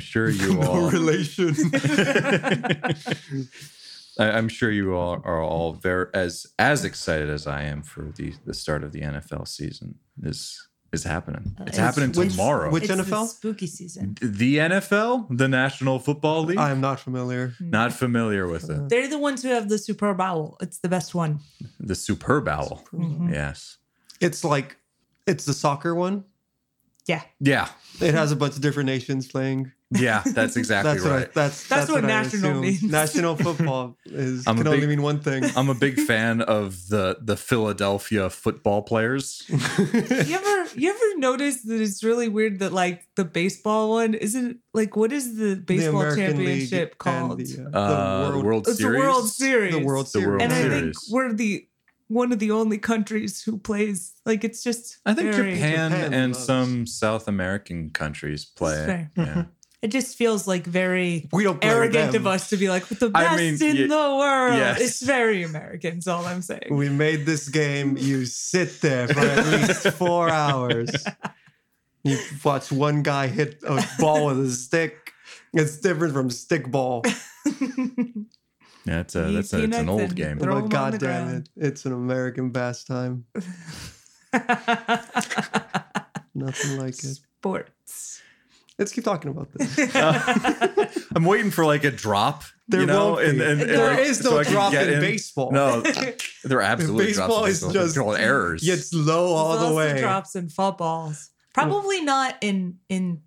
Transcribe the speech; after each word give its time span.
sure 0.00 0.28
you 0.30 0.60
all. 0.62 0.90
relation. 0.90 1.54
I- 4.18 4.30
I'm 4.32 4.48
sure 4.48 4.70
you 4.70 4.94
all 4.94 5.20
are 5.24 5.42
all 5.42 5.72
very 5.72 6.06
as 6.14 6.46
as 6.58 6.84
excited 6.84 7.30
as 7.30 7.46
I 7.46 7.62
am 7.62 7.82
for 7.82 8.12
the 8.16 8.34
the 8.44 8.54
start 8.54 8.84
of 8.84 8.92
the 8.92 9.00
NFL 9.02 9.46
season. 9.48 9.96
Is 10.22 10.66
is 10.92 11.04
happening? 11.04 11.54
It's 11.60 11.68
It's- 11.68 11.76
happening 11.78 12.10
which- 12.12 12.32
tomorrow. 12.32 12.70
which- 12.70 12.82
it's 12.84 12.92
the 12.96 13.02
NFL? 13.04 13.28
spooky 13.28 13.66
season. 13.68 14.16
the 14.20 14.56
NFL, 14.58 15.28
the 15.30 15.46
National 15.46 16.00
Football 16.00 16.44
League. 16.44 16.58
I 16.58 16.70
am 16.72 16.80
not 16.80 16.98
familiar. 16.98 17.54
Hmm. 17.58 17.70
Not 17.70 17.92
familiar 17.92 18.48
with 18.48 18.68
it. 18.68 18.88
They're 18.88 19.08
the 19.08 19.18
ones 19.18 19.42
who 19.42 19.48
have 19.50 19.68
the 19.68 19.78
Super 19.78 20.12
Bowl. 20.14 20.56
It's 20.60 20.78
the 20.78 20.88
best 20.88 21.14
one. 21.14 21.38
The 21.78 21.94
Superb 21.94 22.48
Owl. 22.48 22.82
Mm-hmm. 22.92 23.32
Yes. 23.32 23.78
It's 24.20 24.42
like 24.44 24.76
it's 25.28 25.44
the 25.44 25.54
soccer 25.54 25.94
one. 25.94 26.24
Yeah. 27.06 27.22
Yeah. 27.38 27.68
It 28.00 28.14
has 28.14 28.32
a 28.32 28.36
bunch 28.36 28.56
of 28.56 28.60
different 28.60 28.86
nations 28.88 29.28
playing. 29.28 29.70
Yeah. 29.92 30.22
That's 30.24 30.56
exactly 30.62 30.92
That's 30.94 31.04
right. 31.04 31.12
what 31.12 31.28
I, 31.30 31.30
that's, 31.34 31.68
That's 31.68 31.90
what 31.90 32.04
I 32.04 32.08
national 32.08 32.60
means. 32.60 32.82
National 33.00 33.36
football 33.36 33.96
is 34.06 34.46
I'm 34.46 34.56
a 34.56 34.62
can 34.62 34.68
only 34.68 34.86
mean 34.86 35.02
one 35.02 35.20
thing. 35.20 35.44
I'm 35.56 35.68
a 35.68 35.74
big 35.74 35.98
fan 36.06 36.42
of 36.42 36.88
the 36.88 37.18
the 37.20 37.36
Philadelphia 37.36 38.30
football 38.30 38.82
players. 38.82 39.44
You 39.48 39.56
ever 40.36 40.66
you 40.76 40.90
ever 40.90 41.18
notice 41.18 41.62
that 41.62 41.80
it's 41.80 42.04
really 42.04 42.28
weird 42.28 42.60
that 42.60 42.72
like 42.72 43.06
the 43.16 43.24
baseball 43.24 43.90
one 43.90 44.14
isn't 44.14 44.58
like 44.74 44.94
what 44.96 45.12
is 45.12 45.36
the 45.36 45.56
baseball 45.56 46.02
American 46.02 46.38
League 46.38 46.68
championship 46.70 46.90
and 46.90 46.98
called? 46.98 47.38
The, 47.40 47.70
uh, 47.74 47.78
Uh, 47.78 48.22
the 48.28 48.30
World, 48.32 48.44
World, 48.44 48.68
it's 48.68 48.78
Series. 48.78 49.00
the 49.00 49.06
World 49.06 49.28
Series. 49.28 49.74
the 49.74 49.80
World 49.84 50.06
The 50.06 50.10
Series. 50.10 50.26
World 50.28 50.42
and 50.42 50.52
I 50.52 50.68
think 50.68 50.94
we're 51.10 51.32
the 51.32 51.66
one 52.08 52.32
of 52.32 52.38
the 52.40 52.50
only 52.50 52.76
countries 52.78 53.42
who 53.42 53.58
plays 53.58 54.14
like 54.26 54.42
it's 54.44 54.62
just 54.62 54.98
I 55.06 55.14
think 55.14 55.32
very- 55.34 55.54
Japan, 55.54 55.90
Japan 55.92 56.12
and 56.14 56.32
loves- 56.32 56.44
some 56.44 56.86
South 56.86 57.26
American 57.28 57.90
countries 57.90 58.44
play. 58.44 59.08
Yeah. 59.16 59.44
It 59.82 59.90
just 59.90 60.16
feels 60.18 60.46
like 60.46 60.66
very 60.66 61.26
we 61.32 61.42
don't 61.42 61.64
arrogant 61.64 62.12
them. 62.12 62.22
of 62.22 62.26
us 62.26 62.50
to 62.50 62.58
be 62.58 62.68
like 62.68 62.86
the 62.86 63.10
I 63.14 63.24
best 63.24 63.38
mean, 63.38 63.70
in 63.70 63.76
ye- 63.76 63.86
the 63.86 63.94
world. 64.18 64.58
yes. 64.58 64.78
It's 64.80 65.00
very 65.02 65.42
American. 65.42 65.98
Is 65.98 66.06
all 66.06 66.26
I'm 66.26 66.42
saying. 66.42 66.68
We 66.70 66.90
made 66.90 67.24
this 67.24 67.48
game. 67.48 67.96
You 67.96 68.26
sit 68.26 68.80
there 68.82 69.08
for 69.08 69.20
at 69.20 69.46
least 69.46 69.88
four 69.92 70.28
hours. 70.44 70.90
You 72.04 72.18
watch 72.44 72.70
one 72.70 73.02
guy 73.02 73.28
hit 73.28 73.62
a 73.66 73.82
ball 73.98 74.26
with 74.26 74.40
a 74.44 74.50
stick. 74.50 75.12
It's 75.54 75.78
different 75.78 76.12
from 76.12 76.30
stick 76.30 76.70
ball. 76.70 77.02
Yeah, 78.86 79.00
it's 79.00 79.14
a, 79.14 79.28
Eat 79.28 79.34
that's 79.34 79.52
a, 79.52 79.62
it's 79.64 79.76
an 79.76 79.90
old 79.90 80.14
game. 80.16 80.38
throw 80.38 80.56
'em 80.56 80.62
on 80.64 80.68
but 80.70 80.74
god 80.74 80.98
damn 80.98 81.26
ground. 81.28 81.48
it, 81.54 81.66
it's 81.66 81.84
an 81.84 81.92
American 81.92 82.50
pastime. 82.50 83.26
Nothing 86.34 86.78
like 86.78 86.94
it. 86.94 87.18
Sports. 87.38 88.19
Let's 88.80 88.92
keep 88.92 89.04
talking 89.04 89.30
about 89.30 89.52
this. 89.52 89.94
I'm 91.14 91.26
waiting 91.26 91.50
for 91.50 91.66
like 91.66 91.84
a 91.84 91.90
drop. 91.90 92.44
There 92.66 92.80
you 92.80 92.86
know, 92.86 93.12
won't 93.12 93.20
be. 93.20 93.28
and, 93.28 93.40
and, 93.42 93.60
There 93.60 93.90
and 93.90 94.00
is 94.00 94.24
no 94.24 94.42
so 94.42 94.50
drop 94.50 94.72
get 94.72 94.88
in 94.88 95.00
baseball. 95.00 95.52
No, 95.52 95.82
there 96.44 96.58
are 96.58 96.62
absolutely 96.62 97.08
Baseball 97.08 97.26
drops 97.28 97.42
in 97.42 97.44
baseball 97.44 97.44
is 97.44 97.60
baseball. 97.60 97.72
just- 97.72 97.94
They're 98.16 98.26
errors. 98.26 98.66
It's 98.66 98.94
low 98.94 99.34
all 99.34 99.48
There's 99.50 99.60
the 99.60 99.66
also 99.66 99.76
way. 99.76 100.00
drops 100.00 100.34
and 100.34 100.50
footballs. 100.50 101.28
Probably 101.52 102.00
not 102.00 102.36
in 102.40 102.78
in 102.88 103.20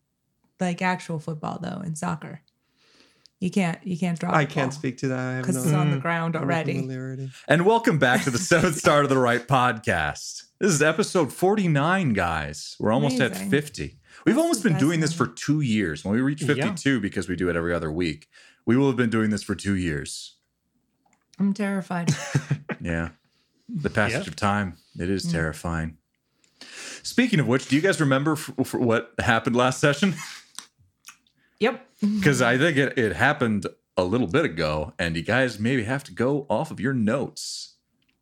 like 0.59 0.81
actual 0.81 1.19
football 1.19 1.59
though. 1.61 1.81
In 1.85 1.95
soccer, 1.95 2.41
you 3.39 3.51
can't 3.51 3.77
you 3.85 3.95
can't 3.95 4.17
drop. 4.19 4.33
I 4.33 4.45
can't 4.45 4.73
speak 4.73 4.97
to 4.99 5.09
that. 5.09 5.41
Because 5.41 5.57
no, 5.57 5.61
it's 5.65 5.71
on 5.73 5.91
the 5.91 5.97
ground 5.97 6.35
already. 6.35 6.79
And 7.47 7.63
welcome 7.63 7.99
back 7.99 8.23
to 8.23 8.31
the 8.31 8.39
Seventh 8.39 8.77
Star 8.77 9.03
to 9.03 9.07
the 9.07 9.19
Right 9.19 9.47
podcast. 9.47 10.45
This 10.59 10.71
is 10.71 10.81
episode 10.81 11.31
49, 11.31 12.13
guys. 12.13 12.75
We're 12.79 12.91
almost 12.91 13.19
at 13.19 13.37
50. 13.37 13.99
We've 14.25 14.37
almost 14.37 14.63
been 14.63 14.77
doing 14.77 14.99
this 15.01 15.13
for 15.13 15.27
two 15.27 15.61
years. 15.61 16.03
When 16.05 16.13
we 16.13 16.21
reach 16.21 16.41
Yeah. 16.41 16.47
52, 16.55 16.99
because 17.01 17.27
we 17.27 17.35
do 17.35 17.49
it 17.49 17.55
every 17.55 17.73
other 17.73 17.91
week, 17.91 18.27
we 18.65 18.77
will 18.77 18.87
have 18.87 18.95
been 18.95 19.09
doing 19.09 19.29
this 19.31 19.43
for 19.43 19.55
two 19.55 19.75
years. 19.75 20.35
I'm 21.39 21.53
terrified. 21.53 22.11
Yeah. 22.81 23.09
The 23.69 23.89
passage 23.89 24.23
Yeah. 24.25 24.27
of 24.29 24.35
time. 24.35 24.77
It 24.99 25.09
is 25.09 25.25
Mm. 25.25 25.31
terrifying. 25.31 25.97
Speaking 27.01 27.39
of 27.39 27.47
which, 27.47 27.67
do 27.67 27.75
you 27.77 27.81
guys 27.81 27.99
remember 28.01 28.33
f- 28.33 28.51
f- 28.59 28.73
what 28.73 29.13
happened 29.19 29.55
last 29.55 29.79
session? 29.79 30.15
yep. 31.59 31.87
Because 32.01 32.41
I 32.51 32.57
think 32.57 32.75
it, 32.77 32.97
it 32.97 33.13
happened 33.15 33.67
a 33.95 34.03
little 34.03 34.27
bit 34.27 34.43
ago, 34.45 34.93
and 34.99 35.15
you 35.15 35.21
guys 35.21 35.59
maybe 35.59 35.83
have 35.85 36.03
to 36.05 36.13
go 36.13 36.45
off 36.49 36.71
of 36.71 36.79
your 36.81 36.93
notes 36.93 37.72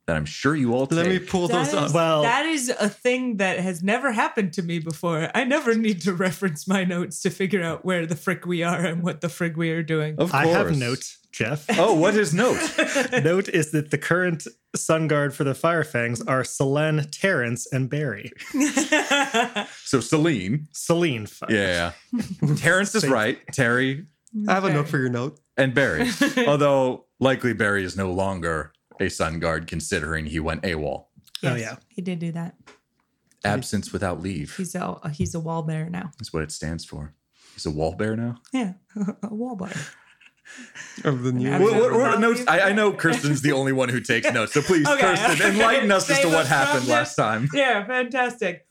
that 0.08 0.16
I'm 0.16 0.26
sure 0.26 0.56
you 0.56 0.74
all 0.74 0.88
take. 0.88 0.98
Let 0.98 1.08
me 1.08 1.20
pull 1.20 1.48
That 1.48 1.66
those 1.66 1.74
up. 1.74 1.86
is, 1.88 1.94
Well- 1.94 2.24
that 2.24 2.46
is 2.46 2.70
a 2.70 2.90
thing 2.90 3.38
that 3.38 3.60
has 3.60 3.84
never 3.84 4.12
happened 4.12 4.54
to 4.54 4.62
me 4.64 4.80
before. 4.80 5.30
I 5.36 5.44
never 5.44 5.76
need 5.76 6.02
to 6.02 6.14
reference 6.14 6.68
my 6.68 6.84
notes 6.84 7.22
to 7.22 7.30
figure 7.30 7.64
out 7.64 7.86
where 7.86 8.06
the 8.06 8.16
frick 8.16 8.46
we 8.46 8.64
are 8.64 8.84
and 8.84 9.04
what 9.04 9.22
the 9.22 9.30
frick 9.30 9.56
we 9.56 9.70
are 9.72 9.84
doing. 9.84 10.16
Of 10.18 10.34
I 10.34 10.48
have 10.48 10.68
course. 10.68 10.78
note, 10.78 11.16
Jeff. 11.32 11.66
Oh, 11.80 11.94
what 11.94 12.16
is 12.16 12.34
note? 12.34 12.60
note 13.24 13.48
is 13.50 13.72
that 13.72 13.92
the 13.92 13.98
current 14.00 14.48
sun 14.76 15.08
guard 15.08 15.34
for 15.36 15.44
the 15.44 15.54
Firefangs 15.54 16.22
are 16.28 16.44
Selene, 16.44 17.06
Terrence, 17.12 17.68
and 17.72 17.90
Barry. 17.90 18.32
so 19.84 20.00
Celine. 20.00 20.68
Celine. 20.72 21.28
Yeah. 21.50 21.92
yeah. 22.14 22.56
Terrence 22.56 22.96
is 22.96 23.08
right. 23.08 23.40
Terry 23.52 24.06
I 24.48 24.54
have 24.54 24.64
a 24.64 24.72
note 24.74 24.88
for 24.88 24.98
your 24.98 25.10
note. 25.10 25.40
and 25.58 25.74
Barry. 25.74 26.10
Although 26.48 27.06
likely 27.20 27.54
Barry 27.54 27.84
is 27.84 27.98
no 27.98 28.12
longer 28.14 28.72
a 29.02 29.10
sun 29.10 29.40
guard 29.40 29.68
considering 29.68 30.26
he 30.26 30.40
went 30.40 30.64
AWOL. 30.64 31.06
Oh, 31.44 31.56
yeah. 31.56 31.78
he 31.90 32.02
did 32.02 32.20
do 32.20 32.32
that. 32.34 32.56
Absence 33.44 33.92
without 33.92 34.22
leave 34.22 34.56
He's 34.56 34.76
a 34.76 35.00
he's 35.12 35.34
a 35.34 35.40
wall 35.40 35.64
bear 35.64 35.90
now. 35.90 36.12
That's 36.20 36.32
what 36.32 36.44
it 36.44 36.52
stands 36.52 36.86
for. 36.86 37.16
He's 37.56 37.66
a 37.66 37.72
wall 37.72 37.96
bear 37.96 38.16
now. 38.16 38.36
Yeah, 38.54 38.74
a 39.24 39.34
wall 39.34 39.56
bear. 39.56 39.74
Of 41.04 41.24
the 41.24 41.32
new 41.32 41.50
Yeah. 41.50 41.58
What, 41.60 41.74
Absence 41.74 41.92
what, 41.92 42.00
what 42.00 42.20
notes? 42.20 42.44
I, 42.48 42.60
I 42.70 42.72
know 42.74 42.94
Kirsten's 42.94 43.42
the 43.42 43.54
only 43.54 43.74
one 43.74 43.90
who 43.90 44.00
takes 44.00 44.32
notes. 44.32 44.54
So 44.54 44.62
please, 44.62 44.88
Okay. 44.88 45.16
Kirsten, 45.16 45.54
enlighten 45.54 45.92
us 45.92 46.08
as 46.12 46.20
to 46.20 46.28
what 46.28 46.46
happened 46.46 46.84
from 46.84 46.92
last 46.92 47.16
time. 47.16 47.50
yeah, 47.54 47.84
fantastic. 47.86 48.68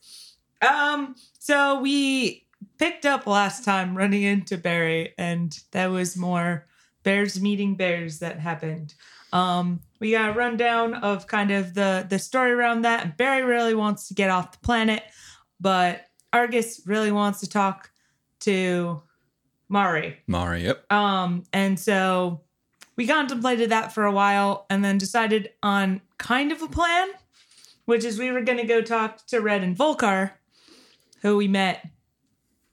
Um, 0.61 1.15
so 1.39 1.81
we 1.81 2.47
picked 2.77 3.05
up 3.05 3.27
last 3.27 3.65
time 3.65 3.97
running 3.97 4.23
into 4.23 4.57
Barry, 4.57 5.13
and 5.17 5.59
that 5.71 5.87
was 5.87 6.15
more 6.15 6.67
bears 7.03 7.41
meeting 7.41 7.75
bears 7.75 8.19
that 8.19 8.39
happened. 8.39 8.93
Um, 9.31 9.81
we 9.99 10.11
got 10.11 10.29
a 10.29 10.33
rundown 10.33 10.93
of 10.95 11.27
kind 11.27 11.51
of 11.51 11.73
the 11.73 12.05
the 12.09 12.19
story 12.19 12.51
around 12.51 12.81
that. 12.83 13.17
Barry 13.17 13.43
really 13.43 13.75
wants 13.75 14.07
to 14.09 14.13
get 14.13 14.29
off 14.29 14.51
the 14.51 14.57
planet, 14.59 15.03
but 15.59 16.05
Argus 16.33 16.81
really 16.85 17.11
wants 17.11 17.39
to 17.41 17.49
talk 17.49 17.91
to 18.41 19.01
Mari. 19.69 20.17
Mari, 20.27 20.63
yep. 20.63 20.91
Um, 20.91 21.43
and 21.53 21.79
so 21.79 22.41
we 22.95 23.07
contemplated 23.07 23.69
that 23.69 23.93
for 23.93 24.05
a 24.05 24.11
while 24.11 24.65
and 24.69 24.83
then 24.83 24.97
decided 24.97 25.51
on 25.63 26.01
kind 26.17 26.51
of 26.51 26.61
a 26.61 26.67
plan, 26.67 27.07
which 27.85 28.03
is 28.03 28.19
we 28.19 28.31
were 28.31 28.41
going 28.41 28.57
to 28.59 28.65
go 28.65 28.81
talk 28.81 29.25
to 29.27 29.39
Red 29.39 29.63
and 29.63 29.75
Volker, 29.75 30.33
who 31.21 31.37
we 31.37 31.47
met 31.47 31.87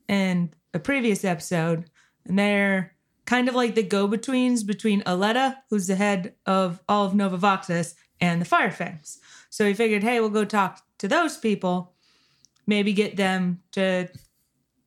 in 0.08 0.50
a 0.75 0.78
previous 0.78 1.25
episode. 1.25 1.84
And 2.26 2.38
they're 2.38 2.94
kind 3.28 3.46
of 3.46 3.54
like 3.54 3.75
the 3.75 3.82
go 3.82 4.08
betweens 4.08 4.64
between 4.64 5.02
Aletta, 5.04 5.58
who's 5.69 5.86
the 5.86 5.96
head 5.96 6.34
of 6.46 6.80
all 6.88 7.04
of 7.04 7.14
Nova 7.14 7.36
Voxus, 7.36 7.94
and 8.22 8.40
the 8.40 8.46
Firefangs. 8.46 9.19
So 9.50 9.66
he 9.66 9.75
figured, 9.75 10.02
hey, 10.02 10.19
we'll 10.19 10.30
go 10.30 10.46
talk 10.46 10.80
to 10.98 11.06
those 11.08 11.36
people, 11.36 11.92
maybe 12.66 12.92
get 12.94 13.16
them 13.16 13.60
to 13.72 14.08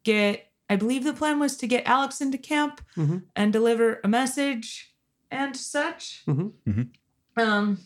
get 0.03 0.47
I 0.69 0.77
believe 0.77 1.03
the 1.03 1.11
plan 1.13 1.37
was 1.39 1.57
to 1.57 1.67
get 1.67 1.85
Alex 1.85 2.21
into 2.21 2.37
camp 2.37 2.79
Mhm. 2.97 3.23
and 3.35 3.51
deliver 3.51 3.99
a 4.05 4.07
message 4.07 4.95
and 5.29 5.53
such. 5.55 6.23
Mhm. 6.25 6.53
Mhm. 6.65 6.89
Um, 7.35 7.77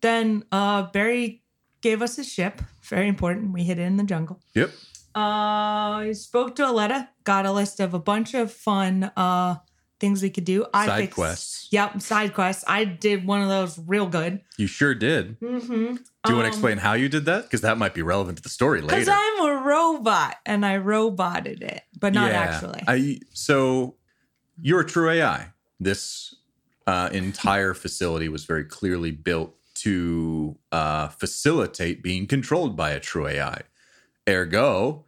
then 0.00 0.42
uh, 0.50 0.82
Barry 0.90 1.44
gave 1.80 2.02
us 2.02 2.16
his 2.16 2.28
ship. 2.28 2.60
Very 2.82 3.06
important. 3.08 3.52
We 3.52 3.62
hid 3.62 3.78
it 3.78 3.82
in 3.82 3.96
the 3.98 4.02
jungle. 4.04 4.40
Yep. 4.54 4.70
Uh, 5.14 6.02
I 6.08 6.12
spoke 6.12 6.56
to 6.56 6.68
Aletta, 6.68 7.08
got 7.22 7.46
a 7.46 7.52
list 7.52 7.78
of 7.80 7.94
a 7.94 8.00
bunch 8.00 8.34
of 8.34 8.52
fun 8.52 9.04
uh, 9.16 9.56
things 10.00 10.22
we 10.22 10.30
could 10.30 10.44
do. 10.44 10.66
I 10.72 10.86
Side 10.86 11.00
fixed- 11.00 11.14
quests. 11.14 11.68
Yep, 11.70 12.00
side 12.00 12.34
quests. 12.34 12.64
I 12.66 12.84
did 12.84 13.26
one 13.26 13.42
of 13.42 13.48
those 13.48 13.78
real 13.86 14.06
good. 14.06 14.40
You 14.56 14.66
sure 14.66 14.94
did. 14.94 15.38
Mm-hmm. 15.40 15.94
Do 15.96 16.32
you 16.32 16.34
want 16.34 16.44
to 16.44 16.48
explain 16.48 16.78
how 16.78 16.94
you 16.94 17.08
did 17.08 17.24
that? 17.26 17.44
Because 17.44 17.60
that 17.62 17.78
might 17.78 17.94
be 17.94 18.02
relevant 18.02 18.38
to 18.38 18.42
the 18.42 18.48
story 18.48 18.80
later. 18.80 18.94
Because. 18.94 19.08
I'm 19.08 19.46
a 19.46 19.62
robot 19.62 20.36
and 20.46 20.64
I 20.64 20.76
roboted 20.78 21.62
it, 21.62 21.82
but 21.98 22.12
not 22.14 22.30
actually. 22.32 22.82
I 22.86 23.20
so 23.32 23.96
you're 24.60 24.80
a 24.80 24.86
true 24.86 25.10
AI. 25.10 25.52
This 25.80 26.34
uh, 26.86 27.10
entire 27.12 27.74
facility 27.74 28.28
was 28.28 28.44
very 28.44 28.64
clearly 28.64 29.10
built 29.10 29.54
to 29.76 30.58
uh, 30.72 31.08
facilitate 31.08 32.02
being 32.02 32.26
controlled 32.26 32.76
by 32.76 32.90
a 32.90 33.00
true 33.00 33.26
AI. 33.26 33.60
Ergo, 34.28 35.04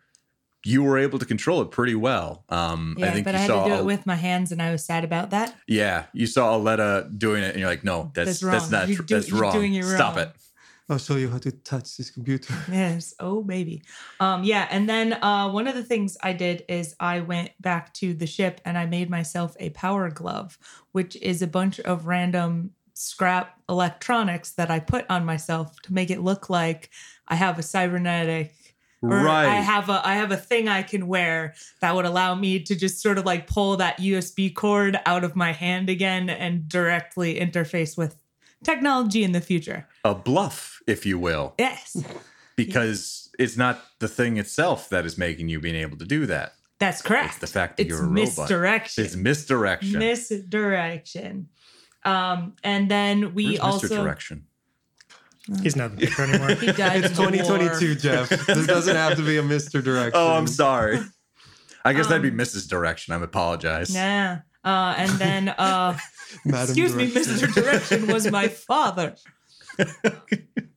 you 0.65 0.83
were 0.83 0.99
able 0.99 1.19
to 1.19 1.25
control 1.25 1.63
it 1.63 1.71
pretty 1.71 1.95
well. 1.95 2.45
Um, 2.49 2.97
yeah, 2.99 3.07
I 3.07 3.11
think 3.13 3.25
but 3.25 3.35
you 3.35 3.39
I 3.39 3.41
had 3.43 3.47
saw. 3.49 3.65
to 3.65 3.71
do 3.71 3.77
it 3.81 3.85
with 3.85 4.07
my 4.07 4.17
hands, 4.17 4.53
and 4.53 4.61
I 4.61 4.71
was 4.73 4.85
sad 4.85 5.05
about 5.05 5.31
that. 5.31 5.55
yeah, 5.67 6.05
you 6.13 6.27
saw 6.27 6.57
Aletta 6.57 7.09
doing 7.17 7.43
it, 7.43 7.51
and 7.53 7.61
you're 7.61 7.69
like, 7.69 7.85
"No, 7.85 8.11
that's 8.15 8.41
That's 8.41 8.41
that's, 8.41 8.63
wrong. 8.65 8.81
not. 8.81 8.89
You're 8.89 8.99
do- 9.03 9.15
that's 9.15 9.29
you're 9.29 9.41
wrong. 9.41 9.53
doing 9.55 9.75
it 9.75 9.85
Stop 9.85 10.17
it." 10.19 10.31
I'll 10.89 10.99
show 10.99 11.15
you 11.15 11.31
how 11.31 11.39
to 11.39 11.53
touch 11.53 11.97
this 11.97 12.11
computer. 12.11 12.53
Yes. 12.69 13.15
Oh, 13.21 13.45
baby. 13.45 13.85
Um, 14.19 14.43
yeah. 14.43 14.67
And 14.73 14.89
then 14.89 15.13
uh, 15.23 15.49
one 15.49 15.69
of 15.69 15.77
the 15.77 15.85
things 15.85 16.17
I 16.21 16.33
did 16.33 16.65
is 16.69 16.97
I 16.99 17.21
went 17.21 17.51
back 17.61 17.95
to 17.95 18.13
the 18.13 18.27
ship 18.27 18.61
and 18.65 18.77
I 18.77 18.87
made 18.87 19.09
myself 19.09 19.55
a 19.61 19.71
power 19.71 20.11
glove, 20.11 20.59
which 20.91 21.15
is 21.23 21.43
a 21.43 21.47
bunch 21.47 21.79
of 21.79 22.09
random 22.09 22.73
scrap 22.95 23.57
electronics 23.69 24.51
that 24.53 24.69
I 24.69 24.81
put 24.81 25.07
on 25.09 25.25
myself 25.25 25.81
to 25.83 25.95
make 25.95 26.11
it 26.11 26.23
look 26.23 26.51
like 26.51 26.91
I 27.29 27.37
have 27.37 27.57
a 27.57 27.63
cybernetic. 27.63 28.53
Or 29.03 29.09
Right. 29.09 29.47
I 29.47 29.55
have 29.55 29.89
a 29.89 30.03
I 30.07 30.15
have 30.17 30.31
a 30.31 30.37
thing 30.37 30.69
I 30.69 30.83
can 30.83 31.07
wear 31.07 31.55
that 31.81 31.95
would 31.95 32.05
allow 32.05 32.35
me 32.35 32.61
to 32.65 32.75
just 32.77 33.01
sort 33.01 33.17
of 33.17 33.25
like 33.25 33.47
pull 33.47 33.77
that 33.79 33.99
USB 33.99 34.55
cord 34.55 34.99
out 35.07 35.25
of 35.25 35.35
my 35.35 35.53
hand 35.53 35.89
again 35.89 36.29
and 36.29 36.69
directly 36.69 37.41
interface 37.41 37.97
with 37.97 38.17
technology 38.63 39.25
in 39.25 39.33
the 39.33 39.41
future. 39.41 39.87
a 40.05 40.15
bluff, 40.15 40.81
if 40.87 41.07
you 41.07 41.19
will, 41.19 41.55
Yes. 41.59 41.97
because 42.57 43.31
it's 43.39 43.57
not 43.57 43.83
the 44.01 44.09
thing 44.09 44.37
itself 44.37 44.91
that 44.91 45.07
is 45.07 45.17
making 45.17 45.49
you 45.49 45.61
being 45.61 45.77
able 45.77 45.97
to 45.97 46.05
do 46.05 46.27
that. 46.27 46.53
That's 46.79 47.01
correct. 47.01 47.29
It's 47.31 47.39
the 47.39 47.47
fact 47.47 47.77
that 47.79 47.85
It's 47.85 47.91
you're 47.91 48.01
a 48.01 48.07
robot. 48.07 48.15
misdirection. 48.39 49.05
It's 49.05 49.17
misdirection. 49.17 49.99
misdirection. 49.99 51.49
Um, 52.05 52.55
and 52.65 52.91
then 52.91 53.35
we 53.35 53.59
also 53.59 53.87
Mr. 53.89 54.05
Direction. 55.47 55.63
He's 55.65 55.77
not 55.77 55.91
the 55.97 56.07
picture 56.07 56.23
anymore. 56.23 56.51
he 56.55 56.73
died. 56.73 57.05
It's 57.05 57.17
2022, 57.17 57.87
war. 57.87 57.95
Jeff. 57.95 58.29
This 58.47 58.67
doesn't 58.67 58.97
have 58.97 59.17
to 59.17 59.23
be 59.25 59.39
a 59.39 59.43
Mr. 59.43 59.83
Direction. 59.83 60.13
Oh, 60.15 60.33
I'm 60.35 60.47
sorry. 60.47 61.01
I 61.85 61.93
guess 61.95 62.09
that'd 62.09 62.23
be 62.23 62.29
Um, 62.31 62.37
Mrs. 62.39 62.69
Direction. 62.69 63.15
I 63.15 63.23
apologize. 63.23 63.95
Yeah. 63.95 64.41
Uh, 64.65 64.95
and 64.99 65.11
then, 65.13 65.49
uh, 65.49 65.97
Madam 66.45 66.65
excuse 66.65 66.95
me, 66.95 67.11
Direction. 67.11 67.35
Mr. 67.37 67.55
Direction 67.55 68.07
was 68.09 68.31
my 68.31 68.49
father. 68.49 69.15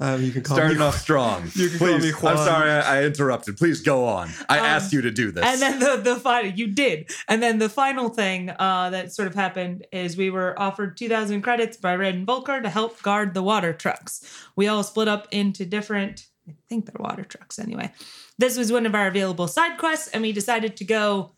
Um, 0.00 0.22
you 0.24 0.32
can 0.32 0.42
call 0.42 0.56
Starting 0.56 0.78
me. 0.78 0.84
off 0.84 0.98
strong. 0.98 1.44
You 1.54 1.68
can 1.68 1.78
call 1.78 1.88
Please. 1.98 2.12
me 2.22 2.28
I'm 2.28 2.36
sorry 2.36 2.68
I, 2.70 2.98
I 3.00 3.04
interrupted. 3.04 3.56
Please 3.56 3.80
go 3.80 4.06
on. 4.06 4.28
I 4.48 4.58
Um, 4.58 4.64
asked 4.64 4.92
you 4.92 5.00
to 5.02 5.10
do 5.12 5.30
this. 5.30 5.44
And 5.44 5.62
then 5.62 5.78
the 5.78 5.96
the 6.02 6.16
final 6.16 6.50
you 6.50 6.66
did. 6.66 7.10
And 7.28 7.40
then 7.40 7.58
the 7.60 7.68
final 7.68 8.08
thing 8.08 8.50
uh, 8.50 8.90
that 8.90 9.12
sort 9.12 9.28
of 9.28 9.34
happened 9.36 9.86
is 9.92 10.16
we 10.16 10.30
were 10.30 10.58
offered 10.60 10.96
2,000 10.96 11.42
credits 11.42 11.76
by 11.76 11.94
Red 11.94 12.16
and 12.16 12.26
Volker 12.26 12.60
to 12.60 12.68
help 12.68 13.00
guard 13.02 13.34
the 13.34 13.42
water 13.42 13.72
trucks. 13.72 14.20
We 14.56 14.66
all 14.66 14.82
split 14.82 15.06
up 15.06 15.28
into 15.30 15.64
different. 15.64 16.26
I 16.48 16.54
think 16.68 16.86
they're 16.86 16.96
water 16.98 17.22
trucks 17.24 17.60
anyway. 17.60 17.92
This 18.36 18.58
was 18.58 18.72
one 18.72 18.86
of 18.86 18.96
our 18.96 19.06
available 19.06 19.46
side 19.46 19.78
quests, 19.78 20.08
and 20.08 20.22
we 20.22 20.32
decided 20.32 20.76
to 20.78 20.84
go 20.84 21.36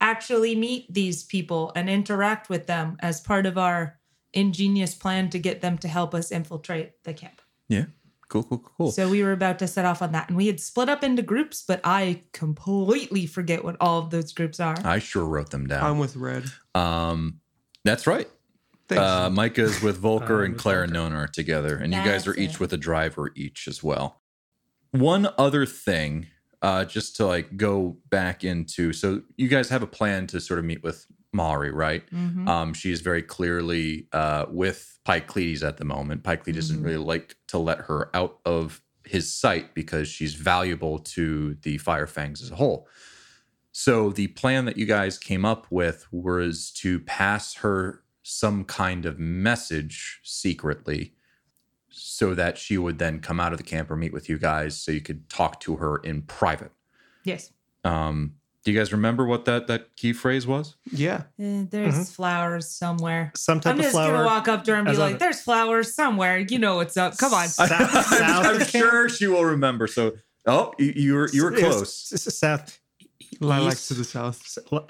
actually 0.00 0.56
meet 0.56 0.92
these 0.92 1.22
people 1.24 1.70
and 1.76 1.90
interact 1.90 2.48
with 2.48 2.66
them 2.66 2.96
as 3.00 3.20
part 3.20 3.44
of 3.44 3.58
our 3.58 3.98
ingenious 4.32 4.94
plan 4.94 5.28
to 5.28 5.38
get 5.38 5.60
them 5.60 5.76
to 5.76 5.88
help 5.88 6.14
us 6.14 6.32
infiltrate 6.32 6.92
the 7.04 7.12
camp. 7.12 7.41
Yeah. 7.72 7.84
Cool, 8.28 8.44
cool, 8.44 8.58
cool, 8.58 8.72
cool. 8.78 8.90
So 8.92 9.10
we 9.10 9.22
were 9.22 9.32
about 9.32 9.58
to 9.58 9.66
set 9.66 9.84
off 9.84 10.00
on 10.00 10.12
that, 10.12 10.28
and 10.28 10.36
we 10.36 10.46
had 10.46 10.58
split 10.58 10.88
up 10.88 11.04
into 11.04 11.20
groups, 11.20 11.64
but 11.66 11.80
I 11.84 12.22
completely 12.32 13.26
forget 13.26 13.62
what 13.62 13.76
all 13.78 13.98
of 13.98 14.08
those 14.08 14.32
groups 14.32 14.58
are. 14.58 14.76
I 14.84 15.00
sure 15.00 15.26
wrote 15.26 15.50
them 15.50 15.66
down. 15.66 15.84
I'm 15.84 15.98
with 15.98 16.16
Red. 16.16 16.44
Um, 16.74 17.40
that's 17.84 18.06
right. 18.06 18.28
Thanks. 18.88 19.02
Uh, 19.02 19.28
Micah's 19.28 19.82
with 19.82 19.98
Volker 19.98 20.44
and 20.44 20.54
with 20.54 20.62
Claire 20.62 20.82
and 20.82 20.92
Volker. 20.92 21.10
Nona 21.10 21.24
are 21.24 21.28
together, 21.28 21.76
and 21.76 21.92
you 21.92 22.02
guys 22.02 22.26
are 22.26 22.34
each 22.34 22.54
it. 22.54 22.60
with 22.60 22.72
a 22.72 22.78
driver 22.78 23.32
each 23.34 23.68
as 23.68 23.82
well. 23.82 24.22
One 24.92 25.28
other 25.36 25.66
thing, 25.66 26.28
uh, 26.62 26.86
just 26.86 27.16
to 27.16 27.26
like 27.26 27.56
go 27.58 27.98
back 28.08 28.44
into, 28.44 28.94
so 28.94 29.22
you 29.36 29.48
guys 29.48 29.68
have 29.68 29.82
a 29.82 29.86
plan 29.86 30.26
to 30.28 30.40
sort 30.40 30.58
of 30.58 30.64
meet 30.64 30.82
with 30.82 31.06
Maury, 31.32 31.70
right? 31.70 32.04
Mhm. 32.10 32.46
Um, 32.48 32.74
she 32.74 32.90
is 32.92 33.00
very 33.00 33.22
clearly 33.22 34.08
uh, 34.12 34.46
with 34.48 34.98
Pycledes 35.04 35.62
at 35.62 35.78
the 35.78 35.84
moment. 35.84 36.22
Pycledes 36.22 36.56
doesn't 36.56 36.80
Mhm. 36.80 36.84
really 36.84 36.96
like 37.04 37.36
to 37.48 37.58
let 37.58 37.78
her 37.82 38.14
out 38.14 38.38
of 38.44 38.82
his 39.04 39.32
sight 39.32 39.74
because 39.74 40.08
she's 40.08 40.34
valuable 40.34 40.98
to 40.98 41.54
the 41.62 41.78
Firefangs 41.78 42.42
as 42.42 42.50
a 42.50 42.56
whole. 42.56 42.86
So 43.72 44.10
the 44.10 44.28
plan 44.28 44.66
that 44.66 44.76
you 44.76 44.84
guys 44.86 45.18
came 45.18 45.44
up 45.44 45.66
with 45.70 46.06
was 46.12 46.70
to 46.72 47.00
pass 47.00 47.54
her 47.56 48.04
some 48.22 48.64
kind 48.64 49.06
of 49.06 49.18
message 49.18 50.20
secretly 50.22 51.14
so 51.88 52.34
that 52.34 52.58
she 52.58 52.78
would 52.78 52.98
then 52.98 53.18
come 53.20 53.40
out 53.40 53.52
of 53.52 53.58
the 53.58 53.64
camp 53.64 53.90
or 53.90 53.96
meet 53.96 54.12
with 54.12 54.28
you 54.28 54.38
guys 54.38 54.78
so 54.80 54.92
you 54.92 55.00
could 55.00 55.28
talk 55.28 55.58
to 55.60 55.76
her 55.76 55.96
in 55.98 56.22
private. 56.22 56.72
yes. 57.24 57.52
Um, 57.84 58.34
do 58.64 58.70
you 58.72 58.78
guys 58.78 58.92
remember 58.92 59.24
what 59.26 59.44
that 59.46 59.66
that 59.66 59.96
key 59.96 60.12
phrase 60.12 60.46
was? 60.46 60.76
yeah. 60.90 61.22
Eh, 61.38 61.64
there's 61.70 61.94
Mm-hmm. 61.94 62.02
flowers 62.04 62.68
somewhere. 62.70 63.32
Some 63.36 63.60
type 63.60 63.72
I'm 63.74 63.78
of 63.80 63.84
just 63.84 63.94
gonna 63.94 64.24
walk 64.24 64.48
up 64.48 64.64
to 64.64 64.72
her 64.72 64.76
and 64.78 64.86
be 64.86 64.96
like, 64.96 65.10
other- 65.16 65.18
"There's 65.18 65.40
flowers 65.40 65.94
somewhere. 65.94 66.38
You 66.38 66.58
know 66.58 66.76
what's 66.76 66.96
up. 66.96 67.16
Come 67.18 67.34
on." 67.34 67.48
South- 67.48 67.70
I'm, 67.72 68.02
south 68.04 68.46
I'm 68.46 68.64
sure 68.66 69.08
she 69.08 69.26
will 69.26 69.44
remember. 69.44 69.86
So, 69.86 70.12
oh, 70.46 70.72
you, 70.78 70.92
you 70.94 71.14
were 71.14 71.28
you 71.32 71.42
were 71.44 71.52
It 71.54 71.58
close. 71.60 72.12
s- 72.12 72.26
s- 72.26 72.34
South, 72.34 72.78
Lilacs 73.40 73.88
to 73.88 73.94
the 73.94 74.04
south. 74.04 74.40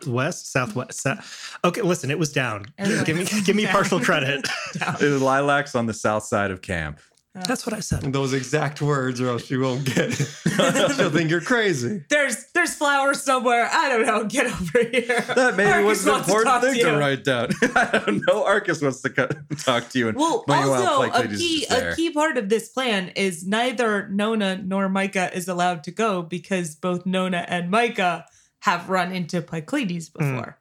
west, 0.06 0.52
southwest. 0.52 1.00
South. 1.00 1.58
Okay, 1.64 1.80
listen, 1.80 2.10
it 2.10 2.18
was 2.18 2.32
down. 2.32 2.66
Give 3.04 3.16
me, 3.16 3.25
give 3.44 3.56
me 3.56 3.66
partial 3.76 4.00
credit. 4.00 4.46
It 4.75 5.00
was 5.12 5.22
lilacs 5.22 5.75
on 5.75 5.86
the 5.86 5.94
south 5.94 6.25
side 6.25 6.50
of 6.50 6.60
camp. 6.60 6.98
That's 7.34 7.64
what 7.64 7.73
I 7.75 7.81
said. 7.81 8.12
Those 8.12 8.34
exact 8.34 8.82
words, 8.82 9.19
or 9.19 9.29
else 9.29 9.46
she 9.46 9.56
won't 9.56 9.87
get 9.87 10.11
it. 10.20 10.29
She'll 10.96 11.08
think 11.11 11.31
you're 11.31 11.40
crazy. 11.40 12.05
there's 12.11 12.44
there's 12.52 12.75
flowers 12.75 13.23
somewhere. 13.23 13.70
I 13.73 13.88
don't 13.88 14.05
know. 14.06 14.25
Get 14.25 14.46
over 14.46 14.79
here. 14.90 15.20
That 15.34 15.56
maybe 15.56 15.70
Arcus 15.70 15.87
was 15.87 16.06
an 16.06 16.12
wants 16.12 16.26
to 16.29 16.37
important 16.37 16.62
thing 16.64 16.75
to 16.84 16.90
to, 16.90 16.99
write 16.99 17.25
down. 17.25 17.49
I 17.75 18.02
don't 18.05 18.23
know. 18.29 18.44
Arcus 18.44 18.82
wants 18.82 19.00
to 19.00 19.08
co- 19.08 19.29
talk 19.56 19.88
to 19.90 19.99
you. 19.99 20.08
And 20.08 20.19
Well, 20.19 20.44
also 20.46 21.02
a 21.05 21.11
Pycledes 21.11 21.32
is 21.32 21.38
key 21.40 21.67
a 21.70 21.94
key 21.96 22.11
part 22.12 22.37
of 22.37 22.50
this 22.50 22.69
plan 22.69 23.08
is 23.17 23.46
neither 23.46 24.08
Nona 24.08 24.58
nor 24.62 24.90
Micah 24.90 25.35
is 25.35 25.49
allowed 25.49 25.85
to 25.85 25.90
go 25.90 26.21
because 26.21 26.75
both 26.75 27.06
Nona 27.06 27.47
and 27.49 27.71
Micah 27.71 28.26
have 28.61 28.90
run 28.90 29.11
into 29.11 29.40
Pycledes 29.40 30.11
Hmm. 30.14 30.18
before, 30.37 30.59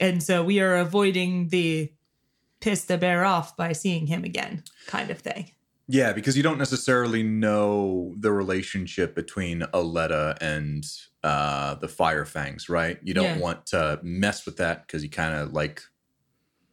and 0.00 0.20
so 0.20 0.42
we 0.42 0.58
are 0.58 0.74
avoiding 0.74 1.46
the 1.48 1.92
piss 2.58 2.82
the 2.84 2.98
bear 2.98 3.24
off 3.24 3.56
by 3.56 3.72
seeing 3.72 4.08
him 4.08 4.24
again 4.24 4.64
kind 4.88 5.10
of 5.12 5.18
thing. 5.20 5.52
Yeah, 5.88 6.12
because 6.12 6.36
you 6.36 6.42
don't 6.42 6.58
necessarily 6.58 7.22
know 7.22 8.12
the 8.18 8.32
relationship 8.32 9.14
between 9.14 9.62
Aletta 9.72 10.36
and 10.40 10.84
uh, 11.22 11.76
the 11.76 11.86
Firefangs, 11.86 12.68
right? 12.68 12.98
You 13.02 13.14
don't 13.14 13.24
Yeah. 13.24 13.38
want 13.38 13.66
to 13.66 14.00
mess 14.02 14.46
with 14.46 14.56
that 14.56 14.86
because 14.86 15.04
you 15.04 15.10
kind 15.10 15.34
of 15.34 15.52
like 15.52 15.82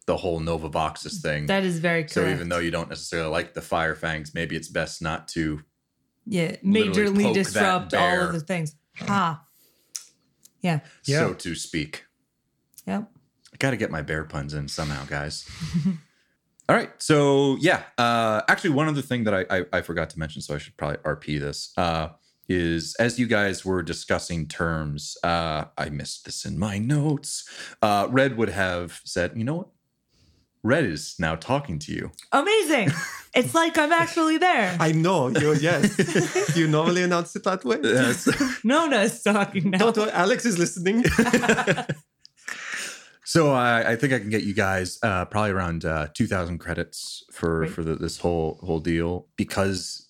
the 0.07 0.17
whole 0.17 0.39
Nova 0.39 0.69
Voxus 0.69 1.21
thing. 1.21 1.45
That 1.45 1.63
is 1.63 1.79
very 1.79 2.01
correct. 2.01 2.13
so 2.13 2.27
even 2.27 2.49
though 2.49 2.57
you 2.59 2.71
don't 2.71 2.89
necessarily 2.89 3.29
like 3.29 3.53
the 3.53 3.61
Firefangs, 3.61 4.33
maybe 4.33 4.55
it's 4.55 4.67
best 4.67 5.01
not 5.01 5.27
to. 5.29 5.61
yeah, 6.25 6.55
majorly 6.63 7.33
disrupt 7.33 7.93
all 7.93 8.21
of 8.21 8.33
the 8.33 8.39
things. 8.41 8.75
Ah, 9.01 9.45
yeah, 10.61 10.79
Yeah. 11.05 11.19
so 11.27 11.33
to 11.35 11.55
speak. 11.55 12.05
yep. 12.87 13.09
I 13.53 13.57
got 13.57 13.71
to 13.71 13.77
get 13.77 13.91
my 13.91 14.01
bear 14.01 14.23
puns 14.23 14.53
in 14.55 14.67
somehow, 14.67 15.05
guys. 15.05 15.47
All 16.69 16.75
right. 16.75 16.89
So, 16.97 17.57
yeah. 17.59 17.83
Uh, 17.97 18.41
actually, 18.47 18.71
one 18.71 18.87
other 18.87 19.01
thing 19.01 19.25
that 19.25 19.33
I, 19.33 19.45
I, 19.49 19.65
I 19.73 19.81
forgot 19.81 20.09
to 20.11 20.19
mention, 20.19 20.41
so 20.41 20.55
I 20.55 20.57
should 20.57 20.77
probably 20.77 20.97
RP 20.97 21.39
this, 21.39 21.73
uh, 21.77 22.09
is 22.47 22.95
as 22.99 23.19
you 23.19 23.27
guys 23.27 23.65
were 23.65 23.81
discussing 23.83 24.47
terms, 24.47 25.17
uh, 25.23 25.65
I 25.77 25.89
missed 25.89 26.25
this 26.25 26.45
in 26.45 26.57
my 26.57 26.77
notes. 26.77 27.47
Uh, 27.81 28.07
Red 28.09 28.37
would 28.37 28.49
have 28.49 29.01
said, 29.03 29.33
you 29.35 29.43
know 29.43 29.55
what? 29.55 29.67
Red 30.65 30.85
is 30.85 31.15
now 31.19 31.35
talking 31.35 31.77
to 31.79 31.91
you. 31.91 32.11
Amazing. 32.31 32.89
it's 33.35 33.53
like 33.53 33.77
I'm 33.77 33.91
actually 33.91 34.37
there. 34.37 34.77
I 34.79 34.93
know. 34.93 35.27
You 35.27 35.55
yes. 35.55 36.55
you 36.55 36.69
normally 36.69 37.03
announce 37.03 37.35
it 37.35 37.43
that 37.43 37.65
way. 37.65 37.79
Yes. 37.83 38.29
Nona's 38.63 39.21
talking 39.21 39.71
now. 39.71 39.79
Don't 39.79 39.97
worry, 39.97 40.11
Alex 40.11 40.45
is 40.45 40.57
listening. 40.57 41.03
So 43.25 43.51
I, 43.53 43.91
I 43.91 43.95
think 43.95 44.13
I 44.13 44.19
can 44.19 44.29
get 44.29 44.43
you 44.43 44.53
guys 44.53 44.99
uh, 45.01 45.25
probably 45.25 45.51
around 45.51 45.85
uh, 45.85 46.07
two 46.13 46.27
thousand 46.27 46.57
credits 46.59 47.23
for 47.31 47.59
Great. 47.59 47.71
for 47.71 47.83
the, 47.83 47.95
this 47.95 48.17
whole 48.19 48.59
whole 48.63 48.79
deal 48.79 49.27
because 49.37 50.07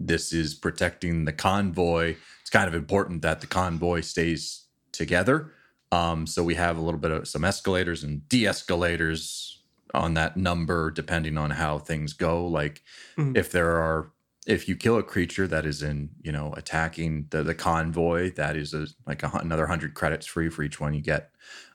this 0.00 0.32
is 0.32 0.54
protecting 0.54 1.24
the 1.24 1.32
convoy. 1.32 2.14
It's 2.40 2.50
kind 2.50 2.68
of 2.68 2.74
important 2.74 3.22
that 3.22 3.40
the 3.40 3.46
convoy 3.46 4.00
stays 4.00 4.64
together. 4.92 5.52
Um, 5.90 6.26
so 6.26 6.42
we 6.44 6.54
have 6.54 6.76
a 6.76 6.80
little 6.80 7.00
bit 7.00 7.10
of 7.10 7.26
some 7.26 7.44
escalators 7.44 8.04
and 8.04 8.28
de-escalators 8.28 9.62
on 9.94 10.14
that 10.14 10.36
number, 10.36 10.90
depending 10.90 11.38
on 11.38 11.50
how 11.50 11.78
things 11.78 12.12
go. 12.12 12.46
Like 12.46 12.82
Mhm. 13.16 13.36
if 13.36 13.50
there 13.50 13.70
are 13.78 14.12
if 14.46 14.66
you 14.66 14.76
kill 14.76 14.96
a 14.96 15.02
creature 15.02 15.46
that 15.46 15.66
is 15.66 15.82
in 15.82 16.10
you 16.22 16.32
know 16.32 16.54
attacking 16.56 17.26
the 17.30 17.42
the 17.42 17.54
convoy, 17.54 18.30
that 18.32 18.56
is 18.56 18.72
a, 18.72 18.86
like 19.06 19.22
a, 19.22 19.30
another 19.34 19.66
hundred 19.66 19.94
credits 19.94 20.26
free 20.26 20.48
for 20.48 20.62
each 20.62 20.80
one 20.80 20.94
you 20.94 21.02
get. 21.02 21.32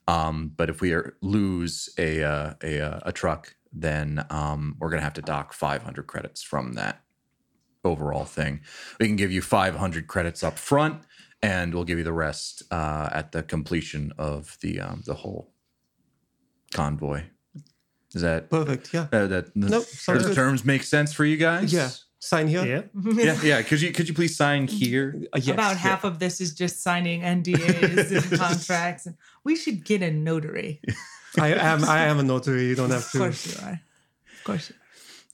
Um, 0.08 0.52
but 0.56 0.70
if 0.70 0.82
we 0.82 0.94
are, 0.94 1.16
lose 1.22 1.90
a, 1.98 2.24
uh, 2.24 2.54
a 2.62 2.82
uh, 2.82 3.00
a 3.04 3.12
truck, 3.12 3.56
then 3.72 4.26
um, 4.30 4.76
we're 4.80 4.90
gonna 4.90 5.02
have 5.02 5.14
to 5.14 5.22
dock 5.22 5.54
500 5.54 6.08
credits 6.08 6.44
from 6.44 6.74
that 6.74 7.04
overall 7.84 8.26
thing. 8.26 8.62
We 9.00 9.08
can 9.08 9.16
give 9.16 9.32
you 9.32 9.42
500 9.42 10.08
credits 10.08 10.44
up 10.44 10.58
front, 10.58 11.04
and 11.42 11.74
we'll 11.74 11.84
give 11.84 11.98
you 11.98 12.04
the 12.04 12.14
rest 12.14 12.64
uh, 12.72 13.10
at 13.12 13.32
the 13.32 13.44
completion 13.44 14.14
of 14.18 14.58
the 14.62 14.80
um, 14.80 15.04
the 15.06 15.16
whole 15.16 15.54
convoy. 16.74 17.24
Is 18.14 18.22
that 18.22 18.50
Perfect. 18.50 18.94
Yeah. 18.94 19.08
uh, 19.12 19.28
that 19.28 19.54
the, 19.54 19.70
Nope, 19.70 19.86
sounds 19.86 20.28
the 20.28 20.36
terms 20.36 20.64
make 20.64 20.84
sense 20.84 21.14
for 21.14 21.26
you 21.26 21.38
guys? 21.38 21.74
Yeah. 21.74 21.90
Sign 22.20 22.48
here. 22.48 22.90
Yeah. 22.96 23.12
yeah, 23.16 23.42
yeah. 23.44 23.62
Could 23.64 23.82
you 23.82 23.92
could 23.92 24.08
you 24.08 24.14
please 24.14 24.38
sign 24.38 24.68
here? 24.68 25.22
Uh, 25.34 25.40
yes. 25.42 25.50
About 25.50 25.72
yeah. 25.72 25.78
half 25.78 26.06
of 26.06 26.20
this 26.20 26.40
is 26.40 26.54
just 26.54 26.82
signing 26.82 27.22
NDAs 27.22 28.32
and 28.32 28.40
contracts. 28.40 29.08
And 29.08 29.18
we 29.44 29.56
should 29.56 29.84
get 29.86 30.02
a 30.02 30.12
notary. 30.12 30.82
I 31.40 31.54
am. 31.54 31.84
I 31.84 32.06
am 32.06 32.20
a 32.20 32.24
notary. 32.24 32.68
You 32.68 32.76
don't 32.76 32.92
have 32.92 33.10
to. 33.12 33.18
Of 33.18 33.24
course 33.24 33.48
you 33.48 33.68
are. 33.68 33.82
Of 34.38 34.44
course 34.44 34.70
you 34.70 34.76
are. 34.76 34.80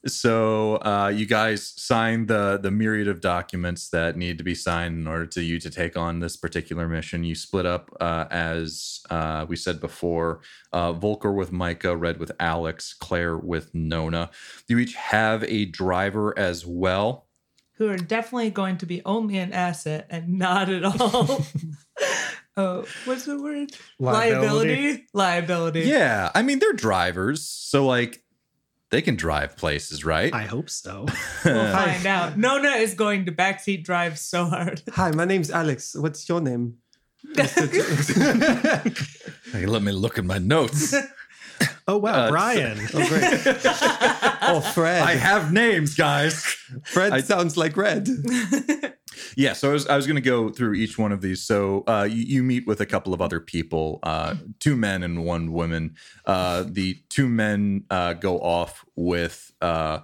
So 0.07 0.75
uh, 0.77 1.11
you 1.13 1.25
guys 1.25 1.67
sign 1.75 2.27
the 2.27 2.57
the 2.61 2.71
myriad 2.71 3.09
of 3.09 3.19
documents 3.19 3.89
that 3.89 4.15
need 4.15 4.37
to 4.37 4.45
be 4.45 4.55
signed 4.55 4.97
in 4.97 5.07
order 5.07 5.25
to 5.25 5.43
you 5.43 5.59
to 5.59 5.69
take 5.69 5.97
on 5.97 6.19
this 6.19 6.37
particular 6.37 6.87
mission. 6.87 7.25
You 7.25 7.35
split 7.35 7.65
up 7.65 7.89
uh, 7.99 8.25
as 8.31 9.01
uh, 9.09 9.45
we 9.49 9.57
said 9.57 9.81
before. 9.81 10.39
Uh, 10.71 10.93
Volker 10.93 11.33
with 11.33 11.51
Micah, 11.51 11.97
Red 11.97 12.17
with 12.17 12.31
Alex, 12.39 12.93
Claire 12.93 13.37
with 13.37 13.75
Nona. 13.75 14.29
You 14.69 14.79
each 14.79 14.95
have 14.95 15.43
a 15.43 15.65
driver 15.65 16.37
as 16.39 16.65
well. 16.65 17.27
Who 17.73 17.89
are 17.89 17.97
definitely 17.97 18.51
going 18.51 18.77
to 18.77 18.85
be 18.85 19.01
only 19.05 19.37
an 19.37 19.51
asset 19.51 20.07
and 20.09 20.37
not 20.39 20.69
at 20.69 20.85
all. 20.85 21.45
oh, 22.59 22.85
what's 23.05 23.25
the 23.25 23.41
word? 23.41 23.71
Liability. 23.99 24.69
Liability. 24.69 25.05
Liability. 25.13 25.81
Yeah, 25.81 26.31
I 26.35 26.41
mean 26.41 26.59
they're 26.59 26.73
drivers, 26.73 27.41
so 27.71 27.85
like 27.85 28.21
they 28.91 29.01
can 29.01 29.15
drive 29.15 29.55
places, 29.55 30.03
right? 30.03 30.33
I 30.33 30.43
hope 30.43 30.69
so. 30.69 31.05
We'll 31.45 31.71
find 31.71 32.05
out. 32.05 32.37
Nona 32.37 32.69
is 32.85 32.93
going 32.95 33.25
to 33.27 33.31
backseat 33.31 33.83
drive 33.83 34.17
so 34.19 34.45
hard. 34.45 34.81
Hi, 34.91 35.11
my 35.11 35.25
name's 35.25 35.49
Alex. 35.51 35.95
What's 35.95 36.27
your 36.29 36.41
name? 36.41 36.77
Hey, 39.51 39.65
let 39.65 39.81
me 39.81 39.91
look 39.91 40.17
at 40.17 40.25
my 40.25 40.37
notes. 40.39 40.95
Oh 41.89 41.97
wow, 41.97 42.13
Uh, 42.27 42.29
Brian. 42.29 42.77
Oh, 42.93 43.07
great. 43.09 43.23
oh, 44.43 44.61
Fred. 44.73 45.01
I 45.01 45.15
have 45.15 45.51
names, 45.51 45.93
guys. 45.95 46.35
Fred 46.85 47.11
I- 47.11 47.19
sounds 47.21 47.57
like 47.57 47.75
red. 47.75 48.07
Yeah, 49.37 49.53
so 49.53 49.69
I 49.69 49.73
was 49.73 49.87
I 49.87 49.95
was 49.95 50.05
going 50.07 50.15
to 50.15 50.21
go 50.21 50.49
through 50.49 50.73
each 50.73 50.97
one 50.97 51.11
of 51.11 51.21
these. 51.21 51.41
So 51.41 51.83
uh, 51.87 52.07
you, 52.09 52.23
you 52.23 52.43
meet 52.43 52.67
with 52.67 52.81
a 52.81 52.85
couple 52.85 53.13
of 53.13 53.21
other 53.21 53.39
people, 53.39 53.99
uh, 54.03 54.35
two 54.59 54.75
men 54.75 55.03
and 55.03 55.25
one 55.25 55.51
woman. 55.51 55.95
Uh, 56.25 56.63
the 56.67 56.95
two 57.09 57.27
men 57.29 57.85
uh, 57.89 58.13
go 58.13 58.39
off 58.39 58.85
with 58.95 59.51
uh, 59.61 59.99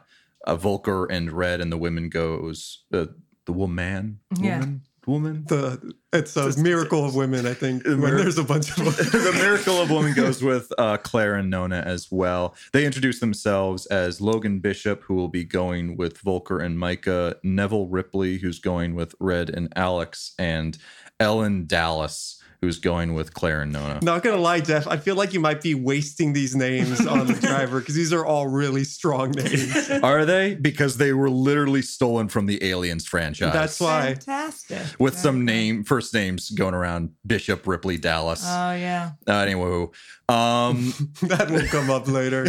a 0.46 0.56
Volker 0.56 1.06
and 1.06 1.32
Red, 1.32 1.62
and 1.62 1.72
the 1.72 1.78
women 1.78 2.10
goes 2.10 2.84
uh, 2.94 3.06
the 3.46 3.54
woman, 3.54 4.20
Yeah. 4.40 4.60
woman, 4.60 4.82
woman. 5.06 5.46
The 5.48 5.94
it's 6.16 6.36
a 6.36 6.62
miracle 6.62 7.06
of 7.06 7.16
women. 7.16 7.46
I 7.46 7.54
think 7.54 7.86
when 7.86 8.00
there's 8.00 8.38
a 8.38 8.44
bunch 8.44 8.70
of 8.72 8.78
the 8.98 9.34
miracle 9.36 9.82
of 9.82 9.90
women 9.90 10.14
goes 10.14 10.42
with 10.42 10.72
uh, 10.78 10.98
Claire 10.98 11.36
and 11.36 11.50
Nona 11.50 11.82
as 11.82 12.12
well. 12.12 12.56
They 12.74 12.86
introduce 12.86 13.20
themselves 13.20 13.86
as 13.88 14.22
Logan 14.22 14.60
Bishop, 14.60 15.04
who 15.04 15.16
will 15.16 15.28
be 15.28 15.44
going 15.44 15.98
with 15.98 16.18
Volker 16.20 16.60
and 16.60 16.80
Micah, 16.80 17.36
Neville 17.44 17.88
Ripley, 17.88 18.38
who's 18.38 18.60
going 18.60 18.96
with 18.96 19.16
Red 19.20 19.50
and 19.50 19.72
Alex, 19.76 20.34
and 20.40 20.78
Ellen 21.20 21.66
Dallas, 21.66 22.42
who's 22.66 22.80
going 22.80 23.14
with 23.14 23.34
Claire 23.34 23.62
and 23.62 23.72
Nona. 23.72 24.00
Not 24.02 24.24
gonna 24.24 24.38
lie, 24.38 24.60
Jeff. 24.60 24.88
I 24.88 24.98
feel 24.98 25.16
like 25.16 25.34
you 25.34 25.40
might 25.40 25.62
be 25.62 25.76
wasting 25.76 26.34
these 26.34 26.56
names 26.56 27.06
on 27.06 27.28
the 27.28 27.34
driver 27.42 27.80
because 27.80 27.96
these 27.96 28.12
are 28.12 28.26
all 28.26 28.48
really 28.48 28.84
strong 28.84 29.32
names. 29.32 29.90
Are 30.04 30.26
they? 30.26 30.56
Because 30.56 30.98
they 30.98 31.14
were 31.14 31.30
literally 31.30 31.84
stolen 31.84 32.28
from 32.28 32.48
the 32.48 32.64
Aliens 32.64 33.06
franchise. 33.06 33.54
That's 33.54 33.80
why. 33.80 34.16
Fantastic. 34.16 35.00
with 35.00 35.18
some 35.18 35.46
name 35.46 35.84
first 35.84 36.14
names 36.14 36.50
going 36.50 36.74
around 36.74 37.12
Bishop 37.26 37.68
Ripley 37.68 37.98
Dallas. 37.98 38.44
Oh, 38.44 38.74
yeah. 38.74 39.12
uh, 39.28 39.34
anyway, 39.34 39.88
um, 40.28 40.94
that 41.24 41.52
will 41.52 41.68
come 41.68 41.92
up 41.92 42.08
later. 42.08 42.48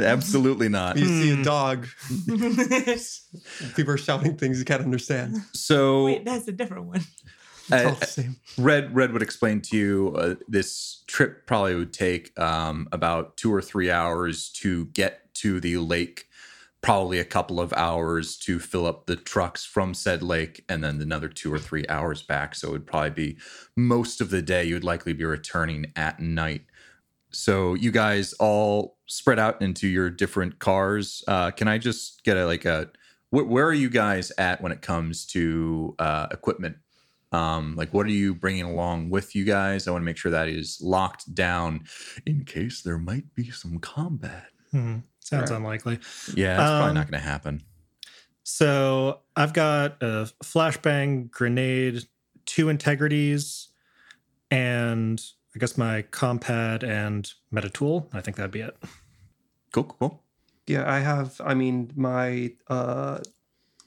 absolutely 0.00 0.68
not. 0.68 0.96
You 0.96 1.06
see 1.06 1.40
a 1.40 1.42
dog. 1.42 1.88
People 3.74 3.94
are 3.94 3.98
shouting 3.98 4.36
things 4.36 4.60
you 4.60 4.64
can't 4.64 4.82
understand. 4.82 5.38
So 5.52 6.04
Wait, 6.04 6.24
that's 6.24 6.46
a 6.46 6.52
different 6.52 6.86
one. 6.86 7.02
It's 7.72 7.84
Uh, 7.84 7.88
all 7.88 7.94
the 7.94 8.06
same. 8.06 8.36
Red 8.58 8.94
Red 8.94 9.12
would 9.12 9.22
explain 9.22 9.60
to 9.62 9.76
you 9.76 10.14
uh, 10.16 10.34
this 10.48 11.02
trip 11.06 11.46
probably 11.46 11.74
would 11.74 11.92
take 11.92 12.38
um, 12.38 12.88
about 12.92 13.36
two 13.36 13.52
or 13.52 13.62
three 13.62 13.90
hours 13.90 14.48
to 14.60 14.86
get 14.86 15.32
to 15.34 15.60
the 15.60 15.76
lake. 15.78 16.26
Probably 16.82 17.18
a 17.18 17.24
couple 17.24 17.60
of 17.60 17.74
hours 17.74 18.38
to 18.38 18.58
fill 18.58 18.86
up 18.86 19.04
the 19.04 19.14
trucks 19.16 19.66
from 19.66 19.92
said 19.92 20.22
lake, 20.22 20.64
and 20.66 20.82
then 20.82 21.00
another 21.02 21.28
two 21.28 21.52
or 21.52 21.58
three 21.58 21.84
hours 21.90 22.22
back. 22.22 22.54
So 22.54 22.68
it 22.68 22.72
would 22.72 22.86
probably 22.86 23.10
be 23.10 23.38
most 23.76 24.22
of 24.22 24.30
the 24.30 24.40
day. 24.40 24.64
You 24.64 24.74
would 24.76 24.84
likely 24.84 25.12
be 25.12 25.24
returning 25.24 25.92
at 25.94 26.20
night. 26.20 26.62
So 27.32 27.74
you 27.74 27.90
guys 27.90 28.32
all 28.34 28.96
spread 29.06 29.38
out 29.38 29.60
into 29.60 29.88
your 29.88 30.08
different 30.10 30.58
cars. 30.58 31.22
Uh, 31.28 31.50
can 31.50 31.68
I 31.68 31.76
just 31.78 32.24
get 32.24 32.36
a 32.38 32.46
like 32.46 32.64
a 32.64 32.88
wh- 33.28 33.46
where 33.46 33.66
are 33.66 33.74
you 33.74 33.90
guys 33.90 34.32
at 34.38 34.62
when 34.62 34.72
it 34.72 34.80
comes 34.80 35.26
to 35.26 35.94
uh, 35.98 36.28
equipment 36.30 36.76
um, 37.32 37.76
like, 37.76 37.94
what 37.94 38.06
are 38.06 38.10
you 38.10 38.34
bringing 38.34 38.64
along 38.64 39.10
with 39.10 39.34
you 39.34 39.44
guys? 39.44 39.86
I 39.86 39.90
want 39.92 40.02
to 40.02 40.06
make 40.06 40.16
sure 40.16 40.32
that 40.32 40.48
is 40.48 40.80
locked 40.82 41.32
down 41.34 41.84
in 42.26 42.44
case 42.44 42.82
there 42.82 42.98
might 42.98 43.34
be 43.34 43.50
some 43.50 43.78
combat. 43.78 44.48
Hmm, 44.72 44.98
sounds 45.20 45.50
Right. 45.50 45.56
unlikely. 45.56 45.98
Yeah, 46.34 46.56
that's 46.56 46.70
probably 46.70 46.88
Um, 46.90 46.94
not 46.94 47.10
going 47.10 47.20
to 47.22 47.26
happen. 47.28 47.62
So 48.42 49.20
I've 49.36 49.52
got 49.52 50.02
a 50.02 50.28
flashbang 50.42 51.30
grenade, 51.30 52.04
two 52.46 52.68
integrities, 52.68 53.68
and 54.50 55.22
I 55.54 55.58
guess 55.58 55.76
my 55.78 56.02
compad 56.02 56.82
and 56.82 57.32
meta 57.50 57.68
tool. 57.70 58.08
I 58.12 58.20
think 58.20 58.36
that'd 58.36 58.50
be 58.50 58.60
it. 58.60 58.76
Cool, 59.72 59.84
cool, 59.84 59.96
cool. 59.98 60.22
Yeah, 60.66 60.90
I 60.90 61.00
have. 61.00 61.40
I 61.44 61.54
mean, 61.54 61.92
my 61.96 62.52
uh, 62.68 63.18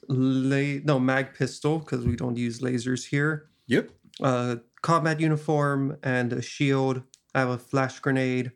la- 0.08 0.80
no 0.84 0.98
mag 0.98 1.34
pistol 1.34 1.78
because 1.78 2.04
we 2.04 2.16
don't 2.16 2.36
use 2.36 2.60
lasers 2.60 3.06
here. 3.06 3.48
Yep. 3.66 3.90
Uh, 4.22 4.56
combat 4.82 5.20
uniform 5.20 5.96
and 6.02 6.32
a 6.32 6.42
shield. 6.42 7.02
I 7.34 7.40
have 7.40 7.48
a 7.48 7.58
flash 7.58 7.98
grenade. 8.00 8.52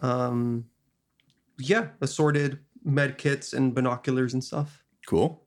Um, 0.00 0.66
yeah, 1.58 1.88
assorted 2.00 2.58
med 2.84 3.18
kits 3.18 3.52
and 3.52 3.74
binoculars 3.74 4.34
and 4.34 4.42
stuff. 4.42 4.82
Cool. 5.06 5.46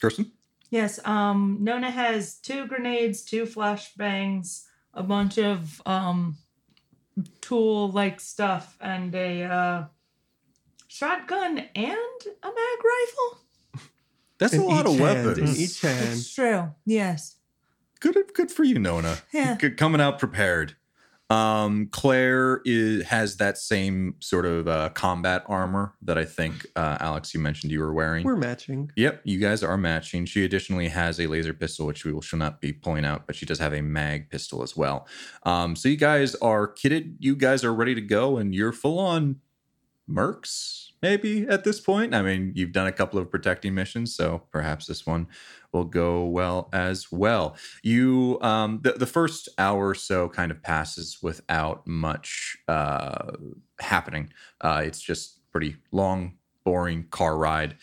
Kirsten? 0.00 0.32
Yes, 0.70 0.98
um, 1.06 1.58
Nona 1.60 1.90
has 1.90 2.36
two 2.36 2.66
grenades, 2.66 3.22
two 3.22 3.44
flashbangs, 3.44 4.64
a 4.94 5.02
bunch 5.02 5.38
of 5.38 5.80
um 5.86 6.36
tool 7.40 7.90
like 7.90 8.20
stuff, 8.20 8.76
and 8.80 9.14
a 9.14 9.44
uh 9.44 9.84
shotgun 10.88 11.58
and 11.74 12.20
a 12.42 12.46
mag 12.46 12.80
rifle. 12.84 13.45
That's 14.38 14.52
In 14.52 14.60
a 14.60 14.64
lot 14.64 14.86
of 14.86 14.94
each 14.94 15.00
hand, 15.00 15.26
weapons. 15.26 15.56
in 15.58 15.62
each 15.64 15.80
hand. 15.80 16.08
It's 16.12 16.34
true. 16.34 16.70
Yes. 16.84 17.36
Good, 18.00 18.16
good 18.34 18.50
for 18.50 18.64
you, 18.64 18.78
Nona. 18.78 19.18
Yeah. 19.32 19.56
Good, 19.58 19.76
coming 19.76 20.00
out 20.00 20.18
prepared. 20.18 20.76
Um, 21.28 21.88
Claire 21.90 22.60
is, 22.64 23.02
has 23.06 23.38
that 23.38 23.58
same 23.58 24.14
sort 24.20 24.46
of 24.46 24.68
uh, 24.68 24.90
combat 24.90 25.42
armor 25.46 25.94
that 26.02 26.16
I 26.16 26.24
think 26.24 26.66
uh, 26.76 26.98
Alex 27.00 27.34
you 27.34 27.40
mentioned 27.40 27.72
you 27.72 27.80
were 27.80 27.92
wearing. 27.92 28.24
We're 28.24 28.36
matching. 28.36 28.92
Yep, 28.94 29.22
you 29.24 29.40
guys 29.40 29.64
are 29.64 29.76
matching. 29.76 30.24
She 30.26 30.44
additionally 30.44 30.86
has 30.88 31.18
a 31.18 31.26
laser 31.26 31.52
pistol, 31.52 31.84
which 31.86 32.04
we 32.04 32.12
will 32.12 32.20
shall 32.20 32.38
not 32.38 32.60
be 32.60 32.72
pulling 32.72 33.04
out, 33.04 33.26
but 33.26 33.34
she 33.34 33.44
does 33.44 33.58
have 33.58 33.72
a 33.72 33.82
mag 33.82 34.30
pistol 34.30 34.62
as 34.62 34.76
well. 34.76 35.08
Um, 35.42 35.74
so 35.74 35.88
you 35.88 35.96
guys 35.96 36.36
are 36.36 36.68
kitted. 36.72 37.16
You 37.18 37.34
guys 37.34 37.64
are 37.64 37.74
ready 37.74 37.96
to 37.96 38.02
go, 38.02 38.36
and 38.36 38.54
you're 38.54 38.72
full 38.72 39.00
on 39.00 39.40
mercs, 40.08 40.85
maybe 41.02 41.46
at 41.48 41.64
this 41.64 41.80
point. 41.80 42.14
I 42.14 42.22
mean, 42.22 42.52
you've 42.54 42.72
done 42.72 42.86
a 42.86 42.92
couple 42.92 43.18
of 43.18 43.30
protecting 43.30 43.74
missions, 43.74 44.14
so 44.14 44.42
perhaps 44.50 44.86
this 44.86 45.06
one 45.06 45.26
will 45.72 45.84
go 45.84 46.24
well 46.24 46.68
as 46.72 47.10
well. 47.12 47.56
You, 47.82 48.38
um, 48.40 48.80
the, 48.82 48.92
the 48.92 49.06
first 49.06 49.48
hour 49.58 49.88
or 49.88 49.94
so 49.94 50.28
kind 50.28 50.50
of 50.50 50.62
passes 50.62 51.18
without 51.22 51.86
much 51.86 52.56
uh, 52.68 53.32
happening. 53.80 54.32
Uh, 54.60 54.82
it's 54.84 55.00
just 55.00 55.40
pretty 55.52 55.76
long, 55.92 56.34
boring 56.64 57.06
car 57.10 57.36
ride. 57.36 57.76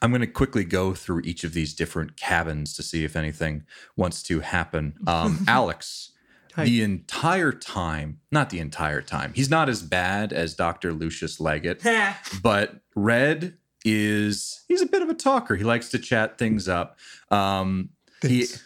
I'm 0.00 0.10
going 0.10 0.20
to 0.20 0.26
quickly 0.26 0.64
go 0.64 0.94
through 0.94 1.22
each 1.24 1.44
of 1.44 1.52
these 1.52 1.74
different 1.74 2.16
cabins 2.16 2.74
to 2.74 2.82
see 2.82 3.04
if 3.04 3.14
anything 3.14 3.64
wants 3.96 4.22
to 4.24 4.40
happen. 4.40 4.94
Um, 5.06 5.44
Alex, 5.48 6.11
Hi. 6.54 6.64
the 6.64 6.82
entire 6.82 7.52
time, 7.52 8.20
not 8.30 8.50
the 8.50 8.58
entire 8.58 9.02
time, 9.02 9.32
he's 9.34 9.50
not 9.50 9.68
as 9.68 9.82
bad 9.82 10.32
as 10.32 10.54
Dr. 10.54 10.92
Lucius 10.92 11.40
Leggett, 11.40 11.82
but 12.42 12.80
Red 12.94 13.56
is, 13.84 14.64
he's 14.68 14.82
a 14.82 14.86
bit 14.86 15.02
of 15.02 15.08
a 15.08 15.14
talker. 15.14 15.56
He 15.56 15.64
likes 15.64 15.88
to 15.90 15.98
chat 15.98 16.38
things 16.38 16.68
up. 16.68 16.98
Um, 17.30 17.90
he, 18.20 18.44
so 18.44 18.60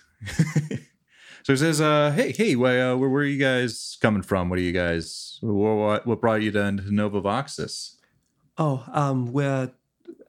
he 1.46 1.56
says, 1.56 1.80
uh, 1.80 2.12
hey, 2.14 2.32
hey, 2.32 2.56
where, 2.56 2.92
uh, 2.92 2.96
where, 2.96 3.08
where 3.08 3.22
are 3.22 3.26
you 3.26 3.38
guys 3.38 3.96
coming 4.00 4.22
from? 4.22 4.50
What 4.50 4.58
are 4.58 4.62
you 4.62 4.72
guys, 4.72 5.38
what, 5.40 6.06
what 6.06 6.20
brought 6.20 6.42
you 6.42 6.50
to 6.52 6.72
Nova 6.72 7.22
Voxus? 7.22 7.96
Oh, 8.58 8.84
um, 8.92 9.32
we're 9.32 9.70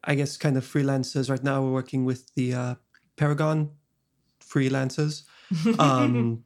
I 0.07 0.15
guess 0.15 0.37
kind 0.37 0.57
of 0.57 0.63
freelancers 0.63 1.29
right 1.29 1.43
now. 1.43 1.61
We're 1.61 1.73
working 1.73 2.05
with 2.05 2.33
the 2.33 2.53
uh, 2.53 2.75
Paragon 3.15 3.71
freelancers. 4.41 5.23
Um, 5.79 6.43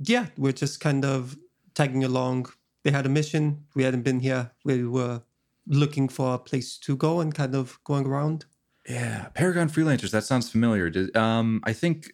yeah, 0.00 0.26
we're 0.36 0.52
just 0.52 0.80
kind 0.80 1.04
of 1.04 1.36
tagging 1.74 2.04
along 2.04 2.46
they 2.86 2.92
had 2.92 3.04
a 3.04 3.08
mission. 3.08 3.64
We 3.74 3.82
hadn't 3.82 4.02
been 4.02 4.20
here. 4.20 4.52
We 4.64 4.86
were 4.86 5.22
looking 5.66 6.08
for 6.08 6.34
a 6.34 6.38
place 6.38 6.78
to 6.78 6.96
go 6.96 7.18
and 7.18 7.34
kind 7.34 7.56
of 7.56 7.80
going 7.82 8.06
around. 8.06 8.44
Yeah, 8.88 9.26
Paragon 9.34 9.68
Freelancers. 9.68 10.12
That 10.12 10.22
sounds 10.22 10.48
familiar. 10.48 10.88
Did, 10.88 11.16
um, 11.16 11.60
I 11.64 11.72
think 11.72 12.12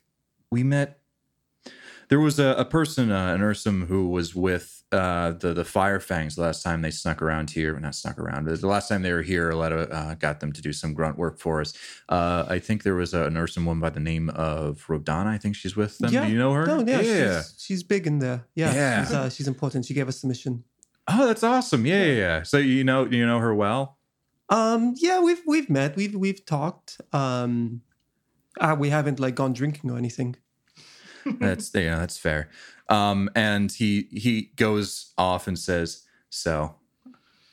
we 0.51 0.63
met. 0.63 1.02
There 2.13 2.21
was 2.21 2.39
a, 2.39 2.55
a 2.59 2.67
person, 2.67 3.11
uh, 3.11 3.33
an 3.33 3.41
Ursum, 3.41 3.87
who 3.87 4.07
was 4.07 4.35
with 4.35 4.85
uh, 4.93 5.31
the 5.31 5.55
the 5.55 5.63
Firefangs 5.63 6.35
the 6.35 6.43
last 6.43 6.63
time 6.63 6.83
they 6.83 6.91
snuck 6.91 7.23
around 7.23 7.49
here. 7.49 7.81
Not 7.81 7.95
snuck 7.95 8.19
around, 8.19 8.45
but 8.45 8.61
the 8.61 8.67
last 8.67 8.91
time 8.91 9.01
they 9.01 9.15
were 9.15 9.23
here, 9.23 9.49
a 9.49 9.55
Aletta 9.55 9.91
uh, 9.91 10.15
got 10.17 10.41
them 10.41 10.53
to 10.53 10.61
do 10.61 10.75
some 10.75 10.93
grunt 10.93 11.17
work 11.17 11.39
for 11.39 11.63
us. 11.63 11.73
Uh, 12.11 12.45
I 12.47 12.59
think 12.59 12.83
there 12.83 12.97
was 12.97 13.15
a, 13.15 13.23
an 13.25 13.37
Ursum 13.37 13.65
woman 13.65 13.81
by 13.81 13.89
the 13.89 13.99
name 13.99 14.29
of 14.29 14.85
Rodana. 14.89 15.29
I 15.29 15.39
think 15.39 15.57
she's 15.57 15.75
with 15.75 15.97
them. 15.97 16.13
Yeah. 16.13 16.27
Do 16.27 16.33
you 16.33 16.39
know 16.39 16.53
her? 16.53 16.69
Oh 16.69 16.85
yeah, 16.87 17.01
She's, 17.39 17.55
she's 17.59 17.83
big 17.83 18.07
in 18.07 18.19
there. 18.19 18.45
Yeah, 18.55 18.75
Yeah. 18.75 19.05
She's, 19.05 19.15
uh, 19.15 19.31
she's 19.31 19.49
important. 19.49 19.87
She 19.87 19.95
gave 19.95 20.07
us 20.07 20.21
the 20.21 20.29
mission. 20.29 20.65
Oh, 21.09 21.27
that's 21.27 21.43
awesome. 21.43 21.87
Yeah, 21.87 22.05
yeah, 22.05 22.13
yeah. 22.13 22.43
So 22.43 22.59
you 22.59 22.85
know, 22.85 23.07
you 23.07 23.27
know 23.27 23.39
her 23.39 23.55
well. 23.55 23.97
Um, 24.51 24.93
yeah, 24.99 25.19
we've 25.21 25.41
we've 25.47 25.71
met. 25.71 25.97
We've 25.97 26.15
we've 26.15 26.45
talked. 26.45 27.01
Um, 27.15 27.81
uh, 28.61 28.77
we 28.79 28.91
haven't 28.91 29.19
like 29.19 29.35
gone 29.35 29.55
drinking 29.55 29.91
or 29.91 29.97
anything. 29.97 30.37
That's 31.25 31.71
yeah, 31.75 31.99
that's 31.99 32.19
fair. 32.19 32.49
Um, 32.89 33.31
and 33.35 33.71
he 33.71 34.09
he 34.13 34.51
goes 34.57 35.13
off 35.17 35.47
and 35.47 35.59
says, 35.59 36.05
"So, 36.31 36.75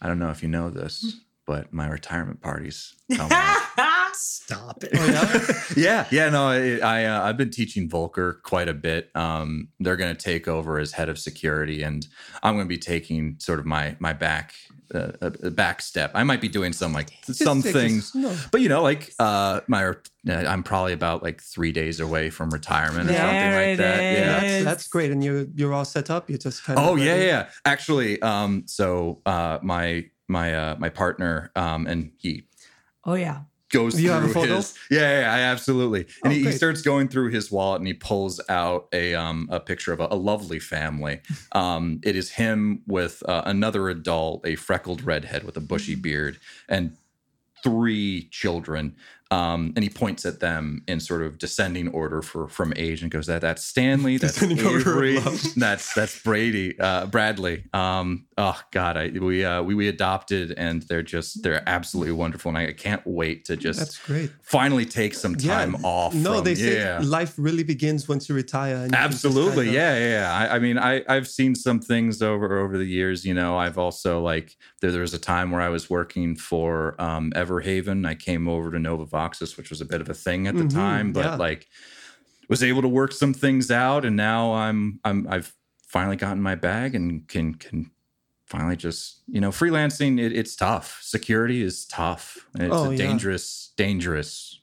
I 0.02 0.08
don't 0.08 0.20
know 0.20 0.30
if 0.32 0.44
you 0.44 0.50
know 0.50 0.70
this, 0.70 1.18
but 1.46 1.74
my 1.74 1.88
retirement 1.88 2.42
party's 2.42 2.96
coming 3.16 3.32
up." 3.32 3.62
Stop 4.14 4.84
it. 4.84 4.92
Oh 4.94 5.06
yeah. 5.06 5.64
yeah, 5.78 6.08
yeah. 6.12 6.30
No, 6.30 6.48
I, 6.48 6.78
I 6.78 7.06
uh, 7.06 7.24
I've 7.24 7.38
been 7.38 7.52
teaching 7.52 7.90
Volker 7.90 8.42
quite 8.44 8.68
a 8.68 8.74
bit. 8.74 9.10
Um, 9.16 9.70
they're 9.80 9.98
going 9.98 10.16
to 10.16 10.22
take 10.22 10.48
over 10.48 10.80
as 10.80 10.92
head 10.92 11.10
of 11.10 11.20
security, 11.20 11.84
and 11.84 12.08
I'm 12.44 12.56
going 12.56 12.66
to 12.66 12.70
be 12.70 12.78
taking 12.78 13.36
sort 13.40 13.60
of 13.60 13.66
my 13.66 13.96
my 14.00 14.14
back 14.14 14.54
uh, 14.94 15.12
a 15.22 15.52
back 15.52 15.82
step. 15.82 16.12
I 16.14 16.24
might 16.24 16.42
be 16.42 16.48
doing 16.48 16.74
some 16.74 16.94
like 16.94 17.10
some 17.24 17.62
things, 17.62 18.14
no. 18.16 18.36
but 18.52 18.62
you 18.62 18.70
know, 18.70 18.82
like 18.82 19.14
uh, 19.20 19.62
my 19.68 19.86
uh, 19.86 19.94
I'm 20.26 20.64
probably 20.64 20.94
about 20.94 21.24
like 21.24 21.42
three 21.42 21.72
days 21.72 22.00
away 22.00 22.30
from 22.30 22.50
retirement 22.50 23.10
or 23.10 23.14
something 23.14 23.54
like 23.54 23.68
it 23.68 23.78
that. 23.78 24.02
Yeah. 24.02 24.40
That's, 24.40 24.66
that's 24.66 24.88
great, 24.88 25.12
and 25.12 25.24
you're 25.24 25.46
you're 25.56 25.74
all 25.74 25.86
set 25.86 26.10
up. 26.10 26.30
You're 26.30 26.40
just 26.40 26.64
kind 26.64 26.80
of 26.80 26.86
Oh 26.86 26.96
yeah, 26.96 27.12
ready. 27.14 27.26
yeah. 27.26 27.50
Actually, 27.66 28.22
um, 28.22 28.64
so 28.66 29.22
uh, 29.26 29.60
my 29.62 30.06
my 30.28 30.56
uh, 30.56 30.76
my 30.80 30.90
partner, 30.90 31.52
um, 31.56 31.86
and 31.88 32.12
he 32.18 32.44
oh 33.06 33.16
yeah. 33.16 33.42
Goes 33.70 34.00
You 34.00 34.10
through 34.10 34.20
have 34.20 34.30
a 34.30 34.34
photo? 34.34 34.56
his 34.58 34.74
yeah, 34.90 35.22
yeah, 35.22 35.34
I 35.34 35.40
absolutely. 35.42 36.02
And 36.24 36.32
Oh, 36.34 36.36
he, 36.36 36.44
he 36.44 36.52
starts 36.52 36.82
going 36.82 37.08
through 37.08 37.30
his 37.30 37.52
wallet 37.52 37.80
and 37.82 37.88
he 37.88 37.94
pulls 37.94 38.42
out 38.50 38.88
a 38.94 39.16
um 39.16 39.48
a 39.52 39.60
picture 39.60 39.94
of 39.94 40.00
a, 40.00 40.08
a 40.12 40.16
lovely 40.16 40.60
family. 40.60 41.22
Um, 41.54 42.00
it 42.04 42.16
is 42.16 42.30
him 42.32 42.84
with 42.86 43.24
uh, 43.28 43.42
another 43.46 43.90
adult, 43.90 44.46
a 44.46 44.56
freckled 44.56 45.02
redhead 45.02 45.44
with 45.44 45.58
a 45.58 45.62
bushy 45.62 45.96
beard, 45.96 46.40
and 46.68 46.96
three 47.64 48.28
children. 48.32 48.96
Um, 49.32 49.74
and 49.76 49.84
he 49.84 49.90
points 49.90 50.26
at 50.26 50.40
them 50.40 50.82
in 50.88 51.00
sort 51.00 51.22
of 51.22 51.38
descending 51.38 51.90
order 51.90 52.24
for 52.24 52.48
from 52.48 52.74
age 52.76 53.04
and 53.04 53.12
goes 53.12 53.28
that 53.28 53.42
that's 53.42 53.64
Stanley, 53.64 54.18
that's 54.18 54.42
Avery, 54.42 55.20
that's 55.56 55.94
that's 55.94 56.20
Brady, 56.24 56.80
uh, 56.80 57.06
Bradley. 57.06 57.66
Um, 57.72 58.26
oh 58.40 58.60
God, 58.72 58.98
I 58.98 59.10
we 59.10 59.46
uh, 59.46 59.62
we 59.62 59.76
we 59.76 59.88
adopted 59.88 60.56
and 60.58 60.82
they're 60.84 61.04
just 61.04 61.44
they're 61.44 61.62
absolutely 61.70 62.14
wonderful, 62.14 62.50
and 62.50 62.58
I 62.58 62.74
can't 62.74 63.04
wait 63.06 63.46
to 63.46 63.56
just 63.56 63.78
That's 63.78 64.00
great. 64.00 64.32
finally 64.42 64.86
take 64.86 65.14
some 65.14 65.36
time 65.36 65.76
off. 65.86 66.16
No, 66.16 66.36
from- 66.36 66.46
they 66.46 66.56
say 66.56 66.78
yeah. 66.78 67.00
life 67.04 67.36
really 67.38 67.64
begins 67.64 68.10
once 68.10 68.30
you 68.30 68.34
retire. 68.36 68.78
And 68.78 68.92
you 68.92 68.98
Absolutely, 68.98 69.66
kind 69.66 69.68
of- 69.70 69.74
yeah, 69.76 69.98
yeah. 70.00 70.10
yeah. 70.10 70.34
I, 70.52 70.56
I 70.56 70.60
mean, 70.60 70.80
I 70.80 71.04
I've 71.08 71.28
seen 71.28 71.54
some 71.54 71.80
things 71.80 72.24
over 72.24 72.58
over 72.58 72.80
the 72.80 72.86
years. 72.86 73.26
You 73.26 73.36
know, 73.36 73.58
I've 73.58 73.78
also 73.78 74.22
like 74.22 74.58
there, 74.82 74.92
there 74.92 75.02
was 75.02 75.14
a 75.14 75.20
time 75.20 75.52
where 75.52 75.62
I 75.62 75.70
was 75.70 75.88
working 75.88 76.36
for 76.36 77.00
um, 77.00 77.32
Everhaven. 77.36 78.08
I 78.08 78.16
came 78.16 78.48
over 78.48 78.72
to 78.72 78.80
Nova 78.80 79.06
Voxus, 79.20 79.58
which 79.58 79.70
was 79.70 79.82
a 79.82 79.86
bit 79.86 80.02
of 80.02 80.10
a 80.10 80.14
thing 80.26 80.48
at 80.48 80.56
the 80.56 80.64
Mhm, 80.64 80.74
time, 80.74 81.14
but 81.14 81.26
yeah. 81.26 81.36
like 81.48 81.68
was 82.50 82.62
able 82.64 82.82
to 82.82 82.88
work 83.00 83.12
some 83.14 83.34
things 83.34 83.70
out, 83.72 84.06
and 84.06 84.16
now 84.16 84.42
I'm 84.54 85.00
I'm 85.08 85.28
I've 85.34 85.54
finally 85.88 86.16
gotten 86.26 86.42
my 86.42 86.56
bag 86.56 86.96
and 86.96 87.28
can 87.28 87.56
can 87.56 87.92
finally 88.46 88.76
just 88.76 89.22
you 89.28 89.42
know 89.42 89.52
freelancing. 89.52 90.20
It, 90.20 90.32
it's 90.34 90.56
tough. 90.56 91.00
Security 91.02 91.62
is 91.62 91.86
tough. 91.86 92.48
It's 92.56 92.74
Oh, 92.76 92.90
a 92.90 92.92
yeah. 92.92 92.98
dangerous, 93.08 93.74
dangerous, 93.78 94.62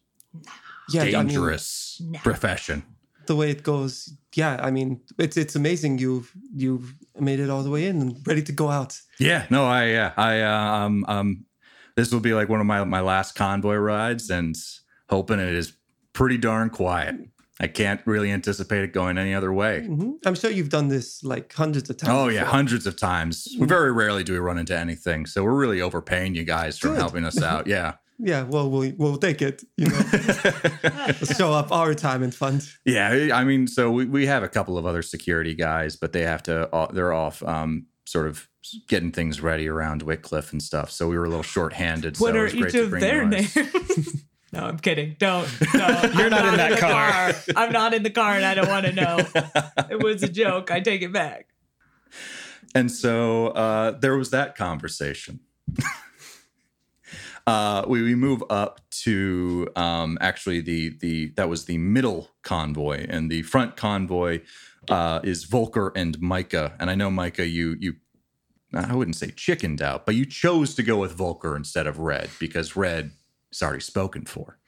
yeah. 0.92 1.03
I 1.03 1.05
mean, 1.05 1.12
dangerous 1.29 2.03
profession. 2.23 2.83
the 3.27 3.35
way 3.37 3.51
it 3.51 3.62
goes, 3.62 4.12
yeah. 4.35 4.55
I 4.69 4.71
mean, 4.71 5.01
it's 5.19 5.37
it's 5.37 5.57
amazing. 5.57 5.99
You've 5.99 6.31
you've 6.55 6.95
made 7.21 7.40
it 7.40 7.51
all 7.51 7.62
the 7.64 7.71
way 7.71 7.87
in 7.88 8.01
and 8.03 8.16
ready 8.27 8.42
to 8.42 8.53
go 8.53 8.69
out. 8.69 9.01
Yeah, 9.19 9.47
no, 9.51 9.66
I 9.66 9.87
yeah, 9.90 10.12
I 10.16 10.40
uh, 10.42 10.85
um 10.87 11.05
um 11.09 11.46
this 11.97 12.13
will 12.13 12.21
be 12.21 12.35
like 12.35 12.49
one 12.49 12.61
of 12.61 12.67
my 12.67 12.85
my 12.85 13.01
last 13.01 13.35
convoy 13.35 13.77
rides 13.77 14.31
and 14.31 14.55
hoping 15.09 15.39
it 15.41 15.55
is 15.55 15.73
pretty 16.13 16.39
darn 16.39 16.71
quiet. 16.71 17.17
I 17.59 17.69
can't 17.69 18.03
really 18.05 18.31
anticipate 18.31 18.85
it 18.85 18.93
going 18.93 19.17
any 19.17 19.33
other 19.35 19.51
way. 19.51 19.87
Mhm. 19.89 20.17
I'm 20.27 20.35
sure 20.35 20.51
you've 20.51 20.69
done 20.69 20.89
this 20.89 21.25
like 21.25 21.53
hundreds 21.55 21.89
of 21.89 21.97
times. 21.97 22.13
Oh 22.13 22.29
yeah, 22.29 22.41
before. 22.41 22.53
hundreds 22.55 22.87
of 22.87 22.97
times. 22.97 23.49
We 23.59 23.67
very 23.67 23.93
rarely 23.93 24.25
do 24.25 24.33
we 24.35 24.39
run 24.39 24.59
into 24.59 24.77
anything, 24.79 25.25
so 25.27 25.43
we're 25.43 25.55
really 25.57 25.81
overpaying 25.81 26.35
you 26.35 26.45
guys 26.45 26.79
for 26.79 26.95
helping 26.95 27.25
us 27.25 27.41
out. 27.43 27.67
Yeah, 27.67 27.95
Yeah. 28.19 28.43
Well, 28.45 28.71
we'll 28.71 28.93
we'll 28.99 29.17
take 29.19 29.41
it. 29.41 29.63
You 29.79 29.87
know, 29.89 30.01
show 31.39 31.53
up 31.53 31.73
our 31.73 31.89
retirement 31.89 32.35
fund. 32.35 32.67
yeah. 32.85 33.31
I 33.33 33.45
mean, 33.45 33.67
so 33.67 33.91
we, 33.91 34.05
we 34.07 34.27
have 34.27 34.43
a 34.43 34.49
couple 34.49 34.77
of 34.79 34.85
other 34.87 35.03
security 35.03 35.55
guys, 35.55 35.97
but 35.97 36.13
they 36.13 36.23
have 36.23 36.43
to. 36.45 36.69
uh, 36.75 36.93
They're 36.93 37.13
off, 37.15 37.43
um, 37.43 37.87
sort 38.07 38.29
of 38.29 38.49
getting 38.88 39.12
things 39.12 39.40
ready 39.40 39.69
around 39.69 40.03
Wycliffe 40.03 40.53
and 40.53 40.62
stuff. 40.62 40.90
So 40.90 41.09
we 41.09 41.19
were 41.19 41.25
a 41.25 41.29
little 41.29 41.42
short-handed. 41.42 42.19
What 42.19 42.35
so 42.35 42.40
are 42.40 42.47
each 42.47 42.75
of 42.75 42.90
their 42.90 43.27
names? 43.27 43.55
no, 44.53 44.61
I'm 44.61 44.79
kidding. 44.79 45.16
Don't. 45.19 45.49
don't. 45.73 46.14
You're 46.14 46.25
I'm 46.25 46.31
not 46.31 46.49
in 46.49 46.57
that 46.57 46.71
the 46.71 46.77
car. 46.77 47.33
I'm 47.57 47.73
not 47.73 47.95
in 47.95 48.03
the 48.03 48.11
car 48.11 48.33
and 48.35 48.45
I 48.45 48.55
don't 48.55 48.69
want 48.69 48.87
to 48.87 48.92
know. 48.92 49.19
It 49.90 50.03
was 50.03 50.23
a 50.23 50.29
joke. 50.29 50.71
I 50.71 50.81
take 50.81 51.03
it 51.03 51.12
back. 51.12 51.49
And 52.75 52.90
so 52.90 53.49
uh, 53.49 53.92
there 53.92 54.16
was 54.16 54.31
that 54.31 54.57
conversation. 54.57 55.40
uh, 57.47 57.85
we, 57.87 58.03
we 58.03 58.14
move 58.14 58.42
up 58.51 58.81
to 59.03 59.69
um, 59.77 60.19
actually 60.21 60.61
the 60.61 60.97
the 60.99 61.27
that 61.37 61.49
was 61.49 61.66
the 61.66 61.79
middle 61.79 62.31
convoy, 62.42 63.07
and 63.09 63.31
the 63.31 63.42
front 63.42 63.77
convoy 63.77 64.40
uh, 64.90 65.20
is 65.22 65.44
Volker 65.44 65.92
and 65.94 66.20
Micah. 66.20 66.75
And 66.79 66.90
I 66.90 66.94
know 66.94 67.11
Micah, 67.11 67.46
you 67.46 67.77
you 67.79 67.94
I 68.75 68.94
wouldn't 68.94 69.16
say 69.16 69.31
chickened 69.31 69.81
out, 69.81 70.07
but 70.07 70.14
you 70.14 70.27
chose 70.27 70.75
to 70.75 70.83
go 70.83 70.99
with 70.99 71.12
Volker 71.12 71.57
instead 71.57 71.87
of 71.87 71.99
Red 71.99 72.31
because 72.38 72.77
Red 72.77 73.12
is 73.53 73.62
already 73.62 73.81
spoken 73.81 74.25
for. 74.25 74.59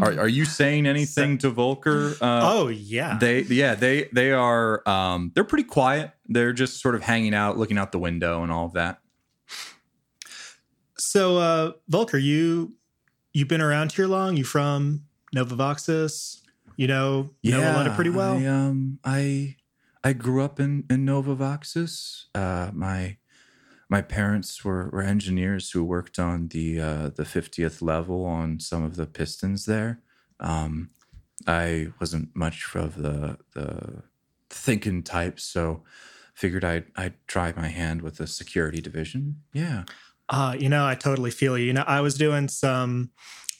Are, 0.00 0.18
are 0.18 0.28
you 0.28 0.44
saying 0.44 0.86
anything 0.86 1.38
to 1.38 1.50
Volker? 1.50 2.14
Uh, 2.20 2.40
oh 2.42 2.68
yeah. 2.68 3.16
they 3.20 3.42
yeah 3.42 3.76
they 3.76 4.08
they 4.12 4.32
are 4.32 4.86
um 4.88 5.30
they're 5.34 5.44
pretty 5.44 5.62
quiet 5.62 6.10
they're 6.26 6.52
just 6.52 6.80
sort 6.80 6.96
of 6.96 7.02
hanging 7.02 7.32
out 7.32 7.58
looking 7.58 7.78
out 7.78 7.92
the 7.92 7.98
window 8.00 8.42
and 8.42 8.50
all 8.50 8.66
of 8.66 8.72
that 8.72 8.98
so 10.98 11.36
uh 11.38 11.72
Volker, 11.88 12.18
you 12.18 12.74
you've 13.32 13.48
been 13.48 13.60
around 13.60 13.92
here 13.92 14.06
long? 14.06 14.36
You 14.36 14.44
from 14.44 15.04
Nova 15.32 15.54
Voxus? 15.54 16.40
You 16.76 16.86
know 16.86 17.30
know 17.42 17.60
Aletta 17.60 17.90
pretty 17.94 18.10
well? 18.10 18.34
i 18.36 18.46
um 18.46 18.98
i 19.04 19.56
i 20.02 20.12
grew 20.12 20.42
up 20.42 20.58
in 20.60 20.84
in 20.90 21.04
nova 21.04 21.34
voxus 21.36 22.24
uh 22.34 22.70
my 22.72 23.16
my 23.90 24.00
parents 24.02 24.64
were, 24.64 24.88
were 24.90 25.02
engineers 25.02 25.70
who 25.70 25.84
worked 25.84 26.18
on 26.18 26.48
the 26.48 26.80
uh 26.80 27.08
the 27.10 27.24
50th 27.24 27.82
level 27.82 28.24
on 28.24 28.58
some 28.58 28.82
of 28.82 28.96
the 28.96 29.06
pistons 29.06 29.66
there 29.66 30.00
um 30.40 30.90
i 31.46 31.88
wasn't 32.00 32.34
much 32.34 32.74
of 32.74 32.96
the 32.96 33.38
the 33.52 34.02
thinking 34.50 35.02
type 35.02 35.38
so 35.38 35.82
figured 36.34 36.64
i'd 36.64 36.86
i'd 36.96 37.14
try 37.26 37.52
my 37.56 37.68
hand 37.68 38.02
with 38.02 38.16
the 38.16 38.26
security 38.26 38.80
division 38.80 39.36
yeah 39.52 39.84
Uh, 40.30 40.56
you 40.58 40.70
know, 40.70 40.86
I 40.86 40.94
totally 40.94 41.30
feel 41.30 41.58
you. 41.58 41.66
You 41.66 41.74
know, 41.74 41.84
I 41.86 42.00
was 42.00 42.14
doing 42.16 42.48
some 42.48 43.10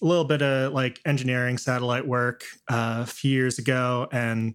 a 0.00 0.04
little 0.04 0.24
bit 0.24 0.42
of 0.42 0.72
like 0.72 1.00
engineering 1.04 1.58
satellite 1.58 2.06
work 2.06 2.44
uh, 2.68 3.00
a 3.02 3.06
few 3.06 3.30
years 3.30 3.58
ago, 3.58 4.08
and 4.12 4.54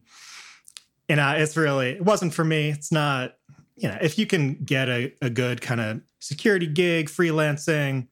you 1.08 1.16
know, 1.16 1.32
it's 1.32 1.58
really 1.58 1.92
it 1.92 2.06
wasn't 2.06 2.34
for 2.34 2.46
me. 2.46 2.70
It's 2.70 2.92
not. 2.92 3.36
You 3.76 3.88
know, 3.88 3.98
if 4.02 4.20
you 4.20 4.26
can 4.26 4.56
get 4.56 4.90
a, 4.90 5.14
a 5.22 5.30
good 5.30 5.62
kind 5.62 5.80
of 5.80 6.02
security 6.20 6.68
gig, 6.68 7.08
freelancing, 7.08 8.10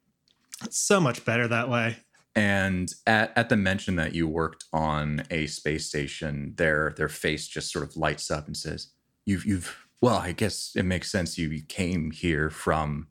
it's 0.64 0.78
so 0.78 1.02
much 1.02 1.26
better 1.26 1.46
that 1.46 1.68
way. 1.68 1.98
And 2.36 2.94
at, 3.06 3.34
at 3.36 3.50
the 3.50 3.58
mention 3.58 3.98
that 3.98 4.16
you 4.16 4.30
worked 4.30 4.64
on 4.72 5.24
a 5.30 5.48
space 5.48 5.88
station, 5.88 6.54
their 6.56 6.94
their 6.96 7.10
face 7.10 7.48
just 7.48 7.72
sort 7.72 7.84
of 7.84 7.98
lights 7.98 8.32
up 8.32 8.48
and 8.48 8.56
says, 8.56 8.92
"You've 9.26 9.46
you've 9.46 9.76
well, 10.02 10.18
I 10.18 10.32
guess 10.32 10.74
it 10.76 10.84
makes 10.84 11.12
sense. 11.12 11.38
You 11.38 11.62
came 11.64 12.12
here 12.12 12.50
from 12.50 13.08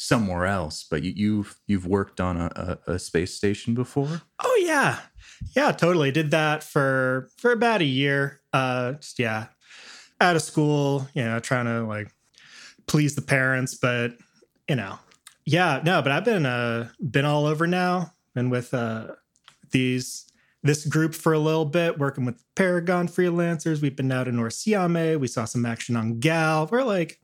somewhere 0.00 0.46
else, 0.46 0.86
but 0.90 1.02
you, 1.02 1.12
you've 1.14 1.56
you've 1.66 1.86
worked 1.86 2.20
on 2.20 2.38
a, 2.38 2.78
a, 2.86 2.92
a 2.92 2.98
space 2.98 3.34
station 3.34 3.74
before. 3.74 4.22
Oh 4.42 4.62
yeah, 4.64 4.98
yeah, 5.54 5.72
totally. 5.72 6.10
Did 6.10 6.30
that 6.30 6.64
for 6.64 7.28
for 7.36 7.52
about 7.52 7.82
a 7.82 7.84
year. 7.84 8.40
Uh, 8.52 8.92
just 8.92 9.18
yeah, 9.18 9.48
out 10.18 10.36
of 10.36 10.42
school, 10.42 11.06
you 11.12 11.22
know, 11.22 11.38
trying 11.38 11.66
to 11.66 11.82
like 11.82 12.10
please 12.86 13.14
the 13.14 13.22
parents, 13.22 13.74
but 13.74 14.12
you 14.68 14.74
know, 14.74 14.98
yeah, 15.44 15.82
no, 15.84 16.00
but 16.00 16.12
I've 16.12 16.24
been 16.24 16.46
uh 16.46 16.88
been 17.10 17.26
all 17.26 17.44
over 17.44 17.66
now, 17.66 18.14
been 18.34 18.48
with 18.48 18.72
uh 18.72 19.08
these 19.70 20.24
this 20.62 20.86
group 20.86 21.14
for 21.14 21.34
a 21.34 21.38
little 21.38 21.66
bit, 21.66 21.98
working 21.98 22.24
with 22.24 22.42
Paragon 22.54 23.06
freelancers. 23.06 23.82
We've 23.82 23.96
been 23.96 24.12
out 24.12 24.28
in 24.28 24.36
North 24.36 24.54
Siame. 24.54 25.20
We 25.20 25.26
saw 25.26 25.44
some 25.44 25.66
action 25.66 25.96
on 25.96 26.20
Gal. 26.20 26.68
We're 26.70 26.84
like, 26.84 27.18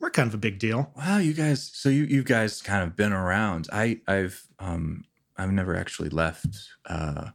we're 0.00 0.10
kind 0.10 0.28
of 0.28 0.34
a 0.34 0.38
big 0.38 0.58
deal. 0.58 0.92
Wow, 0.96 1.18
you 1.18 1.32
guys. 1.32 1.70
So 1.72 1.88
you 1.88 2.04
you 2.04 2.22
guys 2.22 2.62
kind 2.62 2.82
of 2.82 2.96
been 2.96 3.12
around. 3.12 3.68
I 3.72 4.00
I've 4.06 4.46
um 4.58 5.04
I've 5.36 5.52
never 5.52 5.76
actually 5.76 6.10
left 6.10 6.46
uh 6.86 7.30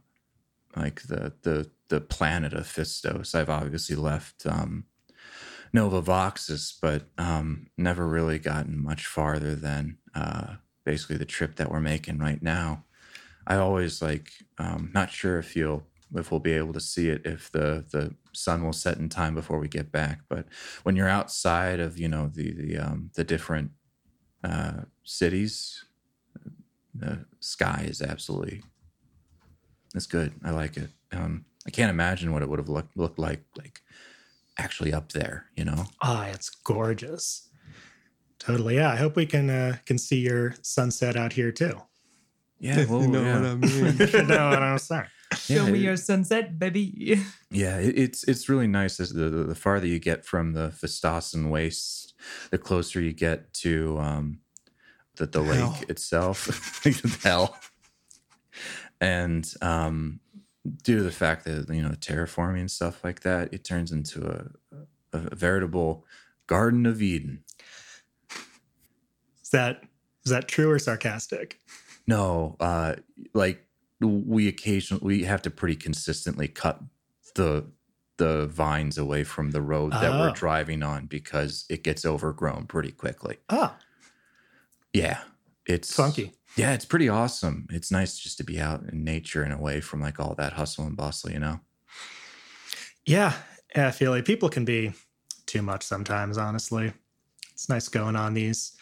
like 0.76 1.02
the 1.02 1.32
the 1.42 1.70
the 1.88 2.00
planet 2.00 2.52
of 2.52 2.66
Fistos. 2.66 3.34
I've 3.34 3.50
obviously 3.50 3.96
left 3.96 4.46
um 4.46 4.84
Nova 5.72 6.02
Voxus, 6.02 6.74
but 6.80 7.08
um 7.18 7.66
never 7.76 8.06
really 8.06 8.38
gotten 8.38 8.82
much 8.82 9.06
farther 9.06 9.54
than 9.54 9.98
uh 10.14 10.54
basically 10.84 11.16
the 11.16 11.24
trip 11.24 11.56
that 11.56 11.70
we're 11.70 11.80
making 11.80 12.18
right 12.18 12.42
now. 12.42 12.84
I 13.46 13.56
always 13.56 14.00
like 14.00 14.30
um 14.58 14.90
not 14.94 15.10
sure 15.10 15.38
if 15.38 15.56
you'll 15.56 15.84
if 16.14 16.30
we'll 16.30 16.40
be 16.40 16.52
able 16.52 16.74
to 16.74 16.80
see 16.80 17.08
it 17.08 17.22
if 17.24 17.50
the 17.50 17.84
the 17.90 18.14
sun 18.32 18.64
will 18.64 18.72
set 18.72 18.98
in 18.98 19.08
time 19.08 19.34
before 19.34 19.58
we 19.58 19.68
get 19.68 19.92
back 19.92 20.20
but 20.28 20.46
when 20.82 20.96
you're 20.96 21.08
outside 21.08 21.80
of 21.80 21.98
you 21.98 22.08
know 22.08 22.30
the 22.32 22.52
the 22.52 22.78
um 22.78 23.10
the 23.14 23.24
different 23.24 23.70
uh 24.44 24.82
cities 25.04 25.84
the 26.94 27.24
sky 27.40 27.84
is 27.88 28.00
absolutely 28.02 28.62
it's 29.94 30.06
good 30.06 30.32
i 30.44 30.50
like 30.50 30.76
it 30.76 30.90
um 31.12 31.44
i 31.66 31.70
can't 31.70 31.90
imagine 31.90 32.32
what 32.32 32.42
it 32.42 32.48
would 32.48 32.58
have 32.58 32.68
looked 32.68 32.96
looked 32.96 33.18
like 33.18 33.42
like 33.56 33.80
actually 34.58 34.92
up 34.92 35.12
there 35.12 35.46
you 35.56 35.64
know 35.64 35.84
Ah, 36.02 36.26
it's 36.26 36.50
gorgeous. 36.50 37.48
Totally. 38.38 38.74
Yeah. 38.74 38.90
I 38.90 38.96
hope 38.96 39.14
we 39.16 39.24
can 39.24 39.48
uh 39.50 39.76
can 39.86 39.98
see 39.98 40.18
your 40.18 40.54
sunset 40.62 41.16
out 41.16 41.32
here 41.32 41.52
too. 41.52 41.80
yeah 42.58 42.78
If 42.80 42.88
you 42.90 43.06
know 43.08 43.22
what 43.22 43.44
I 43.46 43.54
mean. 43.54 44.26
no, 44.28 44.50
what 44.50 44.62
I'm 44.62 44.78
saying. 44.78 45.04
Show 45.38 45.66
me 45.66 45.78
your 45.80 45.96
sunset, 45.96 46.58
baby. 46.58 47.20
Yeah, 47.50 47.76
it, 47.78 47.98
it's 47.98 48.24
it's 48.24 48.48
really 48.48 48.66
nice. 48.66 48.98
As 48.98 49.12
the, 49.12 49.28
the 49.28 49.44
the 49.44 49.54
farther 49.54 49.86
you 49.86 49.98
get 49.98 50.24
from 50.24 50.54
the 50.54 50.68
Fistasan 50.70 51.50
Waste, 51.50 52.14
the 52.50 52.56
closer 52.56 52.98
you 52.98 53.12
get 53.12 53.52
to 53.54 53.98
um, 53.98 54.40
the 55.16 55.26
the 55.26 55.42
Hell. 55.42 55.76
lake 55.78 55.90
itself, 55.90 56.82
hell. 57.22 57.58
And 59.02 59.52
um, 59.60 60.20
due 60.82 60.96
to 60.96 61.02
the 61.02 61.10
fact 61.12 61.44
that 61.44 61.68
you 61.68 61.82
know 61.82 61.90
terraforming 61.90 62.60
and 62.60 62.70
stuff 62.70 63.04
like 63.04 63.20
that, 63.20 63.52
it 63.52 63.64
turns 63.64 63.92
into 63.92 64.26
a, 64.26 64.76
a 65.12 65.34
veritable 65.36 66.06
Garden 66.46 66.86
of 66.86 67.02
Eden. 67.02 67.44
Is 69.42 69.50
that 69.50 69.82
is 70.24 70.30
that 70.30 70.48
true 70.48 70.70
or 70.70 70.78
sarcastic? 70.78 71.60
No, 72.06 72.56
uh, 72.60 72.96
like 73.34 73.66
we 74.08 74.48
occasionally 74.48 75.04
we 75.04 75.24
have 75.24 75.42
to 75.42 75.50
pretty 75.50 75.76
consistently 75.76 76.48
cut 76.48 76.80
the 77.34 77.66
the 78.18 78.46
vines 78.46 78.98
away 78.98 79.24
from 79.24 79.50
the 79.52 79.62
road 79.62 79.92
that 79.92 80.12
we're 80.12 80.30
Oh. 80.30 80.34
driving 80.34 80.82
on 80.82 81.06
because 81.06 81.64
it 81.68 81.82
gets 81.82 82.04
overgrown 82.04 82.66
pretty 82.66 82.92
quickly. 82.92 83.38
Ah, 83.48 83.78
Yeah, 84.92 85.22
it's 85.66 85.94
funky. 85.94 86.32
Yeah, 86.56 86.74
it's 86.74 86.84
pretty 86.84 87.08
awesome. 87.08 87.66
It's 87.70 87.90
nice 87.90 88.18
just 88.18 88.36
to 88.38 88.44
be 88.44 88.60
out 88.60 88.82
in 88.82 89.02
nature 89.04 89.42
and 89.42 89.52
away 89.52 89.80
from 89.80 90.00
like 90.02 90.20
all 90.20 90.34
that 90.34 90.52
hustle 90.52 90.84
and 90.86 90.94
bustle, 90.96 91.30
you 91.32 91.38
know. 91.38 91.60
Yeah. 93.06 93.32
yeah. 93.74 93.88
I 93.88 93.90
feel 93.90 94.10
like 94.10 94.24
people 94.26 94.48
can 94.50 94.64
be 94.66 94.92
too 95.46 95.62
much 95.62 95.82
sometimes, 95.82 96.36
honestly. 96.38 96.92
It's 97.52 97.68
nice 97.68 97.88
going 97.88 98.16
on 98.16 98.34
these 98.34 98.72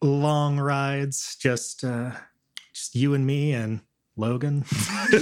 long 0.00 0.58
rides, 0.58 1.36
just 1.36 1.84
uh 1.84 2.12
just 2.72 2.94
you 2.94 3.12
and 3.14 3.26
me 3.26 3.52
and 3.52 3.80
Logan. 4.16 4.64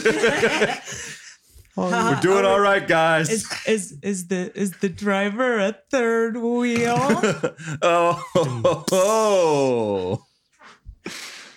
We're 1.76 2.20
doing 2.20 2.44
all 2.44 2.60
right, 2.60 2.86
guys. 2.86 3.30
Is 3.30 3.46
is 3.66 3.98
is 4.02 4.26
the 4.26 4.52
is 4.58 4.72
the 4.78 4.88
driver 4.88 5.58
a 5.58 5.76
third 5.90 6.36
wheel? 6.36 6.98
oh, 7.82 8.22
oh. 8.92 10.24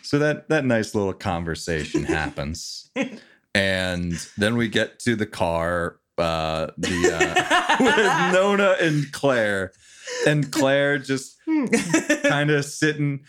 So 0.04 0.19
that 0.19 0.50
that 0.50 0.65
nice 0.65 0.93
little 0.93 1.13
conversation 1.13 2.04
happens, 2.04 2.91
and 3.56 4.13
then 4.38 4.56
we 4.56 4.67
get 4.69 5.00
to 5.00 5.15
the 5.15 5.26
car. 5.26 5.98
Uh, 6.15 6.67
the 6.78 7.10
uh, 7.12 7.78
with 7.80 8.34
Nona 8.34 8.76
and 8.80 9.12
Claire, 9.12 9.72
and 10.28 10.52
Claire 10.52 11.00
just 11.00 11.38
kind 12.24 12.52
of 12.52 12.65
sitting. 12.65 13.22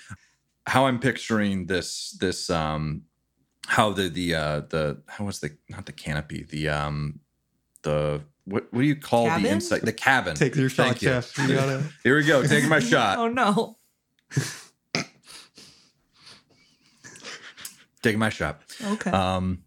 How 0.66 0.86
I'm 0.86 1.00
picturing 1.00 1.66
this 1.66 2.16
this 2.20 2.50
um 2.50 3.02
how 3.66 3.90
the 3.92 4.08
the 4.08 4.34
uh 4.34 4.60
the 4.68 5.02
how 5.08 5.24
was 5.24 5.40
the 5.40 5.56
not 5.68 5.86
the 5.86 5.92
canopy 5.92 6.44
the 6.50 6.68
um 6.68 7.20
the 7.82 8.22
what 8.44 8.66
what 8.72 8.80
do 8.82 8.86
you 8.86 8.96
call 8.96 9.26
Cabin? 9.26 9.42
the 9.42 9.48
inside 9.50 9.80
the 9.82 9.92
cabin 9.92 10.34
Take 10.36 10.54
your 10.56 10.68
shot, 10.68 10.86
Thank 10.88 11.02
you. 11.02 11.08
Jeff. 11.08 11.38
You 11.38 11.54
gotta. 11.54 11.82
here 12.02 12.16
we 12.16 12.24
go 12.24 12.46
taking 12.46 12.68
my 12.68 12.78
shot 12.80 13.18
oh 13.18 13.28
no. 13.28 13.78
taking 18.02 18.18
my 18.18 18.28
shot 18.28 18.60
Okay. 18.84 19.10
um 19.10 19.62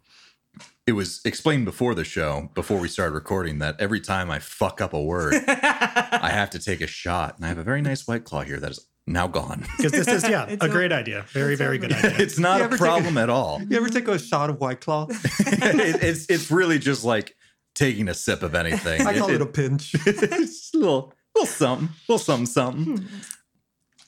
it 0.86 0.91
was 0.93 1.19
explained 1.25 1.65
before 1.65 1.95
the 1.95 2.03
show 2.03 2.49
before 2.53 2.79
we 2.79 2.88
started 2.88 3.13
recording 3.13 3.60
that 3.60 3.75
every 3.79 3.99
time 3.99 4.29
i 4.29 4.38
fuck 4.39 4.79
up 4.79 4.93
a 4.93 5.01
word 5.01 5.33
i 5.47 6.29
have 6.31 6.49
to 6.51 6.60
take 6.60 6.81
a 6.81 6.88
shot 6.88 7.36
and 7.36 7.45
i 7.45 7.47
have 7.49 7.57
a 7.57 7.63
very 7.63 7.81
nice 7.81 8.07
white 8.07 8.23
claw 8.23 8.41
here 8.41 8.60
that 8.60 8.71
is 8.71 8.86
now 9.07 9.25
gone 9.27 9.65
Because 9.77 9.91
this 9.93 10.07
is, 10.07 10.23
yeah, 10.29 10.45
It's 10.47 10.63
a 10.63 10.67
a- 10.67 10.69
great 10.69 10.91
idea. 10.91 11.25
Very, 11.31 11.53
it's 11.53 11.59
very 11.59 11.77
over. 11.77 11.87
good 11.87 11.93
idea. 11.97 12.15
it's 12.19 12.37
not 12.37 12.61
a 12.61 12.65
ever 12.65 12.71
take 12.77 12.81
a- 12.81 12.83
problem 12.85 13.17
at 13.17 13.29
all 13.29 13.61
You 13.69 13.77
ever 13.77 13.89
take 13.89 14.07
a 14.07 14.19
shot 14.19 14.49
of 14.49 14.59
White 14.59 14.81
Claw? 14.81 15.07
it, 15.09 16.03
it's 16.03 16.25
it's 16.29 16.51
really 16.51 16.77
just 16.79 17.03
like 17.03 17.35
taking 17.73 18.07
a 18.09 18.13
sip 18.13 18.43
of 18.43 18.53
anything 18.55 19.05
I 19.07 19.17
call 19.17 19.29
it, 19.29 19.35
It- 19.35 19.41
a 19.41 19.45
pinch. 19.45 19.95
it's 20.05 20.73
a 20.73 20.77
little, 20.77 21.13
little 21.35 21.47
something, 21.47 21.89
little 22.07 22.19
something, 22.19 22.45
something. 22.47 23.05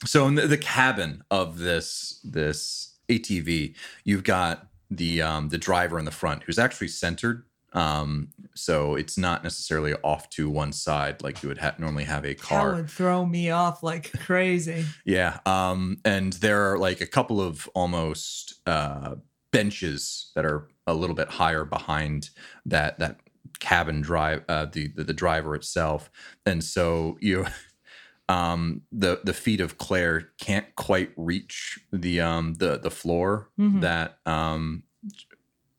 So 0.06 0.26
in 0.26 0.34
the, 0.34 0.46
the 0.46 0.58
cabin 0.58 1.22
of 1.30 1.58
this 1.58 2.20
this 2.24 2.98
ATV, 3.08 3.74
you've 4.04 4.24
got 4.24 4.66
the 4.90 5.22
um, 5.22 5.48
the 5.50 5.58
driver 5.58 5.98
in 5.98 6.04
the 6.04 6.10
front 6.10 6.42
who's 6.44 6.58
actually 6.58 6.88
centered. 6.88 7.44
Um, 7.72 8.28
so 8.54 8.94
it's 8.96 9.16
not 9.16 9.44
necessarily 9.44 9.94
off 10.02 10.28
to 10.30 10.50
one 10.50 10.72
side 10.72 11.22
like 11.22 11.42
you 11.42 11.48
would 11.48 11.58
ha- 11.58 11.74
normally 11.78 12.04
have 12.04 12.24
a 12.24 12.34
car. 12.34 12.70
That 12.70 12.76
would 12.76 12.90
throw 12.90 13.24
me 13.24 13.50
off 13.50 13.82
like 13.82 14.12
crazy. 14.20 14.84
Yeah. 15.04 15.38
Um, 15.46 15.98
and 16.04 16.32
there 16.34 16.72
are 16.72 16.78
like 16.78 17.00
a 17.00 17.06
couple 17.06 17.40
of 17.40 17.68
almost 17.74 18.60
uh, 18.66 19.14
benches 19.52 20.32
that 20.34 20.44
are 20.44 20.68
a 20.86 20.94
little 20.94 21.14
bit 21.16 21.28
higher 21.28 21.64
behind 21.64 22.30
that 22.66 22.98
that 22.98 23.20
cabin 23.60 24.00
drive 24.00 24.42
uh, 24.48 24.66
the, 24.66 24.88
the 24.88 25.04
the 25.04 25.12
driver 25.14 25.54
itself. 25.54 26.10
And 26.46 26.64
so 26.64 27.18
you 27.20 27.46
um 28.28 28.82
the 28.92 29.20
the 29.24 29.32
feet 29.34 29.60
of 29.60 29.76
Claire 29.78 30.28
can't 30.40 30.74
quite 30.76 31.10
reach 31.16 31.78
the 31.92 32.20
um 32.20 32.54
the 32.54 32.78
the 32.78 32.90
floor 32.90 33.50
Mhm. 33.58 33.80
that 33.82 34.18
um 34.26 34.84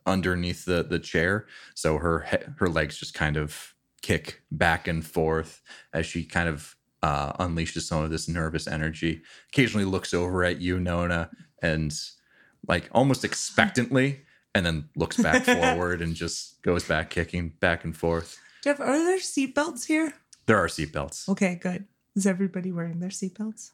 underneath 0.05 0.65
the 0.65 0.83
the 0.83 0.99
chair 0.99 1.45
so 1.75 1.97
her 1.97 2.25
her 2.57 2.67
legs 2.67 2.97
just 2.97 3.13
kind 3.13 3.37
of 3.37 3.75
kick 4.01 4.41
back 4.51 4.87
and 4.87 5.05
forth 5.05 5.61
as 5.93 6.05
she 6.05 6.23
kind 6.23 6.49
of 6.49 6.75
uh, 7.03 7.33
unleashes 7.43 7.81
some 7.81 8.03
of 8.03 8.11
this 8.11 8.27
nervous 8.27 8.67
energy. 8.67 9.21
Occasionally 9.49 9.85
looks 9.85 10.13
over 10.13 10.43
at 10.43 10.61
you, 10.61 10.79
Nona, 10.79 11.29
and 11.61 11.93
like 12.67 12.89
almost 12.91 13.23
expectantly, 13.25 14.21
and 14.53 14.65
then 14.65 14.89
looks 14.95 15.17
back 15.17 15.43
forward 15.45 16.01
and 16.01 16.15
just 16.15 16.61
goes 16.61 16.83
back 16.83 17.09
kicking 17.09 17.53
back 17.59 17.83
and 17.83 17.95
forth. 17.95 18.39
Jeff, 18.63 18.79
are 18.79 18.97
there 18.97 19.17
seatbelts 19.17 19.85
here? 19.85 20.13
There 20.45 20.57
are 20.57 20.67
seatbelts. 20.67 21.29
Okay, 21.29 21.59
good. 21.61 21.85
Is 22.15 22.27
everybody 22.27 22.71
wearing 22.71 22.99
their 22.99 23.09
seatbelts? 23.09 23.71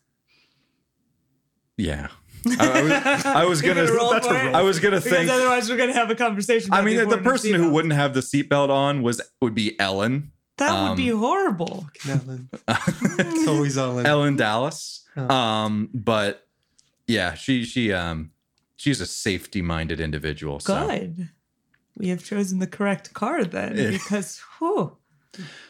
Yeah, 1.76 2.08
I, 2.45 2.80
I 2.80 2.82
was, 2.82 3.26
I 3.26 3.45
was 3.45 3.62
You're 3.63 3.76
gonna. 3.76 3.91
roll 3.91 4.12
that's 4.12 4.28
for 4.28 4.36
a 4.36 4.45
roll. 4.45 4.56
I 4.56 4.62
was 4.62 4.80
gonna 4.80 4.97
Because 4.97 5.12
think. 5.12 5.30
otherwise, 5.30 5.69
we're 5.69 5.78
gonna 5.78 5.93
have 5.93 6.10
a 6.10 6.15
conversation. 6.15 6.73
I 6.73 6.82
mean, 6.82 6.95
the, 6.97 7.04
importance 7.04 7.26
of 7.28 7.32
person 7.32 7.54
who 7.54 7.71
wouldn't 7.71 7.93
have 7.93 8.13
the 8.13 8.21
seatbelt 8.21 8.69
on 8.69 9.02
was 9.02 9.21
would 9.41 9.56
be 9.56 9.80
Ellen. 9.80 10.32
that 10.58 10.89
would 10.89 10.97
be 10.97 11.12
um, 11.12 11.19
horrible. 11.19 11.88
Ellen. 12.08 12.50
It's 13.19 13.47
always 13.47 13.78
Ellen. 13.78 14.06
Ellen 14.06 14.36
Dallas. 14.36 15.06
Oh. 15.15 15.30
Um, 15.30 15.89
but 15.93 16.47
yeah, 17.08 17.34
she 17.34 17.63
she 17.65 17.91
um 17.93 18.32
she's 18.76 19.02
a 19.02 19.06
safety 19.06 19.62
minded 19.62 20.00
individual. 20.00 20.60
So 20.60 20.88
Good. 20.88 21.30
We 21.97 22.10
have 22.10 22.23
chosen 22.23 22.60
the 22.60 22.67
correct 22.67 23.13
car 23.13 23.43
then, 23.43 23.76
because 23.76 24.39
whew. 24.60 24.97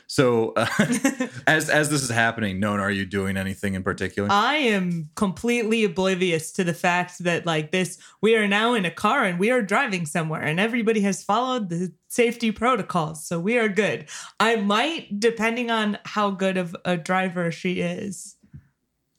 So 0.07 0.53
uh, 0.55 0.65
as 1.47 1.69
as 1.69 1.89
this 1.89 2.01
is 2.01 2.09
happening, 2.09 2.59
Nona, 2.59 2.81
are 2.81 2.91
you 2.91 3.05
doing 3.05 3.37
anything 3.37 3.73
in 3.73 3.83
particular? 3.83 4.29
I 4.31 4.55
am 4.55 5.09
completely 5.15 5.83
oblivious 5.83 6.51
to 6.53 6.63
the 6.63 6.73
fact 6.73 7.19
that 7.19 7.45
like 7.45 7.71
this 7.71 7.97
we 8.21 8.35
are 8.35 8.47
now 8.47 8.73
in 8.73 8.85
a 8.85 8.91
car 8.91 9.23
and 9.23 9.37
we 9.37 9.51
are 9.51 9.61
driving 9.61 10.05
somewhere 10.05 10.41
and 10.41 10.59
everybody 10.59 11.01
has 11.01 11.23
followed 11.23 11.69
the 11.69 11.91
safety 12.07 12.51
protocols 12.51 13.25
so 13.25 13.39
we 13.39 13.57
are 13.57 13.69
good. 13.69 14.07
I 14.39 14.55
might 14.55 15.19
depending 15.19 15.69
on 15.69 15.97
how 16.05 16.31
good 16.31 16.57
of 16.57 16.75
a 16.85 16.97
driver 16.97 17.51
she 17.51 17.81
is 17.81 18.35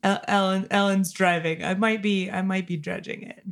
Ellen 0.03 0.67
Ellen's 0.71 1.13
driving. 1.13 1.65
I 1.65 1.75
might 1.75 2.03
be 2.03 2.31
I 2.31 2.43
might 2.43 2.67
be 2.67 2.77
dredging 2.77 3.23
it. 3.23 3.45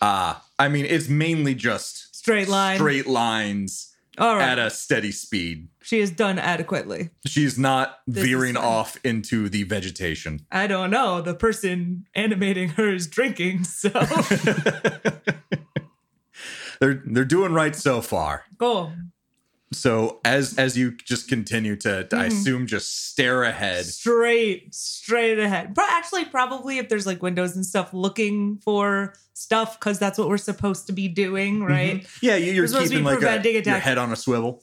Uh, 0.00 0.34
I 0.58 0.68
mean, 0.68 0.86
it's 0.86 1.08
mainly 1.08 1.54
just 1.54 2.14
Straight 2.16 2.48
line. 2.48 2.76
straight 2.76 3.06
lines 3.06 3.94
All 4.18 4.36
right. 4.36 4.48
at 4.50 4.58
a 4.58 4.70
steady 4.70 5.12
speed. 5.12 5.68
She 5.84 6.00
is 6.00 6.10
done 6.10 6.38
adequately. 6.38 7.10
She's 7.26 7.58
not 7.58 7.98
This 8.06 8.24
veering 8.24 8.56
off 8.56 8.98
into 9.04 9.48
the 9.48 9.62
vegetation. 9.64 10.46
I 10.50 10.66
don't 10.66 10.90
know. 10.90 11.20
The 11.20 11.34
person 11.34 12.06
animating 12.14 12.70
her 12.70 12.88
is 12.92 13.06
drinking, 13.06 13.64
so 13.64 13.90
They're 16.80 17.02
they're 17.06 17.24
doing 17.24 17.52
right 17.52 17.74
so 17.76 18.00
far. 18.00 18.44
cool. 18.58 18.92
So 19.72 20.20
as 20.24 20.56
as 20.58 20.76
you 20.76 20.92
just 20.96 21.28
continue 21.28 21.74
to, 21.76 22.06
I 22.12 22.24
Mhm. 22.24 22.26
assume, 22.28 22.66
just 22.66 23.08
stare 23.10 23.42
ahead. 23.44 23.86
Straight, 23.86 24.74
straight 24.74 25.38
ahead. 25.38 25.74
But 25.74 25.86
actually, 25.90 26.24
probably 26.26 26.78
if 26.78 26.88
there's 26.88 27.06
like 27.06 27.22
windows 27.22 27.54
and 27.56 27.64
stuff, 27.64 27.92
looking 27.92 28.58
for 28.58 29.14
stuff 29.32 29.78
because 29.78 29.98
that's 29.98 30.18
what 30.18 30.28
we're 30.28 30.36
supposed 30.36 30.86
to 30.88 30.92
be 30.92 31.08
doing, 31.08 31.62
right? 31.64 32.06
Yeah, 32.20 32.36
you, 32.36 32.52
you're 32.52 32.64
We're 32.64 32.68
supposed 32.68 32.84
to 32.86 32.90
be 32.90 33.02
keeping 33.04 33.20
like 33.22 33.44
a, 33.44 33.62
your 33.70 33.78
head 33.78 33.98
on 33.98 34.12
a 34.12 34.16
swivel. 34.16 34.62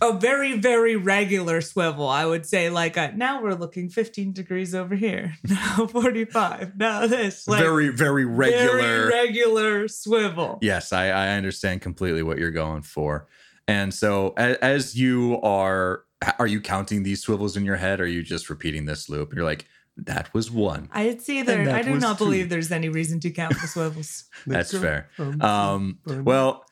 A 0.00 0.12
very, 0.12 0.58
very 0.58 0.96
regular 0.96 1.60
swivel, 1.60 2.08
I 2.08 2.26
would 2.26 2.46
say. 2.46 2.70
Like 2.70 2.96
a, 2.96 3.12
now 3.12 3.42
we're 3.42 3.54
looking 3.54 3.88
15 3.88 4.32
degrees 4.32 4.74
over 4.74 4.94
here. 4.94 5.34
Now 5.48 5.86
45. 5.86 6.76
Now 6.76 7.06
this. 7.06 7.48
Like 7.48 7.60
very 7.60 7.88
very 7.88 8.24
regular. 8.24 8.80
very 8.80 9.08
regular 9.08 9.88
swivel. 9.88 10.58
Yes, 10.60 10.92
I, 10.92 11.08
I 11.08 11.28
understand 11.30 11.80
completely 11.80 12.22
what 12.22 12.38
you're 12.38 12.50
going 12.50 12.82
for. 12.82 13.26
And 13.66 13.92
so 13.92 14.34
as, 14.36 14.56
as 14.58 14.94
you 14.96 15.40
are, 15.42 16.04
are 16.38 16.46
you 16.46 16.60
counting 16.60 17.02
these 17.02 17.22
swivels 17.22 17.56
in 17.56 17.64
your 17.64 17.76
head? 17.76 18.00
Or 18.00 18.04
are 18.04 18.06
you 18.06 18.22
just 18.22 18.50
repeating 18.50 18.86
this 18.86 19.08
loop? 19.08 19.34
You're 19.34 19.44
like, 19.44 19.66
that 19.98 20.32
was 20.32 20.50
one. 20.50 20.88
I'd 20.92 21.22
say 21.22 21.42
there. 21.42 21.64
That 21.64 21.74
I 21.74 21.82
do 21.82 21.98
not 21.98 22.18
two. 22.18 22.24
believe 22.24 22.48
there's 22.48 22.70
any 22.70 22.88
reason 22.88 23.20
to 23.20 23.30
count 23.30 23.54
the 23.60 23.66
swivels. 23.66 24.24
That's 24.46 24.76
fair. 24.76 25.08
Um, 25.40 25.98
well, 26.06 26.64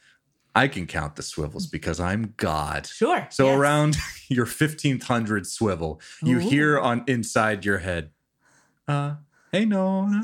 I 0.56 0.68
can 0.68 0.86
count 0.86 1.16
the 1.16 1.22
swivels 1.22 1.66
because 1.66 2.00
I'm 2.00 2.32
God. 2.38 2.86
Sure. 2.86 3.26
So 3.30 3.44
yes. 3.44 3.58
around 3.58 3.96
your 4.28 4.46
1500 4.46 5.46
swivel, 5.46 6.00
you 6.22 6.38
Ooh. 6.38 6.40
hear 6.40 6.78
on 6.78 7.04
inside 7.06 7.66
your 7.66 7.76
head, 7.78 8.10
uh, 8.88 9.16
hey 9.52 9.66
no. 9.66 10.22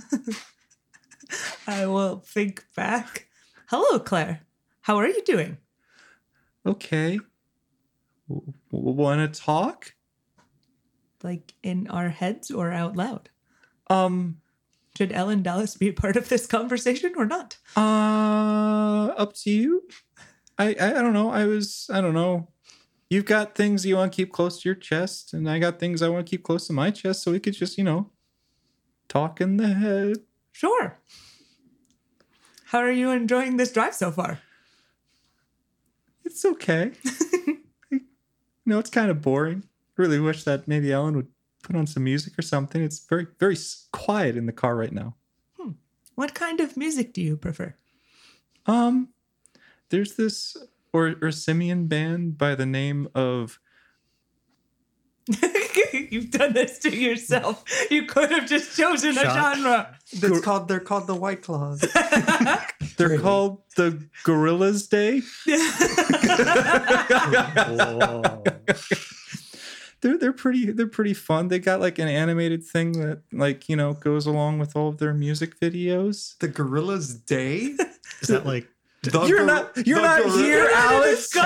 I 1.67 1.85
will 1.85 2.21
think 2.21 2.65
back. 2.75 3.29
Hello, 3.69 3.99
Claire. 3.99 4.41
How 4.81 4.97
are 4.97 5.07
you 5.07 5.23
doing? 5.23 5.59
Okay. 6.65 7.21
Want 8.71 9.35
to 9.35 9.41
talk? 9.41 9.95
Like 11.23 11.53
in 11.63 11.89
our 11.89 12.09
heads 12.09 12.51
or 12.51 12.73
out 12.73 12.97
loud? 12.97 13.29
Um, 13.89 14.41
Should 14.97 15.13
Ellen 15.13 15.43
Dallas 15.43 15.77
be 15.77 15.89
a 15.89 15.93
part 15.93 16.17
of 16.17 16.31
this 16.31 16.47
conversation 16.47 17.13
or 17.19 17.27
not? 17.27 17.59
Uh, 17.77 19.13
up 19.19 19.35
to 19.35 19.51
you. 19.51 19.83
I, 20.63 20.77
I 20.81 20.91
I 20.99 21.03
don't 21.03 21.13
know. 21.13 21.31
I 21.31 21.45
was 21.47 21.91
I 21.93 22.01
don't 22.01 22.15
know. 22.15 22.49
You've 23.11 23.25
got 23.25 23.55
things 23.55 23.85
you 23.85 23.97
want 23.97 24.13
to 24.13 24.17
keep 24.17 24.33
close 24.33 24.63
to 24.63 24.69
your 24.69 24.77
chest, 24.77 25.35
and 25.35 25.49
I 25.51 25.59
got 25.59 25.79
things 25.79 26.01
I 26.01 26.09
want 26.09 26.27
to 26.27 26.31
keep 26.31 26.45
close 26.45 26.67
to 26.69 26.73
my 26.73 26.91
chest, 26.91 27.23
so 27.23 27.33
we 27.33 27.41
could 27.41 27.55
just 27.55 27.77
you 27.77 27.85
know 27.85 28.11
talk 29.09 29.41
in 29.41 29.57
the 29.57 29.75
head. 29.75 30.19
Sure. 30.53 30.99
How 32.67 32.79
are 32.79 32.93
you 32.93 33.11
enjoying 33.11 33.57
this 33.57 33.73
drive 33.73 33.95
so 33.95 34.11
far? 34.11 34.41
It's 36.25 36.45
okay. 36.45 36.93
you 37.91 38.01
know, 38.65 38.79
it's 38.79 38.89
kind 38.89 39.11
of 39.11 39.21
boring. 39.21 39.65
Really 39.97 40.19
wish 40.19 40.45
that 40.45 40.67
maybe 40.67 40.93
Ellen 40.93 41.17
would 41.17 41.29
put 41.63 41.77
on 41.77 41.87
some 41.87 42.05
music 42.05 42.39
or 42.39 42.43
something. 42.43 42.83
It's 42.83 43.01
very 43.01 43.27
very 43.39 43.57
quiet 43.93 44.37
in 44.37 44.47
the 44.47 44.53
car 44.53 44.77
right 44.77 44.93
now. 44.93 45.17
Hmm. 45.59 45.73
What 46.15 46.35
kind 46.35 46.61
of 46.61 46.77
music 46.77 47.13
do 47.13 47.21
you 47.21 47.37
prefer? 47.37 47.75
Um, 48.65 49.09
there's 49.93 50.15
this 50.17 50.57
or 50.93 51.15
or 51.23 51.31
simian 51.31 51.87
band 51.87 52.37
by 52.37 52.57
the 52.57 52.67
name 52.67 53.07
of 53.15 53.61
You've 55.93 56.33
done 56.33 56.53
this 56.53 56.79
to 56.81 56.91
yourself. 56.95 57.65
You 57.91 58.07
could 58.07 58.31
have 58.33 58.49
just 58.49 58.77
chosen 58.77 59.17
a 59.17 59.23
genre. 59.23 59.97
That's 60.21 60.41
called. 60.41 60.67
They're 60.67 60.81
called 60.81 61.07
the 61.07 61.15
White 61.15 61.43
Claws. 61.43 61.79
they're 62.97 63.09
Really? 63.09 63.19
called 63.23 63.63
the 63.77 64.03
Gorillas 64.25 64.89
Day. 64.89 65.23
They're 70.01 70.19
they're 70.19 70.33
pretty 70.33 70.73
they're 70.73 70.89
pretty 70.89 71.15
fun. 71.15 71.47
They 71.47 71.61
got 71.61 71.79
like 71.79 72.01
an 72.01 72.09
animated 72.09 72.65
thing 72.65 72.93
that 72.93 73.23
like 73.33 73.69
you 73.69 73.77
know 73.77 73.93
goes 73.93 74.27
along 74.27 74.59
with 74.59 74.75
all 74.75 74.89
of 74.89 74.99
their 74.99 75.15
music 75.15 75.61
videos. 75.61 76.37
the 76.39 76.49
Gorillas 76.49 77.15
Day. 77.15 77.77
Is 78.21 78.27
that 78.29 78.45
like 78.45 78.67
The 79.03 79.25
You're 79.27 79.45
not 79.45 79.77
you're 79.87 80.01
not 80.01 80.23
gorilla- 80.23 80.39
here, 80.39 80.71
Alex. 80.73 81.35
You're 81.35 81.43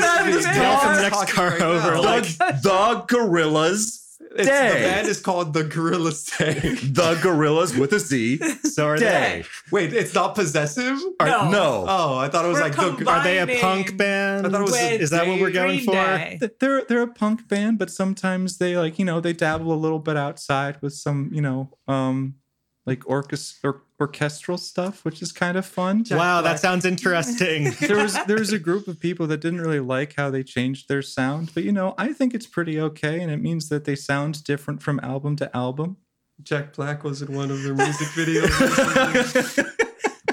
not 0.00 0.26
in 0.26 0.32
this 0.32 0.44
It's 0.46 0.56
car. 0.58 0.96
the 0.96 1.02
next 1.02 1.32
car 1.32 1.50
right 1.50 1.62
over, 1.62 1.92
now. 1.94 2.02
like- 2.02 2.24
The, 2.24 2.60
the 2.62 3.04
Gorillas 3.08 4.18
It's, 4.36 4.46
Day. 4.46 4.68
The 4.68 4.74
band 4.80 5.08
is 5.08 5.18
called 5.18 5.54
the 5.54 5.64
Gorillas 5.64 6.24
Day. 6.26 6.52
the 6.82 7.18
Gorillas 7.22 7.74
with 7.74 7.94
a 7.94 7.98
Z 7.98 8.36
so 8.64 8.86
are 8.86 8.98
Day. 8.98 9.42
they? 9.42 9.44
Wait, 9.72 9.94
it's 9.94 10.14
not 10.14 10.34
possessive. 10.34 10.98
No. 11.22 11.50
No. 11.50 11.86
Oh, 11.88 12.18
I 12.18 12.28
thought 12.28 12.44
it 12.44 12.48
was 12.48 12.58
We're 12.58 12.64
like 12.64 12.76
the. 12.98 13.10
Are 13.10 13.24
they 13.24 13.38
a 13.38 13.46
punk 13.60 13.96
band? 13.96 14.46
I 14.46 14.50
thought 14.50 14.60
it 14.60 14.64
was 14.64 14.76
Is 14.78 15.08
that 15.10 15.26
what 15.26 15.40
we're 15.40 15.50
going 15.52 15.80
for? 15.80 15.92
Day. 15.92 16.38
They're 16.60 16.84
they're 16.84 17.02
a 17.02 17.06
punk 17.08 17.48
band, 17.48 17.78
but 17.78 17.90
sometimes 17.90 18.58
they 18.58 18.76
like 18.76 18.98
you 18.98 19.06
know 19.06 19.20
they 19.20 19.32
dabble 19.32 19.72
a 19.72 19.74
little 19.74 20.00
bit 20.00 20.18
outside 20.18 20.76
with 20.82 20.92
some 20.92 21.30
you 21.32 21.40
know 21.40 21.70
um 21.88 22.34
like 22.86 23.00
orchest- 23.00 23.58
or- 23.62 23.82
orchestral 24.00 24.56
stuff, 24.58 25.04
which 25.04 25.20
is 25.22 25.32
kind 25.32 25.56
of 25.56 25.66
fun. 25.66 26.02
Jack 26.04 26.18
wow, 26.18 26.40
Black. 26.40 26.54
that 26.54 26.60
sounds 26.60 26.84
interesting. 26.84 27.70
there 27.80 27.98
was 27.98 28.16
there 28.26 28.38
was 28.38 28.52
a 28.52 28.58
group 28.68 28.88
of 28.88 28.98
people 28.98 29.26
that 29.28 29.40
didn't 29.40 29.60
really 29.60 29.80
like 29.80 30.14
how 30.16 30.30
they 30.30 30.42
changed 30.42 30.88
their 30.88 31.02
sound, 31.02 31.50
but 31.54 31.62
you 31.64 31.72
know 31.72 31.94
I 31.98 32.12
think 32.12 32.34
it's 32.34 32.46
pretty 32.46 32.80
okay, 32.80 33.20
and 33.20 33.30
it 33.30 33.38
means 33.38 33.68
that 33.68 33.84
they 33.84 33.94
sound 33.96 34.42
different 34.44 34.82
from 34.82 34.98
album 35.02 35.36
to 35.36 35.54
album. 35.56 35.98
Jack 36.42 36.74
Black 36.74 37.04
was 37.04 37.20
in 37.20 37.34
one 37.34 37.50
of 37.50 37.62
their 37.62 37.74
music 37.74 38.08
videos. 38.08 38.48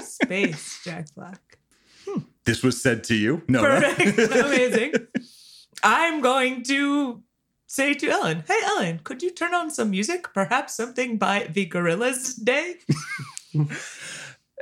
Space, 0.02 0.80
Jack 0.84 1.06
Black. 1.14 1.40
Hmm. 2.06 2.20
this 2.44 2.62
was 2.62 2.80
said 2.82 3.04
to 3.04 3.14
you, 3.14 3.42
no. 3.48 3.60
Perfect. 3.60 4.18
Amazing. 4.32 4.92
I'm 5.82 6.20
going 6.22 6.62
to 6.64 7.22
say 7.68 7.94
to 7.94 8.08
Ellen, 8.08 8.42
hey, 8.48 8.58
Ellen, 8.64 9.00
could 9.04 9.22
you 9.22 9.30
turn 9.30 9.54
on 9.54 9.70
some 9.70 9.90
music? 9.90 10.34
Perhaps 10.34 10.74
something 10.74 11.16
by 11.18 11.46
the 11.52 11.66
Gorillas 11.66 12.34
Day? 12.34 12.78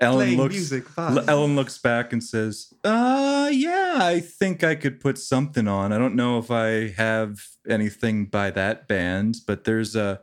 Ellen 0.03 0.37
looks. 0.37 0.55
music. 0.55 0.85
Ellen 0.99 1.57
looks 1.57 1.79
back 1.79 2.13
and 2.13 2.23
says, 2.23 2.71
"Uh, 2.85 3.49
yeah, 3.51 3.97
I 4.03 4.21
think 4.21 4.63
I 4.63 4.75
could 4.75 5.01
put 5.01 5.17
something 5.17 5.67
on. 5.67 5.91
I 5.91 5.97
don't 5.97 6.15
know 6.15 6.39
if 6.39 6.51
I 6.51 6.89
have 6.89 7.47
anything 7.67 8.27
by 8.27 8.51
that 8.51 8.89
band, 8.89 9.39
but 9.47 9.65
there's 9.65 9.97
a 9.97 10.21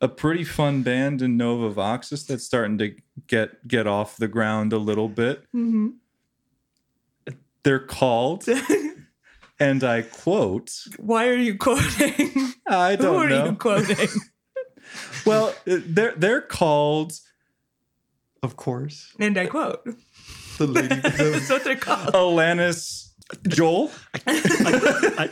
a 0.00 0.06
pretty 0.06 0.44
fun 0.44 0.82
band 0.84 1.20
in 1.20 1.36
Nova 1.36 1.74
Voxus 1.74 2.24
that's 2.28 2.44
starting 2.44 2.78
to 2.78 2.94
get 3.26 3.66
get 3.66 3.88
off 3.88 4.16
the 4.16 4.28
ground 4.28 4.72
a 4.72 4.78
little 4.78 5.08
bit. 5.08 5.42
Mm-hmm. 5.52 5.88
They're 7.64 7.80
called, 7.80 8.46
and 9.60 9.82
I 9.84 10.02
quote, 10.02 10.70
Why 10.98 11.28
are 11.28 11.34
you 11.36 11.56
quoting? 11.56 12.52
I 12.68 12.96
don't 12.96 13.16
are 13.16 13.28
know. 13.28 13.36
Who 13.40 13.46
are 13.46 13.50
you 13.50 13.56
quoting? 13.56 14.08
well, 15.26 15.54
uh, 15.66 15.78
they're 15.86 16.14
they're 16.16 16.40
called 16.40 17.12
Of 18.42 18.56
course, 18.56 19.12
and 19.18 19.36
I 19.36 19.46
quote. 19.46 19.84
the 20.58 20.66
lady. 20.66 20.88
That's 20.94 21.50
what 21.50 21.64
they're 21.64 21.76
called. 21.76 22.14
Alanis 22.14 23.08
Joel. 23.48 23.90
I- 24.26 25.30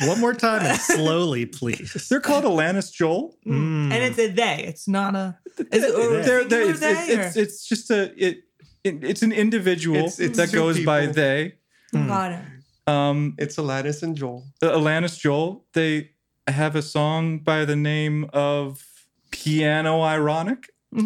one 0.00 0.20
more 0.20 0.34
time 0.34 0.60
and 0.62 0.78
slowly, 0.78 1.46
please. 1.46 2.06
They're 2.10 2.20
called 2.20 2.44
Alanis 2.44 2.92
Joel. 2.92 3.34
And 3.46 3.92
it's 3.94 4.18
a 4.18 4.28
they. 4.30 4.64
It's 4.68 4.86
not 4.86 5.14
a. 5.14 5.38
Is 5.72 5.82
it 5.84 5.94
or 5.94 6.22
They're- 6.22 6.44
they're- 6.44 6.70
it's, 6.70 6.80
they, 6.80 6.92
it's, 6.92 7.08
it's, 7.08 7.36
it's 7.36 7.66
just 7.66 7.90
a 7.90 8.12
it, 8.22 8.42
it 8.84 9.02
it's 9.02 9.22
an 9.22 9.32
individual 9.32 9.96
It's- 9.96 10.20
it's 10.20 10.36
that 10.36 10.50
two 10.50 10.58
goes 10.58 10.84
by 10.84 11.06
they. 11.06 11.54
or- 11.94 12.06
Got 12.06 12.32
it. 12.32 12.40
Um, 12.86 13.34
it's 13.38 13.56
Alanis 13.56 14.02
and 14.02 14.16
Joel. 14.16 14.46
Alanis 14.62 15.18
Joel. 15.18 15.64
They 15.72 16.10
have 16.46 16.76
a 16.76 16.82
song 16.82 17.38
by 17.38 17.64
the 17.64 17.76
name 17.76 18.28
of 18.32 18.84
Piano 19.30 20.02
Ironic. 20.02 20.70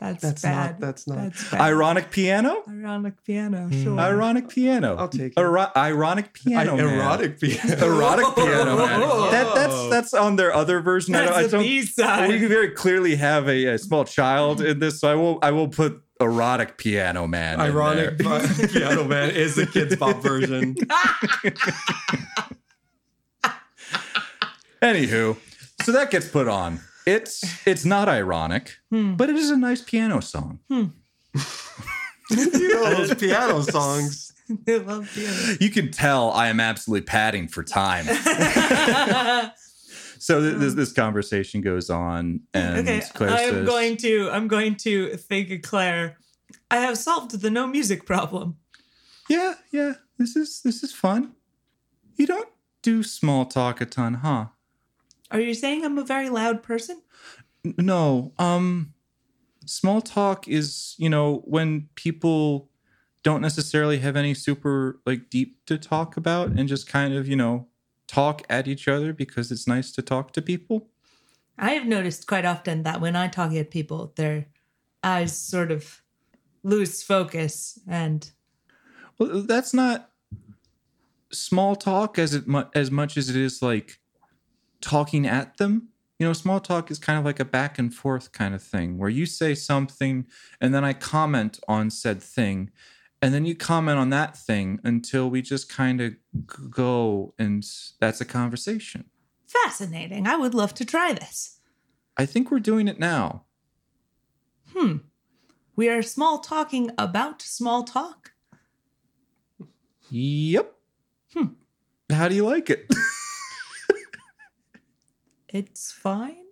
That's, 0.00 0.22
That's 0.22 0.42
bad. 0.42 0.70
not. 0.70 0.80
That's 0.80 1.06
not. 1.06 1.18
That's 1.18 1.50
bad. 1.50 1.60
Ironic 1.60 2.10
Piano. 2.10 2.62
Ironic 2.66 3.22
piano. 3.22 3.68
Mm. 3.68 3.82
Sure. 3.82 3.98
Ironic 4.00 4.48
Piano. 4.48 4.96
I'll 4.96 5.08
take 5.08 5.34
it. 5.36 5.38
Iro- 5.38 5.70
ironic 5.76 6.32
Piano. 6.32 6.74
I, 6.74 6.80
erotic 6.80 7.38
piano. 7.38 7.84
Erotic 7.86 8.34
Piano. 8.34 8.76
Man. 8.78 9.00
That, 9.30 9.54
that's 9.54 9.90
that's 9.90 10.14
on 10.14 10.36
their 10.36 10.54
other 10.54 10.80
version. 10.80 11.14
I 11.14 11.24
don't, 11.26 11.34
I 11.34 11.46
don't 11.48 11.62
B 11.62 11.82
side. 11.82 12.30
we 12.30 12.46
very 12.46 12.70
clearly 12.70 13.16
have 13.16 13.46
a, 13.46 13.66
a 13.66 13.78
small 13.78 14.06
child 14.06 14.62
in 14.62 14.78
this, 14.78 15.00
so 15.00 15.10
I 15.10 15.16
will 15.16 15.38
I 15.42 15.50
will 15.50 15.68
put 15.68 16.02
erotic 16.20 16.76
piano 16.76 17.26
man. 17.26 17.60
Ironic 17.60 18.18
piano 18.72 19.04
man 19.04 19.30
is 19.30 19.56
the 19.56 19.66
kids 19.66 19.96
pop 19.96 20.22
version. 20.22 20.74
Anywho, 24.82 25.36
so 25.82 25.92
that 25.92 26.10
gets 26.10 26.28
put 26.28 26.48
on. 26.48 26.80
It's 27.06 27.66
it's 27.66 27.84
not 27.84 28.08
ironic, 28.08 28.76
Hmm. 28.90 29.14
but 29.14 29.28
it 29.28 29.36
is 29.36 29.50
a 29.50 29.56
nice 29.56 29.82
piano 29.82 30.20
song. 30.20 30.60
you 30.70 30.92
know 32.30 32.94
those 32.94 33.14
piano 33.14 33.60
songs. 33.62 34.32
I 34.68 34.76
love 34.78 35.10
piano. 35.14 35.56
You 35.60 35.70
can 35.70 35.90
tell 35.90 36.30
I 36.32 36.48
am 36.48 36.60
absolutely 36.60 37.04
padding 37.06 37.46
for 37.48 37.62
time. 37.62 38.06
So 40.20 40.38
th- 40.38 40.56
this 40.56 40.74
this 40.74 40.92
conversation 40.92 41.62
goes 41.62 41.88
on, 41.88 42.40
and 42.52 42.80
okay, 42.86 43.02
Claire 43.14 43.30
I'm 43.30 43.48
says, 43.48 43.66
going 43.66 43.96
to 43.98 44.28
I'm 44.30 44.48
going 44.48 44.76
to 44.76 45.16
thank 45.16 45.62
Claire. 45.62 46.18
I 46.70 46.76
have 46.76 46.98
solved 46.98 47.40
the 47.40 47.50
no 47.50 47.66
music 47.66 48.04
problem. 48.04 48.58
"Yeah, 49.30 49.54
yeah, 49.72 49.94
this 50.18 50.36
is 50.36 50.60
this 50.60 50.82
is 50.82 50.92
fun. 50.92 51.32
You 52.16 52.26
don't 52.26 52.50
do 52.82 53.02
small 53.02 53.46
talk 53.46 53.80
a 53.80 53.86
ton, 53.86 54.14
huh? 54.14 54.46
Are 55.30 55.40
you 55.40 55.54
saying 55.54 55.86
I'm 55.86 55.96
a 55.96 56.04
very 56.04 56.28
loud 56.28 56.62
person? 56.62 57.00
N- 57.64 57.74
No. 57.78 58.34
Um, 58.38 58.92
small 59.64 60.02
talk 60.02 60.46
is 60.46 60.96
you 60.98 61.08
know 61.08 61.42
when 61.46 61.88
people 61.94 62.68
don't 63.22 63.40
necessarily 63.40 64.00
have 64.00 64.16
any 64.16 64.34
super 64.34 65.00
like 65.06 65.30
deep 65.30 65.64
to 65.64 65.78
talk 65.78 66.18
about, 66.18 66.48
and 66.50 66.68
just 66.68 66.86
kind 66.86 67.14
of 67.14 67.26
you 67.26 67.36
know 67.36 67.68
talk 68.10 68.42
at 68.50 68.66
each 68.66 68.88
other 68.88 69.12
because 69.12 69.52
it's 69.52 69.68
nice 69.68 69.92
to 69.92 70.02
talk 70.02 70.32
to 70.32 70.42
people. 70.42 70.88
I 71.56 71.72
have 71.72 71.86
noticed 71.86 72.26
quite 72.26 72.44
often 72.44 72.82
that 72.82 73.00
when 73.00 73.14
I 73.14 73.28
talk 73.28 73.52
at 73.52 73.70
people, 73.70 74.12
their 74.16 74.46
eyes 75.04 75.36
sort 75.36 75.70
of 75.70 76.02
lose 76.64 77.02
focus 77.02 77.78
and 77.86 78.28
Well, 79.18 79.42
that's 79.42 79.72
not 79.72 80.10
small 81.32 81.76
talk 81.76 82.18
as 82.18 82.34
it 82.34 82.48
mu- 82.48 82.70
as 82.74 82.90
much 82.90 83.16
as 83.16 83.30
it 83.30 83.36
is 83.36 83.62
like 83.62 84.00
talking 84.80 85.26
at 85.26 85.58
them. 85.58 85.90
You 86.18 86.26
know, 86.26 86.32
small 86.32 86.60
talk 86.60 86.90
is 86.90 86.98
kind 86.98 87.18
of 87.18 87.24
like 87.24 87.38
a 87.38 87.44
back 87.44 87.78
and 87.78 87.94
forth 87.94 88.32
kind 88.32 88.54
of 88.54 88.62
thing 88.62 88.98
where 88.98 89.08
you 89.08 89.24
say 89.24 89.54
something 89.54 90.26
and 90.60 90.74
then 90.74 90.84
I 90.84 90.94
comment 90.94 91.60
on 91.68 91.90
said 91.90 92.20
thing 92.22 92.70
and 93.22 93.34
then 93.34 93.44
you 93.44 93.54
comment 93.54 93.98
on 93.98 94.10
that 94.10 94.36
thing 94.36 94.80
until 94.84 95.28
we 95.30 95.42
just 95.42 95.68
kind 95.68 96.00
of 96.00 96.14
go 96.70 97.34
and 97.38 97.64
that's 98.00 98.20
a 98.20 98.24
conversation. 98.24 99.04
fascinating. 99.46 100.26
I 100.26 100.36
would 100.36 100.54
love 100.54 100.74
to 100.74 100.84
try 100.84 101.12
this. 101.12 101.58
I 102.16 102.26
think 102.26 102.50
we're 102.50 102.60
doing 102.60 102.88
it 102.88 102.98
now. 102.98 103.44
Hmm. 104.74 104.98
We 105.76 105.88
are 105.88 106.02
small 106.02 106.38
talking 106.38 106.90
about 106.98 107.42
small 107.42 107.82
talk. 107.84 108.32
Yep. 110.10 110.72
Hmm. 111.34 111.46
How 112.10 112.28
do 112.28 112.34
you 112.34 112.44
like 112.46 112.70
it? 112.70 112.86
It's 115.52 115.90
fine. 115.90 116.44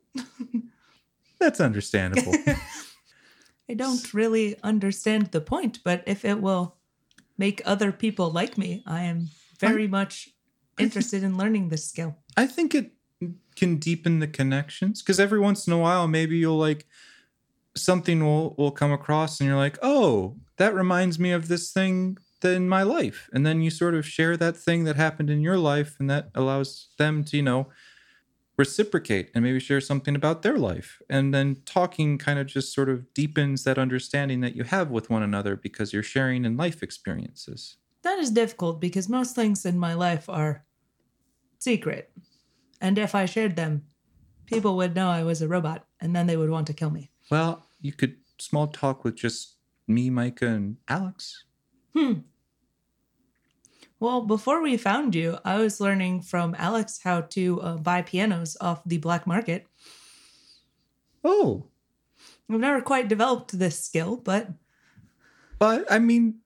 that's 1.39 1.61
understandable. 1.61 2.35
I 3.71 3.75
don't 3.75 4.15
really 4.15 4.57
understand 4.63 5.31
the 5.31 5.41
point, 5.41 5.81
but 5.85 6.03
if 6.07 6.25
it 6.25 6.41
will 6.41 6.77
make 7.37 7.61
other 7.65 7.93
people 7.93 8.31
like 8.31 8.57
me, 8.57 8.83
I 8.87 9.03
am 9.03 9.29
very 9.61 9.87
much 9.87 10.31
interested 10.79 11.23
in 11.23 11.37
learning 11.37 11.69
this 11.69 11.85
skill. 11.85 12.17
I 12.37 12.47
think 12.47 12.75
it 12.75 12.93
can 13.57 13.77
deepen 13.77 14.21
the 14.21 14.27
connections 14.29 15.03
because 15.03 15.21
every 15.21 15.41
once 15.41 15.67
in 15.67 15.73
a 15.73 15.79
while, 15.79 16.09
maybe 16.09 16.37
you'll 16.39 16.59
like 16.59 16.87
something 17.77 18.25
will 18.25 18.55
will 18.57 18.71
come 18.71 18.93
across, 18.93 19.41
and 19.41 19.49
you're 19.49 19.57
like, 19.57 19.79
"Oh, 19.83 20.37
that 20.57 20.75
reminds 20.75 21.19
me 21.19 21.33
of 21.33 21.49
this 21.49 21.73
thing 21.73 22.17
in 22.43 22.69
my 22.69 22.83
life," 22.83 23.29
and 23.33 23.45
then 23.45 23.61
you 23.61 23.71
sort 23.71 23.95
of 23.95 24.07
share 24.07 24.37
that 24.37 24.57
thing 24.57 24.85
that 24.85 24.97
happened 24.97 25.31
in 25.31 25.43
your 25.43 25.59
life, 25.59 25.97
and 25.99 26.09
that 26.09 26.31
allows 26.35 26.89
them 26.99 27.25
to, 27.25 27.37
you 27.37 27.43
know, 27.43 27.69
reciprocate 28.59 29.31
and 29.35 29.45
maybe 29.45 29.61
share 29.61 29.81
something 29.81 30.17
about 30.17 30.43
their 30.43 30.59
life, 30.59 31.01
and 31.09 31.33
then 31.33 31.63
talking 31.65 32.19
kind 32.19 32.39
of 32.39 32.47
just 32.47 32.75
sort 32.75 32.89
of 32.89 33.15
deepens 33.15 33.65
that 33.65 33.79
understanding 33.79 34.41
that 34.41 34.57
you 34.57 34.65
have 34.65 34.91
with 34.91 35.09
one 35.09 35.23
another 35.23 35.57
because 35.57 35.93
you're 35.93 36.03
sharing 36.03 36.45
in 36.45 36.57
life 36.57 36.83
experiences. 36.83 37.77
That 38.03 38.19
is 38.19 38.31
difficult 38.31 38.81
because 38.81 39.09
most 39.09 39.35
things 39.35 39.65
in 39.65 39.79
my 39.79 39.95
life 39.95 40.29
are 40.29 40.65
secret. 41.59 42.11
And 42.81 42.99
if 42.99 43.15
I 43.15 43.27
shared 43.27 43.57
them, 43.57 43.85
people 44.47 44.77
would 44.77 44.95
know 44.95 45.09
I 45.09 45.23
was 45.23 45.41
a 45.41 45.49
robot 45.49 45.87
and 46.01 46.15
then 46.15 46.27
they 46.27 46.37
would 46.37 46.51
want 46.51 46.67
to 46.69 46.73
kill 46.73 46.91
me. 46.91 47.11
Well, 47.31 47.67
you 47.81 47.93
could 47.93 48.17
small 48.39 48.67
talk 48.67 49.05
with 49.05 49.17
just 49.17 49.57
me, 49.87 50.11
Micah, 50.11 50.49
and 50.49 50.77
Alex. 50.89 51.45
Hmm. 51.95 52.21
Well, 54.01 54.23
before 54.23 54.63
we 54.63 54.77
found 54.77 55.15
you, 55.15 55.39
I 55.45 55.59
was 55.59 55.81
learning 55.81 56.23
from 56.23 56.55
Alex 56.57 57.01
how 57.03 57.23
to 57.23 57.61
uh, 57.61 57.77
buy 57.77 58.03
pianos 58.03 58.57
off 58.61 58.83
the 58.87 58.99
black 58.99 59.27
market. 59.27 59.67
Oh, 61.25 61.67
I've 62.49 62.61
never 62.61 62.81
quite 62.81 63.09
developed 63.09 63.59
this 63.59 63.83
skill, 63.83 64.17
but 64.17 64.51
but 65.59 65.91
I 65.91 65.99
mean, 65.99 66.41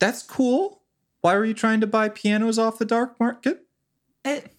that's 0.00 0.22
cool. 0.22 0.82
Why 1.20 1.36
were 1.36 1.44
you 1.44 1.54
trying 1.54 1.80
to 1.80 1.86
buy 1.86 2.08
pianos 2.08 2.58
off 2.58 2.78
the 2.78 2.84
dark 2.84 3.18
market? 3.20 3.64
it, 4.24 4.52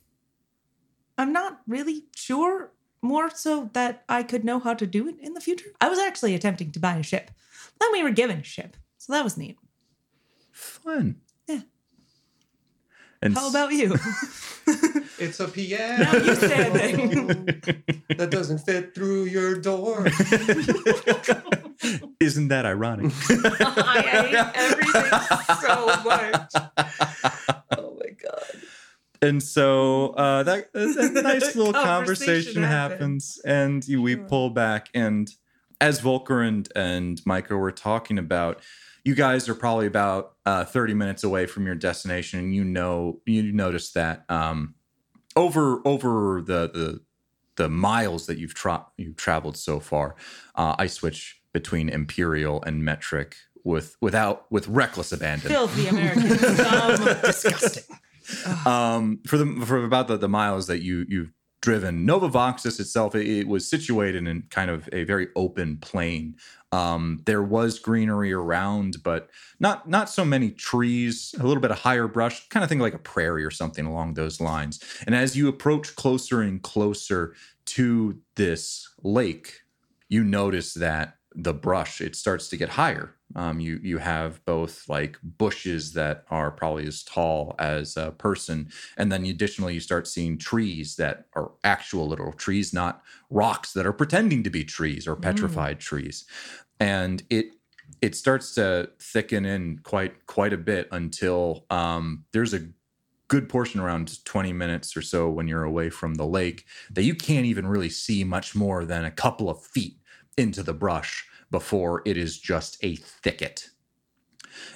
I'm 1.18 1.34
not 1.34 1.62
really 1.68 2.06
sure. 2.16 2.72
More 3.02 3.30
so 3.30 3.70
that 3.72 4.04
I 4.10 4.24
could 4.24 4.44
know 4.44 4.60
how 4.60 4.74
to 4.74 4.86
do 4.86 5.08
it 5.08 5.16
in 5.22 5.34
the 5.34 5.40
future. 5.40 5.70
I 5.80 5.88
was 5.88 6.00
actually 6.00 6.36
attempting 6.36 6.72
to 6.74 6.82
buy 6.82 6.98
a 6.98 7.04
ship. 7.04 7.32
Then 7.80 7.94
we 7.94 8.04
were 8.04 8.10
given 8.10 8.40
a 8.40 8.44
ship, 8.44 8.76
so 8.98 9.14
that 9.14 9.24
was 9.24 9.38
neat. 9.38 9.58
Fun. 10.52 11.22
Yeah. 11.48 11.62
And 13.22 13.36
How 13.36 13.50
about 13.50 13.72
you? 13.72 13.96
It's 15.18 15.40
a 15.42 15.48
piano. 15.48 16.04
Now 16.04 16.14
you 16.16 16.36
say 16.36 16.68
a 16.68 16.72
thing. 16.72 17.26
that 18.18 18.30
doesn't 18.30 18.60
fit 18.60 18.94
through 18.96 19.26
your 19.26 19.58
door. 19.60 20.06
Isn't 22.22 22.48
that 22.50 22.66
ironic? 22.66 23.12
I 23.30 24.02
hate 24.02 24.36
everything 24.56 25.12
so 25.60 25.88
much. 26.06 26.54
Oh 27.78 27.98
my 28.00 28.10
god. 28.24 28.44
and 29.22 29.44
so 29.44 30.12
uh, 30.12 30.44
that 30.44 30.70
a 30.74 31.18
a 31.18 31.22
nice 31.22 31.54
little 31.56 31.74
Conversation 31.74 31.84
conversation 31.84 32.64
happens, 32.64 33.42
and 33.44 33.84
we 33.90 34.16
pull 34.16 34.52
back. 34.52 34.88
And 34.94 35.30
as 35.82 36.00
Volker 36.00 36.42
and 36.42 36.70
and 36.76 37.22
Micah 37.26 37.58
were 37.58 37.72
talking 37.74 38.18
about, 38.18 38.62
you 39.10 39.16
guys 39.16 39.50
are 39.50 39.56
probably 39.56 39.88
about 39.88 40.36
uh, 40.46 40.64
thirty 40.64 40.94
minutes 40.94 41.24
away 41.24 41.48
from 41.48 41.66
your 41.66 41.74
destination, 41.74 42.40
and 42.40 42.54
you 42.54 42.64
know 42.64 43.20
you 43.26 43.52
notice 43.52 43.92
that 43.94 44.24
um, 44.30 44.76
over 45.36 45.82
over 45.84 46.42
the 46.42 46.70
the 46.70 47.02
the 47.56 47.70
miles 47.70 48.28
that 48.28 48.38
you've 48.38 48.54
tra- 48.54 48.86
you've 48.98 49.18
traveled 49.18 49.58
so 49.58 49.80
far, 49.80 50.16
uh, 50.54 50.76
I 50.78 50.86
switch 50.86 51.42
between 51.54 51.90
Imperial 51.90 52.62
and 52.64 52.86
Metric 52.86 53.36
with 53.64 53.98
without 54.00 54.46
with 54.52 54.68
reckless 54.68 55.12
abandon 55.12 55.50
Filthy 55.50 55.88
Americans. 55.88 56.60
Um, 56.60 57.22
Disgusting. 57.24 57.98
um, 58.68 59.20
for 59.26 59.38
the 59.40 59.66
for 59.66 59.84
about 59.84 60.08
the, 60.08 60.18
the 60.18 60.30
miles 60.30 60.68
that 60.68 60.84
you 60.84 61.06
you've 61.10 61.32
driven. 61.62 62.06
Nova 62.06 62.30
Voxus 62.30 62.80
itself, 62.80 63.16
it, 63.16 63.28
it 63.28 63.48
was 63.48 63.70
situated 63.70 64.28
in 64.28 64.44
kind 64.50 64.70
of 64.72 64.88
a 64.94 65.04
very 65.04 65.28
open 65.36 65.78
plain. 65.78 66.36
Um, 66.72 67.22
there 67.26 67.42
was 67.42 67.80
greenery 67.80 68.32
around, 68.32 68.98
but 69.04 69.30
not 69.60 69.90
not 69.90 70.10
so 70.10 70.24
many 70.24 70.52
trees. 70.52 71.34
A 71.40 71.44
little 71.44 71.62
bit 71.62 71.72
of 71.72 71.80
higher 71.80 72.08
brush, 72.08 72.48
kind 72.50 72.64
of 72.64 72.70
think 72.70 72.82
like 72.82 72.94
a 72.94 73.00
prairie 73.00 73.44
or 73.44 73.52
something 73.52 73.86
along 73.86 74.14
those 74.14 74.40
lines. 74.40 74.80
And 75.06 75.16
as 75.16 75.36
you 75.36 75.48
approach 75.48 75.96
closer 75.96 76.42
and 76.42 76.62
closer 76.62 77.36
to 77.66 78.20
this 78.36 78.88
lake, 79.04 79.62
you 80.10 80.24
notice 80.24 80.74
that 80.76 81.16
the 81.36 81.54
brush 81.54 82.02
it 82.02 82.16
starts 82.16 82.48
to 82.50 82.58
get 82.58 82.70
higher. 82.70 83.16
Um, 83.36 83.60
you 83.60 83.80
you 83.84 84.00
have 84.00 84.44
both 84.46 84.90
like 84.90 85.18
bushes 85.24 85.94
that 85.94 86.26
are 86.32 86.50
probably 86.50 86.88
as 86.88 87.04
tall 87.04 87.56
as 87.60 87.96
a 87.96 88.12
person, 88.12 88.70
and 88.98 89.12
then 89.12 89.26
additionally 89.26 89.76
you 89.76 89.80
start 89.80 90.08
seeing 90.08 90.38
trees 90.38 90.96
that 90.96 91.26
are 91.36 91.52
actual 91.64 92.08
literal 92.08 92.34
trees, 92.34 92.74
not 92.74 93.04
rocks 93.30 93.74
that 93.74 93.86
are 93.86 93.94
pretending 93.94 94.44
to 94.44 94.50
be 94.50 94.64
trees 94.64 95.08
or 95.08 95.16
petrified 95.16 95.80
trees, 95.80 96.26
and 96.80 97.22
it 97.30 97.52
it 98.02 98.16
starts 98.16 98.56
to 98.56 98.90
thicken 99.00 99.46
in 99.46 99.80
quite 99.80 100.26
quite 100.26 100.54
a 100.54 100.58
bit 100.58 100.88
until 100.92 101.66
um, 101.70 102.26
there's 102.32 102.54
a 102.54 102.68
good 103.28 103.48
portion 103.48 103.80
around 103.80 104.26
20 104.26 104.52
minutes 104.54 104.98
or 104.98 105.04
so 105.04 105.30
when 105.30 105.48
you're 105.48 105.64
away 105.64 105.90
from 105.90 106.16
the 106.16 106.26
lake 106.26 106.66
that 106.90 107.04
you 107.04 107.14
can't 107.14 107.46
even 107.46 107.68
really 107.68 107.90
see 107.90 108.24
much 108.24 108.56
more 108.56 108.86
than 108.86 109.06
a 109.06 109.12
couple 109.12 109.52
of 109.52 109.62
feet 109.62 109.98
into 110.36 110.64
the 110.64 110.74
brush 110.74 111.26
before 111.52 112.02
it 112.06 112.18
is 112.18 112.38
just 112.40 112.78
a 112.84 112.96
thicket. 112.96 113.70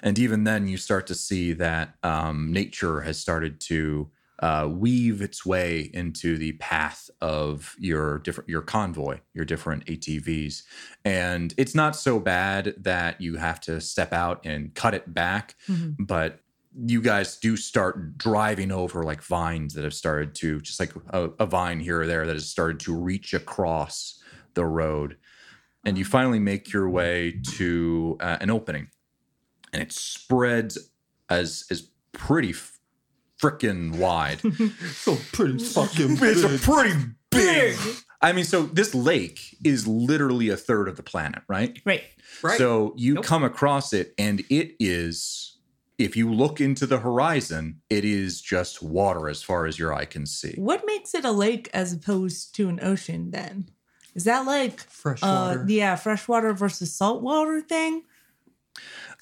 And 0.02 0.20
even 0.20 0.44
then, 0.44 0.68
you 0.68 0.78
start 0.78 1.08
to 1.08 1.16
see 1.16 1.54
that 1.54 1.96
um, 2.04 2.52
nature 2.52 3.02
has 3.02 3.20
started 3.20 3.60
to 3.62 4.10
uh, 4.40 4.68
weave 4.70 5.22
its 5.22 5.46
way 5.46 5.90
into 5.94 6.38
the 6.38 6.54
path 6.54 7.10
of 7.22 7.76
your 7.80 8.20
different 8.20 8.50
your 8.50 8.62
convoy, 8.62 9.20
your 9.34 9.46
different 9.46 9.86
ATVs, 9.86 10.64
and 11.06 11.54
it's 11.58 11.76
not 11.76 11.96
so 11.96 12.20
bad 12.20 12.74
that 12.78 13.22
you 13.22 13.36
have 13.38 13.60
to 13.62 13.80
step 13.80 14.12
out 14.12 14.46
and 14.46 14.74
cut 14.76 14.94
it 14.94 15.14
back, 15.14 15.56
Mhm. 15.70 15.96
but 16.00 16.40
you 16.86 17.02
guys 17.02 17.38
do 17.38 17.56
start 17.56 18.18
driving 18.18 18.72
over 18.72 19.04
like 19.04 19.22
vines 19.22 19.76
that 19.76 19.84
have 19.84 19.94
started 19.94 20.34
to 20.36 20.60
just 20.62 20.80
like 20.80 20.92
a, 21.12 21.30
a 21.40 21.46
vine 21.46 21.80
here 21.80 22.02
or 22.02 22.08
there 22.08 22.26
that 22.26 22.34
has 22.36 22.50
started 22.50 22.80
to 22.80 22.96
reach 22.98 23.34
across 23.36 24.20
the 24.56 24.66
road 24.66 25.18
and 25.86 25.98
you 25.98 26.06
finally 26.06 26.40
make 26.40 26.72
your 26.72 26.90
way 26.90 27.40
to 27.56 28.18
uh, 28.20 28.38
an 28.42 28.50
opening 28.50 28.88
and 29.72 29.82
it 29.82 29.92
spreads 29.92 30.78
as 31.30 31.66
as 31.72 31.90
pretty 32.12 32.54
freaking 33.42 33.98
wide 33.98 34.40
So 34.94 35.18
pretty 35.32 35.58
fucking 35.60 36.18
it's 36.22 36.44
a 36.44 36.48
big. 36.50 36.62
pretty 36.62 36.94
big 37.30 37.78
i 38.22 38.32
mean 38.32 38.46
so 38.46 38.64
this 38.64 38.94
lake 38.96 39.58
is 39.64 39.88
literally 39.88 40.50
a 40.50 40.58
third 40.58 40.88
of 40.88 40.96
the 40.98 41.04
planet 41.04 41.42
right 41.48 41.80
Right. 41.86 42.04
Right. 42.42 42.58
so 42.58 42.94
you 42.96 43.16
Nope. 43.16 43.26
come 43.26 43.44
across 43.44 43.94
it, 43.94 44.14
and 44.18 44.40
it 44.50 44.76
is, 44.80 45.58
if 46.00 46.18
you 46.18 46.34
look 46.34 46.60
into 46.60 46.88
the 46.88 46.98
horizon, 47.00 47.82
it 47.92 48.04
is 48.04 48.42
just 48.42 48.82
water 48.82 49.30
as 49.30 49.44
far 49.44 49.66
as 49.68 49.78
your 49.78 49.94
eye 49.94 50.06
can 50.06 50.26
see. 50.26 50.54
What 50.58 50.84
makes 50.86 51.14
it 51.14 51.26
a 51.26 51.32
lake 51.32 51.70
as 51.74 51.94
opposed 51.94 52.56
to 52.56 52.70
an 52.70 52.80
ocean 52.82 53.30
then? 53.32 53.70
Is 54.16 54.26
that 54.26 54.46
like 54.46 54.80
Fresh 54.82 55.20
uh 55.24 55.56
water. 55.58 55.66
yeah, 55.68 55.96
freshwater 55.96 56.54
versus 56.54 56.94
saltwater 56.94 57.62
thing? 57.62 58.04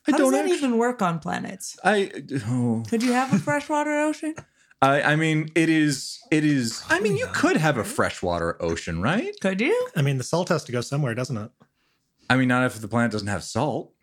I 0.07 0.11
How 0.11 0.17
don't 0.17 0.31
does 0.31 0.39
that 0.41 0.45
actu- 0.45 0.55
even 0.55 0.77
work 0.77 1.01
on 1.01 1.19
planets? 1.19 1.77
I, 1.83 2.11
oh, 2.47 2.83
Could 2.89 3.03
you 3.03 3.13
have 3.13 3.31
a 3.33 3.39
freshwater 3.39 3.91
ocean? 3.99 4.35
I, 4.81 5.01
I 5.13 5.15
mean, 5.15 5.49
it 5.53 5.69
is, 5.69 6.19
it 6.31 6.43
is. 6.43 6.83
I 6.89 6.99
mean, 7.01 7.15
you 7.15 7.27
could 7.33 7.55
have 7.57 7.77
a 7.77 7.83
freshwater 7.83 8.57
ocean, 8.59 8.99
right? 8.99 9.31
Could 9.39 9.61
you? 9.61 9.87
I 9.95 10.01
mean, 10.01 10.17
the 10.17 10.23
salt 10.23 10.49
has 10.49 10.63
to 10.63 10.71
go 10.71 10.81
somewhere, 10.81 11.13
doesn't 11.13 11.37
it? 11.37 11.51
I 12.31 12.35
mean, 12.35 12.47
not 12.47 12.63
if 12.63 12.79
the 12.81 12.87
planet 12.87 13.11
doesn't 13.11 13.27
have 13.27 13.43
salt. 13.43 13.93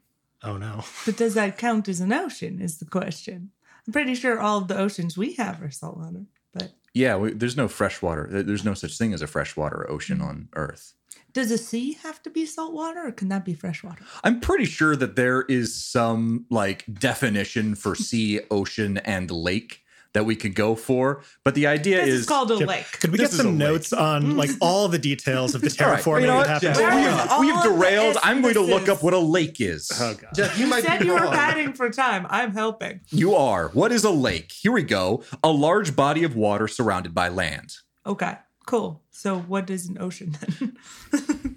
Oh 0.44 0.56
no. 0.56 0.84
But 1.04 1.16
does 1.16 1.34
that 1.34 1.58
count 1.58 1.88
as 1.88 1.98
an 2.00 2.12
ocean? 2.12 2.60
Is 2.62 2.78
the 2.78 2.84
question. 2.84 3.50
I'm 3.86 3.92
pretty 3.92 4.14
sure 4.14 4.38
all 4.38 4.58
of 4.58 4.68
the 4.68 4.78
oceans 4.78 5.18
we 5.18 5.32
have 5.34 5.60
are 5.62 5.70
saltwater, 5.72 6.26
but 6.54 6.70
Yeah, 6.98 7.16
we, 7.16 7.32
there's 7.32 7.56
no 7.56 7.68
freshwater. 7.68 8.26
There's 8.42 8.64
no 8.64 8.74
such 8.74 8.98
thing 8.98 9.14
as 9.14 9.22
a 9.22 9.28
freshwater 9.28 9.88
ocean 9.88 10.20
on 10.20 10.48
Earth. 10.56 10.94
does 11.32 11.52
a 11.52 11.58
sea 11.58 11.92
have 12.02 12.20
to 12.24 12.30
be 12.30 12.44
saltwater 12.44 13.06
or 13.06 13.12
can 13.12 13.28
that 13.28 13.44
be 13.44 13.54
freshwater? 13.54 14.02
I'm 14.24 14.40
pretty 14.40 14.64
sure 14.64 14.96
that 14.96 15.14
there 15.14 15.42
is 15.42 15.72
some 15.72 16.46
like 16.50 16.84
definition 16.92 17.76
for 17.76 17.94
sea, 17.94 18.40
ocean, 18.50 18.98
and 18.98 19.30
lake 19.30 19.84
that 20.14 20.24
we 20.24 20.34
could 20.34 20.54
go 20.54 20.74
for. 20.74 21.22
But 21.44 21.54
the 21.54 21.66
idea 21.66 21.98
This 22.04 22.14
is 22.14 22.20
is 22.20 22.26
called 22.26 22.50
a 22.50 22.58
Jeff, 22.58 22.68
lake. 22.68 22.86
Could 23.00 23.12
we 23.12 23.18
This 23.18 23.28
get 23.30 23.34
is 23.34 23.40
a 23.40 23.42
some 23.42 23.58
lake. 23.58 23.68
notes 23.68 23.92
on 23.92 24.22
mm. 24.24 24.36
like 24.36 24.50
all 24.60 24.88
the 24.88 24.98
details 24.98 25.54
of 25.54 25.60
the 25.60 25.76
All 25.84 25.90
right, 25.90 26.02
terraforming 26.02 26.20
you 26.22 26.26
know 26.28 26.42
that 26.42 26.62
what? 26.62 26.62
happened? 26.62 26.74
Jeff, 26.76 26.94
We 26.94 27.06
All 27.06 27.16
have, 27.28 27.40
we 27.40 27.48
have 27.48 27.62
derailed. 27.64 28.16
I'm 28.22 28.40
going 28.42 28.54
to 28.54 28.60
look 28.62 28.88
up 28.88 29.02
what 29.02 29.12
a 29.14 29.18
lake 29.18 29.60
is. 29.60 29.90
Oh 30.00 30.14
god. 30.14 30.30
Jeff, 30.34 30.58
you 30.58 30.64
You 30.64 30.70
might 30.70 30.82
said 30.84 31.00
be 31.00 31.06
you 31.06 31.12
were 31.12 31.20
wrong. 31.20 31.32
padding 31.34 31.72
for 31.74 31.90
time. 31.90 32.26
I'm 32.30 32.52
helping. 32.52 33.00
You 33.10 33.34
are. 33.34 33.68
What 33.68 33.92
is 33.92 34.02
a 34.04 34.10
lake? 34.10 34.50
Here 34.52 34.72
we 34.72 34.82
go. 34.82 35.22
A 35.44 35.50
large 35.50 35.94
body 35.94 36.24
of 36.24 36.34
water 36.34 36.68
surrounded 36.68 37.14
by 37.14 37.28
land. 37.28 37.74
Okay, 38.06 38.36
cool. 38.66 39.02
So 39.10 39.38
what 39.40 39.68
is 39.68 39.88
an 39.88 39.98
ocean 40.00 40.36
then? 40.40 41.56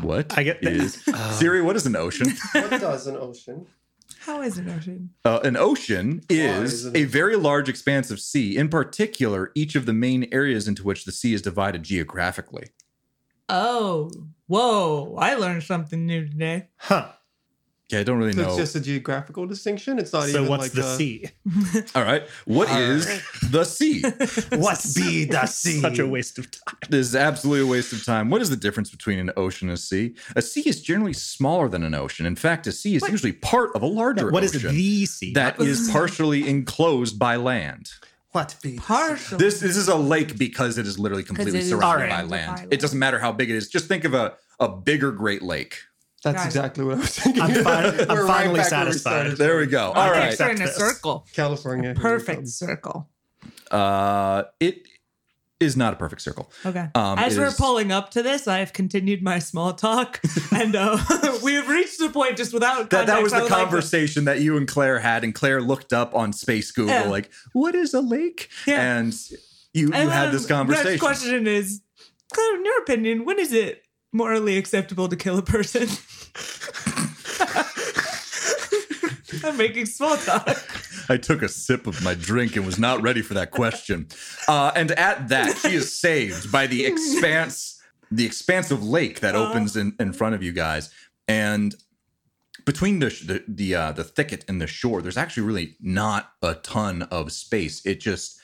What 0.00 0.38
I 0.38 0.44
get- 0.44 0.62
is 0.62 1.02
oh. 1.08 1.36
Siri? 1.40 1.60
What 1.60 1.74
is 1.74 1.84
an 1.86 1.96
ocean? 1.96 2.28
What 2.52 2.70
does 2.70 3.08
an 3.08 3.16
ocean? 3.16 3.66
How 4.20 4.42
is 4.42 4.58
an 4.58 4.68
ocean? 4.70 5.10
Uh, 5.24 5.40
an 5.44 5.56
ocean 5.56 6.22
is 6.28 6.72
is 6.72 6.86
it- 6.86 6.96
a 6.96 7.04
very 7.04 7.36
large 7.36 7.68
expanse 7.68 8.10
of 8.10 8.20
sea. 8.20 8.56
In 8.56 8.68
particular, 8.68 9.50
each 9.54 9.74
of 9.74 9.86
the 9.86 9.92
main 9.92 10.28
areas 10.32 10.66
into 10.68 10.82
which 10.84 11.04
the 11.04 11.12
sea 11.12 11.34
is 11.34 11.42
divided 11.42 11.82
geographically. 11.82 12.68
Oh, 13.48 14.10
whoa! 14.46 15.16
I 15.18 15.34
learned 15.34 15.62
something 15.62 16.04
new 16.04 16.26
today. 16.28 16.68
Huh. 16.76 17.12
Yeah, 17.90 18.00
I 18.00 18.02
don't 18.02 18.18
really 18.18 18.32
So 18.32 18.42
know. 18.42 18.48
it's 18.48 18.56
just 18.58 18.76
a 18.76 18.80
geographical 18.80 19.46
distinction. 19.46 19.98
It's 19.98 20.12
not 20.12 20.24
So 20.24 20.28
even 20.40 20.48
what's 20.48 20.62
like 20.64 20.72
the 20.72 20.84
a, 20.86 20.96
sea? 20.96 21.30
All 21.94 22.02
right. 22.02 22.22
What 22.44 22.68
All 22.68 22.76
is 22.78 23.06
the 23.50 23.64
sea? 23.64 24.02
What 24.58 24.84
be 24.94 25.24
the 25.24 25.46
sea? 25.46 25.80
Such 25.88 25.98
a 25.98 26.06
waste 26.06 26.38
of 26.38 26.50
time. 26.50 26.74
This 26.90 27.06
is 27.06 27.16
absolutely 27.16 27.66
a 27.66 27.70
waste 27.70 27.94
of 27.94 28.04
time. 28.04 28.28
What 28.28 28.42
is 28.42 28.50
the 28.50 28.56
difference 28.56 28.90
between 28.90 29.18
an 29.18 29.30
ocean 29.38 29.68
and 29.70 29.78
a 29.78 29.80
sea? 29.80 30.14
A 30.36 30.42
sea 30.42 30.68
is 30.68 30.82
generally 30.82 31.14
smaller 31.14 31.66
than 31.68 31.82
an 31.82 31.94
ocean. 31.94 32.26
In 32.26 32.36
fact, 32.36 32.66
a 32.66 32.72
sea 32.72 32.96
is 32.96 33.02
What? 33.02 33.10
usually 33.10 33.32
part 33.32 33.74
of 33.74 33.80
a 33.82 33.86
larger 33.86 34.24
ocean. 34.26 34.32
What 34.34 34.44
is 34.44 34.54
ocean 34.54 34.74
the 34.74 35.06
sea? 35.06 35.32
that 35.32 35.58
is 35.58 35.88
partially 35.90 36.46
enclosed 36.46 37.18
by 37.18 37.36
land. 37.36 37.88
What 38.32 38.54
be 38.62 38.72
the 38.72 38.76
sea? 38.76 38.82
Partial. 38.86 39.38
This 39.38 39.60
this 39.60 39.78
is 39.78 39.88
a 39.88 39.96
lake 39.96 40.36
because 40.36 40.76
it 40.76 40.86
is 40.86 40.98
literally 40.98 41.24
completely 41.24 41.60
it 41.60 41.62
is 41.62 41.70
surrounded 41.70 42.10
by 42.10 42.16
surrounded 42.18 42.30
by 42.30 42.36
land. 42.36 42.56
land. 42.58 42.68
It 42.74 42.80
doesn't 42.80 42.98
matter 42.98 43.18
how 43.18 43.32
big 43.32 43.48
it 43.48 43.56
is. 43.56 43.70
Just 43.70 43.86
think 43.88 44.04
of 44.04 44.12
a, 44.12 44.34
a 44.60 44.68
bigger 44.68 45.10
Great 45.10 45.40
Lake. 45.40 45.78
That's 46.24 46.36
Gotcha. 46.36 46.46
exactly 46.48 46.84
what 46.84 46.96
I 46.96 47.00
was 47.00 47.10
thinking. 47.18 47.42
I'm 47.42 47.54
fi- 47.64 47.88
I'm 48.08 48.26
finally 48.26 48.26
back 48.26 48.44
where 48.46 48.52
we 48.52 48.64
satisfied. 48.64 48.98
started. 49.00 49.36
There 49.38 49.58
we 49.58 49.66
go. 49.66 49.92
All 49.92 50.10
Okay. 50.10 50.18
right. 50.18 50.28
Picture 50.30 50.50
in 50.50 50.62
a 50.62 50.66
circle. 50.68 51.26
California. 51.32 51.90
here 51.90 51.94
Perfect 51.94 52.48
circle. 52.48 53.08
Uh, 53.70 54.44
it 54.60 54.82
is 55.60 55.76
not 55.76 55.92
a 55.92 55.96
perfect 55.96 56.22
circle. 56.22 56.50
Okay. 56.64 56.88
Um, 56.94 57.18
As 57.18 57.36
we're 57.36 57.46
is- 57.46 57.54
pulling 57.54 57.92
up 57.92 58.10
to 58.12 58.22
this, 58.22 58.46
I 58.48 58.58
have 58.58 58.72
continued 58.72 59.22
my 59.22 59.38
small 59.38 59.72
talk, 59.74 60.20
and 60.52 60.74
uh, 60.76 60.98
we 61.42 61.54
have 61.54 61.68
reached 61.68 61.98
the 61.98 62.10
point 62.10 62.36
just 62.36 62.52
without 62.52 62.90
That, 62.90 63.06
that 63.06 63.22
was 63.22 63.32
I 63.32 63.38
the 63.38 63.42
would 63.44 63.50
like 63.52 63.60
conversation 63.62 64.24
that 64.26 64.40
you 64.40 64.56
and 64.56 64.66
Claire 64.68 64.98
had, 65.00 65.24
and 65.24 65.34
Claire 65.34 65.60
looked 65.60 65.92
up 65.92 66.14
on 66.14 66.32
Space 66.32 66.70
Google, 66.72 66.94
Yeah. 66.94 67.08
like, 67.08 67.30
"What 67.52 67.74
is 67.74 67.92
a 67.94 68.00
lake?" 68.00 68.48
Yeah. 68.66 68.98
And 68.98 69.14
you 69.30 69.38
you 69.72 69.92
And 69.92 70.10
had 70.10 70.26
then 70.26 70.32
this 70.32 70.46
the 70.46 70.64
Next 70.64 71.00
question 71.00 71.46
is, 71.46 71.80
Claire, 72.32 72.56
in 72.56 72.64
your 72.64 72.78
opinion, 72.82 73.24
when 73.24 73.38
is 73.38 73.52
it 73.52 73.82
morally 74.12 74.56
acceptable 74.56 75.08
to 75.08 75.16
kill 75.16 75.38
a 75.38 75.42
person? 75.42 75.88
I'm 79.44 79.56
making 79.56 79.86
small 79.86 80.16
talk. 80.16 80.48
I 81.08 81.16
took 81.16 81.42
a 81.42 81.48
sip 81.48 81.86
of 81.86 82.02
my 82.02 82.14
drink 82.14 82.56
and 82.56 82.66
was 82.66 82.78
not 82.78 83.02
ready 83.02 83.22
for 83.22 83.34
that 83.34 83.50
question. 83.50 84.08
Uh, 84.46 84.72
and 84.74 84.90
at 84.92 85.28
that, 85.28 85.56
she 85.58 85.74
is 85.74 85.94
saved 85.98 86.50
by 86.52 86.66
the 86.66 86.84
expanse, 86.86 87.80
the 88.10 88.26
expansive 88.26 88.82
lake 88.84 89.20
that 89.20 89.34
Uh. 89.34 89.48
opens 89.48 89.76
in, 89.76 89.94
in 90.00 90.12
front 90.12 90.34
of 90.34 90.42
you 90.42 90.52
guys. 90.52 90.90
And 91.26 91.74
between 92.64 92.98
the 92.98 93.08
the 93.24 93.44
the, 93.48 93.74
uh, 93.74 93.92
the 93.92 94.04
thicket 94.04 94.44
and 94.48 94.60
the 94.60 94.66
shore, 94.66 95.00
there's 95.02 95.16
actually 95.16 95.44
really 95.44 95.76
not 95.80 96.30
a 96.42 96.54
ton 96.54 97.02
of 97.04 97.32
space. 97.32 97.84
It 97.86 98.00
just 98.00 98.37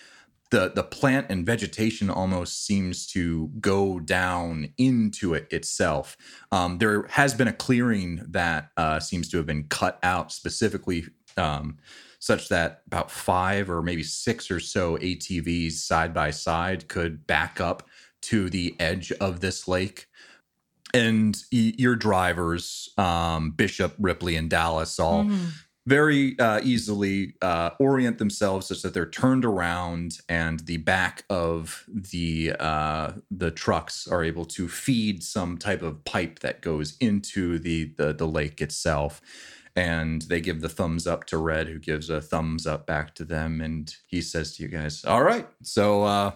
the 0.55 0.71
the 0.73 0.85
plant 0.85 1.27
and 1.31 1.45
vegetation 1.45 2.09
almost 2.09 2.65
seems 2.65 3.07
to 3.09 3.49
go 3.61 3.99
down 3.99 4.69
into 4.79 5.35
it 5.35 5.53
itself. 5.53 6.17
Um, 6.53 6.79
there 6.79 7.07
has 7.09 7.35
been 7.35 7.49
a 7.49 7.53
clearing 7.53 8.25
that 8.29 8.71
uh, 8.77 9.01
seems 9.01 9.29
to 9.31 9.37
have 9.39 9.47
been 9.47 9.65
cut 9.65 9.99
out 10.05 10.31
specifically, 10.31 11.07
um, 11.37 11.79
such 12.21 12.49
that 12.51 12.83
about 12.87 13.11
five 13.11 13.69
or 13.69 13.83
maybe 13.83 14.05
six 14.05 14.49
or 14.49 14.61
so 14.61 14.97
ATVs 14.99 15.73
side 15.73 16.15
by 16.15 16.31
side 16.31 16.87
could 16.89 17.27
back 17.27 17.61
up 17.61 17.89
to 18.23 18.49
the 18.49 18.77
edge 18.79 19.11
of 19.21 19.41
this 19.41 19.67
lake. 19.67 20.07
And 20.95 21.37
y- 21.53 21.75
your 21.77 21.97
drivers, 21.97 22.89
um, 22.97 23.51
Bishop, 23.51 23.95
Ripley, 23.99 24.37
and 24.37 24.49
Dallas, 24.49 25.01
all 25.01 25.25
Mhm. 25.25 25.49
Very 25.87 26.39
uh, 26.39 26.61
easily 26.63 27.35
uh, 27.43 27.71
orient 27.79 28.19
themselves 28.19 28.69
such 28.69 28.83
that 28.83 28.95
they're 28.95 29.09
turned 29.09 29.45
around 29.45 30.19
and 30.29 30.61
the 30.61 30.79
back 30.79 31.25
of 31.29 31.85
the 31.89 32.55
uh, 32.59 33.13
the 33.31 33.51
trucks 33.51 34.09
are 34.09 34.25
able 34.25 34.47
to 34.47 34.67
feed 34.67 35.23
some 35.23 35.59
type 35.59 35.83
of 35.83 36.05
pipe 36.05 36.39
that 36.39 36.63
goes 36.63 36.97
into 37.01 37.59
the, 37.59 37.93
the 37.97 38.15
the 38.15 38.27
lake 38.27 38.61
itself. 38.63 39.21
And 39.77 40.23
they 40.23 40.41
give 40.41 40.61
the 40.61 40.69
thumbs 40.69 41.05
up 41.07 41.25
to 41.27 41.37
red 41.37 41.67
who 41.67 41.81
gives 41.81 42.09
a 42.09 42.21
thumbs 42.21 42.65
up 42.65 42.87
back 42.87 43.15
to 43.17 43.25
them. 43.25 43.61
And 43.61 43.95
he 44.07 44.23
says 44.23 44.57
to 44.57 44.63
you 44.63 44.69
guys 44.69 45.05
all 45.05 45.23
right 45.23 45.47
so 45.63 46.05
uh 46.05 46.33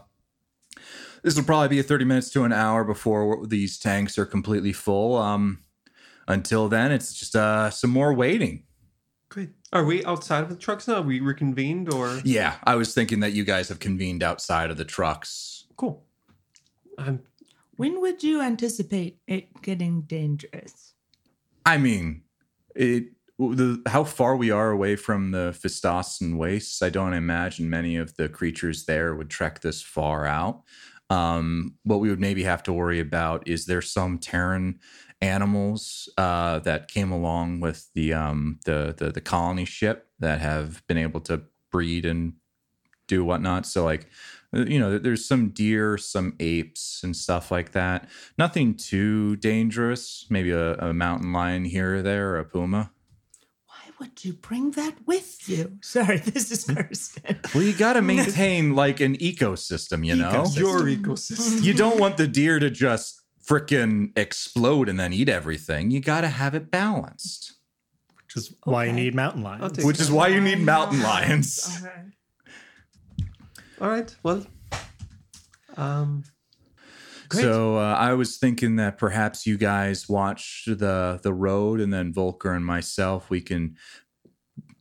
this 1.23 1.37
will 1.37 1.45
probably 1.45 1.69
be 1.69 1.79
a 1.79 1.83
30 1.85 2.05
minutes 2.05 2.31
to 2.31 2.45
an 2.45 2.53
hour 2.53 2.85
before 2.85 3.47
these 3.47 3.79
tanks 3.79 4.19
are 4.19 4.27
completely 4.27 4.73
full. 4.73 5.17
Um 5.17 5.61
until 6.27 6.69
then 6.69 6.93
it's 6.93 7.15
just 7.15 7.35
uh 7.35 7.71
some 7.71 7.91
more 7.91 8.13
waiting. 8.13 8.65
Are 9.73 9.85
we 9.85 10.05
outside 10.05 10.43
of 10.43 10.49
the 10.49 10.57
trucks 10.57 10.89
now? 10.89 10.97
Are 10.97 11.03
we 11.03 11.21
reconvened 11.21 11.93
or 11.93 12.21
Yeah, 12.25 12.55
I 12.65 12.75
was 12.75 12.95
thinking 12.95 13.21
that 13.21 13.33
you 13.33 13.45
guys 13.45 13.69
have 13.69 13.81
convened 13.81 14.23
outside 14.23 14.71
of 14.71 14.77
the 14.77 14.85
trucks. 14.85 15.67
cool? 15.77 16.05
I'm 16.97 17.23
When 17.77 18.01
would 18.01 18.23
you 18.23 18.41
anticipate 18.41 19.19
it 19.27 19.63
getting 19.63 20.03
dangerous? 20.03 20.95
I 21.67 21.77
mean, 21.77 22.23
it 22.75 23.13
the 23.39 23.83
how 23.87 24.03
far 24.05 24.37
we 24.37 24.51
are 24.51 24.71
away 24.71 24.97
from 24.97 25.31
the 25.31 25.57
Fistossen 25.57 26.37
wastes, 26.37 26.83
I 26.83 26.91
don't 26.91 27.13
imagine 27.13 27.71
many 27.71 27.97
of 27.97 28.17
the 28.17 28.29
creatures 28.29 28.85
there 28.87 29.15
would 29.15 29.31
trek 29.31 29.61
this 29.61 29.81
far 29.81 30.27
out. 30.27 30.63
Um, 31.11 31.77
what 31.85 32.01
we 32.01 32.11
would 32.11 32.21
maybe 32.21 32.43
have 32.43 32.63
to 32.65 32.73
worry 32.73 33.01
about 33.01 33.47
is 33.47 33.65
there 33.65 33.81
some 33.81 34.19
Terran 34.19 34.81
animals 35.21 36.09
uh, 36.17 36.61
that 36.61 36.89
came 36.89 37.11
along 37.11 37.61
with 37.61 37.89
the, 37.95 38.13
um, 38.13 38.61
the 38.65 38.95
the 38.97 39.11
the 39.11 39.21
colony 39.21 39.65
ship 39.65 40.09
that 40.19 40.41
have 40.41 40.87
been 40.87 40.99
able 40.99 41.21
to 41.21 41.43
breed 41.71 42.05
and 42.05 42.35
do 43.07 43.25
whatnot. 43.25 43.67
So 43.67 43.85
like 43.85 44.07
uh, 44.55 44.65
you 44.65 44.79
know, 44.79 44.99
there's 44.99 45.27
some 45.27 45.51
deer, 45.51 45.99
some 45.99 46.35
apes, 46.41 47.03
and 47.03 47.15
stuff 47.17 47.51
like 47.51 47.73
that. 47.73 48.09
Nothing 48.39 48.75
too 48.75 49.37
dangerous. 49.37 50.27
Maybe 50.31 50.51
a, 50.51 50.75
a 50.77 50.95
mountain 50.95 51.33
lion 51.33 51.65
here 51.65 51.97
or 51.97 52.03
there, 52.03 52.31
or 52.31 52.39
a 52.39 52.45
puma. 52.45 52.91
Why 53.67 53.93
would 54.01 54.25
you 54.25 54.33
bring 54.33 54.71
that 54.73 54.95
with 55.07 55.49
you? 55.49 55.79
Sorry, 55.83 56.19
this 56.19 56.51
is 56.51 56.65
Kirsten. 56.65 57.41
Well, 57.55 57.63
you 57.63 57.75
got 57.75 57.95
to 57.95 58.03
maintain 58.17 58.75
like 58.75 59.01
an 59.01 59.17
ecosystem, 59.19 60.05
you 60.07 60.17
know? 60.17 60.31
Ecosystem. 60.31 60.59
Your 60.59 60.81
ecosystem. 60.81 61.63
You 61.63 61.75
don't 61.75 62.01
want 62.01 62.17
the 62.17 62.27
deer 62.27 62.59
to 62.59 62.71
just 62.71 63.21
frickin' 63.49 64.17
explode 64.17 64.89
and 64.89 64.99
then 65.01 65.13
eat 65.13 65.29
everything. 65.29 65.91
You 65.91 66.01
got 66.01 66.21
to 66.23 66.29
have 66.29 66.55
it 66.55 66.71
balanced, 66.71 67.55
Which 68.27 68.37
is 68.37 68.55
why 68.65 68.85
you 68.85 68.93
need 68.93 69.15
mountain 69.15 69.43
lions. 69.43 69.85
which 69.85 70.01
is 70.01 70.11
why 70.11 70.29
you 70.29 70.41
need 70.41 70.61
mountain 70.61 71.03
lions. 71.03 71.81
Okay. 71.87 72.03
All 73.81 73.89
right. 73.89 74.15
Well, 74.25 74.45
um, 75.77 76.25
Great. 77.29 77.43
So 77.43 77.77
uh, 77.77 77.95
I 77.95 78.15
was 78.15 78.39
thinking 78.39 78.77
that 78.77 78.99
perhaps 78.99 79.47
you 79.47 79.57
guys 79.59 80.09
watch 80.09 80.65
the 80.67 81.21
the 81.23 81.33
road, 81.33 81.79
and 81.81 81.93
then 81.93 82.13
Volker 82.13 82.53
and 82.53 82.65
myself 82.65 83.31
we 83.31 83.41
can 83.41 83.77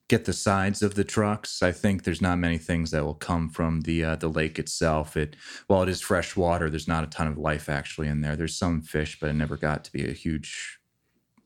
get 0.07 0.25
the 0.25 0.33
sides 0.33 0.81
of 0.81 0.95
the 0.95 1.03
trucks. 1.03 1.61
I 1.61 1.71
think 1.71 2.03
there's 2.03 2.21
not 2.21 2.37
many 2.37 2.57
things 2.57 2.91
that 2.91 3.03
will 3.03 3.13
come 3.13 3.49
from 3.49 3.81
the 3.81 4.03
uh, 4.03 4.15
the 4.15 4.29
lake 4.29 4.57
itself. 4.59 5.17
It 5.17 5.35
while 5.67 5.83
it 5.83 5.89
is 5.89 6.01
fresh 6.01 6.35
water, 6.35 6.69
there's 6.69 6.87
not 6.87 7.03
a 7.03 7.07
ton 7.07 7.27
of 7.27 7.37
life 7.37 7.69
actually 7.69 8.07
in 8.07 8.21
there. 8.21 8.35
There's 8.35 8.57
some 8.57 8.81
fish, 8.81 9.19
but 9.19 9.29
it 9.29 9.33
never 9.33 9.57
got 9.57 9.83
to 9.85 9.91
be 9.91 10.07
a 10.07 10.13
huge 10.13 10.79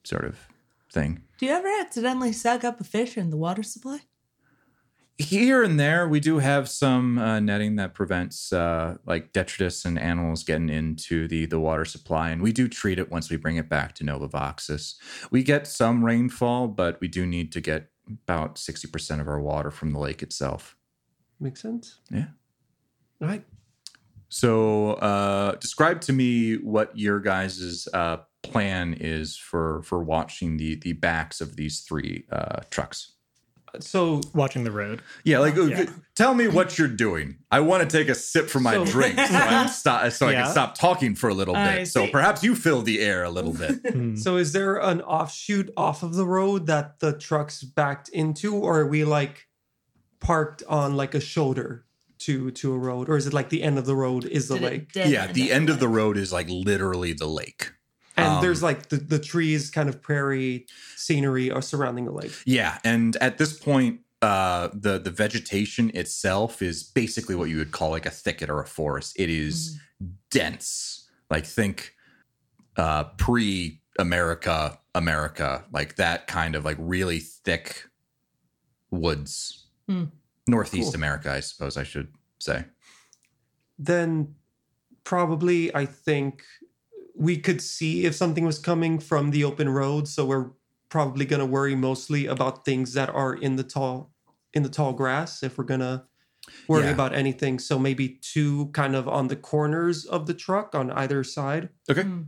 sort 0.03 0.25
of 0.25 0.39
thing. 0.91 1.23
Do 1.39 1.45
you 1.45 1.53
ever 1.53 1.69
accidentally 1.79 2.33
suck 2.33 2.63
up 2.63 2.79
a 2.79 2.83
fish 2.83 3.17
in 3.17 3.29
the 3.29 3.37
water 3.37 3.63
supply? 3.63 4.01
here 5.21 5.63
and 5.63 5.79
there 5.79 6.07
we 6.07 6.19
do 6.19 6.39
have 6.39 6.67
some 6.67 7.17
uh, 7.17 7.39
netting 7.39 7.75
that 7.75 7.93
prevents 7.93 8.51
uh, 8.51 8.97
like 9.05 9.31
detritus 9.33 9.85
and 9.85 9.99
animals 9.99 10.43
getting 10.43 10.69
into 10.69 11.27
the 11.27 11.45
the 11.45 11.59
water 11.59 11.85
supply 11.85 12.29
and 12.29 12.41
we 12.41 12.51
do 12.51 12.67
treat 12.67 12.99
it 12.99 13.11
once 13.11 13.29
we 13.29 13.37
bring 13.37 13.55
it 13.55 13.69
back 13.69 13.93
to 13.93 14.03
Nova 14.03 14.27
Voxus 14.27 14.95
we 15.29 15.43
get 15.43 15.67
some 15.67 16.03
rainfall 16.03 16.67
but 16.67 16.99
we 16.99 17.07
do 17.07 17.25
need 17.25 17.51
to 17.51 17.61
get 17.61 17.89
about 18.23 18.55
60% 18.55 19.19
of 19.19 19.27
our 19.27 19.39
water 19.39 19.71
from 19.71 19.91
the 19.91 19.99
lake 19.99 20.21
itself 20.23 20.75
makes 21.39 21.61
sense. 21.61 21.99
yeah 22.09 22.27
All 23.21 23.27
right. 23.27 23.43
so 24.29 24.93
uh, 24.93 25.55
describe 25.55 26.01
to 26.01 26.13
me 26.13 26.55
what 26.55 26.97
your 26.97 27.19
guys' 27.19 27.87
uh, 27.93 28.17
plan 28.43 28.93
is 28.99 29.37
for 29.37 29.83
for 29.83 30.03
watching 30.03 30.57
the 30.57 30.75
the 30.75 30.93
backs 30.93 31.41
of 31.41 31.55
these 31.55 31.81
three 31.81 32.25
uh, 32.31 32.61
trucks 32.69 33.13
So 33.79 34.21
Watching 34.33 34.63
the 34.63 34.71
road. 34.71 35.01
Yeah, 35.23 35.39
like 35.39 35.55
Yeah. 35.55 35.85
tell 36.15 36.33
me 36.33 36.47
what 36.47 36.77
you're 36.77 36.87
doing. 36.87 37.37
I 37.49 37.61
want 37.61 37.89
to 37.89 37.97
take 37.97 38.09
a 38.09 38.15
sip 38.15 38.49
from 38.49 38.63
my 38.63 38.73
So- 38.73 38.85
drink 38.97 39.15
so 39.15 39.23
I 39.23 39.27
can 39.27 39.69
stop 39.69 40.11
so 40.11 40.27
I 40.27 40.33
can 40.33 40.51
stop 40.51 40.75
talking 40.77 41.15
for 41.15 41.29
a 41.29 41.33
little 41.33 41.55
I 41.55 41.77
bit. 41.79 41.87
So 41.87 42.07
perhaps 42.07 42.43
you 42.43 42.55
fill 42.55 42.81
the 42.81 42.99
air 42.99 43.23
a 43.23 43.29
little 43.29 43.53
bit. 43.53 43.79
Hmm. 43.91 44.15
So 44.15 44.37
is 44.37 44.51
there 44.53 44.75
an 44.77 45.01
offshoot 45.01 45.69
off 45.75 46.03
of 46.03 46.13
the 46.15 46.25
road 46.25 46.67
that 46.67 46.99
the 46.99 47.13
trucks 47.17 47.63
backed 47.63 48.09
into, 48.09 48.55
or 48.55 48.79
are 48.81 48.87
we 48.87 49.03
like 49.03 49.47
parked 50.19 50.63
on 50.67 50.95
like 50.95 51.13
a 51.15 51.19
shoulder 51.19 51.85
to 52.19 52.51
to 52.51 52.73
a 52.73 52.77
road, 52.77 53.09
or 53.09 53.17
is 53.17 53.25
it 53.27 53.33
like 53.33 53.49
the 53.49 53.63
end 53.63 53.77
of 53.79 53.85
the 53.85 53.95
road 53.95 54.25
is 54.25 54.47
the 54.47 54.55
Did 54.59 54.63
it 54.63 54.95
lake, 54.95 55.09
yeah, 55.11 55.27
the 55.31 55.51
end 55.51 55.69
of 55.69 55.79
the 55.79 55.87
road 55.87 56.17
is 56.17 56.31
like 56.31 56.47
literally 56.49 57.13
the 57.13 57.25
lake. 57.27 57.71
And 58.21 58.35
um, 58.35 58.41
there's 58.41 58.61
like 58.63 58.89
the 58.89 58.97
the 58.97 59.19
trees, 59.19 59.69
kind 59.69 59.89
of 59.89 60.01
prairie 60.01 60.65
scenery, 60.95 61.51
are 61.51 61.61
surrounding 61.61 62.05
the 62.05 62.11
lake. 62.11 62.33
Yeah, 62.45 62.79
and 62.83 63.15
at 63.17 63.37
this 63.37 63.57
point 63.57 64.01
uh 64.21 64.69
the 64.73 64.99
the 64.99 65.09
vegetation 65.09 65.91
itself 65.95 66.61
is 66.61 66.83
basically 66.83 67.33
what 67.33 67.49
you 67.49 67.57
would 67.57 67.71
call 67.71 67.89
like 67.89 68.05
a 68.05 68.11
thicket 68.11 68.49
or 68.49 68.59
a 68.59 68.67
forest. 68.67 69.19
It 69.19 69.29
is 69.29 69.79
dense. 70.29 71.09
Like 71.29 71.45
think 71.45 71.95
uh 72.77 73.05
pre 73.17 73.81
America 73.97 74.79
America, 74.93 75.65
like 75.71 75.95
that 75.95 76.27
kind 76.27 76.55
of 76.55 76.65
like 76.65 76.77
really 76.79 77.19
thick 77.19 77.87
woods. 78.91 79.65
Hmm. 79.87 80.05
Northeast 80.47 80.89
Cool. 80.89 80.95
America, 80.95 81.31
I 81.31 81.39
suppose 81.39 81.77
I 81.77 81.83
should 81.83 82.09
say. 82.39 82.65
Then 83.79 84.35
probably 85.03 85.73
I 85.73 85.85
think 85.85 86.43
we 87.15 87.37
could 87.37 87.61
see 87.61 88.05
if 88.05 88.15
something 88.15 88.45
was 88.45 88.59
coming 88.59 88.99
from 88.99 89.31
the 89.31 89.43
open 89.43 89.69
road. 89.69 90.07
So 90.07 90.25
we're 90.25 90.51
probably 90.89 91.25
gonna 91.25 91.45
worry 91.45 91.75
mostly 91.75 92.25
about 92.25 92.65
things 92.65 92.93
that 92.93 93.09
are 93.09 93.33
in 93.33 93.55
the 93.55 93.63
tall 93.63 94.11
in 94.53 94.63
the 94.63 94.69
tall 94.69 94.91
grass 94.93 95.43
if 95.43 95.57
we're 95.57 95.63
gonna 95.63 96.05
worry 96.67 96.83
Yeah. 96.85 96.91
about 96.91 97.13
anything. 97.13 97.59
So 97.59 97.79
maybe 97.79 98.09
two 98.21 98.67
kind 98.73 98.95
of 98.95 99.07
on 99.07 99.27
the 99.29 99.35
corners 99.37 100.05
of 100.05 100.25
the 100.27 100.33
truck 100.33 100.75
on 100.75 100.91
either 100.91 101.23
side. 101.23 101.69
Okay. 101.89 102.03
Mm. 102.03 102.27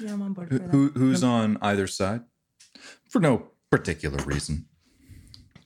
Yeah, 0.00 0.12
I'm 0.12 0.22
on 0.22 0.32
board 0.34 0.48
for 0.48 0.54
Who, 0.54 0.58
that. 0.60 0.70
who 0.70 0.88
who's 0.90 1.24
on 1.24 1.56
either 1.62 1.86
side? 1.86 2.22
For 3.08 3.20
no 3.20 3.48
particular 3.70 4.22
reason. 4.24 4.66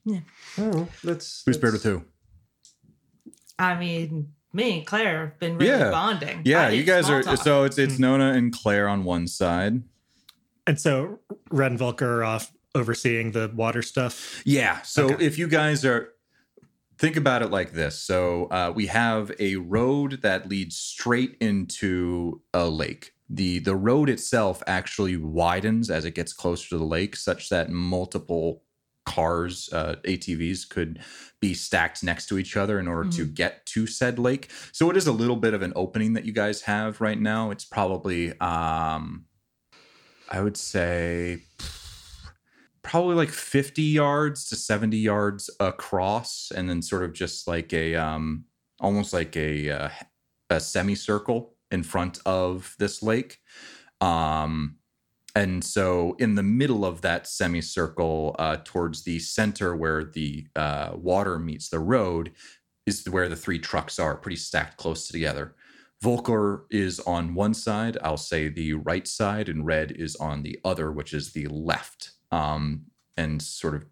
I 0.08 0.22
don't 0.56 0.74
know. 0.74 0.88
Let's 1.04 1.42
Who's 1.46 1.58
paired 1.58 1.72
with 1.74 1.84
let's- 1.84 2.02
who? 2.02 2.04
I 3.58 3.78
mean, 3.78 4.32
me 4.52 4.78
and 4.78 4.86
Claire 4.86 5.20
have 5.26 5.38
been 5.38 5.56
really 5.56 5.70
Yeah. 5.70 5.90
bonding. 5.90 6.42
Yeah, 6.44 6.68
you 6.68 6.82
guys 6.84 7.08
are 7.08 7.22
talk. 7.22 7.38
so 7.42 7.64
it's 7.64 7.78
it's 7.78 7.98
Nona 7.98 8.32
and 8.32 8.52
Claire 8.52 8.88
on 8.88 9.04
one 9.04 9.26
side. 9.26 9.82
And 10.66 10.78
so 10.80 11.18
Red 11.50 11.72
and 11.72 11.78
Volker 11.78 12.20
are 12.20 12.24
off 12.24 12.52
overseeing 12.74 13.32
the 13.32 13.50
water 13.54 13.82
stuff. 13.82 14.42
Yeah. 14.44 14.82
So 14.82 15.10
Okay. 15.12 15.24
if 15.24 15.38
you 15.38 15.48
guys 15.48 15.84
are 15.84 16.10
think 16.98 17.16
about 17.16 17.42
it 17.42 17.50
like 17.50 17.72
this. 17.72 17.98
So 17.98 18.44
uh, 18.46 18.72
we 18.74 18.86
have 18.86 19.32
a 19.40 19.56
road 19.56 20.20
that 20.22 20.48
leads 20.48 20.76
straight 20.76 21.36
into 21.40 22.40
a 22.54 22.66
lake. 22.68 23.12
The 23.28 23.58
the 23.60 23.74
road 23.74 24.08
itself 24.08 24.62
actually 24.66 25.16
widens 25.16 25.90
as 25.90 26.04
it 26.04 26.14
gets 26.14 26.32
closer 26.32 26.68
to 26.70 26.78
the 26.78 26.84
lake, 26.84 27.16
such 27.16 27.48
that 27.48 27.70
multiple 27.70 28.61
cars, 29.04 29.68
uh, 29.72 29.96
ATVs, 30.04 30.68
could 30.68 31.00
be 31.40 31.54
stacked 31.54 32.02
next 32.02 32.26
to 32.28 32.38
each 32.38 32.56
other 32.56 32.78
in 32.78 32.86
order 32.86 33.10
to 33.10 33.26
get 33.26 33.66
to 33.66 33.86
said 33.86 34.18
lake. 34.18 34.50
So 34.72 34.90
it 34.90 34.96
is 34.96 35.06
a 35.06 35.12
little 35.12 35.36
bit 35.36 35.54
of 35.54 35.62
an 35.62 35.72
opening 35.74 36.12
that 36.14 36.24
you 36.24 36.32
guys 36.32 36.62
have 36.62 37.00
right 37.00 37.20
now. 37.20 37.50
It's 37.50 37.64
probably, 37.64 38.38
um, 38.40 39.26
I 40.30 40.40
would 40.40 40.56
say, 40.56 41.42
probably 42.82 43.14
like 43.14 43.30
50 43.30 43.82
yards 43.82 44.48
to 44.48 44.56
70 44.56 44.96
yards 44.96 45.48
across 45.60 46.50
and 46.54 46.68
then 46.68 46.82
sort 46.82 47.04
of 47.04 47.12
just 47.12 47.46
like 47.46 47.72
a 47.72 47.94
um 47.94 48.44
almost 48.80 49.12
like 49.12 49.36
a 49.36 49.70
uh, 49.70 49.88
a 50.50 50.60
semicircle 50.60 51.54
in 51.70 51.82
front 51.82 52.18
of 52.26 52.74
this 52.78 53.02
lake 53.02 53.38
um 54.00 54.76
and 55.34 55.64
so 55.64 56.14
in 56.18 56.34
the 56.34 56.42
middle 56.42 56.84
of 56.84 57.00
that 57.00 57.26
semicircle 57.26 58.36
uh 58.38 58.56
towards 58.64 59.04
the 59.04 59.18
center 59.18 59.74
where 59.74 60.04
the 60.04 60.46
uh 60.56 60.90
water 60.94 61.38
meets 61.38 61.68
the 61.68 61.78
road 61.78 62.32
is 62.86 63.08
where 63.08 63.28
the 63.28 63.36
three 63.36 63.58
trucks 63.58 63.98
are 63.98 64.16
pretty 64.16 64.36
stacked 64.36 64.76
close 64.76 65.08
together 65.08 65.54
Volker 66.02 66.66
is 66.68 66.98
on 66.98 67.32
one 67.32 67.54
side, 67.54 67.96
I'll 68.02 68.16
say 68.16 68.48
the 68.48 68.74
right 68.74 69.06
side, 69.06 69.48
and 69.48 69.64
Red 69.64 69.92
is 69.92 70.16
on 70.16 70.42
the 70.42 70.58
other, 70.64 70.90
which 70.90 71.14
is 71.14 71.32
the 71.32 71.46
left. 71.46 72.10
Um, 72.32 72.86
and 73.16 73.40
sort 73.40 73.76
of 73.76 73.84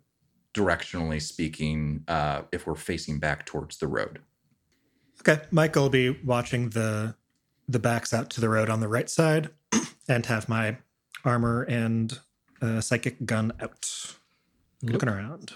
directionally 0.53 1.23
speaking, 1.23 2.03
uh, 2.09 2.43
if 2.51 2.67
we're 2.67 2.75
facing 2.75 3.21
back 3.21 3.47
towards 3.47 3.79
the 3.79 3.87
road. 3.87 4.19
Okay. 5.21 5.43
Micah 5.53 5.81
will 5.81 5.91
be 5.91 6.19
watching 6.25 6.71
the 6.71 7.15
the 7.69 7.79
backs 7.79 8.13
out 8.13 8.31
to 8.31 8.41
the 8.41 8.49
road 8.49 8.69
on 8.69 8.81
the 8.81 8.89
right 8.89 9.09
side 9.09 9.51
and 10.09 10.27
have 10.27 10.49
my 10.49 10.79
armor 11.25 11.63
and 11.63 12.19
uh, 12.63 12.81
psychic 12.81 13.25
gun 13.27 13.53
out. 13.61 14.17
Looking 14.83 15.09
around. 15.09 15.53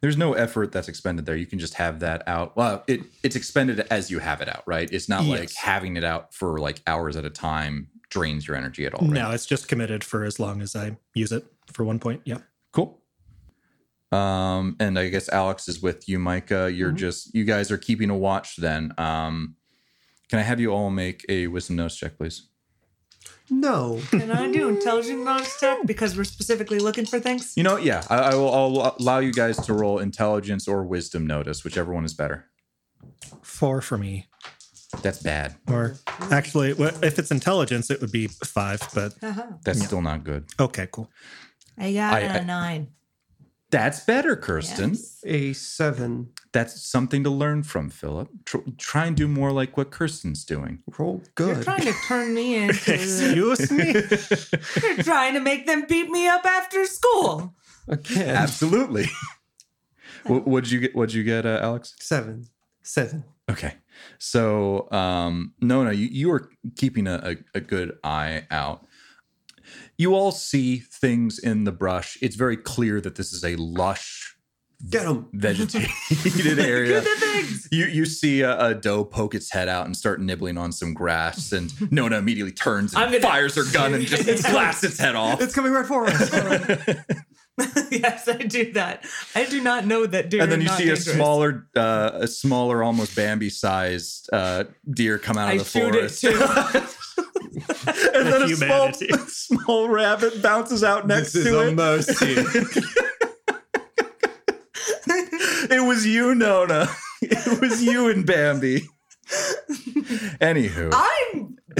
There's 0.00 0.16
no 0.16 0.34
effort 0.34 0.70
that's 0.72 0.88
expended 0.88 1.24
there. 1.26 1.34
You 1.36 1.46
can 1.46 1.58
just 1.58 1.74
have 1.74 2.00
that 2.00 2.22
out. 2.28 2.56
Well, 2.56 2.84
it 2.86 3.00
it's 3.22 3.36
expended 3.36 3.80
as 3.90 4.10
you 4.10 4.18
have 4.18 4.40
it 4.40 4.48
out, 4.48 4.62
right? 4.66 4.88
It's 4.92 5.08
not 5.08 5.24
like 5.24 5.52
having 5.54 5.96
it 5.96 6.04
out 6.04 6.34
for 6.34 6.58
like 6.58 6.82
hours 6.86 7.16
at 7.16 7.24
a 7.24 7.30
time 7.30 7.88
drains 8.10 8.46
your 8.46 8.56
energy 8.56 8.84
at 8.84 8.92
all. 8.94 9.06
Right? 9.06 9.14
No, 9.14 9.30
it's 9.30 9.46
just 9.46 9.68
committed 9.68 10.04
for 10.04 10.24
as 10.24 10.38
long 10.38 10.60
as 10.60 10.76
I 10.76 10.96
use 11.14 11.32
it 11.32 11.46
for 11.72 11.84
one 11.84 11.98
point. 11.98 12.20
Yeah. 12.24 12.38
Cool. 12.72 13.00
Um, 14.12 14.76
and 14.78 14.98
I 14.98 15.08
guess 15.08 15.28
Alex 15.30 15.68
is 15.68 15.80
with 15.80 16.06
you, 16.08 16.18
Micah. 16.18 16.70
You're 16.70 16.92
Mhm. 16.92 16.96
just 16.96 17.34
you 17.34 17.44
guys 17.44 17.70
are 17.70 17.78
keeping 17.78 18.10
a 18.10 18.16
watch 18.16 18.56
then. 18.56 18.92
Um, 18.98 19.56
can 20.28 20.38
I 20.38 20.42
have 20.42 20.60
you 20.60 20.70
all 20.70 20.90
make 20.90 21.24
a 21.28 21.46
wisdom 21.46 21.76
notice 21.76 21.96
check, 21.96 22.18
please? 22.18 22.48
No. 23.52 24.00
Can 24.10 24.30
I 24.30 24.50
do 24.50 24.68
intelligent 24.68 25.24
knowledge 25.24 25.48
check 25.60 25.78
because 25.86 26.16
we're 26.16 26.24
specifically 26.24 26.78
looking 26.78 27.04
for 27.06 27.20
things? 27.20 27.52
You 27.56 27.62
know, 27.62 27.76
yeah, 27.76 28.02
I, 28.08 28.16
I 28.30 28.34
will 28.34 28.52
I'll 28.52 28.96
allow 28.98 29.18
you 29.18 29.32
guys 29.32 29.56
to 29.66 29.74
roll 29.74 29.98
intelligence 29.98 30.66
or 30.66 30.82
wisdom 30.84 31.26
notice, 31.26 31.62
whichever 31.62 31.92
one 31.92 32.04
is 32.04 32.14
better. 32.14 32.46
Four 33.42 33.80
for 33.82 33.98
me. 33.98 34.26
That's 35.02 35.22
bad. 35.22 35.56
Or 35.68 35.96
actually, 36.30 36.72
wh- 36.74 37.02
if 37.02 37.18
it's 37.18 37.30
intelligence, 37.30 37.90
it 37.90 38.00
would 38.00 38.12
be 38.12 38.26
five, 38.28 38.80
but 38.94 39.14
Uh-huh. 39.22 39.46
That's 39.64 39.80
Yeah. 39.80 39.86
still 39.86 40.02
not 40.02 40.24
good. 40.24 40.44
okay, 40.58 40.88
cool. 40.90 41.10
I 41.78 41.92
got 41.92 42.14
I- 42.14 42.20
a 42.20 42.40
I- 42.40 42.44
nine. 42.44 42.88
That's 43.72 44.00
better, 44.00 44.36
Kirsten. 44.36 44.90
Yes. 44.90 45.24
A 45.24 45.54
seven. 45.54 46.28
That's 46.52 46.78
something 46.82 47.24
to 47.24 47.30
learn 47.30 47.62
from, 47.62 47.88
Philip. 47.88 48.28
Tr- 48.44 48.58
try 48.76 49.06
and 49.06 49.16
do 49.16 49.26
more 49.26 49.50
like 49.50 49.78
what 49.78 49.90
Kirsten's 49.90 50.44
doing. 50.44 50.80
Roll 50.98 51.22
good. 51.36 51.56
You're 51.56 51.64
trying 51.64 51.80
to 51.80 51.94
turn 52.06 52.34
me 52.34 52.54
into. 52.64 52.92
Excuse 52.92 53.70
me. 53.70 53.94
You're 54.82 55.02
trying 55.02 55.32
to 55.32 55.40
make 55.40 55.66
them 55.66 55.86
beat 55.88 56.10
me 56.10 56.28
up 56.28 56.44
after 56.44 56.84
school. 56.84 57.54
Again. 57.88 58.36
Absolutely. 58.36 59.06
what, 60.26 60.46
what'd 60.46 60.70
you 60.70 60.80
get? 60.80 60.94
What'd 60.94 61.14
you 61.14 61.24
get, 61.24 61.46
uh, 61.46 61.58
Alex? 61.62 61.94
Seven. 61.98 62.48
Seven. 62.82 63.24
Okay. 63.50 63.72
So, 64.18 64.90
um, 64.92 65.54
no, 65.62 65.82
no, 65.82 65.90
you, 65.90 66.08
you 66.08 66.30
are 66.30 66.50
keeping 66.76 67.06
a, 67.06 67.36
a, 67.54 67.58
a 67.58 67.60
good 67.60 67.96
eye 68.04 68.46
out. 68.50 68.86
You 70.02 70.16
all 70.16 70.32
see 70.32 70.78
things 70.80 71.38
in 71.38 71.62
the 71.62 71.70
brush. 71.70 72.18
It's 72.20 72.34
very 72.34 72.56
clear 72.56 73.00
that 73.00 73.14
this 73.14 73.32
is 73.32 73.44
a 73.44 73.54
lush, 73.54 74.34
Get 74.90 75.06
him. 75.06 75.28
vegetated 75.32 76.58
area. 76.58 77.00
Do 77.02 77.08
the 77.14 77.20
things. 77.20 77.68
You 77.70 77.84
you 77.86 78.04
see 78.04 78.40
a, 78.40 78.58
a 78.58 78.74
doe 78.74 79.04
poke 79.04 79.36
its 79.36 79.52
head 79.52 79.68
out 79.68 79.86
and 79.86 79.96
start 79.96 80.20
nibbling 80.20 80.58
on 80.58 80.72
some 80.72 80.92
grass, 80.92 81.52
and 81.52 81.72
Nona 81.92 82.18
immediately 82.18 82.50
turns 82.50 82.94
and 82.94 83.12
gonna- 83.12 83.20
fires 83.20 83.54
her 83.54 83.62
gun 83.72 83.94
and 83.94 84.04
just 84.04 84.42
blasts 84.50 84.82
its 84.82 84.98
head 84.98 85.14
off. 85.14 85.40
It's 85.40 85.54
coming 85.54 85.70
right 85.70 85.86
for 85.86 86.06
us. 86.08 86.30
yes, 87.92 88.26
I 88.28 88.38
do 88.38 88.72
that. 88.72 89.04
I 89.36 89.44
do 89.44 89.62
not 89.62 89.86
know 89.86 90.04
that 90.06 90.30
deer. 90.30 90.42
and 90.42 90.50
then 90.50 90.62
you 90.62 90.68
see 90.70 90.88
a 90.90 90.96
smaller, 90.96 91.68
uh, 91.76 92.10
a 92.14 92.26
smaller, 92.26 92.82
almost 92.82 93.14
Bambi-sized 93.14 94.30
uh, 94.32 94.64
deer 94.90 95.18
come 95.18 95.38
out 95.38 95.50
I 95.50 95.52
of 95.52 95.58
the 95.60 95.64
shoot 95.66 95.94
it 95.94 96.10
forest. 96.10 97.11
Too. 97.52 97.60
and 98.14 98.26
then 98.26 98.42
a 98.42 98.48
small, 98.48 98.88
Humanity. 98.92 99.08
small 99.28 99.88
rabbit 99.88 100.42
bounces 100.42 100.82
out 100.84 101.06
next 101.06 101.32
this 101.32 101.46
is 101.46 101.52
to 101.52 101.60
a 101.60 101.68
it. 101.68 101.74
mercy. 101.74 102.36
It 105.70 105.80
was 105.86 106.04
you, 106.06 106.34
Nona. 106.34 106.88
It 107.22 107.60
was 107.60 107.82
you 107.82 108.08
and 108.10 108.26
Bambi. 108.26 108.82
Anywho, 110.40 110.90
I'm 110.92 111.31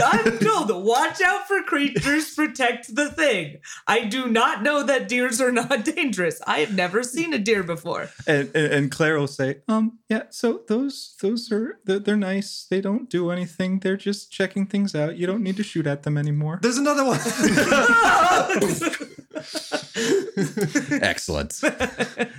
I'm 0.03 0.39
told 0.39 0.71
watch 0.85 1.21
out 1.21 1.47
for 1.49 1.63
creatures, 1.63 2.35
protect 2.35 2.95
the 2.95 3.11
thing. 3.11 3.59
I 3.87 4.05
do 4.05 4.27
not 4.29 4.63
know 4.63 4.83
that 4.85 5.09
deers 5.09 5.41
are 5.41 5.53
not 5.53 5.85
dangerous. 5.97 6.41
I 6.47 6.61
have 6.61 6.75
never 6.75 7.03
seen 7.03 7.33
a 7.35 7.39
deer 7.39 7.63
before. 7.63 8.09
and, 8.27 8.51
and 8.55 8.73
and 8.73 8.91
Claire 8.91 9.19
will 9.19 9.27
say, 9.27 9.59
um, 9.69 9.99
yeah. 10.09 10.23
So 10.31 10.63
those 10.69 11.17
those 11.21 11.51
are 11.53 11.79
they're, 11.85 11.99
they're 11.99 12.17
nice. 12.17 12.67
They 12.71 12.81
don't 12.81 13.11
do 13.11 13.31
anything. 13.31 13.81
They're 13.81 13.97
just 13.97 14.31
checking 14.31 14.67
things 14.67 14.95
out. 14.95 15.17
You 15.17 15.27
don't 15.27 15.43
need 15.43 15.57
to 15.57 15.63
shoot 15.63 15.87
at 15.87 16.05
them 16.05 16.17
anymore. 16.17 16.59
There's 16.63 16.79
another 16.79 17.05
one. 17.05 17.19
Excellent. 21.03 21.61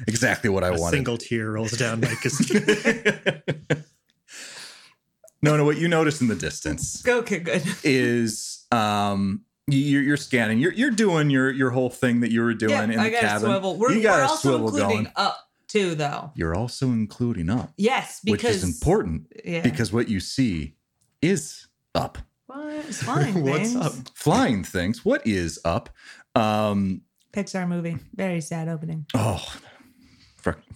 exactly 0.07 0.49
what 0.49 0.63
I 0.63 0.69
A 0.69 0.79
wanted. 0.79 0.97
single 0.97 1.17
tear 1.17 1.51
rolls 1.51 1.71
down 1.73 2.01
Micah's 2.01 2.39
no, 5.43 5.55
no. 5.57 5.63
What 5.65 5.77
you 5.77 5.87
notice 5.87 6.21
in 6.21 6.27
the 6.27 6.35
distance 6.35 7.05
okay, 7.07 7.37
good. 7.39 7.61
is 7.83 8.65
um 8.71 9.43
you're, 9.67 10.01
you're 10.01 10.17
scanning. 10.17 10.59
You're 10.59 10.73
you're 10.73 10.91
doing 10.91 11.29
your 11.29 11.51
your 11.51 11.69
whole 11.69 11.89
thing 11.91 12.21
that 12.21 12.31
you 12.31 12.41
were 12.41 12.53
doing 12.53 12.71
Yeah, 12.71 12.83
in 12.83 12.99
I 12.99 13.09
the 13.09 13.17
cabin. 13.17 13.49
swivel. 13.49 13.77
We're, 13.77 13.91
you 13.91 14.01
got 14.01 14.17
we're 14.17 14.23
a 14.23 14.27
also 14.27 14.49
swivel 14.49 14.67
including 14.69 15.03
going. 15.03 15.11
up 15.15 15.37
too, 15.67 15.95
though. 15.95 16.31
You're 16.35 16.55
also 16.55 16.87
including 16.87 17.49
up, 17.49 17.71
Yes, 17.77 18.19
which 18.25 18.43
is 18.43 18.63
important 18.63 19.31
Yeah. 19.45 19.61
because 19.61 19.91
what 19.93 20.07
you 20.09 20.19
see 20.19 20.75
is 21.21 21.67
up. 21.95 22.17
What? 22.47 22.83
Fine. 22.85 23.41
What's 23.49 23.75
up? 23.75 23.93
Flying 24.15 24.63
things. 24.63 25.05
What 25.05 25.25
is 25.25 25.59
up? 25.63 25.89
Um 26.35 27.01
Pixar 27.31 27.67
movie. 27.67 27.97
Very 28.15 28.41
sad 28.41 28.67
opening. 28.67 29.05
oh 29.13 29.43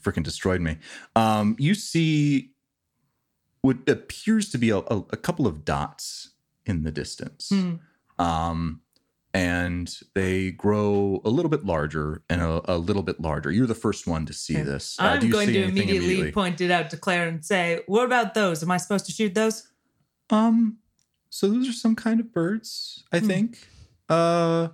freaking 0.02 0.24
destroyed 0.24 0.62
me. 0.62 0.78
Um 1.16 1.56
you 1.60 1.76
see 1.76 2.52
what 3.62 3.78
appears 3.88 4.50
to 4.52 4.58
be 4.58 4.70
a, 4.70 4.78
a, 4.78 4.98
a 5.12 5.18
couple 5.18 5.48
of 5.48 5.66
dots 5.66 6.32
in 6.66 6.84
the 6.84 6.92
distance. 6.92 7.50
Hmm. 7.50 7.76
um, 8.24 8.82
and 9.34 10.00
they 10.16 10.50
grow 10.52 11.22
a 11.24 11.30
little 11.30 11.50
bit 11.50 11.64
larger 11.64 12.24
and 12.30 12.42
a, 12.42 12.62
a 12.74 12.78
little 12.78 13.04
bit 13.04 13.20
larger. 13.22 13.52
You're 13.52 13.68
the 13.68 13.76
first 13.76 14.08
one 14.08 14.26
to 14.26 14.34
see 14.34 14.56
Okay. 14.56 14.64
this. 14.64 14.98
Uh, 15.00 15.04
I'm 15.04 15.20
do 15.20 15.28
you 15.28 15.34
going 15.34 15.48
to 15.50 15.62
anything 15.64 15.90
immediately, 15.90 16.32
point 16.32 16.60
it 16.62 16.72
out 16.72 16.90
to 16.92 16.98
Claire 16.98 17.28
and 17.28 17.46
say, 17.46 17.82
"What 17.86 18.06
about 18.06 18.34
those? 18.34 18.64
Am 18.64 18.72
I 18.72 18.78
supposed 18.78 19.06
to 19.08 19.12
shoot 19.12 19.36
those?" 19.36 19.68
Um, 20.32 20.78
so 21.30 21.50
those 21.50 21.70
are 21.70 21.74
some 21.74 21.96
kind 21.96 22.20
of 22.20 22.34
birds, 22.34 23.04
I 23.12 23.20
Hmm. 23.20 23.28
think. 23.28 23.68
Uh, 24.10 24.70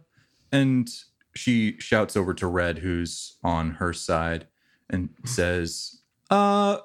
and 0.51 0.87
she 1.35 1.77
shouts 1.79 2.15
over 2.15 2.33
to 2.35 2.47
Red, 2.47 2.77
who's 2.79 3.37
on 3.43 3.71
her 3.71 3.91
side, 3.91 4.47
and 4.89 5.09
says, 5.25 6.01
"Uh, 6.29 6.77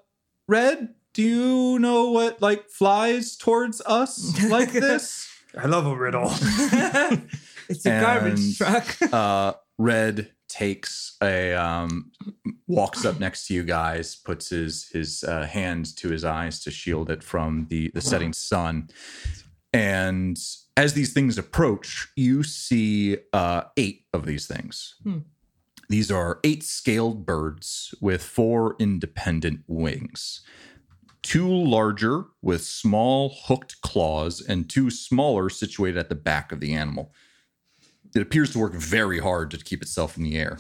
Red, 0.49 0.95
do 1.19 1.25
you 1.25 1.79
know 1.81 2.13
what 2.13 2.41
like 2.41 2.71
flies 2.71 3.37
towards 3.37 3.81
us 3.85 4.41
like 4.49 4.71
this?" 4.89 5.27
I 5.57 5.67
love 5.67 5.85
a 5.85 5.97
riddle. 5.97 6.31
it's 7.69 7.85
a 7.85 7.91
And- 7.91 8.07
garbage 8.07 8.57
truck. 8.57 8.97
uh, 9.13 9.55
Red 9.79 10.31
takes 10.49 11.17
a 11.21 11.55
um, 11.55 12.13
walks 12.69 13.05
up 13.05 13.19
next 13.19 13.49
to 13.49 13.55
you 13.55 13.65
guys, 13.65 14.15
puts 14.15 14.51
his 14.51 14.89
his 14.93 15.25
uh, 15.25 15.47
hand 15.47 15.97
to 15.97 16.09
his 16.11 16.25
eyes 16.25 16.61
to 16.61 16.71
shield 16.71 17.11
it 17.11 17.25
from 17.25 17.67
the 17.69 17.91
the 17.95 18.01
setting 18.01 18.33
sun, 18.33 18.89
and 19.73 20.39
as 20.77 20.93
these 20.95 21.13
things 21.13 21.37
approach, 21.37 22.07
you 22.15 22.45
see 22.45 23.17
uh, 23.33 23.63
eight 23.77 24.05
of 24.13 24.25
these 24.25 24.47
things. 24.47 24.95
Hmm. 25.03 25.19
These 25.89 26.11
are 26.13 26.39
eight 26.45 26.63
scaled 26.63 27.25
birds 27.27 27.93
with 28.01 28.23
four 28.23 28.77
independent 28.79 29.65
wings. 29.67 30.43
Two 31.29 31.49
larger 31.49 32.25
with 32.41 32.65
small 32.65 33.37
hooked 33.45 33.83
claws, 33.83 34.41
and 34.41 34.69
two 34.69 34.91
smaller 34.91 35.51
situated 35.51 35.99
at 35.99 36.09
the 36.09 36.15
back 36.15 36.53
of 36.53 36.61
the 36.61 36.73
animal 36.73 37.13
it 38.15 38.23
appears 38.23 38.51
to 38.53 38.59
work 38.59 38.75
very 38.75 39.19
hard 39.19 39.51
to 39.51 39.59
keep 39.59 39.83
itself 39.83 40.17
in 40.17 40.23
the 40.23 40.37
air. 40.37 40.59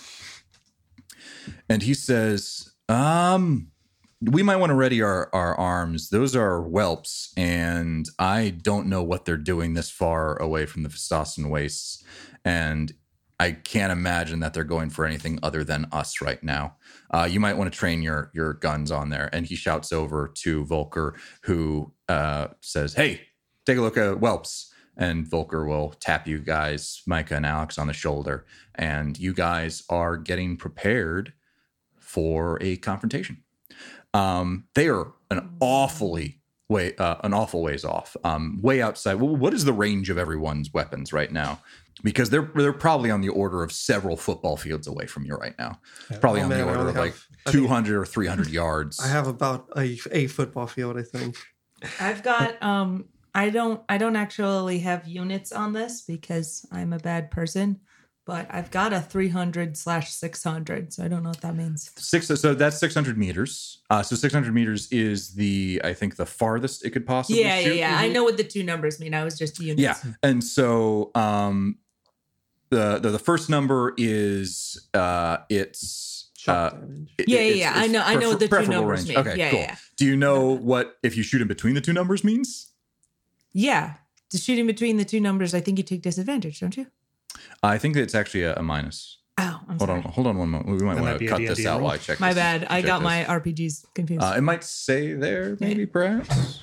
And 1.69 1.83
he 1.83 1.95
says, 1.95 2.73
um, 2.89 3.69
we 4.21 4.43
might 4.43 4.57
want 4.57 4.71
to 4.71 4.75
ready 4.75 5.01
our, 5.01 5.31
our 5.33 5.55
arms. 5.55 6.11
Those 6.11 6.35
are 6.35 6.61
whelps, 6.61 7.33
and 7.37 8.07
I 8.19 8.51
don't 8.51 8.89
know 8.89 9.03
what 9.03 9.25
they're 9.25 9.37
doing 9.37 9.75
this 9.75 9.91
far 9.91 10.37
away 10.37 10.67
from 10.67 10.83
the 10.83 10.89
Fistasan 10.89 11.49
wastes. 11.51 12.03
And 12.45 12.93
I 13.41 13.53
can't 13.53 13.93
imagine 13.93 14.41
that 14.41 14.53
they're 14.53 14.65
going 14.65 14.91
for 14.91 15.07
anything 15.07 15.39
other 15.43 15.63
than 15.63 15.87
us 15.93 16.21
right 16.21 16.43
now. 16.43 16.77
Uh, 17.11 17.29
you 17.31 17.39
might 17.39 17.57
want 17.57 17.73
to 17.73 17.79
train 17.79 18.03
your 18.03 18.31
your 18.35 18.55
guns 18.55 18.91
on 18.91 19.11
there. 19.11 19.31
And 19.33 19.47
he 19.47 19.55
shouts 19.55 19.93
over 19.93 20.29
to 20.39 20.65
Volker, 20.65 21.15
who 21.43 21.93
uh, 22.09 22.49
says, 22.61 22.95
"Hey, 22.95 23.21
take 23.65 23.79
a 23.79 23.81
look 23.81 23.97
at 23.97 24.19
whelps." 24.19 24.73
And 24.97 25.29
Volker 25.29 25.65
will 25.65 25.91
tap 26.01 26.27
you 26.27 26.41
guys, 26.41 27.03
Micah 27.07 27.37
and 27.37 27.47
Alex, 27.47 27.79
on 27.79 27.87
the 27.87 27.93
shoulder, 27.93 28.45
and 28.75 29.17
you 29.17 29.33
guys 29.33 29.85
are 29.89 30.17
getting 30.17 30.57
prepared 30.57 31.33
for 31.97 32.59
a 32.61 32.77
confrontation. 32.79 33.45
Um, 34.13 34.65
they 34.75 34.89
are 34.89 35.13
an 35.31 35.51
awfully 35.61 36.41
way, 36.69 36.97
uh, 36.97 37.17
an 37.23 37.33
awful 37.33 37.63
ways 37.63 37.85
off, 37.85 38.17
um, 38.25 38.59
way 38.61 38.83
outside. 38.83 39.15
Well, 39.15 39.37
what 39.37 39.55
is 39.55 39.65
the 39.65 39.73
range 39.73 40.11
of 40.11 40.19
everyone's 40.19 40.73
weapons 40.73 41.13
right 41.13 41.31
now? 41.31 41.61
Because 42.03 42.31
they're 42.31 42.51
they're 42.55 42.73
probably 42.73 43.11
on 43.11 43.21
the 43.21 43.29
order 43.31 43.63
of 43.63 43.73
several 43.73 44.17
football 44.17 44.57
fields 44.57 44.87
away 44.87 45.07
from 45.07 45.25
you 45.25 45.35
right 45.35 45.55
now. 45.59 45.81
Probably 46.21 46.41
Oh, 46.41 46.45
on 46.45 46.49
man, 46.51 46.59
the 46.61 46.67
order 46.69 46.89
of 46.91 46.97
like 46.97 47.13
have- 47.13 47.25
I 47.47 47.51
think- 47.51 47.57
two 47.63 47.67
hundred 47.69 47.99
or 48.01 48.07
three 48.07 48.27
hundred 48.27 48.49
yards. 48.51 49.01
I 49.01 49.09
have 49.09 49.27
about 49.27 49.69
a, 49.77 49.99
a 50.13 50.27
football 50.29 50.67
field, 50.67 50.97
I 50.99 51.03
think. 51.03 51.37
I've 52.01 52.23
got 52.23 52.63
um 52.63 53.07
I 53.35 53.51
don't 53.51 53.81
I 53.89 53.99
don't 53.99 54.17
actually 54.17 54.81
have 54.81 55.07
units 55.07 55.53
on 55.53 55.73
this 55.73 56.03
because 56.03 56.67
I'm 56.73 56.93
a 56.93 56.99
bad 56.99 57.31
person, 57.31 57.81
but 58.27 58.47
I've 58.51 58.71
got 58.71 58.93
a 58.93 59.01
300 59.01 59.77
slash 59.77 60.11
600, 60.13 60.93
so 60.93 61.05
I 61.05 61.09
don't 61.09 61.23
know 61.23 61.29
what 61.31 61.41
that 61.43 61.55
means. 61.57 61.91
six 61.97 62.27
so 62.27 62.55
that's 62.55 62.79
600 62.79 63.17
meters 63.17 63.81
uh 63.91 64.03
so 64.03 64.17
600 64.17 64.53
meters 64.53 64.89
is 64.91 65.35
the 65.35 65.81
i 65.85 65.95
think 65.95 66.17
the 66.17 66.27
farthest 66.27 66.85
it 66.85 66.91
could 66.91 67.07
possibly 67.07 67.43
Yeah, 67.43 67.59
yeah, 67.59 67.65
shoot. 67.65 67.77
yeah. 67.77 67.97
I 67.99 68.09
know 68.09 68.25
what 68.25 68.37
the 68.37 68.45
two 68.45 68.63
numbers 68.65 68.99
mean. 69.01 69.15
I 69.15 69.25
was 69.25 69.39
just 69.39 69.59
units. 69.61 69.81
yeah 69.81 69.97
and 70.23 70.43
so 70.43 71.11
um 71.15 71.77
the 72.71 72.99
the, 72.99 73.11
the 73.11 73.19
first 73.19 73.49
number 73.51 73.95
is 73.97 74.89
uh 74.95 75.39
it's 75.49 76.31
uh 76.47 76.71
damage. 76.71 77.09
it- 77.19 77.29
Yeah, 77.29 77.39
yeah, 77.39 77.45
it's- 77.45 77.59
yeah. 77.59 77.73
I 77.75 77.87
know- 77.89 78.03
I 78.03 78.15
know 78.15 78.29
what 78.31 78.41
the 78.41 78.47
two 78.47 78.51
preferable 78.51 78.81
numbers 78.81 79.09
mean. 79.09 79.19
okay 79.19 79.37
Yeah, 79.37 79.51
cool 79.51 79.59
yeah, 79.61 79.67
yeah. 79.67 79.77
do 79.97 80.05
you 80.07 80.17
know 80.17 80.45
what 80.57 80.97
if 81.03 81.17
you 81.17 81.23
shoot 81.23 81.41
in 81.43 81.49
between 81.49 81.75
the 81.75 81.81
two 81.81 81.93
numbers 81.93 82.23
means 82.25 82.69
Yeah. 83.53 83.95
The 84.31 84.37
shooting 84.39 84.67
between 84.67 84.99
the 84.99 85.07
two 85.07 85.21
numbers, 85.21 85.55
I 85.55 85.61
think 85.63 85.79
you 85.79 85.85
take 85.85 86.03
disadvantage, 86.03 86.61
don't 86.61 86.77
you? 86.77 86.87
i 87.63 87.79
think 87.79 87.97
it's 87.97 88.15
actually 88.15 88.43
a, 88.43 88.55
a 88.57 88.63
minus 88.63 89.19
Oh, 89.41 89.61
I'm 89.69 89.79
hold 89.79 89.89
sorry. 89.89 90.03
on 90.03 90.11
hold 90.13 90.27
on 90.27 90.37
one 90.39 90.49
moment 90.51 90.67
we 90.67 90.85
might 90.85 90.95
That 90.97 91.03
want 91.03 91.13
might 91.15 91.19
to 91.19 91.27
cut 91.29 91.39
this 91.41 91.65
out 91.67 91.75
roll. 91.79 91.85
while 91.85 91.95
i 91.95 91.99
check 91.99 92.19
My 92.21 92.29
this- 92.33 92.43
bad. 92.43 92.67
I 92.69 92.83
got 92.83 92.99
this. 92.99 93.05
my 93.05 93.25
RPGs 93.25 93.85
confused. 93.95 94.23
uh, 94.25 94.35
it 94.37 94.41
might 94.43 94.65
say 94.65 95.15
there 95.15 95.57
maybe 95.61 95.87
perhaps 95.87 96.61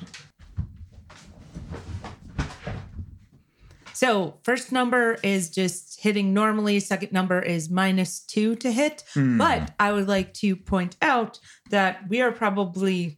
So 3.95 4.39
first 4.43 4.73
number 4.73 5.17
is 5.23 5.49
just 5.49 6.01
hitting 6.01 6.33
normally. 6.33 6.81
Second 6.81 7.13
number 7.13 7.39
is 7.39 7.69
minus 7.69 8.19
two 8.19 8.55
to 8.57 8.69
hit. 8.69 9.05
Hmm. 9.13 9.37
But 9.37 9.73
I 9.79 9.93
would 9.93 10.09
like 10.09 10.33
to 10.35 10.57
point 10.57 10.97
out 11.01 11.39
that 11.69 12.09
we 12.09 12.21
are 12.21 12.33
probably 12.33 13.17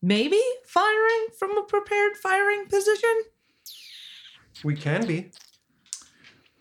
maybe 0.00 0.40
firing 0.64 1.26
from 1.38 1.58
a 1.58 1.64
prepared 1.64 2.16
firing 2.16 2.64
position. 2.66 3.24
We 4.64 4.74
can 4.74 5.06
be. 5.06 5.30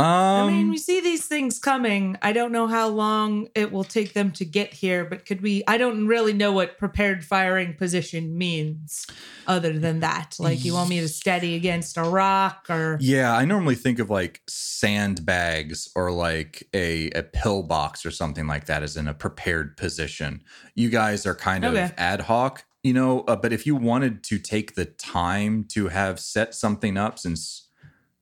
Um, 0.05 0.47
I 0.47 0.51
mean, 0.51 0.69
we 0.69 0.77
see 0.77 1.01
these 1.01 1.25
things 1.25 1.57
coming. 1.57 2.17
I 2.21 2.31
don't 2.31 2.51
know 2.51 2.67
how 2.67 2.87
long 2.89 3.47
it 3.55 3.71
will 3.71 3.83
take 3.83 4.13
them 4.13 4.31
to 4.33 4.45
get 4.45 4.73
here, 4.73 5.03
but 5.03 5.25
could 5.25 5.41
we? 5.41 5.63
I 5.67 5.77
don't 5.77 6.05
really 6.05 6.33
know 6.33 6.51
what 6.51 6.77
prepared 6.77 7.25
firing 7.25 7.73
position 7.73 8.37
means 8.37 9.07
other 9.47 9.79
than 9.79 10.01
that. 10.01 10.35
Like, 10.37 10.63
you 10.63 10.73
want 10.73 10.89
me 10.89 10.99
to 10.99 11.07
steady 11.07 11.55
against 11.55 11.97
a 11.97 12.03
rock 12.03 12.67
or. 12.69 12.97
Yeah, 13.01 13.35
I 13.35 13.45
normally 13.45 13.75
think 13.75 13.97
of 13.97 14.09
like 14.11 14.41
sandbags 14.47 15.89
or 15.95 16.11
like 16.11 16.67
a, 16.73 17.09
a 17.11 17.23
pillbox 17.23 18.05
or 18.05 18.11
something 18.11 18.45
like 18.45 18.65
that 18.65 18.83
as 18.83 18.95
in 18.97 19.07
a 19.07 19.13
prepared 19.13 19.75
position. 19.75 20.43
You 20.75 20.89
guys 20.89 21.25
are 21.25 21.35
kind 21.35 21.65
of 21.65 21.75
ad 21.97 22.21
hoc, 22.21 22.65
you 22.83 22.93
know, 22.93 23.21
uh, 23.21 23.35
but 23.35 23.51
if 23.51 23.65
you 23.65 23.75
wanted 23.75 24.23
to 24.25 24.37
take 24.37 24.75
the 24.75 24.85
time 24.85 25.63
to 25.69 25.87
have 25.87 26.19
set 26.19 26.53
something 26.53 26.95
up 26.95 27.17
since 27.17 27.64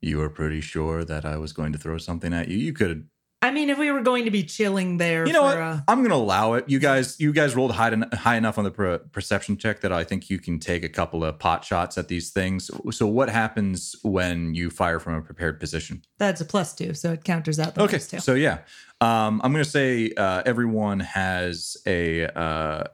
you 0.03 0.17
were 0.17 0.29
pretty 0.29 0.61
sure 0.61 1.03
that 1.05 1.25
I 1.25 1.37
was 1.37 1.53
going 1.53 1.71
to 1.73 1.79
throw 1.79 1.97
something 1.97 2.33
at 2.33 2.47
you, 2.47 2.57
you 2.57 2.73
could 2.73 3.07
I 3.43 3.51
mean, 3.51 3.69
if 3.69 3.77
we 3.77 3.91
were 3.91 4.01
going 4.01 4.23
to 4.23 4.31
be 4.31 4.43
chilling 4.43 4.95
there, 4.99 5.27
you 5.27 5.33
know 5.33 5.41
for 5.41 5.47
what? 5.47 5.57
A, 5.57 5.83
I'm 5.89 6.01
gonna 6.01 6.15
allow 6.15 6.53
it. 6.53 6.69
You 6.69 6.79
guys, 6.79 7.19
you 7.19 7.33
guys 7.33 7.57
rolled 7.57 7.73
high, 7.73 7.91
en- 7.91 8.09
high 8.13 8.37
enough 8.37 8.57
on 8.57 8.63
the 8.63 8.71
per- 8.71 8.99
perception 8.99 9.57
check 9.57 9.81
that 9.81 9.91
I 9.91 10.05
think 10.05 10.29
you 10.29 10.39
can 10.39 10.59
take 10.59 10.81
a 10.85 10.87
couple 10.87 11.25
of 11.25 11.39
pot 11.39 11.65
shots 11.65 11.97
at 11.97 12.07
these 12.07 12.31
things. 12.31 12.71
So, 12.91 13.05
what 13.05 13.27
happens 13.27 13.97
when 14.01 14.55
you 14.55 14.69
fire 14.69 14.97
from 14.97 15.15
a 15.15 15.21
prepared 15.21 15.59
position? 15.59 16.03
that's 16.17 16.39
a 16.39 16.45
plus 16.45 16.73
two, 16.73 16.93
so 16.93 17.11
it 17.11 17.25
counters 17.25 17.59
out 17.59 17.75
the 17.75 17.81
Okay, 17.81 17.99
so 17.99 18.33
yeah, 18.33 18.59
um, 19.01 19.41
I'm 19.43 19.51
gonna 19.51 19.65
say 19.65 20.13
uh, 20.15 20.43
everyone 20.45 21.01
has 21.01 21.75
a 21.85 22.27
uh, 22.27 22.85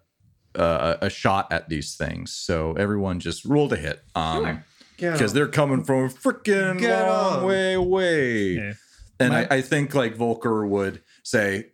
uh, 0.56 0.98
a 1.00 1.12
shot 1.12 1.52
at 1.52 1.70
these 1.70 1.96
things. 1.96 2.34
So 2.34 2.74
everyone 2.74 3.20
just 3.20 3.46
roll 3.46 3.70
to 3.70 3.76
hit. 3.76 4.02
Um, 4.16 4.44
Sure. 4.44 4.66
Get 5.00 5.14
because 5.14 5.32
'em. 5.32 5.36
they're 5.36 5.48
coming 5.48 5.84
from 5.84 6.06
a 6.06 6.10
freaking 6.10 6.80
Get 6.80 7.08
long 7.08 7.40
'em. 7.40 7.46
way 7.46 7.74
away. 7.74 8.50
Yeah. 8.56 8.74
And 9.20 9.30
My- 9.34 9.48
I, 9.50 9.56
I 9.58 9.62
think 9.62 9.94
like 9.96 10.16
Volker 10.16 10.66
would 10.66 11.02
say, 11.24 11.72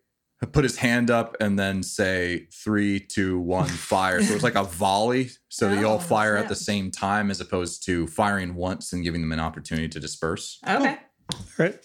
put 0.52 0.64
his 0.64 0.78
hand 0.78 1.10
up 1.10 1.36
and 1.40 1.58
then 1.58 1.82
say 1.82 2.48
three, 2.54 3.00
two, 3.00 3.40
one, 3.40 3.68
fire. 3.92 4.22
so 4.22 4.34
it's 4.36 4.44
like 4.44 4.56
a 4.56 4.64
volley. 4.64 5.32
So 5.50 5.70
that 5.70 5.80
you 5.80 5.88
all 5.88 5.96
Oh, 5.96 6.00
fire 6.00 6.36
at 6.36 6.42
snap. 6.42 6.50
the 6.50 6.56
same 6.56 6.92
time 6.92 7.32
as 7.32 7.40
opposed 7.42 7.84
to 7.86 8.06
firing 8.08 8.54
once 8.56 8.94
and 8.94 9.04
giving 9.04 9.22
them 9.22 9.32
an 9.32 9.40
opportunity 9.40 9.88
to 9.90 10.00
disperse. 10.00 10.60
Okay. 10.68 10.98
All 11.34 11.40
right. 11.58 11.80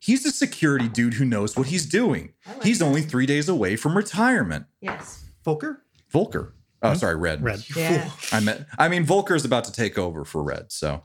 He's 0.00 0.24
a 0.26 0.30
security 0.30 0.88
dude 0.88 1.14
who 1.14 1.24
knows 1.24 1.56
what 1.56 1.68
he's 1.68 1.86
doing. 1.86 2.32
I 2.46 2.54
like 2.54 2.64
He's 2.64 2.78
that. 2.80 2.84
only 2.86 3.02
three 3.02 3.26
days 3.26 3.48
away 3.48 3.76
from 3.76 3.96
retirement. 3.96 4.66
Yes. 4.80 5.24
Volker? 5.44 5.84
Volker. 6.10 6.54
Oh, 6.82 6.94
sorry, 6.94 7.16
Red. 7.16 7.42
Red. 7.42 7.64
Yeah. 7.76 8.10
I 8.32 8.40
meant. 8.40 8.66
I 8.78 8.88
mean, 8.88 9.04
Volker 9.04 9.34
is 9.34 9.44
about 9.44 9.64
to 9.64 9.72
take 9.72 9.98
over 9.98 10.24
for 10.24 10.42
Red. 10.42 10.70
So, 10.70 11.02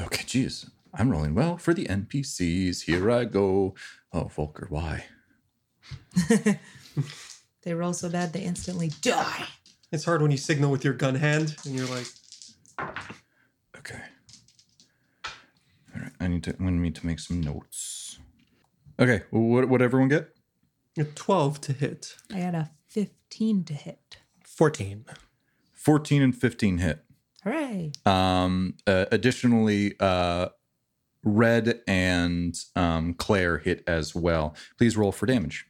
okay, 0.00 0.24
geez, 0.26 0.68
I'm 0.94 1.10
rolling 1.10 1.34
well 1.34 1.56
for 1.58 1.72
the 1.74 1.86
NPCs. 1.86 2.82
Here 2.82 3.10
I 3.10 3.24
go. 3.24 3.74
Oh, 4.12 4.24
Volker, 4.24 4.66
why? 4.68 5.04
They 7.64 7.74
roll 7.74 7.92
so 7.92 8.08
bad 8.08 8.32
they 8.32 8.40
instantly 8.42 8.90
die. 9.02 9.44
It's 9.92 10.04
hard 10.04 10.20
when 10.20 10.32
you 10.32 10.36
signal 10.36 10.72
with 10.72 10.84
your 10.84 10.94
gun 10.94 11.14
hand 11.14 11.54
and 11.64 11.76
you're 11.76 11.86
like, 11.86 12.06
Okay. 13.78 14.00
All 15.24 16.00
right, 16.02 16.10
I 16.20 16.26
need 16.26 16.42
to. 16.44 16.56
I 16.58 16.70
need 16.70 16.94
to 16.96 17.06
make 17.06 17.20
some 17.20 17.40
notes. 17.40 18.18
Okay, 18.98 19.22
what 19.30 19.68
what 19.68 19.80
everyone 19.82 20.08
get? 20.08 20.30
a 20.98 21.04
12 21.04 21.60
to 21.62 21.72
hit. 21.72 22.16
I 22.32 22.38
had 22.38 22.54
a 22.54 22.70
15 22.92 23.64
to 23.64 23.72
hit. 23.72 24.18
14. 24.44 25.06
14 25.72 26.22
and 26.22 26.36
15 26.36 26.78
hit. 26.78 27.02
Hooray. 27.42 27.92
Um, 28.04 28.74
uh, 28.86 29.06
additionally, 29.10 29.94
uh, 29.98 30.48
Red 31.24 31.80
and 31.88 32.54
um, 32.76 33.14
Claire 33.14 33.58
hit 33.58 33.82
as 33.86 34.14
well. 34.14 34.54
Please 34.76 34.94
roll 34.94 35.10
for 35.10 35.24
damage. 35.24 35.64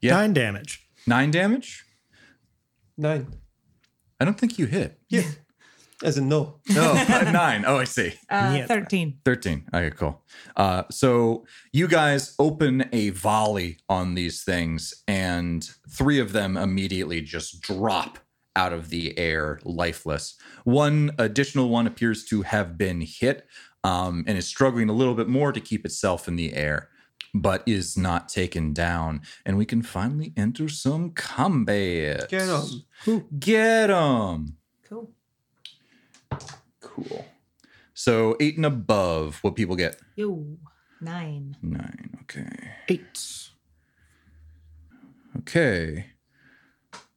Yeah. 0.00 0.14
Nine 0.14 0.32
damage. 0.32 0.88
Nine 1.06 1.30
damage? 1.30 1.84
Nine. 2.96 3.28
I 4.18 4.24
don't 4.24 4.38
think 4.38 4.58
you 4.58 4.66
hit. 4.66 4.98
Yeah. 5.08 5.22
As 6.02 6.18
in 6.18 6.28
no. 6.28 6.60
No, 6.70 6.92
nine. 7.32 7.64
Oh, 7.66 7.76
I 7.78 7.84
see. 7.84 8.14
Uh, 8.28 8.54
Yeah. 8.58 8.66
13. 8.66 9.18
13. 9.24 9.64
Okay, 9.72 9.94
cool. 9.96 10.22
Uh, 10.56 10.82
so 10.90 11.44
you 11.72 11.86
guys 11.88 12.34
open 12.38 12.88
a 12.92 13.10
volley 13.10 13.78
on 13.88 14.14
these 14.14 14.42
things, 14.42 14.92
and 15.06 15.68
three 15.88 16.18
of 16.18 16.32
them 16.32 16.56
immediately 16.56 17.20
just 17.20 17.60
drop 17.60 18.18
out 18.56 18.72
of 18.72 18.90
the 18.90 19.16
air, 19.18 19.58
lifeless. 19.64 20.34
One 20.64 21.12
additional 21.18 21.68
one 21.70 21.86
appears 21.86 22.24
to 22.26 22.42
have 22.42 22.76
been 22.76 23.00
hit 23.00 23.46
um, 23.84 24.24
and 24.26 24.36
is 24.36 24.46
struggling 24.46 24.88
a 24.88 24.92
little 24.92 25.14
bit 25.14 25.28
more 25.28 25.52
to 25.52 25.60
keep 25.60 25.86
itself 25.86 26.28
in 26.28 26.36
the 26.36 26.52
air, 26.54 26.90
but 27.32 27.62
is 27.66 27.96
not 27.96 28.28
taken 28.28 28.74
down. 28.74 29.22
And 29.46 29.56
we 29.56 29.64
can 29.64 29.82
finally 29.82 30.34
enter 30.36 30.68
some 30.68 31.10
combat. 31.12 32.28
Get 32.28 32.48
'em. 32.48 33.28
Get 33.38 33.88
'em. 33.90 34.56
Cool. 34.88 35.10
Cool. 36.94 37.24
So 37.94 38.36
eight 38.40 38.56
and 38.56 38.66
above, 38.66 39.38
what 39.42 39.56
people 39.56 39.76
get? 39.76 39.96
Yo. 40.16 40.58
Nine. 41.00 41.56
Nine. 41.62 42.18
Okay. 42.22 42.70
Eight. 42.88 43.48
Okay. 45.38 46.06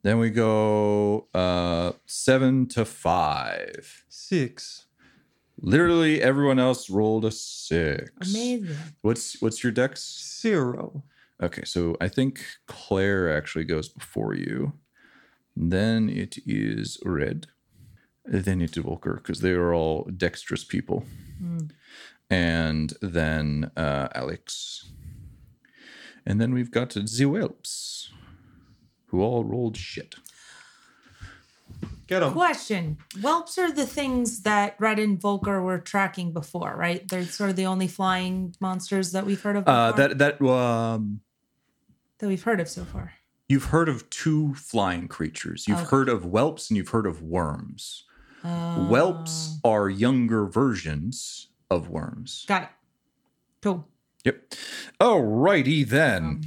Then 0.03 0.19
we 0.19 0.29
go 0.29 1.27
uh 1.33 1.93
seven 2.05 2.67
to 2.69 2.85
five. 2.85 4.05
Six. 4.07 4.85
Literally 5.61 6.21
everyone 6.21 6.59
else 6.59 6.89
rolled 6.89 7.25
a 7.25 7.31
six. 7.31 8.11
Amazing. 8.33 8.77
What's 9.01 9.41
what's 9.41 9.63
your 9.63 9.71
dex? 9.71 10.39
Zero. 10.41 11.03
Okay, 11.43 11.63
so 11.65 11.97
I 11.99 12.07
think 12.07 12.39
Claire 12.67 13.35
actually 13.35 13.65
goes 13.65 13.89
before 13.89 14.33
you. 14.35 14.73
Then 15.55 16.09
it 16.09 16.37
is 16.45 16.97
red. 17.03 17.47
Then 18.27 18.61
it's 18.61 18.77
Volker, 18.77 19.15
because 19.15 19.41
they 19.41 19.51
are 19.51 19.73
all 19.73 20.09
dexterous 20.17 20.63
people. 20.63 21.05
Mm. 21.41 21.69
And 22.29 22.93
then 23.01 23.71
uh, 23.77 24.07
Alex. 24.15 24.89
And 26.25 26.41
then 26.41 26.53
we've 26.53 26.71
got 26.71 26.89
the 26.91 27.25
Whelps, 27.25 28.11
who 29.07 29.21
all 29.21 29.43
rolled 29.43 29.77
shit. 29.77 30.15
Get 32.07 32.19
them. 32.19 32.33
Question. 32.33 32.97
Whelps 33.21 33.57
are 33.57 33.71
the 33.71 33.85
things 33.85 34.41
that 34.41 34.75
Red 34.79 34.99
and 34.99 35.19
Volker 35.19 35.61
were 35.61 35.79
tracking 35.79 36.33
before, 36.33 36.75
right? 36.75 37.07
They're 37.07 37.25
sort 37.25 37.49
of 37.49 37.55
the 37.55 37.65
only 37.65 37.87
flying 37.87 38.55
monsters 38.59 39.11
that 39.11 39.25
we've 39.25 39.41
heard 39.41 39.55
of 39.55 39.65
before, 39.65 39.79
Uh, 39.79 39.91
that 39.93 40.17
that 40.19 40.41
um, 40.41 41.21
that 42.19 42.27
we've 42.27 42.43
heard 42.43 42.59
of 42.59 42.69
so 42.69 42.85
far. 42.85 43.13
you've 43.49 43.65
heard 43.65 43.89
of 43.89 44.07
two 44.11 44.53
flying 44.55 45.07
creatures. 45.07 45.67
You've 45.67 45.79
Okay. 45.79 45.89
heard 45.89 46.09
of 46.09 46.23
whelps 46.25 46.69
and 46.69 46.77
you've 46.77 46.89
heard 46.89 47.07
of 47.07 47.21
worms. 47.23 48.03
Uh, 48.45 48.75
Whelps 48.87 49.57
are 49.63 49.89
younger 49.89 50.45
versions 50.45 51.47
of 51.71 51.89
worms. 51.89 52.45
Got 52.47 52.63
it. 52.63 52.69
Cool. 53.61 53.87
Yep. 54.23 54.53
Alrighty 55.01 55.87
then. 55.87 56.43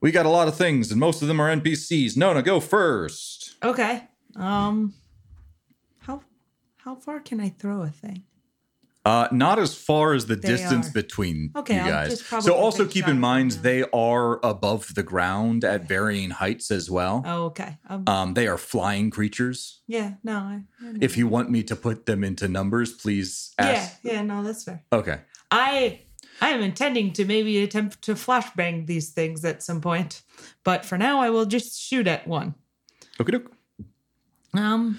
we 0.00 0.10
got 0.10 0.26
a 0.26 0.30
lot 0.30 0.48
of 0.48 0.56
things, 0.56 0.90
and 0.90 1.00
most 1.00 1.22
of 1.22 1.28
them 1.28 1.40
are 1.40 1.48
NPCs. 1.54 2.16
Nona, 2.16 2.42
go 2.42 2.60
first. 2.60 3.54
Okay. 3.62 4.04
Um 4.36 4.94
how 6.00 6.22
how 6.78 6.94
far 6.96 7.20
can 7.20 7.40
I 7.40 7.48
throw 7.48 7.82
a 7.82 7.88
thing? 7.88 8.24
Uh, 9.06 9.28
not 9.32 9.58
as 9.58 9.74
far 9.74 10.14
as 10.14 10.24
the 10.26 10.34
They 10.36 10.48
distance 10.48 10.88
are. 10.88 10.92
between 10.92 11.50
Okay, 11.54 11.76
you 11.76 11.90
guys. 11.90 12.24
So 12.24 12.54
also 12.54 12.86
keep 12.86 13.06
in 13.06 13.20
mind 13.20 13.50
they 13.62 13.84
are 13.92 14.40
above 14.42 14.94
the 14.94 15.02
ground 15.02 15.62
at 15.62 15.86
varying 15.86 16.30
heights 16.30 16.70
as 16.70 16.90
well. 16.90 17.22
Oh, 17.26 17.44
okay. 17.46 17.76
Um, 17.88 18.04
Um, 18.06 18.34
they 18.34 18.46
are 18.48 18.56
flying 18.56 19.10
creatures. 19.10 19.82
yeah, 19.86 20.14
no. 20.22 20.36
I, 20.38 20.62
I. 20.82 20.94
If 21.02 21.18
you 21.18 21.28
want 21.28 21.50
me 21.50 21.62
to 21.64 21.76
put 21.76 22.06
them 22.06 22.24
into 22.24 22.48
numbers, 22.48 22.92
please 22.92 23.52
Yeah, 23.58 23.66
ask. 23.66 23.98
yeah, 24.02 24.22
no, 24.22 24.42
that's 24.42 24.64
fair. 24.64 24.82
Okay. 24.90 25.20
I 25.50 26.00
I 26.40 26.48
am 26.50 26.62
intending 26.62 27.12
to 27.12 27.24
maybe 27.26 27.62
attempt 27.62 28.00
to 28.02 28.14
flashbang 28.14 28.86
these 28.86 29.10
things 29.12 29.44
at 29.44 29.62
some 29.62 29.80
point, 29.82 30.22
but 30.64 30.84
for 30.86 30.96
now 30.96 31.20
I 31.20 31.28
will 31.30 31.44
just 31.46 31.78
shoot 31.78 32.06
at 32.06 32.26
one. 32.26 32.54
Okay. 33.20 33.38
Um, 34.54 34.98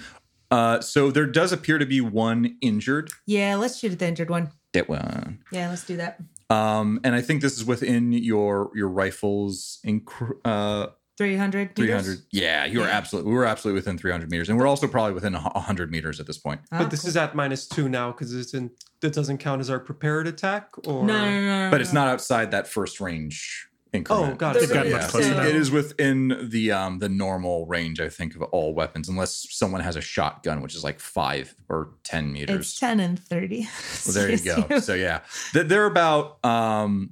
Uh, 0.56 0.80
so 0.82 1.12
there 1.12 1.26
does 1.26 1.52
appear 1.52 1.78
to 1.78 1.86
be 1.86 2.00
one 2.02 2.58
injured. 2.62 3.10
yeah, 3.26 3.56
let's 3.56 3.78
shoot 3.80 3.92
at 3.92 4.00
the 4.00 4.08
injured 4.08 4.30
one. 4.30 4.52
That 4.74 4.88
one. 4.90 5.40
Yeah, 5.52 5.70
let's 5.70 5.86
do 5.86 5.98
that. 5.98 6.20
Um, 6.50 7.00
and 7.04 7.16
I 7.16 7.22
think 7.22 7.42
this 7.42 7.54
is 7.58 7.66
within 7.66 8.12
your 8.14 8.72
your 8.76 8.88
rifle's 8.90 9.80
inc- 9.86 10.38
uh, 10.46 10.88
300 11.18 11.76
300. 11.76 12.20
Yeah, 12.32 12.66
you 12.66 12.82
are 12.82 12.88
Yeah. 12.88 12.92
absolutely. 12.98 13.32
We 13.32 13.38
were 13.38 13.46
absolutely 13.46 13.80
within 13.80 13.98
300 13.98 14.30
meters, 14.30 14.50
and 14.50 14.58
we're 14.60 14.68
also 14.68 14.88
probably 14.88 15.14
within 15.14 15.34
a 15.34 15.40
100 15.42 15.90
meters 15.92 16.20
at 16.20 16.28
this 16.28 16.38
point. 16.38 16.62
But 16.72 16.92
this 16.92 17.06
is 17.06 17.16
at 17.18 17.36
minus 17.36 17.68
two 17.68 17.88
now 17.90 18.12
because 18.12 18.34
it's 18.34 18.54
in. 18.54 18.72
That 19.02 19.14
doesn't 19.14 19.38
count 19.40 19.60
as 19.62 19.70
our 19.70 19.80
prepared 19.80 20.26
attack, 20.28 20.70
or 20.88 21.04
no, 21.06 21.14
no, 21.20 21.30
no, 21.42 21.66
no, 21.66 21.72
But 21.72 21.82
it's 21.82 21.94
not 21.94 22.08
outside 22.08 22.52
that 22.52 22.68
first 22.68 23.00
range 23.02 23.68
increment. 23.96 24.34
Oh, 24.34 24.36
got 24.36 24.54
The 24.54 24.60
it. 24.60 24.64
It's 24.64 24.72
gotten 24.74 24.92
range, 24.92 25.02
much 25.04 25.12
closer 25.12 25.30
so- 25.30 25.36
now. 25.38 25.48
it 25.48 25.56
is 25.56 25.72
within 25.72 26.50
the 26.50 26.72
um 26.72 27.00
the 27.00 27.10
normal 27.10 27.66
range, 27.66 28.00
I 28.00 28.10
think, 28.10 28.36
of 28.36 28.42
all 28.44 28.74
weapons, 28.74 29.10
unless 29.10 29.48
someone 29.50 29.82
has 29.82 29.96
a 29.96 30.02
shotgun, 30.02 30.62
which 30.62 30.76
is 30.76 30.84
like 30.84 31.00
five 31.00 31.56
or 31.70 31.92
ten 32.04 32.32
meters. 32.32 32.56
It's 32.72 32.80
10 32.80 33.00
and 33.00 33.20
30. 33.20 33.68
Well, 34.06 34.14
there 34.14 34.32
you 34.32 34.38
go. 34.68 34.80
So 34.80 34.94
yeah, 34.94 35.22
they're 35.54 35.86
about 35.88 36.44
um 36.46 37.12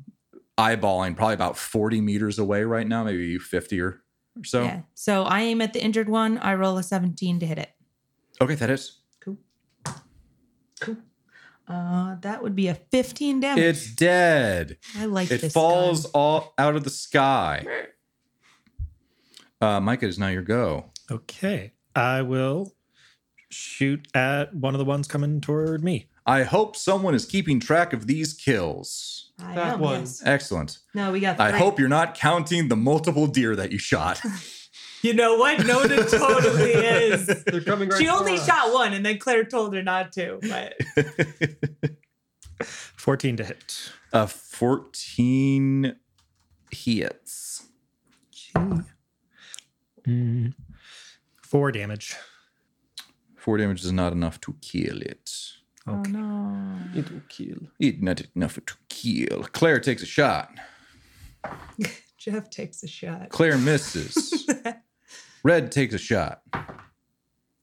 eyeballing 0.57 1.15
probably 1.15 1.33
about 1.33 1.57
40 1.57 1.99
meters 2.01 2.37
away 2.37 2.63
right 2.63 2.87
now, 2.87 3.03
maybe 3.03 3.37
50 3.39 3.81
or 3.81 4.01
or 4.37 4.43
so. 4.43 4.63
yeah. 4.63 4.81
So 4.93 5.23
I 5.23 5.41
aim 5.41 5.61
at 5.61 5.73
the 5.73 5.83
injured 5.83 6.09
one. 6.09 6.37
I 6.39 6.53
roll 6.55 6.77
a 6.77 6.83
17 6.83 7.39
to 7.39 7.45
hit 7.45 7.57
it. 7.57 7.69
Okay, 8.41 8.55
that 8.55 8.69
is. 8.69 8.99
Cool. 9.23 9.37
Cool. 10.81 10.97
Uh, 11.67 12.15
that 12.21 12.43
would 12.43 12.55
be 12.55 12.67
a 12.67 12.75
15 12.75 13.39
damage. 13.39 13.63
It's 13.63 13.91
dead. 13.95 14.77
I 14.97 15.05
like 15.05 15.31
It 15.31 15.41
this 15.41 15.53
falls 15.53 16.03
gun. 16.03 16.11
all 16.13 16.53
out 16.57 16.75
of 16.75 16.83
the 16.83 16.89
sky. 16.89 17.65
Uh, 19.61 19.79
Micah, 19.79 20.05
it 20.05 20.09
is 20.09 20.19
now 20.19 20.27
your 20.27 20.41
go. 20.41 20.91
Okay. 21.09 21.71
I 21.95 22.21
will 22.21 22.75
shoot 23.49 24.07
at 24.13 24.53
one 24.53 24.73
of 24.73 24.79
the 24.79 24.85
ones 24.85 25.07
coming 25.07 25.39
toward 25.39 25.83
me. 25.83 26.07
I 26.25 26.43
hope 26.43 26.75
someone 26.75 27.13
is 27.15 27.25
keeping 27.25 27.59
track 27.59 27.93
of 27.93 28.07
these 28.07 28.33
kills. 28.33 29.31
I 29.39 29.55
That 29.55 29.73
am, 29.75 29.79
one. 29.79 29.99
yes. 30.01 30.21
Excellent. 30.25 30.79
No, 30.93 31.11
we 31.11 31.19
got. 31.19 31.39
I 31.39 31.51
three. 31.51 31.59
hope 31.59 31.79
you're 31.79 31.89
not 31.89 32.15
counting 32.15 32.67
the 32.69 32.75
multiple 32.77 33.27
deer 33.27 33.55
that 33.55 33.71
you 33.71 33.77
shot. 33.77 34.21
You 35.03 35.13
know 35.13 35.35
what? 35.37 35.65
No, 35.65 35.81
it 35.81 35.89
totally 36.09 36.71
is. 36.71 37.43
They're 37.43 37.61
coming 37.61 37.89
right. 37.89 37.99
She 37.99 38.07
only 38.07 38.35
us. 38.35 38.45
shot 38.45 38.73
one, 38.73 38.93
and 38.93 39.05
then 39.05 39.17
Claire 39.19 39.43
told 39.43 39.75
her 39.75 39.83
not 39.83 40.11
to. 40.13 40.39
But 40.41 40.75
14 42.63 43.37
to 43.37 43.43
hit. 43.43 43.91
uh, 44.13 44.25
14 44.27 45.95
hits. 46.71 47.67
Mm. 50.07 50.53
Four 51.41 51.71
damage. 51.71 52.15
Four 53.35 53.57
damage 53.57 53.83
is 53.83 53.91
not 53.91 54.13
enough 54.13 54.39
to 54.41 54.55
kill 54.61 55.01
it. 55.01 55.29
oh 55.87 56.01
no, 56.09 56.77
It 56.95 57.11
will 57.11 57.21
kill. 57.29 57.57
It 57.79 58.01
not 58.01 58.21
enough 58.35 58.55
to 58.65 58.73
kill. 58.89 59.43
Claire 59.51 59.79
takes 59.79 60.01
a 60.01 60.05
shot. 60.05 60.49
Jeff 62.17 62.49
takes 62.49 62.83
a 62.83 62.87
shot. 62.87 63.29
Claire 63.29 63.57
misses. 63.57 64.47
Red 65.43 65.71
takes 65.71 65.93
a 65.93 65.97
shot. 65.97 66.41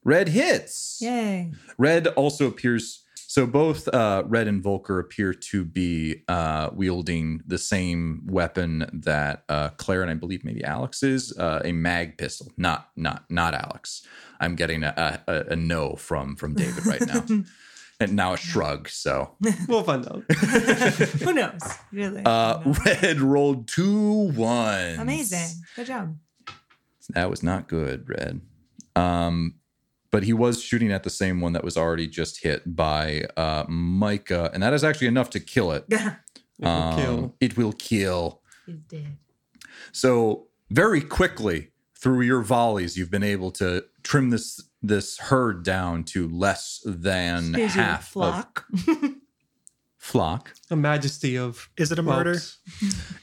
Red 0.03 0.29
hits. 0.29 0.97
Yay! 1.01 1.51
Red 1.77 2.07
also 2.07 2.47
appears. 2.47 3.03
So 3.15 3.45
both 3.47 3.87
uh, 3.87 4.23
Red 4.25 4.47
and 4.47 4.61
Volker 4.61 4.99
appear 4.99 5.33
to 5.33 5.63
be 5.63 6.23
uh, 6.27 6.69
wielding 6.73 7.41
the 7.47 7.57
same 7.57 8.23
weapon 8.25 8.85
that 8.91 9.43
uh, 9.47 9.69
Claire 9.77 10.01
and 10.01 10.11
I 10.11 10.15
believe 10.15 10.43
maybe 10.43 10.63
Alex 10.63 11.01
is 11.01 11.35
uh, 11.37 11.61
a 11.63 11.71
mag 11.71 12.17
pistol. 12.17 12.51
Not 12.57 12.89
not 12.95 13.23
not 13.29 13.53
Alex. 13.53 14.05
I'm 14.39 14.55
getting 14.55 14.83
a, 14.83 15.21
a, 15.27 15.33
a 15.51 15.55
no 15.55 15.95
from 15.95 16.35
from 16.35 16.55
David 16.55 16.85
right 16.85 17.05
now, 17.07 17.23
and 18.01 18.13
now 18.15 18.33
a 18.33 18.37
shrug. 18.37 18.89
So 18.89 19.37
We'll 19.67 19.83
find 19.83 20.05
out. 20.07 20.23
Who 20.33 21.31
knows? 21.33 21.61
Really? 21.93 22.23
uh, 22.25 22.59
Who? 22.59 22.73
Red 22.85 23.21
rolled 23.21 23.67
two 23.69 24.31
ones. 24.33 24.97
Amazing. 24.99 25.63
Good 25.75 25.85
job. 25.87 26.17
That 27.13 27.29
was 27.29 27.41
not 27.43 27.67
good, 27.67 28.07
Red. 28.09 28.41
Um, 28.95 29.55
but 30.11 30.23
he 30.23 30.33
was 30.33 30.61
shooting 30.61 30.91
at 30.91 31.03
the 31.03 31.09
same 31.09 31.39
one 31.41 31.53
that 31.53 31.63
was 31.63 31.77
already 31.77 32.07
just 32.07 32.43
hit 32.43 32.75
by 32.75 33.23
uh, 33.37 33.63
Micah, 33.69 34.49
and 34.53 34.61
that 34.63 34.73
is 34.73 34.83
actually 34.83 35.07
enough 35.07 35.29
to 35.31 35.39
kill 35.39 35.71
it. 35.71 35.85
It 36.59 36.65
will 36.65 36.67
Um, 36.71 36.95
kill. 36.99 37.35
It 37.39 37.57
will 37.57 37.71
kill. 37.73 38.41
He's 38.67 38.75
dead. 38.87 39.17
So 39.91 40.47
very 40.69 41.01
quickly 41.01 41.71
through 41.97 42.21
your 42.21 42.41
volleys, 42.43 42.97
you've 42.97 43.09
been 43.09 43.23
able 43.23 43.49
to 43.53 43.85
trim 44.03 44.29
this 44.29 44.61
this 44.83 45.17
herd 45.17 45.63
down 45.63 46.03
to 46.03 46.27
less 46.27 46.81
than 46.85 47.49
Excuse 47.55 47.75
you, 47.75 47.81
half 47.81 48.01
of 48.01 48.07
flock. 48.09 48.65
flock. 49.97 50.53
A 50.69 50.75
majesty 50.75 51.37
of 51.37 51.69
Is 51.77 51.91
it 51.91 51.99
a 51.99 52.03
murder? 52.03 52.39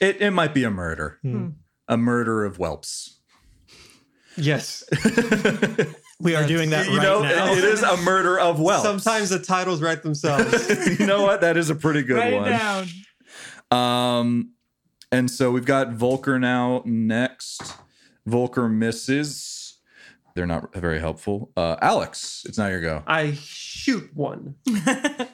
It 0.00 0.20
it 0.20 0.30
might 0.32 0.54
be 0.54 0.64
a 0.64 0.70
murder, 0.70 1.18
Hmm. 1.22 1.48
a 1.86 1.96
murder 1.96 2.44
of 2.44 2.56
whelps. 2.56 3.17
Yes. 4.38 4.84
We 6.20 6.34
are 6.34 6.44
doing 6.48 6.70
that 6.70 6.86
you 6.90 6.96
right 6.96 7.02
know, 7.04 7.22
now. 7.22 7.52
it- 7.52 7.58
it 7.58 7.64
is 7.64 7.80
a 7.84 7.96
murder 7.98 8.40
of 8.40 8.58
whelps. 8.60 8.82
Sometimes 8.82 9.28
the 9.28 9.38
titles 9.38 9.80
write 9.80 10.02
themselves. 10.02 10.68
you 10.98 11.06
know 11.06 11.22
what? 11.22 11.42
That 11.42 11.56
is 11.56 11.70
a 11.70 11.76
pretty 11.76 12.02
good 12.02 12.16
Write 12.16 12.34
one. 12.34 12.48
it 12.48 12.58
down. 12.58 12.88
Um, 13.70 14.50
and 15.12 15.30
so 15.30 15.52
we've 15.52 15.64
got 15.64 15.92
Volker 15.92 16.40
now 16.40 16.82
next. 16.84 17.62
Volker 18.26 18.68
misses. 18.68 19.76
They're 20.34 20.44
not 20.44 20.74
very 20.74 20.98
helpful. 20.98 21.52
Uh, 21.56 21.76
Alex, 21.80 22.44
it's 22.48 22.58
now 22.58 22.66
your 22.66 22.80
go. 22.80 23.04
I 23.06 23.34
shoot 23.34 24.10
one. 24.12 24.56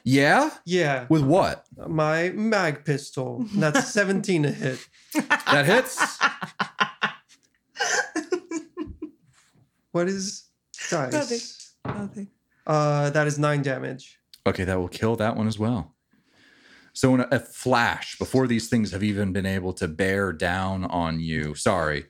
Yeah, 0.05 0.51
Yeah. 0.67 1.07
with 1.09 1.23
what? 1.23 1.65
My 1.89 2.29
mag 2.29 2.85
pistol. 2.85 3.47
That's 3.55 3.89
17 3.89 4.45
a 4.45 4.51
hit. 4.51 4.87
That 5.15 5.65
hits. 5.65 6.19
What 9.95 10.09
is 10.09 10.49
dice? 10.91 11.13
Nothing. 11.13 11.41
Nothing. 12.01 12.29
Uh, 12.67 13.11
that 13.11 13.29
is 13.29 13.39
nine 13.39 13.63
damage. 13.63 14.19
okay, 14.45 14.65
that 14.65 14.77
will 14.81 14.89
kill 14.89 15.15
that 15.17 15.37
one 15.37 15.47
as 15.47 15.57
well. 15.57 15.95
So 16.93 17.15
in 17.15 17.21
a, 17.21 17.29
a 17.31 17.39
flash, 17.39 18.19
before 18.19 18.47
these 18.49 18.69
things 18.69 18.91
have 18.91 19.05
even 19.05 19.33
been 19.33 19.47
able 19.47 19.73
to 19.75 19.87
bear 19.87 20.33
down 20.33 20.85
on 20.85 21.21
you, 21.21 21.55
sorry, 21.55 22.07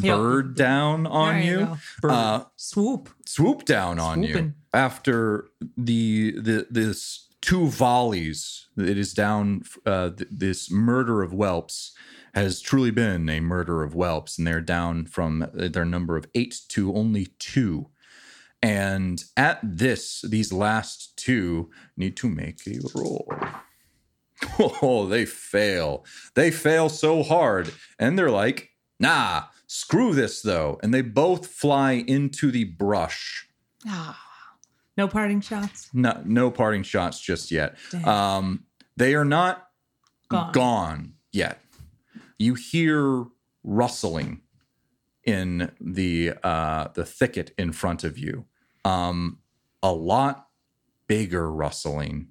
Yep. 0.00 0.16
bird 0.16 0.54
down 0.54 1.06
on 1.06 1.34
There 1.34 1.44
you, 1.44 1.58
go. 1.66 1.78
Bird. 2.00 2.10
uh, 2.12 2.44
Swoop. 2.56 3.10
swoop 3.26 3.64
down 3.66 3.98
on 3.98 4.22
you 4.22 4.32
Swooping. 4.32 4.54
after 4.72 5.48
the 5.76 6.32
the 6.40 6.66
this 6.70 7.26
two 7.42 7.66
volleys 7.68 8.68
it 8.76 8.96
is 8.96 9.12
down 9.12 9.62
uh 9.86 10.10
th- 10.10 10.28
this 10.30 10.70
murder 10.70 11.22
of 11.22 11.32
whelps 11.32 11.92
has 12.38 12.60
truly 12.60 12.90
been 12.90 13.28
a 13.28 13.40
murder 13.40 13.82
of 13.82 13.92
whelps 13.92 14.38
and 14.38 14.46
they're 14.46 14.60
down 14.60 15.06
from 15.06 15.48
their 15.52 15.84
number 15.84 16.16
of 16.16 16.26
8 16.34 16.54
to 16.68 16.94
only 16.94 17.26
2 17.38 17.88
and 18.62 19.24
at 19.36 19.60
this 19.62 20.22
these 20.22 20.52
last 20.52 21.16
two 21.16 21.70
need 21.96 22.16
to 22.16 22.28
make 22.28 22.60
a 22.66 22.78
roll 22.94 23.32
oh 24.82 25.06
they 25.06 25.24
fail 25.24 26.04
they 26.34 26.50
fail 26.50 26.88
so 26.88 27.22
hard 27.22 27.72
and 28.00 28.18
they're 28.18 28.30
like 28.30 28.70
nah 28.98 29.44
screw 29.68 30.12
this 30.12 30.42
though 30.42 30.78
and 30.82 30.92
they 30.92 31.02
both 31.02 31.46
fly 31.46 31.92
into 32.08 32.50
the 32.50 32.64
brush 32.64 33.46
Ah. 33.86 34.24
No 34.96 35.06
parting 35.06 35.40
shots. 35.40 35.88
no, 35.94 36.20
no 36.24 36.50
parting 36.50 36.82
shots 36.82 37.20
just 37.20 37.52
yet. 37.52 37.76
Um, 38.04 38.64
they 38.96 39.14
are 39.14 39.24
not 39.24 39.68
Gone. 40.28 40.50
gone. 40.52 41.12
yet. 41.30 41.60
You 42.38 42.54
hear 42.54 43.26
rustling 43.64 44.42
in 45.24 45.72
the 45.80 46.34
uh, 46.42 46.88
the 46.94 47.04
thicket 47.04 47.52
in 47.58 47.72
front 47.72 48.04
of 48.04 48.16
you. 48.18 48.46
Um, 48.84 49.38
a 49.82 49.92
lot 49.92 50.48
bigger 51.06 51.50
rustling 51.52 52.28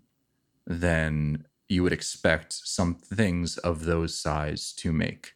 than 0.66 1.46
you 1.68 1.84
would 1.84 1.94
expect 1.94 2.54
some 2.54 2.96
things 2.96 3.58
of 3.58 3.86
those 3.86 4.20
size 4.20 4.72
to 4.74 4.92
make, 4.92 5.34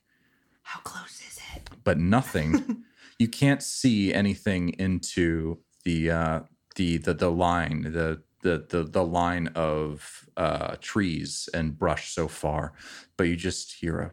How 0.64 0.80
close 0.82 1.22
is 1.22 1.40
it? 1.56 1.70
but 1.84 1.98
nothing. 1.98 2.84
you 3.20 3.28
can't 3.28 3.62
see 3.62 4.14
anything 4.14 4.70
into 4.80 5.60
the 5.84 6.10
uh, 6.12 6.40
the 6.76 6.98
the 6.98 7.14
the 7.14 7.32
line 7.32 7.82
the 7.92 8.24
the 8.42 8.66
the, 8.70 8.84
the 8.84 9.04
line 9.06 9.48
of 9.54 10.28
uh, 10.38 10.76
trees 10.82 11.48
and 11.54 11.78
brush 11.78 12.14
so 12.14 12.28
far, 12.28 12.74
but 13.18 13.26
you 13.26 13.36
just 13.36 13.74
hear 13.74 14.00
a 14.00 14.12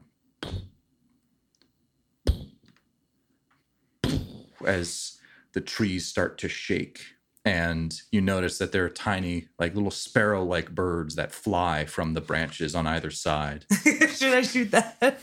as 4.67 5.19
the 5.53 5.61
trees 5.61 6.07
start 6.07 6.39
to 6.39 6.49
shake 6.49 7.01
and 7.45 8.03
you 8.11 8.21
notice 8.21 8.59
that 8.59 8.73
there 8.73 8.85
are 8.85 8.91
tiny 8.91 9.47
like 9.59 9.75
little 9.75 9.91
sparrow 9.91 10.43
like 10.45 10.75
birds 10.75 11.15
that 11.15 11.33
fly 11.33 11.85
from 11.85 12.13
the 12.15 12.21
branches 12.21 12.75
on 12.75 12.87
either 12.87 13.11
side 13.11 13.65
Should 13.85 14.35
I 14.35 14.43
shoot 14.43 14.71
that? 14.73 14.97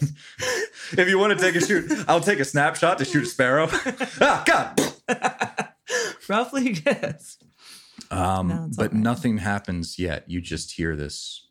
if 0.97 1.09
you 1.09 1.19
want 1.19 1.38
to 1.38 1.43
take 1.43 1.55
a 1.55 1.65
shoot 1.65 1.91
i'll 2.07 2.21
take 2.21 2.39
a 2.39 2.45
snapshot 2.45 2.97
to 2.99 3.05
shoot 3.05 3.23
a 3.23 3.28
sparrow 3.28 3.67
ah 4.21 4.43
god 4.45 4.80
Roughly, 6.28 6.76
yes. 6.84 7.38
Um, 8.09 8.47
No, 8.47 8.69
but 8.76 8.91
right. 8.91 8.93
nothing 8.93 9.38
happens 9.38 9.99
yet. 9.99 10.23
You 10.28 10.41
just 10.41 10.71
hear 10.73 10.95
this 10.95 11.47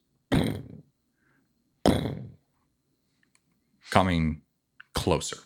coming 3.95 4.43
closer. 4.93 5.37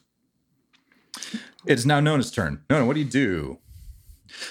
It's 1.67 1.85
now 1.85 2.01
Nona's 2.01 2.31
turn. 2.31 2.63
Nona, 2.71 2.87
what 2.87 2.95
do 2.95 3.01
you 3.01 3.07
do? 3.07 3.59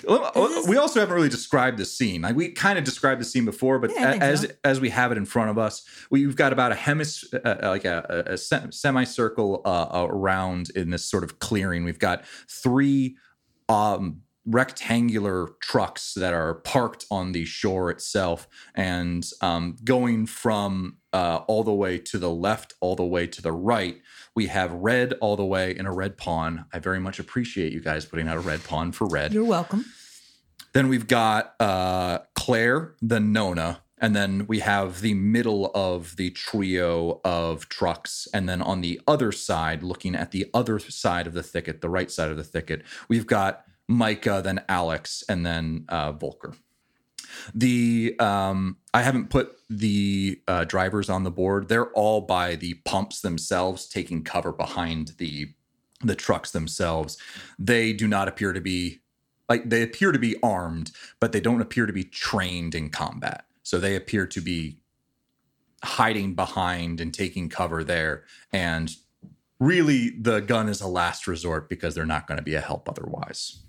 Is- 0.08 0.68
We 0.68 0.78
also 0.78 1.00
haven't 1.00 1.16
really 1.16 1.30
described 1.30 1.78
the 1.80 1.86
scene. 1.86 2.22
Like 2.22 2.36
we 2.36 2.50
kind 2.52 2.78
of 2.78 2.84
described 2.86 3.20
the 3.22 3.26
scene 3.26 3.46
before, 3.46 3.80
but 3.80 3.92
Yeah, 3.92 4.18
as 4.22 4.42
so. 4.42 4.48
as 4.64 4.80
we 4.80 4.90
have 4.90 5.12
it 5.12 5.18
in 5.18 5.26
front 5.26 5.50
of 5.50 5.58
us, 5.58 5.84
we've 6.12 6.36
got 6.36 6.54
about 6.54 6.72
a 6.72 6.76
hemis 6.76 7.24
uh, 7.34 7.68
like 7.70 7.86
a, 7.86 8.24
a, 8.28 8.34
a 8.34 8.38
semicircle 8.72 9.62
uh, 9.66 10.06
around 10.10 10.70
in 10.76 10.90
this 10.92 11.06
sort 11.06 11.24
of 11.24 11.40
clearing. 11.40 11.84
We've 11.84 12.00
got 12.00 12.24
three 12.50 13.18
um, 13.70 14.22
rectangular 14.48 15.50
trucks 15.62 16.14
that 16.14 16.34
are 16.34 16.56
parked 16.56 17.06
on 17.12 17.34
the 17.34 17.46
shore 17.46 17.92
itself, 17.92 18.48
and 18.74 19.30
um, 19.42 19.76
going 19.84 20.26
from 20.26 20.98
uh, 21.14 21.42
all 21.48 21.64
the 21.64 21.74
way 21.74 21.98
to 21.98 22.18
the 22.18 22.30
left, 22.30 22.74
all 22.80 22.96
the 22.96 23.06
way 23.06 23.28
to 23.28 23.42
the 23.42 23.52
right. 23.52 24.02
We 24.36 24.48
have 24.48 24.72
red 24.72 25.14
all 25.20 25.36
the 25.36 25.46
way 25.46 25.76
in 25.76 25.86
a 25.86 25.94
red 25.94 26.18
pawn. 26.18 26.66
I 26.72 26.80
very 26.80 27.00
much 27.00 27.20
appreciate 27.20 27.74
you 27.74 27.82
guys 27.82 28.06
putting 28.06 28.28
out 28.28 28.38
a 28.38 28.42
red 28.42 28.64
pawn 28.64 28.92
for 28.92 29.08
red. 29.08 29.34
You're 29.34 29.44
welcome. 29.44 29.86
Then 30.74 30.90
we've 30.90 31.08
got 31.08 31.56
uh, 31.60 32.20
Claire, 32.36 32.96
the 33.02 33.20
Nona, 33.20 33.82
and 33.98 34.16
then 34.16 34.46
we 34.48 34.60
have 34.60 35.02
the 35.02 35.16
middle 35.16 35.72
of 35.74 36.16
the 36.18 36.30
trio 36.30 37.20
of 37.26 37.68
trucks. 37.68 38.28
And 38.34 38.48
then 38.48 38.62
on 38.62 38.82
the 38.82 39.02
other 39.08 39.32
side, 39.32 39.82
looking 39.82 40.16
at 40.16 40.32
the 40.32 40.50
other 40.54 40.78
side 40.78 41.26
of 41.26 41.34
the 41.34 41.42
thicket, 41.42 41.82
the 41.82 41.90
right 41.90 42.12
side 42.12 42.30
of 42.30 42.38
the 42.38 42.44
thicket, 42.44 42.84
we've 43.10 43.26
got 43.26 43.64
Micah, 43.88 44.42
then 44.44 44.64
Alex, 44.68 45.24
and 45.30 45.46
then 45.46 45.86
uh, 45.90 46.12
Volker. 46.12 46.54
The 47.54 48.16
um, 48.20 48.78
I 48.94 49.02
haven't 49.02 49.30
put 49.30 49.58
the 49.70 50.42
uh, 50.48 50.64
drivers 50.64 51.10
on 51.10 51.24
the 51.24 51.32
board. 51.32 51.68
They're 51.68 51.92
all 51.92 52.22
by 52.22 52.56
the 52.56 52.76
pumps 52.86 53.22
themselves, 53.22 53.88
taking 53.88 54.24
cover 54.24 54.52
behind 54.52 55.14
the 55.18 55.54
the 56.02 56.16
trucks 56.16 56.52
themselves. 56.52 57.18
They 57.58 57.94
do 57.94 58.08
not 58.08 58.28
appear 58.28 58.54
to 58.54 58.62
be 58.62 59.02
like 59.50 59.70
they 59.70 59.82
appear 59.82 60.12
to 60.12 60.20
be 60.20 60.36
armed, 60.42 60.92
but 61.20 61.32
they 61.32 61.40
don't 61.40 61.62
appear 61.62 61.86
to 61.86 61.94
be 61.94 62.04
trained 62.04 62.76
in 62.76 62.90
combat. 62.90 63.46
So 63.64 63.80
they 63.80 63.96
appear 63.96 64.26
to 64.28 64.42
be 64.42 64.80
hiding 65.84 66.34
behind 66.34 67.00
and 67.02 67.14
taking 67.14 67.50
cover 67.50 67.84
there. 67.84 68.24
And 68.52 68.92
really, 69.60 70.10
the 70.10 70.40
gun 70.40 70.70
is 70.70 70.82
a 70.82 70.88
last 70.88 71.28
resort 71.28 71.70
because 71.70 71.96
they're 71.96 72.06
not 72.06 72.28
going 72.28 72.38
to 72.38 72.44
be 72.44 72.56
a 72.56 72.62
help 72.62 72.90
otherwise. 72.90 73.64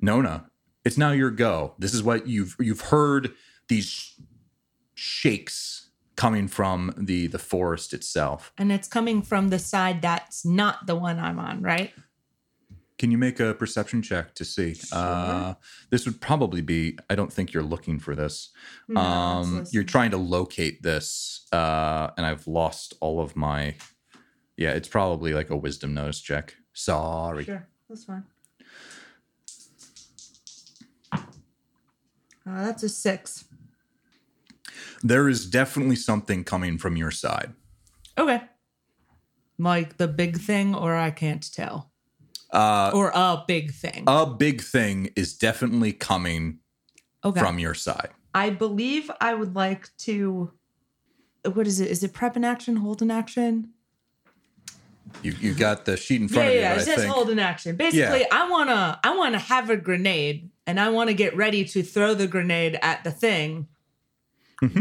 Nona, 0.00 0.50
it's 0.84 0.98
now 0.98 1.12
your 1.12 1.30
go. 1.30 1.74
This 1.78 1.94
is 1.94 2.02
what 2.02 2.26
you've 2.26 2.56
you've 2.58 2.80
heard 2.82 3.32
these 3.68 4.14
shakes 4.94 5.90
coming 6.16 6.48
from 6.48 6.92
the 6.96 7.26
the 7.26 7.38
forest 7.38 7.92
itself. 7.94 8.52
And 8.58 8.70
it's 8.72 8.88
coming 8.88 9.22
from 9.22 9.48
the 9.48 9.58
side 9.58 10.02
that's 10.02 10.44
not 10.44 10.86
the 10.86 10.94
one 10.94 11.18
I'm 11.18 11.38
on, 11.38 11.62
right? 11.62 11.92
Can 12.98 13.10
you 13.10 13.16
make 13.16 13.40
a 13.40 13.54
perception 13.54 14.02
check 14.02 14.34
to 14.34 14.44
see? 14.44 14.76
Uh, 14.92 15.54
this 15.88 16.04
would 16.04 16.20
probably 16.20 16.60
be. 16.60 16.98
I 17.08 17.14
don't 17.14 17.32
think 17.32 17.54
you're 17.54 17.62
looking 17.62 17.98
for 17.98 18.14
this. 18.14 18.50
No, 18.88 19.00
um, 19.00 19.64
you're 19.70 19.84
trying 19.84 20.10
to 20.10 20.18
locate 20.18 20.82
this, 20.82 21.46
uh, 21.50 22.10
and 22.18 22.26
I've 22.26 22.46
lost 22.46 22.92
all 23.00 23.22
of 23.22 23.36
my. 23.36 23.74
Yeah, 24.58 24.72
it's 24.72 24.88
probably 24.88 25.32
like 25.32 25.48
a 25.48 25.56
wisdom 25.56 25.94
notice 25.94 26.20
check. 26.20 26.56
Sorry. 26.74 27.44
Sure, 27.44 27.66
that's 27.88 28.04
fine. 28.04 28.24
Uh, 32.46 32.64
that's 32.64 32.82
a 32.82 32.88
six. 32.88 33.44
There 35.02 35.28
is 35.28 35.46
definitely 35.46 35.96
something 35.96 36.44
coming 36.44 36.78
from 36.78 36.96
your 36.96 37.10
side. 37.10 37.52
Okay. 38.18 38.42
Like 39.58 39.96
the 39.98 40.08
big 40.08 40.38
thing, 40.38 40.74
or 40.74 40.96
I 40.96 41.10
can't 41.10 41.52
tell. 41.52 41.90
Uh, 42.52 42.90
Or 42.92 43.10
a 43.14 43.44
big 43.46 43.72
thing. 43.72 44.04
a 44.06 44.26
big 44.26 44.60
thing 44.60 45.10
is 45.14 45.36
definitely 45.36 45.92
coming 45.92 46.58
okay. 47.24 47.38
from 47.40 47.58
your 47.58 47.74
side. 47.74 48.10
I 48.34 48.50
believe 48.50 49.10
I 49.20 49.34
would 49.34 49.54
like 49.54 49.90
to. 49.98 50.52
What 51.52 51.66
is 51.66 51.80
it? 51.80 51.90
Is 51.90 52.02
it 52.02 52.12
prep 52.12 52.36
in 52.36 52.44
action, 52.44 52.76
hold 52.76 53.02
in 53.02 53.10
action? 53.10 53.70
You 55.22 55.32
you 55.40 55.54
got 55.54 55.84
the 55.84 55.96
sheet 55.96 56.20
in 56.20 56.28
front 56.28 56.48
yeah, 56.48 56.50
of 56.50 56.54
you. 56.54 56.60
yeah. 56.60 56.72
It 56.72 56.78
I 56.78 56.82
says 56.82 56.96
think 56.96 57.12
hold 57.12 57.30
in 57.30 57.38
action. 57.38 57.76
Basically, 57.76 58.24
I 58.30 58.48
wanna, 58.50 58.98
I 59.02 59.16
wanna 59.16 59.38
have 59.38 59.70
a 59.70 59.76
grenade, 59.76 60.50
and 60.70 60.78
I 60.78 60.88
want 60.88 61.08
to 61.08 61.14
get 61.14 61.36
ready 61.36 61.64
to 61.64 61.82
throw 61.82 62.14
the 62.14 62.28
grenade 62.28 62.78
at 62.80 63.02
the 63.02 63.10
thing 63.10 63.66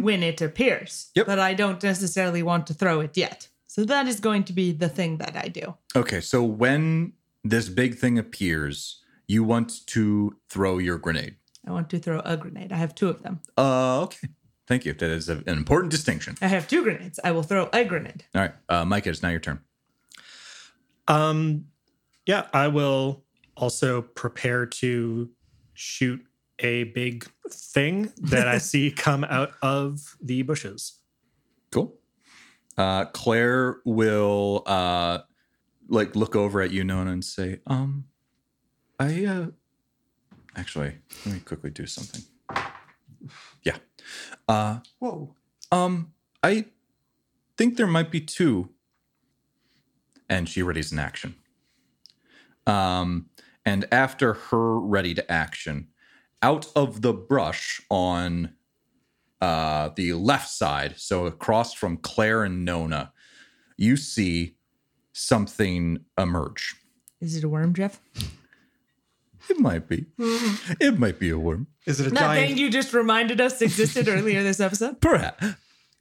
when 0.01 0.21
it 0.21 0.39
appears. 0.39 0.91
Mm-hmm. 0.91 1.19
Yep. 1.19 1.25
But 1.25 1.39
I 1.39 1.55
don't 1.55 1.81
necessarily 1.81 2.43
want 2.43 2.67
to 2.67 2.73
throw 2.75 2.99
it 2.99 3.17
yet. 3.17 3.47
So 3.65 3.85
that 3.85 4.07
is 4.07 4.19
going 4.19 4.43
to 4.45 4.53
be 4.53 4.71
the 4.71 4.89
thing 4.89 5.17
that 5.17 5.35
I 5.35 5.47
do. 5.47 5.75
Okay, 5.95 6.21
so 6.21 6.43
when 6.43 7.13
this 7.43 7.69
big 7.69 7.95
thing 7.97 8.19
appears, 8.19 9.01
you 9.27 9.43
want 9.43 9.85
to 9.87 10.35
throw 10.49 10.77
your 10.77 10.97
grenade. 10.99 11.35
I 11.67 11.71
want 11.71 11.89
to 11.89 11.99
throw 11.99 12.19
a 12.23 12.37
grenade. 12.37 12.71
I 12.71 12.77
have 12.77 12.93
two 12.93 13.09
of 13.09 13.23
them. 13.23 13.39
Uh, 13.57 14.01
okay. 14.03 14.27
Thank 14.67 14.85
you. 14.85 14.93
That 14.93 15.09
is 15.09 15.27
a- 15.29 15.43
an 15.47 15.57
important 15.57 15.89
distinction. 15.91 16.35
I 16.41 16.47
have 16.47 16.67
two 16.67 16.83
grenades. 16.83 17.19
I 17.23 17.31
will 17.31 17.43
throw 17.43 17.67
a 17.73 17.83
grenade. 17.83 18.25
All 18.35 18.41
right, 18.41 18.53
uh, 18.69 18.85
Micah, 18.85 19.09
it's 19.09 19.23
now 19.23 19.29
your 19.29 19.39
turn. 19.39 19.59
Um, 21.07 21.65
yeah, 22.27 22.45
I 22.53 22.67
will 22.67 23.23
also 23.57 24.01
prepare 24.03 24.65
to 24.67 25.29
shoot 25.79 26.25
a 26.59 26.83
big 26.83 27.25
thing 27.49 28.11
that 28.17 28.49
I 28.49 28.57
see 28.57 28.91
come 29.05 29.23
out 29.23 29.53
of 29.61 30.17
the 30.21 30.41
bushes. 30.41 30.99
Cool. 31.71 31.95
Uh, 32.77 33.05
Claire 33.05 33.77
will 33.85 34.63
uh, 34.65 35.19
like 35.87 36.17
look 36.17 36.35
over 36.35 36.61
at 36.61 36.71
you, 36.71 36.83
Nona, 36.83 37.11
and 37.11 37.23
say, 37.23 37.59
"Um, 37.65 38.05
I 38.99 39.25
uh, 39.25 39.47
actually 40.55 40.97
let 41.25 41.35
me 41.35 41.39
quickly 41.39 41.69
do 41.69 41.85
something. 41.85 42.23
Yeah. 43.63 43.77
Uh, 44.47 44.79
Whoa. 44.99 45.35
um, 45.71 46.13
I 46.43 46.65
think 47.57 47.77
there 47.77 47.87
might 47.87 48.11
be 48.11 48.21
two. 48.21 48.69
And 50.29 50.47
she 50.47 50.61
readies 50.61 50.91
an 50.91 50.99
action. 50.99 51.35
Um, 52.67 53.29
and 53.69 53.85
after 53.91 54.33
her 54.33 54.79
ready 54.79 55.13
to 55.13 55.31
action, 55.31 55.87
out 56.41 56.67
of 56.75 57.01
the 57.01 57.13
brush 57.13 57.81
on 57.89 58.53
uh, 59.41 59.89
the 59.95 60.13
left 60.13 60.49
side, 60.49 60.95
so 60.97 61.25
across 61.25 61.73
from 61.73 61.97
Claire 61.97 62.43
and 62.43 62.65
Nona, 62.65 63.13
you 63.77 63.95
see 63.97 64.55
something 65.13 65.99
emerge. 66.17 66.75
Is 67.21 67.35
it 67.35 67.43
a 67.43 67.49
worm, 67.49 67.73
Jeff? 67.73 67.99
It 69.49 69.59
might 69.59 69.87
be. 69.87 70.05
it 70.79 70.97
might 70.99 71.19
be 71.19 71.29
a 71.29 71.37
worm. 71.37 71.67
Is 71.85 71.99
it 71.99 72.07
a 72.07 72.09
That 72.11 72.19
giant? 72.19 72.47
thing 72.49 72.57
you 72.57 72.69
just 72.69 72.93
reminded 72.93 73.39
us 73.41 73.61
existed 73.61 74.07
earlier 74.15 74.43
this 74.43 74.59
episode. 74.59 74.99
Perhaps. 75.01 75.45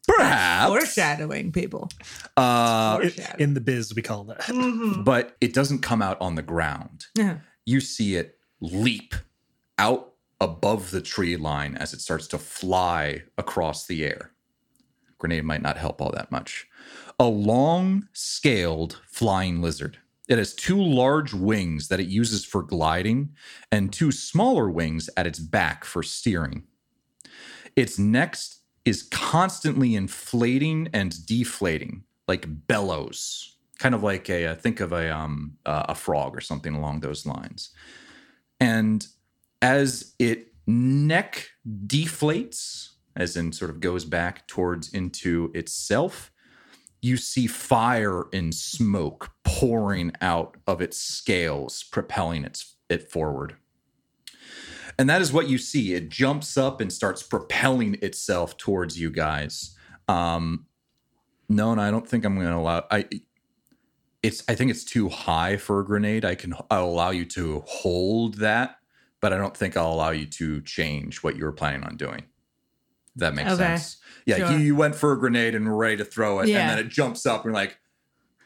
Perhaps. 0.06 0.68
Foreshadowing, 0.68 1.52
people. 1.52 1.88
Uh, 2.36 2.96
Foreshadowing. 2.98 3.40
In 3.40 3.54
the 3.54 3.60
biz, 3.60 3.94
we 3.94 4.02
call 4.02 4.24
that. 4.24 5.02
but 5.04 5.36
it 5.40 5.52
doesn't 5.52 5.80
come 5.80 6.00
out 6.02 6.18
on 6.20 6.34
the 6.34 6.42
ground. 6.42 7.06
Yeah. 7.14 7.38
You 7.68 7.80
see 7.80 8.16
it 8.16 8.38
leap 8.62 9.14
out 9.76 10.14
above 10.40 10.90
the 10.90 11.02
tree 11.02 11.36
line 11.36 11.76
as 11.76 11.92
it 11.92 12.00
starts 12.00 12.26
to 12.28 12.38
fly 12.38 13.24
across 13.36 13.86
the 13.86 14.06
air. 14.06 14.30
Grenade 15.18 15.44
might 15.44 15.60
not 15.60 15.76
help 15.76 16.00
all 16.00 16.10
that 16.12 16.32
much. 16.32 16.66
A 17.20 17.26
long 17.26 18.08
scaled 18.14 19.02
flying 19.06 19.60
lizard. 19.60 19.98
It 20.30 20.38
has 20.38 20.54
two 20.54 20.82
large 20.82 21.34
wings 21.34 21.88
that 21.88 22.00
it 22.00 22.06
uses 22.06 22.42
for 22.42 22.62
gliding 22.62 23.34
and 23.70 23.92
two 23.92 24.12
smaller 24.12 24.70
wings 24.70 25.10
at 25.14 25.26
its 25.26 25.38
back 25.38 25.84
for 25.84 26.02
steering. 26.02 26.62
Its 27.76 27.98
neck 27.98 28.34
is 28.86 29.02
constantly 29.02 29.94
inflating 29.94 30.88
and 30.94 31.26
deflating 31.26 32.04
like 32.26 32.66
bellows, 32.66 33.57
kind 33.78 33.94
of 33.94 34.02
like 34.02 34.28
a 34.28 34.46
uh, 34.46 34.54
think 34.54 34.80
of 34.80 34.92
a 34.92 35.14
um 35.14 35.56
uh, 35.64 35.86
a 35.88 35.94
frog 35.94 36.36
or 36.36 36.40
something 36.40 36.74
along 36.74 37.00
those 37.00 37.26
lines. 37.26 37.70
And 38.60 39.06
as 39.62 40.14
it 40.18 40.52
neck 40.66 41.50
deflates, 41.86 42.90
as 43.16 43.36
in 43.36 43.52
sort 43.52 43.70
of 43.70 43.80
goes 43.80 44.04
back 44.04 44.46
towards 44.46 44.92
into 44.92 45.50
itself, 45.54 46.30
you 47.00 47.16
see 47.16 47.46
fire 47.46 48.24
and 48.32 48.54
smoke 48.54 49.30
pouring 49.44 50.12
out 50.20 50.56
of 50.66 50.80
its 50.80 50.98
scales, 50.98 51.84
propelling 51.84 52.44
its 52.44 52.76
it 52.88 53.10
forward. 53.10 53.56
And 54.98 55.08
that 55.08 55.20
is 55.20 55.32
what 55.32 55.48
you 55.48 55.58
see. 55.58 55.94
It 55.94 56.08
jumps 56.08 56.56
up 56.56 56.80
and 56.80 56.92
starts 56.92 57.22
propelling 57.22 57.96
itself 58.02 58.56
towards 58.56 58.98
you 58.98 59.10
guys. 59.10 59.76
Um, 60.08 60.66
no, 61.48 61.70
and 61.70 61.80
I 61.80 61.90
don't 61.90 62.08
think 62.08 62.24
I'm 62.24 62.34
going 62.34 62.48
to 62.48 62.56
allow. 62.56 62.84
I 62.90 63.06
it's 64.22 64.42
I 64.48 64.54
think 64.54 64.70
it's 64.70 64.84
too 64.84 65.08
high 65.08 65.56
for 65.56 65.80
a 65.80 65.84
grenade. 65.84 66.24
I 66.24 66.34
can 66.34 66.54
I'll 66.70 66.84
allow 66.86 67.10
you 67.10 67.24
to 67.26 67.62
hold 67.66 68.34
that, 68.38 68.78
but 69.20 69.32
I 69.32 69.36
don't 69.36 69.56
think 69.56 69.76
I'll 69.76 69.92
allow 69.92 70.10
you 70.10 70.26
to 70.26 70.60
change 70.62 71.22
what 71.22 71.36
you 71.36 71.44
were 71.44 71.52
planning 71.52 71.84
on 71.84 71.96
doing. 71.96 72.24
That 73.16 73.34
makes 73.34 73.50
Okay. 73.52 73.64
sense. 73.76 73.96
Yeah, 74.26 74.36
Sure. 74.36 74.50
you, 74.52 74.58
you 74.58 74.76
went 74.76 74.94
for 74.94 75.12
a 75.12 75.18
grenade 75.18 75.54
and 75.54 75.66
were 75.68 75.76
ready 75.76 75.96
to 75.96 76.04
throw 76.04 76.40
it, 76.40 76.48
Yeah. 76.48 76.60
and 76.60 76.70
then 76.70 76.78
it 76.86 76.88
jumps 76.88 77.26
up 77.26 77.38
and 77.44 77.46
you're 77.46 77.54
like, 77.54 77.78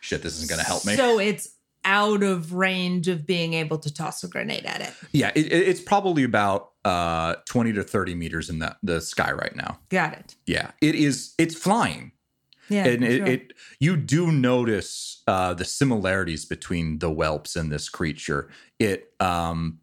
shit, 0.00 0.22
this 0.22 0.34
isn't 0.36 0.48
going 0.48 0.60
to 0.60 0.66
help 0.66 0.84
me. 0.86 0.94
So 0.96 1.18
it's 1.18 1.48
out 1.84 2.22
of 2.22 2.52
range 2.54 3.08
of 3.08 3.26
being 3.26 3.54
able 3.54 3.76
to 3.78 3.92
toss 3.92 4.22
a 4.22 4.28
grenade 4.28 4.64
at 4.64 4.80
it. 4.80 4.92
Yeah, 5.12 5.32
it, 5.34 5.46
it- 5.46 5.68
it's 5.68 5.80
probably 5.80 6.22
about 6.22 6.70
uh, 6.84 7.34
20 7.48 7.72
to 7.74 7.82
30 7.82 8.14
meters 8.14 8.48
in 8.48 8.60
the, 8.60 8.76
the 8.82 9.00
sky 9.00 9.32
right 9.32 9.54
now. 9.54 9.78
Got 9.90 10.14
it. 10.14 10.36
Yeah, 10.46 10.70
it 10.80 10.94
is. 10.94 11.34
It's 11.38 11.54
flying. 11.54 12.11
Yeah. 12.72 12.86
and 12.86 13.04
it, 13.04 13.16
sure. 13.18 13.26
it 13.26 13.52
you 13.80 13.96
do 13.96 14.32
notice 14.32 15.22
uh, 15.26 15.54
the 15.54 15.64
similarities 15.64 16.44
between 16.44 16.98
the 16.98 17.10
whelps 17.10 17.54
and 17.56 17.70
this 17.70 17.88
creature. 17.88 18.48
It 18.78 19.12
um, 19.20 19.78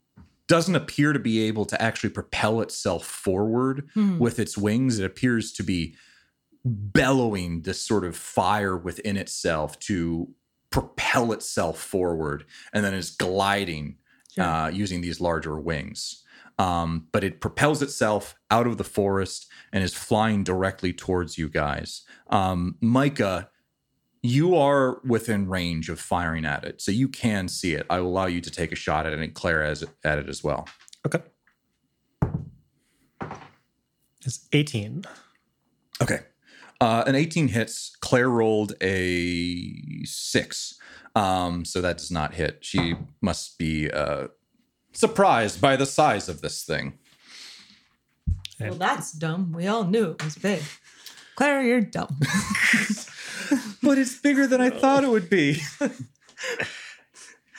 doesn't 0.47 0.75
appear 0.75 1.13
to 1.13 1.19
be 1.19 1.41
able 1.47 1.65
to 1.65 1.79
actually 1.81 2.09
propel 2.09 2.61
itself 2.61 3.05
forward 3.05 3.87
Hmm. 3.93 4.17
with 4.19 4.39
its 4.39 4.57
wings. 4.57 4.99
It 4.99 5.05
appears 5.05 5.51
to 5.53 5.63
be 5.63 5.95
bellowing 6.65 7.61
this 7.61 7.81
sort 7.81 8.03
of 8.03 8.15
fire 8.15 8.75
within 8.77 9.17
itself 9.17 9.79
to 9.81 10.29
propel 10.71 11.31
itself 11.31 11.79
forward, 11.79 12.45
and 12.73 12.83
then 12.85 12.93
is 12.93 13.09
gliding 13.11 13.95
Sure. 14.35 14.43
uh, 14.43 14.69
using 14.69 15.01
these 15.01 15.19
larger 15.19 15.59
wings. 15.59 16.23
Um, 16.59 17.07
but 17.11 17.23
it 17.23 17.39
propels 17.39 17.81
itself 17.81 18.35
out 18.51 18.67
of 18.67 18.77
the 18.77 18.83
forest 18.83 19.47
and 19.71 19.83
is 19.83 19.95
flying 19.95 20.43
directly 20.43 20.93
towards 20.93 21.37
you 21.37 21.49
guys. 21.49 22.03
Um, 22.29 22.75
Micah, 22.81 23.49
you 24.21 24.55
are 24.55 24.99
within 25.05 25.47
range 25.47 25.89
of 25.89 25.99
firing 25.99 26.45
at 26.45 26.65
it, 26.65 26.81
so 26.81 26.91
you 26.91 27.07
can 27.07 27.47
see 27.47 27.73
it. 27.73 27.85
I 27.89 28.01
will 28.01 28.09
allow 28.09 28.25
you 28.25 28.41
to 28.41 28.51
take 28.51 28.73
a 28.73 28.75
shot 28.75 29.05
at 29.05 29.13
it, 29.13 29.19
and 29.19 29.33
Claire 29.33 29.63
as 29.63 29.85
at 30.03 30.19
it 30.19 30.27
as 30.27 30.43
well. 30.43 30.67
Okay. 31.05 31.21
It's 34.25 34.47
18. 34.51 35.05
Okay. 36.01 36.19
Uh, 36.81 37.03
an 37.07 37.15
18 37.15 37.49
hits. 37.49 37.95
Claire 38.01 38.29
rolled 38.29 38.73
a 38.81 40.03
six. 40.03 40.77
Um, 41.15 41.65
so 41.65 41.81
that 41.81 41.97
does 41.97 42.11
not 42.11 42.33
hit. 42.33 42.59
She 42.61 42.95
must 43.21 43.57
be 43.57 43.89
uh, 43.89 44.27
surprised 44.99 45.61
by 45.61 45.75
the 45.75 45.85
size 45.85 46.27
of 46.29 46.41
this 46.41 46.63
thing. 46.63 46.93
well, 48.59 48.73
that's 48.75 49.11
dumb. 49.11 49.51
We 49.53 49.67
all 49.67 49.85
knew 49.85 50.11
it 50.11 50.23
was 50.23 50.35
big. 50.35 50.61
Claire, 51.35 51.61
you're 51.63 51.81
dumb. 51.81 52.19
But 53.81 53.97
it's 53.97 54.19
bigger 54.19 54.45
than 54.45 54.61
I 54.61 54.69
thought 54.69 55.03
it 55.03 55.09
would 55.09 55.29
be. 55.29 55.61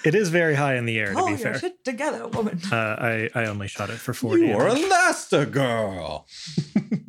It 0.03 0.15
is 0.15 0.31
very 0.31 0.55
high 0.55 0.77
in 0.77 0.87
the 0.87 0.99
air, 0.99 1.13
to 1.13 1.25
be 1.25 1.31
your 1.33 1.39
fair. 1.39 1.59
shit 1.59 1.85
together, 1.85 2.27
woman. 2.29 2.59
Uh, 2.73 2.77
I, 2.99 3.29
I 3.35 3.45
only 3.47 3.69
shot 3.69 3.91
it 3.91 3.99
for 3.99 4.15
four 4.15 4.39
You 4.39 4.57
are 4.57 4.69
damage. 4.69 4.85
Elastigirl. 4.85 6.25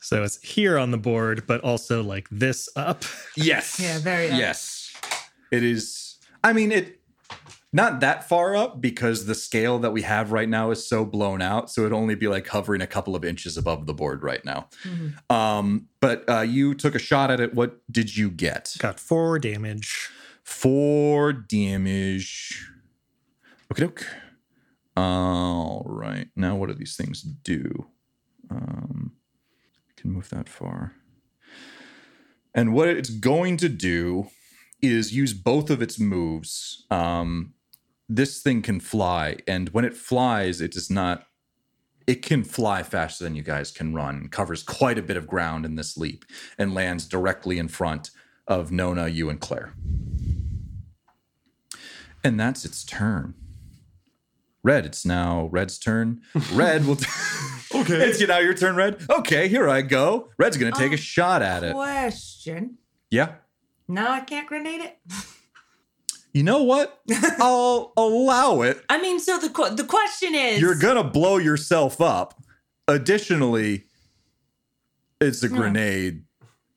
So 0.00 0.22
it's 0.22 0.40
here 0.40 0.78
on 0.78 0.92
the 0.92 0.98
board, 0.98 1.48
but 1.48 1.62
also 1.62 2.00
like 2.02 2.28
this 2.30 2.68
up. 2.76 3.04
Yes. 3.36 3.80
Yeah, 3.80 3.98
very 3.98 4.30
up. 4.30 4.38
Yes. 4.38 4.94
It 5.50 5.64
is. 5.64 6.16
I 6.44 6.52
mean, 6.52 6.70
it 6.70 6.95
not 7.72 8.00
that 8.00 8.28
far 8.28 8.56
up 8.56 8.80
because 8.80 9.26
the 9.26 9.34
scale 9.34 9.78
that 9.80 9.90
we 9.92 10.02
have 10.02 10.32
right 10.32 10.48
now 10.48 10.70
is 10.70 10.88
so 10.88 11.04
blown 11.04 11.42
out. 11.42 11.70
So 11.70 11.82
it'd 11.82 11.92
only 11.92 12.14
be 12.14 12.28
like 12.28 12.46
hovering 12.46 12.80
a 12.80 12.86
couple 12.86 13.14
of 13.14 13.24
inches 13.24 13.56
above 13.56 13.86
the 13.86 13.94
board 13.94 14.22
right 14.22 14.44
now. 14.44 14.68
Mhm. 14.84 15.30
Um, 15.30 15.88
but 16.00 16.24
uh, 16.28 16.40
you 16.40 16.74
took 16.74 16.94
a 16.94 16.98
shot 16.98 17.30
at 17.30 17.40
it. 17.40 17.54
What 17.54 17.80
did 17.90 18.16
you 18.16 18.30
get? 18.30 18.76
Got 18.78 18.98
four 19.00 19.38
damage. 19.38 20.10
Four 20.42 21.32
damage. 21.32 22.70
Okay, 23.72 23.82
doke. 23.82 24.06
All 24.96 25.82
right. 25.86 26.28
Now, 26.36 26.56
what 26.56 26.68
do 26.68 26.74
these 26.74 26.96
things 26.96 27.20
do? 27.20 27.86
Um, 28.48 29.12
can 29.96 30.12
move 30.12 30.30
that 30.30 30.48
far. 30.48 30.92
And 32.54 32.72
what 32.72 32.88
it's 32.88 33.10
going 33.10 33.56
to 33.58 33.68
do 33.68 34.28
is 34.80 35.12
use 35.14 35.34
both 35.34 35.68
of 35.68 35.82
its 35.82 35.98
moves. 35.98 36.86
Um, 36.90 37.54
this 38.08 38.40
thing 38.42 38.62
can 38.62 38.80
fly, 38.80 39.36
and 39.48 39.68
when 39.70 39.84
it 39.84 39.94
flies, 39.94 40.60
it 40.60 40.72
does 40.72 40.90
not. 40.90 41.26
It 42.06 42.22
can 42.22 42.44
fly 42.44 42.84
faster 42.84 43.24
than 43.24 43.34
you 43.34 43.42
guys 43.42 43.72
can 43.72 43.92
run. 43.92 44.28
Covers 44.28 44.62
quite 44.62 44.96
a 44.96 45.02
bit 45.02 45.16
of 45.16 45.26
ground 45.26 45.64
in 45.64 45.74
this 45.74 45.96
leap, 45.96 46.24
and 46.56 46.72
lands 46.74 47.06
directly 47.06 47.58
in 47.58 47.66
front 47.68 48.10
of 48.46 48.70
Nona, 48.70 49.08
you, 49.08 49.28
and 49.28 49.40
Claire. 49.40 49.74
And 52.22 52.38
that's 52.38 52.64
its 52.64 52.84
turn. 52.84 53.34
Red, 54.62 54.84
it's 54.86 55.04
now 55.04 55.48
Red's 55.52 55.78
turn. 55.78 56.22
Red 56.52 56.86
will. 56.86 56.98
Okay. 57.74 57.94
it's 57.96 58.20
now 58.26 58.38
your 58.38 58.54
turn, 58.54 58.76
Red. 58.76 59.04
Okay, 59.10 59.48
here 59.48 59.68
I 59.68 59.82
go. 59.82 60.30
Red's 60.38 60.56
gonna 60.56 60.70
take 60.70 60.92
a 60.92 60.94
Oh, 60.94 60.96
shot 60.96 61.42
at 61.42 61.64
it. 61.64 61.74
Question. 61.74 62.78
Yeah. 63.10 63.34
Now 63.88 64.12
I 64.12 64.20
can't 64.20 64.46
grenade 64.46 64.80
it. 64.80 64.98
You 66.36 66.42
know 66.42 66.64
what? 66.64 67.00
I'll 67.40 67.94
allow 67.96 68.60
it. 68.60 68.84
I 68.90 69.00
mean, 69.00 69.20
so 69.20 69.38
the 69.38 69.48
qu- 69.48 69.74
the 69.74 69.84
question 69.84 70.34
is, 70.34 70.60
You're 70.60 70.74
gonna 70.74 71.02
blow 71.02 71.38
yourself 71.38 71.98
up. 71.98 72.38
Additionally, 72.86 73.84
it's 75.18 75.42
a 75.42 75.48
No. 75.48 75.54
Hmm. 75.54 75.60
grenade. 75.62 76.24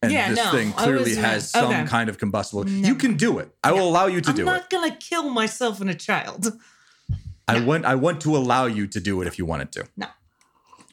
And 0.01 0.13
Yeah, 0.13 0.29
this 0.29 0.37
no, 0.37 0.51
thing 0.51 0.71
clearly 0.71 1.15
has 1.15 1.49
some 1.49 1.85
kind 1.87 2.09
of 2.09 2.17
combustible. 2.17 2.63
No. 2.63 2.87
You 2.87 2.95
can 2.95 3.17
do 3.17 3.37
it. 3.39 3.53
I 3.61 3.73
will 3.73 3.85
allow 3.85 4.05
you 4.05 4.21
to 4.21 4.29
I'm 4.29 4.35
do 4.37 4.43
it. 4.43 4.49
I'm 4.49 4.55
not 4.55 4.69
gonna 4.69 4.95
kill 4.95 5.29
myself 5.29 5.81
and 5.81 5.89
a 5.89 5.93
child. 5.93 6.53
I 7.49 7.59
want 7.59 7.83
I 7.83 7.95
want 7.95 8.21
to 8.21 8.37
allow 8.37 8.65
you 8.65 8.87
to 8.87 8.99
do 9.01 9.21
it 9.21 9.27
if 9.27 9.37
you 9.37 9.45
wanted 9.45 9.73
to. 9.73 9.83
No. 9.97 10.07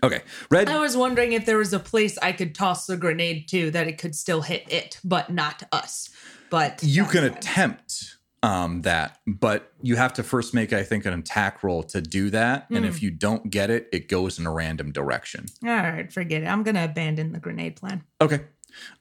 Okay. 0.03 0.23
Red 0.51 0.69
I 0.69 0.81
was 0.81 0.97
wondering 0.97 1.35
if 1.35 1.47
there 1.47 1.59
was 1.59 1.73
a 1.73 1.79
place 1.79 2.19
I 2.19 2.33
could 2.33 2.53
toss 2.53 2.87
the 2.87 2.97
grenade 2.97 3.47
to 3.51 3.71
that 3.71 3.87
it 3.87 3.97
could 3.97 4.17
still 4.17 4.41
hit 4.43 4.65
it, 4.69 4.99
but 5.05 5.31
not 5.31 5.63
us. 5.71 6.11
But 6.51 6.83
you 6.83 7.05
can 7.05 7.23
attempt 7.23 8.16
um, 8.47 8.83
that, 8.83 9.19
but 9.27 9.73
you 9.83 9.97
have 9.97 10.13
to 10.15 10.23
first 10.23 10.55
make, 10.55 10.73
I 10.73 10.83
think, 10.85 11.05
an 11.05 11.13
attack 11.13 11.63
roll 11.65 11.83
to 11.85 12.01
do 12.01 12.31
that. 12.31 12.67
And 12.71 12.85
Hmm. 12.85 12.85
if 12.85 13.03
you 13.03 13.11
don't 13.11 13.51
get 13.51 13.71
it, 13.71 13.89
it 13.93 14.09
goes 14.09 14.39
in 14.39 14.47
a 14.47 14.53
random 14.53 14.93
direction. 14.93 15.47
All 15.65 15.71
right, 15.71 16.13
forget 16.13 16.43
it. 16.43 16.47
I'm 16.47 16.63
gonna 16.63 16.85
abandon 16.85 17.33
the 17.33 17.41
grenade 17.41 17.77
plan. 17.77 18.05
Okay. 18.21 18.41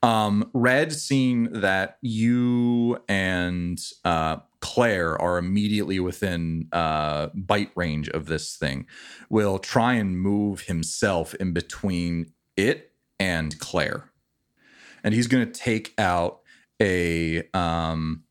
Um, 0.02 0.50
Red, 0.54 0.94
seeing 0.94 1.52
that 1.62 1.98
you 2.02 2.98
and 3.10 3.78
uh, 4.06 4.38
Claire 4.62 5.22
are 5.22 5.38
immediately 5.38 6.00
within 6.00 6.68
uh, 6.72 7.28
bite 7.36 7.72
range 7.76 8.08
of 8.10 8.26
this 8.26 8.56
thing, 8.56 8.88
will 9.30 9.60
try 9.60 9.94
and 9.96 10.18
move 10.20 10.62
himself 10.62 11.36
in 11.36 11.52
between 11.54 12.32
it 12.58 12.94
and 13.20 13.60
Claire. 13.60 14.12
And 15.04 15.14
he's 15.14 15.28
going 15.28 15.46
to 15.46 15.52
take 15.52 15.94
out 15.98 16.40
a 16.82 17.44
um, 17.54 18.22
a 18.24 18.25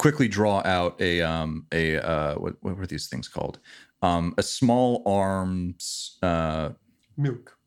quickly 0.00 0.28
draw 0.28 0.62
out 0.64 0.98
a 0.98 1.20
um, 1.20 1.66
a 1.72 1.98
uh, 1.98 2.34
what, 2.36 2.54
what 2.62 2.78
were 2.78 2.86
these 2.86 3.06
things 3.06 3.28
called? 3.28 3.58
Um, 4.00 4.34
a 4.38 4.42
small 4.42 5.02
arms 5.04 6.16
uh, 6.22 6.70
Milk. 7.18 7.58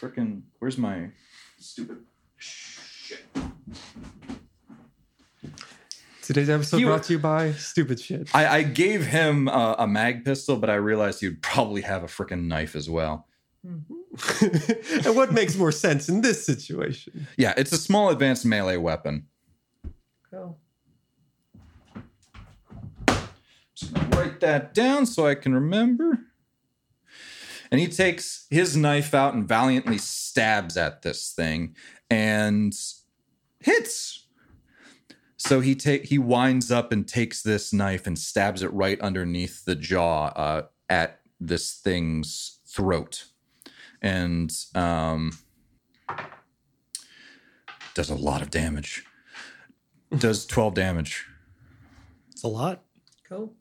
Frickin' 0.00 0.42
where's 0.60 0.78
my 0.78 1.08
stupid 1.58 1.98
shit? 2.36 3.24
Today's 6.22 6.48
episode 6.48 6.78
You- 6.78 6.86
brought 6.86 7.02
to 7.04 7.14
you 7.14 7.18
by 7.18 7.52
Stupid 7.52 7.98
Shit. 7.98 8.28
I, 8.34 8.58
I 8.58 8.62
gave 8.62 9.06
him 9.06 9.48
a, 9.48 9.76
a 9.80 9.86
mag 9.88 10.24
pistol, 10.24 10.58
but 10.58 10.70
I 10.70 10.74
realized 10.74 11.22
he'd 11.22 11.42
probably 11.42 11.80
have 11.80 12.04
a 12.04 12.06
freaking 12.06 12.44
knife 12.44 12.76
as 12.76 12.88
well. 12.88 13.26
and 13.64 15.16
what 15.16 15.32
makes 15.32 15.56
more 15.56 15.72
sense 15.72 16.08
in 16.08 16.20
this 16.20 16.44
situation? 16.44 17.26
Yeah, 17.36 17.54
it's 17.56 17.72
a 17.72 17.78
small 17.78 18.10
advanced 18.10 18.44
melee 18.44 18.76
weapon. 18.76 19.26
Cool. 20.30 20.58
Just 23.78 23.92
write 24.14 24.40
that 24.40 24.74
down 24.74 25.06
so 25.06 25.26
I 25.26 25.34
can 25.34 25.54
remember. 25.54 26.18
And 27.70 27.80
he 27.80 27.86
takes 27.86 28.46
his 28.50 28.76
knife 28.76 29.14
out 29.14 29.34
and 29.34 29.46
valiantly 29.46 29.98
stabs 29.98 30.76
at 30.76 31.02
this 31.02 31.32
thing 31.32 31.76
and 32.10 32.74
hits. 33.60 34.26
So 35.36 35.60
he 35.60 35.74
take 35.74 36.06
he 36.06 36.18
winds 36.18 36.72
up 36.72 36.90
and 36.90 37.06
takes 37.06 37.42
this 37.42 37.72
knife 37.72 38.06
and 38.06 38.18
stabs 38.18 38.62
it 38.62 38.72
right 38.72 39.00
underneath 39.00 39.64
the 39.64 39.76
jaw 39.76 40.32
uh, 40.34 40.62
at 40.88 41.20
this 41.38 41.74
thing's 41.74 42.58
throat, 42.66 43.26
and 44.02 44.52
um, 44.74 45.38
does 47.94 48.10
a 48.10 48.16
lot 48.16 48.42
of 48.42 48.50
damage. 48.50 49.04
Does 50.16 50.44
twelve 50.44 50.74
damage. 50.74 51.26
It's 52.32 52.42
a 52.42 52.48
lot. 52.48 52.82
Cool. 53.28 53.54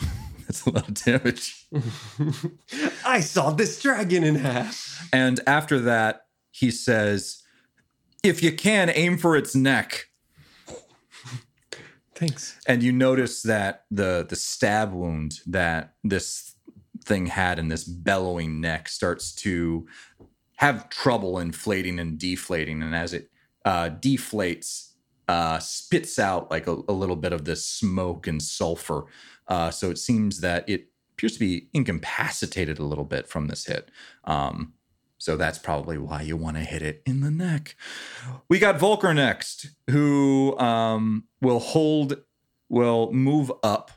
That's 0.40 0.66
a 0.66 0.70
lot 0.70 0.88
of 0.88 0.94
damage. 0.94 1.66
I 3.06 3.20
saw 3.20 3.50
this 3.50 3.80
dragon 3.80 4.24
in 4.24 4.36
half. 4.36 5.08
And 5.12 5.40
after 5.46 5.78
that, 5.80 6.26
he 6.50 6.70
says, 6.70 7.42
"If 8.22 8.42
you 8.42 8.52
can, 8.52 8.90
aim 8.90 9.18
for 9.18 9.36
its 9.36 9.54
neck." 9.54 10.06
Thanks. 12.14 12.60
and 12.66 12.82
you 12.82 12.92
notice 12.92 13.42
that 13.42 13.84
the 13.90 14.26
the 14.28 14.36
stab 14.36 14.92
wound 14.92 15.40
that 15.46 15.94
this 16.04 16.54
thing 17.02 17.26
had 17.26 17.58
in 17.58 17.68
this 17.68 17.84
bellowing 17.84 18.60
neck 18.60 18.90
starts 18.90 19.34
to 19.36 19.86
have 20.56 20.90
trouble 20.90 21.38
inflating 21.38 21.98
and 21.98 22.18
deflating 22.18 22.82
and 22.82 22.94
as 22.94 23.14
it 23.14 23.30
uh, 23.64 23.88
deflates 23.88 24.90
uh, 25.30 25.60
spits 25.60 26.18
out 26.18 26.50
like 26.50 26.66
a, 26.66 26.76
a 26.88 26.92
little 26.92 27.14
bit 27.14 27.32
of 27.32 27.44
this 27.44 27.64
smoke 27.64 28.26
and 28.26 28.42
sulfur. 28.42 29.04
Uh, 29.50 29.70
so 29.70 29.90
it 29.90 29.98
seems 29.98 30.40
that 30.40 30.66
it 30.68 30.88
appears 31.12 31.34
to 31.34 31.40
be 31.40 31.68
incapacitated 31.74 32.78
a 32.78 32.84
little 32.84 33.04
bit 33.04 33.28
from 33.28 33.48
this 33.48 33.66
hit. 33.66 33.90
Um, 34.24 34.72
so 35.18 35.36
that's 35.36 35.58
probably 35.58 35.98
why 35.98 36.22
you 36.22 36.36
want 36.36 36.56
to 36.56 36.62
hit 36.62 36.80
it 36.80 37.02
in 37.04 37.20
the 37.20 37.30
neck. 37.30 37.76
We 38.48 38.58
got 38.58 38.78
Volker 38.78 39.12
next, 39.12 39.66
who 39.90 40.56
um, 40.58 41.24
will 41.42 41.58
hold, 41.58 42.22
will 42.70 43.12
move 43.12 43.52
up 43.62 43.90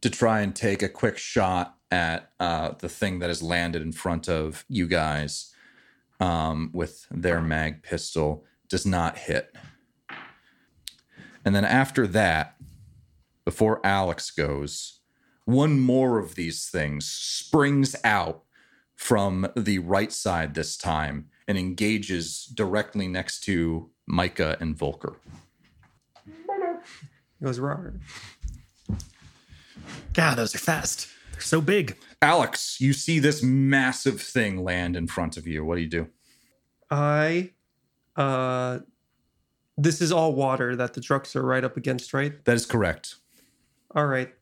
to 0.00 0.10
try 0.10 0.40
and 0.40 0.56
take 0.56 0.82
a 0.82 0.88
quick 0.88 1.16
shot 1.16 1.76
at 1.92 2.32
uh, 2.40 2.72
the 2.80 2.88
thing 2.88 3.20
that 3.20 3.28
has 3.28 3.40
landed 3.40 3.82
in 3.82 3.92
front 3.92 4.28
of 4.28 4.64
you 4.68 4.88
guys 4.88 5.54
um, 6.18 6.70
with 6.72 7.06
their 7.10 7.40
mag 7.40 7.84
pistol. 7.84 8.44
Does 8.68 8.86
not 8.86 9.18
hit. 9.18 9.54
And 11.44 11.54
then 11.54 11.64
after 11.64 12.06
that, 12.08 12.56
before 13.44 13.84
Alex 13.84 14.30
goes, 14.30 15.00
one 15.44 15.80
more 15.80 16.18
of 16.18 16.34
these 16.34 16.68
things 16.68 17.06
springs 17.06 17.96
out 18.04 18.44
from 18.94 19.48
the 19.56 19.78
right 19.80 20.12
side 20.12 20.54
this 20.54 20.76
time 20.76 21.28
and 21.48 21.58
engages 21.58 22.44
directly 22.44 23.08
next 23.08 23.40
to 23.40 23.90
Micah 24.06 24.56
and 24.60 24.76
Volker. 24.76 25.16
It 27.40 27.46
was 27.46 27.58
Robert. 27.58 27.94
God, 30.12 30.36
those 30.36 30.54
are 30.54 30.58
fast. 30.58 31.08
They're 31.32 31.40
so 31.40 31.60
big. 31.60 31.96
Alex, 32.20 32.80
you 32.80 32.92
see 32.92 33.18
this 33.18 33.42
massive 33.42 34.20
thing 34.20 34.62
land 34.62 34.96
in 34.96 35.08
front 35.08 35.36
of 35.36 35.46
you. 35.46 35.64
What 35.64 35.76
do 35.76 35.80
you 35.80 35.88
do? 35.88 36.08
I, 36.90 37.50
uh, 38.14 38.80
this 39.76 40.00
is 40.00 40.12
all 40.12 40.34
water 40.34 40.76
that 40.76 40.94
the 40.94 41.00
trucks 41.00 41.34
are 41.34 41.42
right 41.42 41.64
up 41.64 41.76
against, 41.76 42.12
right? 42.14 42.44
That 42.44 42.54
is 42.54 42.66
correct. 42.66 43.16
All 43.94 44.06
right. 44.06 44.32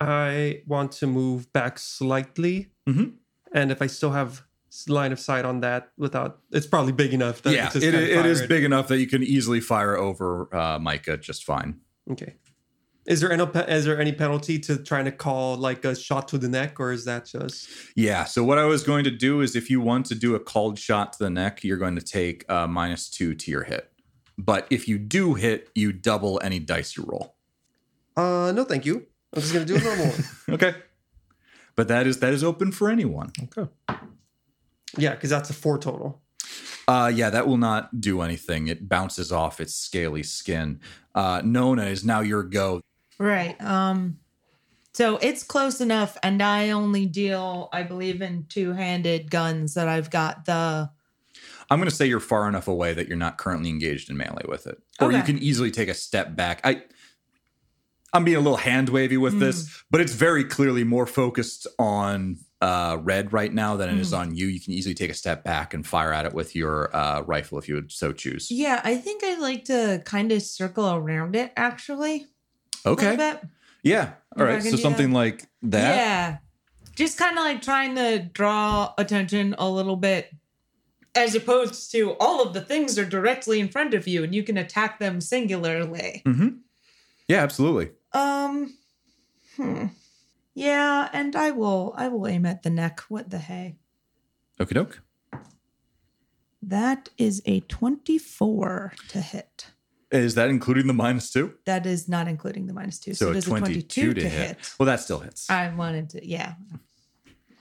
I 0.00 0.62
want 0.66 0.92
to 0.92 1.06
move 1.06 1.52
back 1.52 1.78
slightly. 1.78 2.70
Mhm. 2.86 3.14
And 3.52 3.70
if 3.72 3.80
I 3.80 3.86
still 3.86 4.12
have 4.12 4.42
line 4.88 5.12
of 5.12 5.18
sight 5.18 5.44
on 5.46 5.60
that 5.60 5.90
without, 5.96 6.40
it's 6.52 6.66
probably 6.66 6.92
big 6.92 7.14
enough. 7.14 7.40
That 7.42 7.54
yeah, 7.54 7.68
it, 7.68 7.80
kinda 7.80 8.12
it 8.12 8.22
fire 8.22 8.46
big 8.46 8.64
enough 8.64 8.88
that 8.88 8.98
you 8.98 9.06
can 9.06 9.22
easily 9.22 9.60
fire 9.60 9.96
over 9.96 10.54
uh, 10.54 10.78
Micah 10.78 11.16
just 11.16 11.44
fine. 11.44 11.80
Okay. 12.10 12.34
Is 13.06 13.20
there 13.20 13.30
any 13.30 13.44
is 13.68 13.84
there 13.84 14.00
any 14.00 14.12
penalty 14.12 14.58
to 14.58 14.76
trying 14.76 15.04
to 15.04 15.12
call 15.12 15.56
like 15.56 15.84
a 15.84 15.94
shot 15.94 16.28
to 16.28 16.38
the 16.38 16.48
neck, 16.48 16.80
or 16.80 16.92
is 16.92 17.04
that 17.04 17.26
just 17.26 17.68
Yeah. 17.94 18.24
So 18.24 18.42
what 18.42 18.58
I 18.58 18.64
was 18.64 18.82
going 18.82 19.04
to 19.04 19.10
do 19.10 19.40
is, 19.40 19.54
if 19.54 19.70
you 19.70 19.80
want 19.80 20.06
to 20.06 20.14
do 20.14 20.34
a 20.34 20.40
called 20.40 20.78
shot 20.78 21.12
to 21.14 21.18
the 21.20 21.30
neck, 21.30 21.62
you're 21.62 21.76
going 21.78 21.94
to 21.94 22.02
take 22.02 22.44
uh, 22.50 22.66
minus 22.66 23.08
two 23.08 23.34
to 23.34 23.50
your 23.50 23.62
hit. 23.62 23.90
But 24.36 24.66
if 24.70 24.88
you 24.88 24.98
do 24.98 25.34
hit, 25.34 25.70
you 25.74 25.92
double 25.92 26.40
any 26.42 26.58
dice 26.58 26.96
you 26.96 27.04
roll. 27.06 27.35
Uh 28.16 28.52
no 28.54 28.64
thank 28.64 28.86
you. 28.86 29.06
I'm 29.34 29.42
just 29.42 29.52
gonna 29.52 29.64
do 29.64 29.76
a 29.76 29.80
normal 29.80 30.06
one. 30.06 30.24
Okay. 30.50 30.74
But 31.74 31.88
that 31.88 32.06
is 32.06 32.20
that 32.20 32.32
is 32.32 32.42
open 32.42 32.72
for 32.72 32.88
anyone. 32.88 33.32
Okay. 33.42 33.70
Yeah, 34.96 35.14
because 35.14 35.30
that's 35.30 35.50
a 35.50 35.52
four 35.52 35.78
total. 35.78 36.22
Uh, 36.88 37.10
yeah, 37.12 37.30
that 37.30 37.48
will 37.48 37.56
not 37.56 38.00
do 38.00 38.22
anything. 38.22 38.68
It 38.68 38.88
bounces 38.88 39.32
off 39.32 39.60
its 39.60 39.74
scaly 39.74 40.22
skin. 40.22 40.80
Uh, 41.16 41.42
Nona 41.44 41.86
is 41.86 42.04
now 42.04 42.20
your 42.20 42.44
go. 42.44 42.80
Right. 43.18 43.60
Um 43.60 44.18
so 44.94 45.18
it's 45.18 45.42
close 45.42 45.82
enough 45.82 46.16
and 46.22 46.42
I 46.42 46.70
only 46.70 47.04
deal 47.04 47.68
I 47.72 47.82
believe 47.82 48.22
in 48.22 48.46
two-handed 48.48 49.30
guns 49.30 49.74
that 49.74 49.88
I've 49.88 50.10
got 50.10 50.46
the 50.46 50.90
I'm 51.68 51.78
going 51.78 51.90
to 51.90 51.94
say 51.94 52.06
you're 52.06 52.20
far 52.20 52.48
enough 52.48 52.68
away 52.68 52.94
that 52.94 53.08
you're 53.08 53.16
not 53.16 53.38
currently 53.38 53.70
engaged 53.70 54.08
in 54.08 54.16
melee 54.16 54.44
with 54.48 54.66
it, 54.66 54.78
or 55.00 55.12
you 55.12 55.22
can 55.22 55.38
easily 55.38 55.70
take 55.70 55.88
a 55.88 55.94
step 55.94 56.36
back. 56.36 56.60
I, 56.64 56.82
I'm 58.16 58.24
being 58.24 58.36
a 58.36 58.40
little 58.40 58.56
hand 58.56 58.88
wavy 58.88 59.16
with 59.16 59.38
this, 59.38 59.82
but 59.90 60.00
it's 60.00 60.14
very 60.14 60.44
clearly 60.44 60.84
more 60.84 61.06
focused 61.06 61.66
on 61.78 62.38
uh, 62.62 62.96
red 63.02 63.32
right 63.32 63.52
now 63.52 63.76
than 63.76 63.90
it 63.90 63.98
is 64.00 64.12
on 64.14 64.34
you. 64.34 64.46
You 64.46 64.60
can 64.60 64.72
easily 64.72 64.94
take 64.94 65.10
a 65.10 65.14
step 65.14 65.44
back 65.44 65.74
and 65.74 65.86
fire 65.86 66.12
at 66.12 66.24
it 66.24 66.32
with 66.32 66.56
your 66.56 66.94
uh, 66.96 67.20
rifle 67.22 67.58
if 67.58 67.68
you 67.68 67.74
would 67.74 67.92
so 67.92 68.12
choose. 68.12 68.50
Yeah, 68.50 68.80
I 68.82 68.96
think 68.96 69.22
I'd 69.22 69.38
like 69.38 69.64
to 69.66 70.02
kind 70.04 70.32
of 70.32 70.40
circle 70.42 70.94
around 70.94 71.36
it 71.36 71.52
actually. 71.56 72.26
Okay. 72.86 73.34
Yeah. 73.82 74.12
All 74.36 74.44
right. 74.44 74.62
So 74.62 74.76
something 74.76 75.12
like 75.12 75.46
that. 75.62 75.96
Yeah. 75.96 76.36
Just 76.94 77.18
kind 77.18 77.36
of 77.36 77.44
like 77.44 77.60
trying 77.60 77.94
to 77.96 78.20
draw 78.20 78.94
attention 78.96 79.54
a 79.58 79.68
little 79.68 79.96
bit 79.96 80.30
as 81.14 81.34
opposed 81.34 81.92
to 81.92 82.12
all 82.18 82.42
of 82.42 82.54
the 82.54 82.60
things 82.62 82.98
are 82.98 83.04
directly 83.04 83.60
in 83.60 83.68
front 83.68 83.92
of 83.92 84.08
you 84.08 84.24
and 84.24 84.34
you 84.34 84.42
can 84.42 84.56
attack 84.56 84.98
them 84.98 85.20
singularly. 85.20 86.22
hmm 86.24 86.48
Yeah. 87.28 87.42
Absolutely. 87.42 87.90
Um 88.12 88.74
hmm. 89.56 89.86
Yeah, 90.54 91.08
and 91.12 91.36
I 91.36 91.50
will 91.50 91.94
I 91.96 92.08
will 92.08 92.26
aim 92.26 92.46
at 92.46 92.62
the 92.62 92.70
neck. 92.70 93.00
What 93.08 93.30
the 93.30 93.38
hey? 93.38 93.76
Okie 94.58 94.74
doke. 94.74 95.02
That 96.62 97.10
is 97.18 97.42
a 97.46 97.60
24 97.60 98.94
to 99.08 99.20
hit. 99.20 99.66
Is 100.10 100.34
that 100.34 100.48
including 100.48 100.86
the 100.86 100.92
minus 100.94 101.30
two? 101.30 101.54
That 101.64 101.84
is 101.86 102.08
not 102.08 102.26
including 102.26 102.66
the 102.66 102.72
minus 102.72 102.98
two. 102.98 103.14
So, 103.14 103.26
So, 103.26 103.30
it 103.32 103.36
is 103.36 103.44
22, 103.44 104.14
to, 104.14 104.28
hit. 104.28 104.74
Well, 104.78 104.86
that 104.86 105.00
still 105.00 105.18
hits. 105.18 105.50
I 105.50 105.72
wanted 105.74 106.10
to, 106.10 106.26
yeah. 106.26 106.54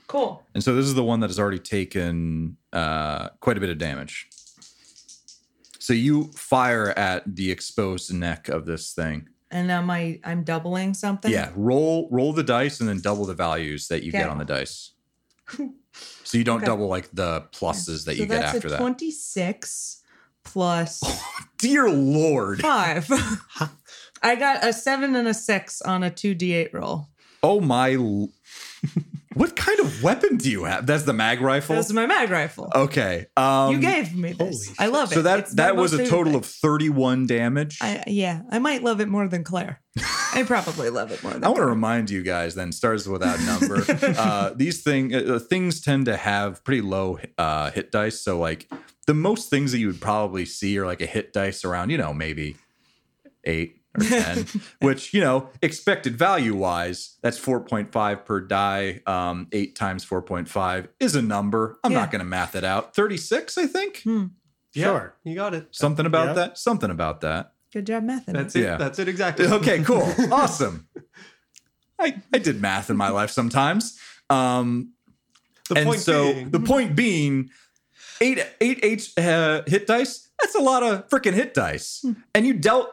Cool. 0.07 0.43
And 0.53 0.63
so 0.63 0.75
this 0.75 0.85
is 0.85 0.93
the 0.93 1.03
one 1.03 1.19
that 1.19 1.29
has 1.29 1.39
already 1.39 1.59
taken 1.59 2.57
uh, 2.71 3.29
quite 3.41 3.57
a 3.57 3.59
bit 3.59 3.69
of 3.69 3.77
damage. 3.77 4.27
So 5.79 5.93
you 5.93 6.31
fire 6.33 6.89
at 6.97 7.23
the 7.35 7.51
exposed 7.51 8.13
neck 8.13 8.47
of 8.47 8.65
this 8.65 8.93
thing. 8.93 9.29
And 9.55 9.69
now 9.69 9.81
my 9.81 10.19
I'm 10.25 10.43
doubling 10.43 10.93
something. 10.93 11.31
Yeah, 11.31 11.51
roll 11.55 12.09
roll 12.11 12.33
the 12.33 12.43
dice 12.43 12.81
and 12.81 12.89
then 12.89 12.99
double 12.99 13.25
the 13.25 13.33
values 13.33 13.87
that 13.87 14.03
you 14.03 14.11
get 14.11 14.27
on 14.27 14.37
the 14.37 14.45
dice. 14.45 14.91
So 16.25 16.37
you 16.37 16.43
don't 16.43 16.57
Okay. 16.57 16.65
double 16.65 16.87
like 16.89 17.09
the 17.13 17.43
pluses 17.53 18.03
that 18.05 18.15
so 18.17 18.23
you 18.23 18.25
get 18.25 18.41
after 18.41 18.67
that. 18.69 18.79
26 18.79 20.01
plus 20.43 21.01
Dear 21.57 21.89
Lord. 21.89 22.59
five. 22.61 23.07
I 24.21 24.35
got 24.35 24.65
a 24.65 24.73
seven 24.73 25.15
and 25.15 25.27
a 25.27 25.33
six 25.33 25.81
on 25.83 26.03
a 26.03 26.09
2d8 26.11 26.73
roll. 26.73 27.07
Oh 27.43 27.61
my 27.61 27.95
What 29.35 29.55
kind 29.57 29.79
of 29.81 30.01
weapon 30.01 30.37
do 30.37 30.49
you 30.49 30.63
have? 30.63 30.85
That's 30.87 31.03
the 31.03 31.11
mag 31.13 31.41
rifle? 31.41 31.75
This 31.75 31.87
is 31.87 31.93
my 31.93 32.05
mag 32.05 32.29
rifle. 32.31 32.71
okay. 32.73 33.25
Um 33.35 33.73
you 33.73 33.79
gave 33.79 34.15
me 34.15 34.31
this. 34.31 34.73
I 34.79 34.87
love 34.87 35.11
it. 35.11 35.15
So 35.15 35.21
that 35.23 35.39
It's 35.39 35.53
that 35.55 35.75
was 35.75 35.93
a 35.93 36.07
total 36.07 36.33
thing. 36.33 36.35
of 36.35 36.45
31 36.45 37.27
damage. 37.27 37.77
I, 37.81 38.03
yeah, 38.07 38.43
I 38.49 38.59
might 38.59 38.81
love 38.81 39.01
it 39.01 39.09
more 39.09 39.27
than 39.27 39.43
Claire. 39.43 39.81
I 40.33 40.43
probably 40.47 40.89
love 40.89 41.11
it 41.11 41.21
more 41.21 41.33
than 41.33 41.43
I 41.43 41.47
want 41.49 41.59
to 41.59 41.65
remind 41.65 42.09
you 42.09 42.23
guys 42.23 42.55
then 42.55 42.71
starts 42.71 43.05
with 43.07 43.21
that 43.21 43.39
number. 43.41 43.83
uh, 44.17 44.53
these 44.55 44.81
thing 44.83 45.13
uh, 45.13 45.39
things 45.39 45.81
tend 45.81 46.05
to 46.05 46.15
have 46.15 46.63
pretty 46.63 46.81
low 46.81 47.19
uh, 47.37 47.71
hit 47.71 47.91
dice. 47.91 48.21
So 48.21 48.39
like 48.39 48.71
the 49.05 49.13
most 49.13 49.49
things 49.49 49.73
that 49.73 49.79
you 49.79 49.87
would 49.87 50.01
probably 50.01 50.45
see 50.45 50.77
are 50.79 50.85
like 50.85 51.01
a 51.01 51.05
hit 51.05 51.33
dice 51.33 51.65
around 51.65 51.89
you 51.89 51.97
know 51.97 52.13
maybe 52.13 52.55
eight 53.43 53.74
or 53.95 54.03
ten, 54.03 54.45
which 54.81 55.13
you 55.13 55.21
know 55.21 55.49
expected 55.61 56.17
value 56.17 56.55
wise 56.55 57.17
that's 57.21 57.37
four 57.37 57.59
point 57.61 57.91
five 57.91 58.25
per 58.25 58.41
die. 58.41 59.01
Um, 59.05 59.47
eight 59.51 59.75
times 59.75 60.03
four 60.03 60.21
point 60.21 60.47
five 60.47 60.87
is 60.99 61.15
a 61.15 61.21
number. 61.21 61.77
I'm 61.83 61.91
Yeah. 61.91 61.99
not 61.99 62.11
going 62.11 62.19
to 62.19 62.25
math 62.25 62.55
it 62.55 62.63
out. 62.63 62.95
Thirty 62.95 63.17
six, 63.17 63.57
I 63.57 63.67
think. 63.67 64.01
Hmm. 64.03 64.25
Sure. 64.73 65.15
you 65.23 65.35
got 65.35 65.53
it. 65.53 65.67
Something 65.71 66.05
about 66.05 66.27
Yeah. 66.27 66.33
that. 66.33 66.57
Something 66.57 66.89
about 66.91 67.21
that. 67.21 67.53
Good 67.71 67.87
job 67.87 68.03
mathing. 68.03 68.33
That's 68.33 68.55
it. 68.55 68.59
it. 68.59 68.63
Yeah. 68.63 68.77
That's 68.77 68.99
it 68.99 69.07
exactly. 69.07 69.45
Okay, 69.51 69.81
cool. 69.83 70.03
awesome. 70.33 70.87
I, 71.97 72.21
I 72.33 72.39
did 72.39 72.61
math 72.61 72.89
in 72.89 72.97
my 72.97 73.09
life 73.09 73.29
sometimes. 73.31 73.97
Um, 74.29 74.93
The 75.69 75.77
and 75.77 75.85
point 75.87 75.99
so 76.01 76.33
being, 76.33 76.49
the 76.51 76.59
point 76.59 76.95
being, 76.95 77.49
eight 78.21 78.39
eight 78.61 78.79
eight 78.83 79.13
uh, 79.17 79.61
hit 79.65 79.87
dice. 79.87 80.27
That's 80.41 80.55
a 80.55 80.59
lot 80.61 80.83
of 80.83 81.07
freaking 81.09 81.33
hit 81.33 81.53
dice, 81.53 82.03
and 82.33 82.45
you 82.45 82.53
dealt 82.53 82.89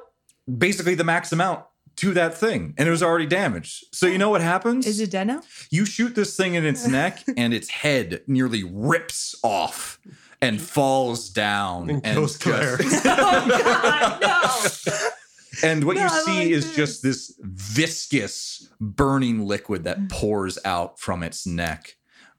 basically 0.58 0.94
the 0.94 1.04
max 1.04 1.32
amount 1.32 1.64
to 1.96 2.12
that 2.14 2.34
thing, 2.34 2.74
and 2.78 2.88
it 2.88 2.90
was 2.90 3.02
already 3.02 3.26
damaged. 3.26 3.84
So 3.92 4.06
you 4.06 4.18
know 4.18 4.30
what 4.30 4.40
happens? 4.40 4.86
Is 4.86 4.98
it 5.00 5.10
dead 5.10 5.26
now? 5.26 5.42
you 5.70 5.84
shoot 5.84 6.14
this 6.14 6.36
thing 6.36 6.54
in 6.54 6.64
its 6.64 6.86
neck, 6.86 7.22
and 7.36 7.52
its 7.52 7.68
head 7.70 8.22
nearly 8.26 8.64
rips 8.64 9.34
off 9.42 9.98
and 10.40 10.60
falls 10.60 11.28
down, 11.30 11.88
And 11.90 12.04
and 12.06 12.14
kills 12.16 12.36
Claire. 12.38 12.78
just- 12.78 13.02
oh 13.06 13.48
God, 13.62 14.20
no! 14.20 15.68
And 15.68 15.84
what 15.84 15.96
No, 15.96 16.02
you 16.04 16.08
see 16.08 16.38
like 16.38 16.48
is 16.48 16.66
this. 16.66 16.76
just 16.76 17.02
this 17.02 17.38
viscous, 17.40 18.68
burning 18.80 19.46
liquid 19.46 19.84
that 19.84 20.08
pours 20.08 20.58
out 20.64 20.98
from 20.98 21.22
its 21.22 21.46
neck. 21.46 21.94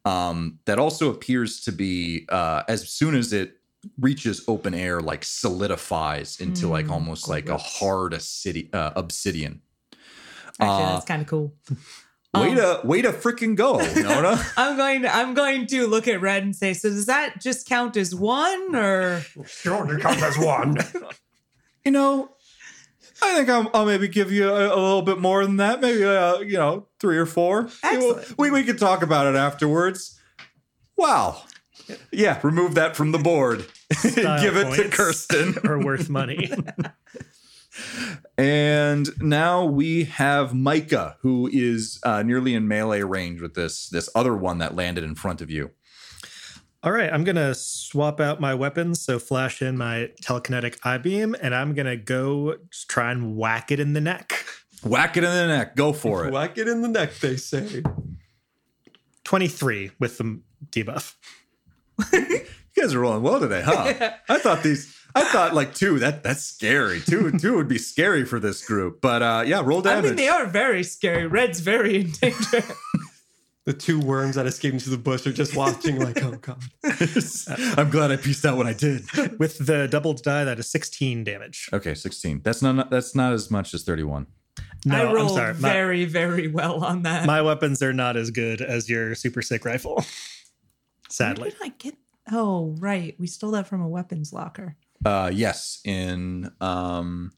Um, 0.06 0.60
that 0.65 0.80
also 0.80 1.10
appears 1.11 1.61
to 1.61 1.72
be, 1.72 2.26
uh, 2.30 2.64
as 2.68 2.90
soon 2.90 3.15
as 3.15 3.31
it 3.31 3.53
reaches 3.99 4.43
open 4.47 4.73
air, 4.73 5.01
like 5.01 5.23
solidifies 5.23 6.39
into 6.39 6.68
like 6.68 6.85
Mm. 6.88 6.91
almost 6.91 7.27
like 7.27 7.49
a 7.49 7.57
hard 7.57 8.14
acidi- 8.14 8.73
uh, 8.73 8.91
obsidian. 8.95 9.61
Actually, 10.60 10.84
Uh, 10.85 10.93
that's 10.93 11.05
kind 11.05 11.22
of 11.22 11.27
cool. 11.27 11.53
Way 12.35 12.49
Um, 12.49 12.55
to 12.55 12.81
way 12.84 13.01
to 13.03 13.11
freaking 13.11 13.55
go, 13.55 13.77
Nona. 13.95 14.43
I'm 14.57 14.76
going 14.76 15.03
to 15.03 15.15
I'm 15.15 15.35
going 15.35 15.68
to 15.68 15.85
look 15.85 16.07
at 16.07 16.19
red 16.19 16.41
and 16.41 16.55
say, 16.55 16.73
so 16.73 16.89
does 16.89 17.05
that 17.05 17.39
just 17.39 17.68
count 17.68 17.95
as 17.95 18.15
one 18.15 18.76
or 18.76 19.23
sure, 19.45 19.95
it 19.95 20.01
counts 20.01 20.23
as 20.23 20.35
one. 20.39 20.77
you 21.85 21.91
know, 21.91 22.31
I 23.22 23.35
think 23.35 23.49
I'll, 23.49 23.69
I'll 23.76 23.85
maybe 23.85 24.07
give 24.07 24.31
you 24.31 24.49
a, 24.49 24.65
a 24.69 24.81
little 24.81 25.03
bit 25.03 25.19
more 25.19 25.45
than 25.45 25.57
that. 25.57 25.80
Maybe, 25.80 26.03
uh, 26.03 26.39
you 26.39 26.57
know, 26.57 26.88
three 26.99 27.18
or 27.19 27.27
four. 27.27 27.69
Excellent. 27.84 28.35
We, 28.39 28.49
we 28.49 28.64
could 28.64 28.80
talk 28.80 29.03
about 29.03 29.27
it 29.27 29.35
afterwards. 29.38 30.19
Wow. 30.97 31.39
Yeah, 32.11 32.39
remove 32.43 32.76
that 32.76 32.95
from 32.95 33.11
the 33.11 33.18
board. 33.18 33.65
Give 34.03 34.57
it 34.57 34.76
to 34.76 34.89
Kirsten. 34.89 35.57
Are 35.68 35.80
worth 35.80 36.10
money. 36.10 36.51
And 38.38 39.10
now 39.19 39.65
we 39.65 40.03
have 40.03 40.53
Micah, 40.53 41.18
who 41.22 41.49
is 41.51 41.99
uh, 42.03 42.22
nearly 42.22 42.53
in 42.53 42.68
melee 42.68 43.01
range 43.01 43.41
with 43.41 43.55
this 43.55 43.89
this 43.89 44.10
other 44.14 44.35
one 44.35 44.60
that 44.60 44.76
landed 44.76 45.03
in 45.03 45.15
front 45.15 45.41
of 45.41 45.49
you. 45.49 45.72
All 46.84 46.91
right, 46.91 47.11
I'm 47.11 47.23
gonna 47.23 47.55
swap 47.55 48.19
out 48.19 48.41
my 48.41 48.53
weapons. 48.53 49.01
So 49.01 49.18
flash 49.18 49.61
in 49.61 49.77
my 49.77 50.11
telekinetic 50.23 50.80
eye 50.84 50.97
beam, 50.97 51.35
and 51.41 51.55
I'm 51.55 51.73
gonna 51.73 51.97
go 51.97 52.57
just 52.69 52.89
try 52.89 53.11
and 53.11 53.35
whack 53.38 53.72
it 53.72 53.80
in 53.80 53.93
the 53.93 54.01
neck. 54.01 54.45
Whack 54.84 55.15
it 55.15 55.23
in 55.23 55.31
the 55.31 55.47
neck. 55.47 55.76
Go 55.76 55.93
for 55.93 56.27
it. 56.27 56.34
Whack 56.34 56.57
it 56.57 56.68
in 56.68 56.81
the 56.81 56.88
neck, 56.89 57.15
they 57.19 57.38
say. 57.38 57.84
23 59.23 59.91
with 59.99 60.18
the 60.18 60.41
debuff. 60.69 61.15
You 62.76 62.82
guys 62.82 62.95
are 62.95 62.99
rolling 63.02 63.22
well 63.22 63.40
today, 63.40 63.61
huh? 63.64 64.14
I 64.28 64.40
thought 64.40 64.64
these. 64.64 64.98
I 65.14 65.24
thought 65.26 65.53
like 65.53 65.76
two. 65.76 65.99
That 65.99 66.24
that's 66.24 66.41
scary. 66.44 67.02
Two 67.02 67.30
two 67.38 67.56
would 67.56 67.68
be 67.68 67.78
scary 67.78 68.26
for 68.26 68.40
this 68.40 68.65
group. 68.65 68.99
But 68.99 69.22
uh, 69.22 69.44
yeah, 69.45 69.61
roll 69.64 69.78
I 69.88 69.94
damage. 69.94 70.06
mean, 70.06 70.15
they 70.15 70.28
are 70.28 70.48
very 70.48 70.82
scary. 70.82 71.28
Red's 71.28 71.60
very 71.60 72.02
in 72.02 72.11
danger. 72.11 72.64
The 73.65 73.72
two 73.74 73.98
worms 73.98 74.36
that 74.36 74.45
escaped 74.45 74.74
into 74.74 74.90
the 74.90 74.98
bush 74.98 75.26
are 75.26 75.32
just 75.32 75.56
watching, 75.56 75.98
like, 75.98 76.22
oh 76.22 76.32
god. 76.32 76.61
I'm 77.78 77.90
glad 77.91 78.11
I 78.11 78.18
pieced 78.18 78.44
out 78.45 78.57
what 78.57 78.68
I 78.68 78.74
did. 78.74 79.06
With 79.40 79.57
the 79.65 79.88
doubled 79.88 80.22
die, 80.22 80.44
that 80.44 80.60
is 80.60 80.70
16 80.70 81.24
damage. 81.24 81.70
Okay, 81.72 81.94
sixteen. 81.95 82.41
That's 82.44 82.61
not 82.61 82.90
that's 82.90 83.15
not 83.15 83.32
as 83.32 83.49
much 83.49 83.74
as 83.74 83.84
thirty-one. 83.84 84.28
No, 84.86 84.98
I 85.10 85.14
rolled 85.14 85.30
I'm 85.32 85.36
sorry. 85.36 85.53
My, 85.53 85.70
very, 85.72 86.03
very 86.06 86.48
well 86.49 86.84
on 86.84 87.03
that. 87.03 87.26
my 87.26 87.41
weapons 87.41 87.82
are 87.82 87.94
not 87.94 88.18
as 88.18 88.32
good 88.32 88.61
as 88.61 88.90
your 88.90 89.15
super 89.15 89.41
sick 89.41 89.64
rifle. 89.64 90.03
Where 91.18 91.30
Sadly. 91.30 91.49
did 91.52 91.60
I 91.61 91.69
get? 91.69 91.95
Oh, 92.31 92.76
right. 92.80 93.15
We 93.19 93.27
stole 93.27 93.52
that 93.52 93.68
from 93.68 93.81
a 93.81 93.88
weapons 93.88 94.31
locker. 94.34 94.76
Uh, 95.06 95.30
yes, 95.34 95.80
in 95.84 96.52
um, 96.61 97.31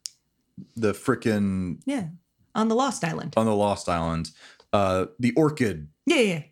the 0.76 0.93
frickin' 0.93 1.81
Yeah, 1.85 2.07
on 2.53 2.68
the 2.68 2.76
Lost 2.76 3.03
Island. 3.03 3.34
on 3.35 3.45
the 3.47 3.56
Lost 3.56 3.89
Island, 3.89 4.31
uh, 4.72 5.07
the 5.19 5.31
Orchid. 5.35 5.88
Yeah, 6.06 6.15
yeah. 6.18 6.22
yeah. 6.34 6.43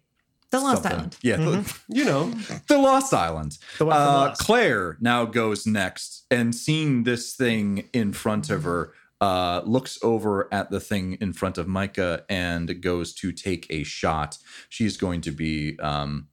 The 0.49 0.59
Lost 0.59 0.83
something. 0.83 0.99
Island. 0.99 1.17
Yeah, 1.23 1.37
Mhm. 1.37 1.79
You 1.87 2.05
know, 2.05 2.29
the, 2.29 2.61
the 2.67 2.77
Lost 2.77 3.13
Island. 3.13 3.57
The 3.77 3.85
one 3.85 3.95
from 3.95 4.01
Uh, 4.01 4.05
Lost. 4.27 4.41
Claire 4.41 4.97
now 4.99 5.25
goes 5.25 5.65
next, 5.67 6.25
and 6.31 6.53
seeing 6.53 7.03
this 7.03 7.33
thing 7.35 7.89
in 7.93 8.13
front 8.13 8.49
of 8.49 8.63
her, 8.63 8.93
uh, 9.21 9.61
looks 9.65 9.97
over 10.03 10.51
at 10.53 10.69
the 10.69 10.79
thing 10.79 11.13
in 11.21 11.31
front 11.33 11.57
of 11.57 11.67
Micah 11.67 12.25
and 12.29 12.81
goes 12.81 13.13
to 13.15 13.31
take 13.31 13.65
a 13.69 13.83
shot. 13.83 14.37
She's 14.69 14.97
going 14.97 15.21
to 15.21 15.31
be, 15.31 15.79
um, 15.79 16.27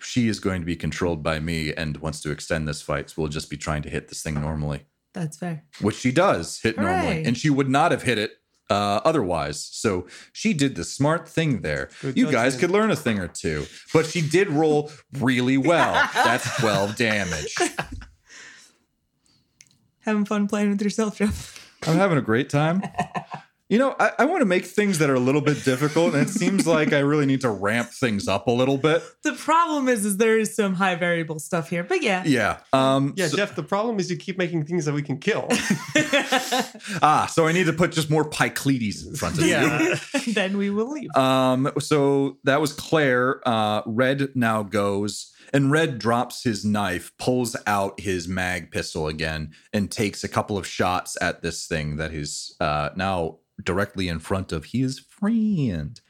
she 0.00 0.28
is 0.28 0.40
going 0.40 0.60
to 0.60 0.66
be 0.66 0.76
controlled 0.76 1.22
by 1.22 1.40
me 1.40 1.72
and 1.74 1.96
wants 1.98 2.20
to 2.22 2.30
extend 2.30 2.68
this 2.68 2.82
fight. 2.82 3.10
So 3.10 3.22
we'll 3.22 3.30
just 3.30 3.50
be 3.50 3.56
trying 3.56 3.82
to 3.82 3.90
hit 3.90 4.08
this 4.08 4.22
thing 4.22 4.34
normally, 4.34 4.82
That's 5.14 5.36
fair. 5.36 5.64
which 5.80 5.96
she 5.96 6.12
does 6.12 6.60
hit 6.62 6.76
normally, 6.76 7.24
and 7.24 7.36
she 7.36 7.50
would 7.50 7.68
not 7.68 7.90
have 7.90 8.02
hit 8.02 8.18
it. 8.18 8.32
Uh, 8.70 9.00
otherwise, 9.02 9.66
so 9.72 10.06
she 10.30 10.52
did 10.52 10.74
the 10.74 10.84
smart 10.84 11.26
thing 11.26 11.62
there. 11.62 11.88
Good 12.02 12.18
you 12.18 12.30
guys 12.30 12.52
judgment. 12.52 12.60
could 12.60 12.70
learn 12.70 12.90
a 12.90 12.96
thing 12.96 13.18
or 13.18 13.26
two, 13.26 13.64
but 13.94 14.04
she 14.04 14.20
did 14.20 14.50
roll 14.50 14.90
really 15.18 15.56
well. 15.56 15.94
That's 16.14 16.60
12 16.60 16.94
damage. 16.96 17.54
Having 20.00 20.26
fun 20.26 20.48
playing 20.48 20.68
with 20.70 20.82
yourself, 20.82 21.16
Jeff. 21.16 21.72
I'm 21.86 21.96
having 21.96 22.18
a 22.18 22.22
great 22.22 22.50
time. 22.50 22.82
You 23.70 23.78
know, 23.78 23.94
I, 24.00 24.12
I 24.20 24.24
want 24.24 24.40
to 24.40 24.46
make 24.46 24.64
things 24.64 24.96
that 24.98 25.10
are 25.10 25.14
a 25.14 25.20
little 25.20 25.42
bit 25.42 25.62
difficult, 25.62 26.14
and 26.14 26.26
it 26.26 26.30
seems 26.30 26.66
like 26.66 26.94
I 26.94 27.00
really 27.00 27.26
need 27.26 27.42
to 27.42 27.50
ramp 27.50 27.90
things 27.90 28.26
up 28.26 28.46
a 28.46 28.50
little 28.50 28.78
bit. 28.78 29.02
The 29.24 29.34
problem 29.34 29.88
is, 29.88 30.06
is 30.06 30.16
there 30.16 30.38
is 30.38 30.56
some 30.56 30.72
high 30.74 30.94
variable 30.94 31.38
stuff 31.38 31.68
here, 31.68 31.84
but 31.84 32.02
yeah. 32.02 32.22
Yeah. 32.24 32.60
Um. 32.72 33.12
yeah, 33.16 33.28
so- 33.28 33.36
Jeff, 33.36 33.54
the 33.54 33.62
problem 33.62 33.98
is 33.98 34.10
you 34.10 34.16
keep 34.16 34.38
making 34.38 34.64
things 34.64 34.86
that 34.86 34.94
we 34.94 35.02
can 35.02 35.18
kill. 35.18 35.48
ah. 37.02 37.28
So 37.30 37.46
I 37.46 37.52
need 37.52 37.66
to 37.66 37.74
put 37.74 37.92
just 37.92 38.10
more 38.10 38.24
Pycledes 38.24 39.06
in 39.06 39.14
front 39.14 39.36
of 39.36 39.44
you. 39.44 39.50
Yeah. 39.50 39.96
then 40.28 40.56
we 40.56 40.70
will 40.70 40.90
leave. 40.90 41.14
Um. 41.14 41.70
So 41.78 42.38
that 42.44 42.62
was 42.62 42.72
Claire. 42.72 43.46
Uh. 43.46 43.82
Red 43.84 44.30
now 44.34 44.62
goes, 44.62 45.30
and 45.52 45.70
Red 45.70 45.98
drops 45.98 46.42
his 46.42 46.64
knife, 46.64 47.12
pulls 47.18 47.54
out 47.66 48.00
his 48.00 48.28
mag 48.28 48.70
pistol 48.70 49.08
again, 49.08 49.52
and 49.74 49.90
takes 49.90 50.24
a 50.24 50.28
couple 50.28 50.56
of 50.56 50.66
shots 50.66 51.18
at 51.20 51.42
this 51.42 51.66
thing 51.66 51.96
that 51.96 52.14
is 52.14 52.56
uh 52.60 52.88
now 52.96 53.40
directly 53.62 54.08
in 54.08 54.18
front 54.20 54.52
of 54.52 54.66
his 54.66 54.98
friend, 54.98 56.00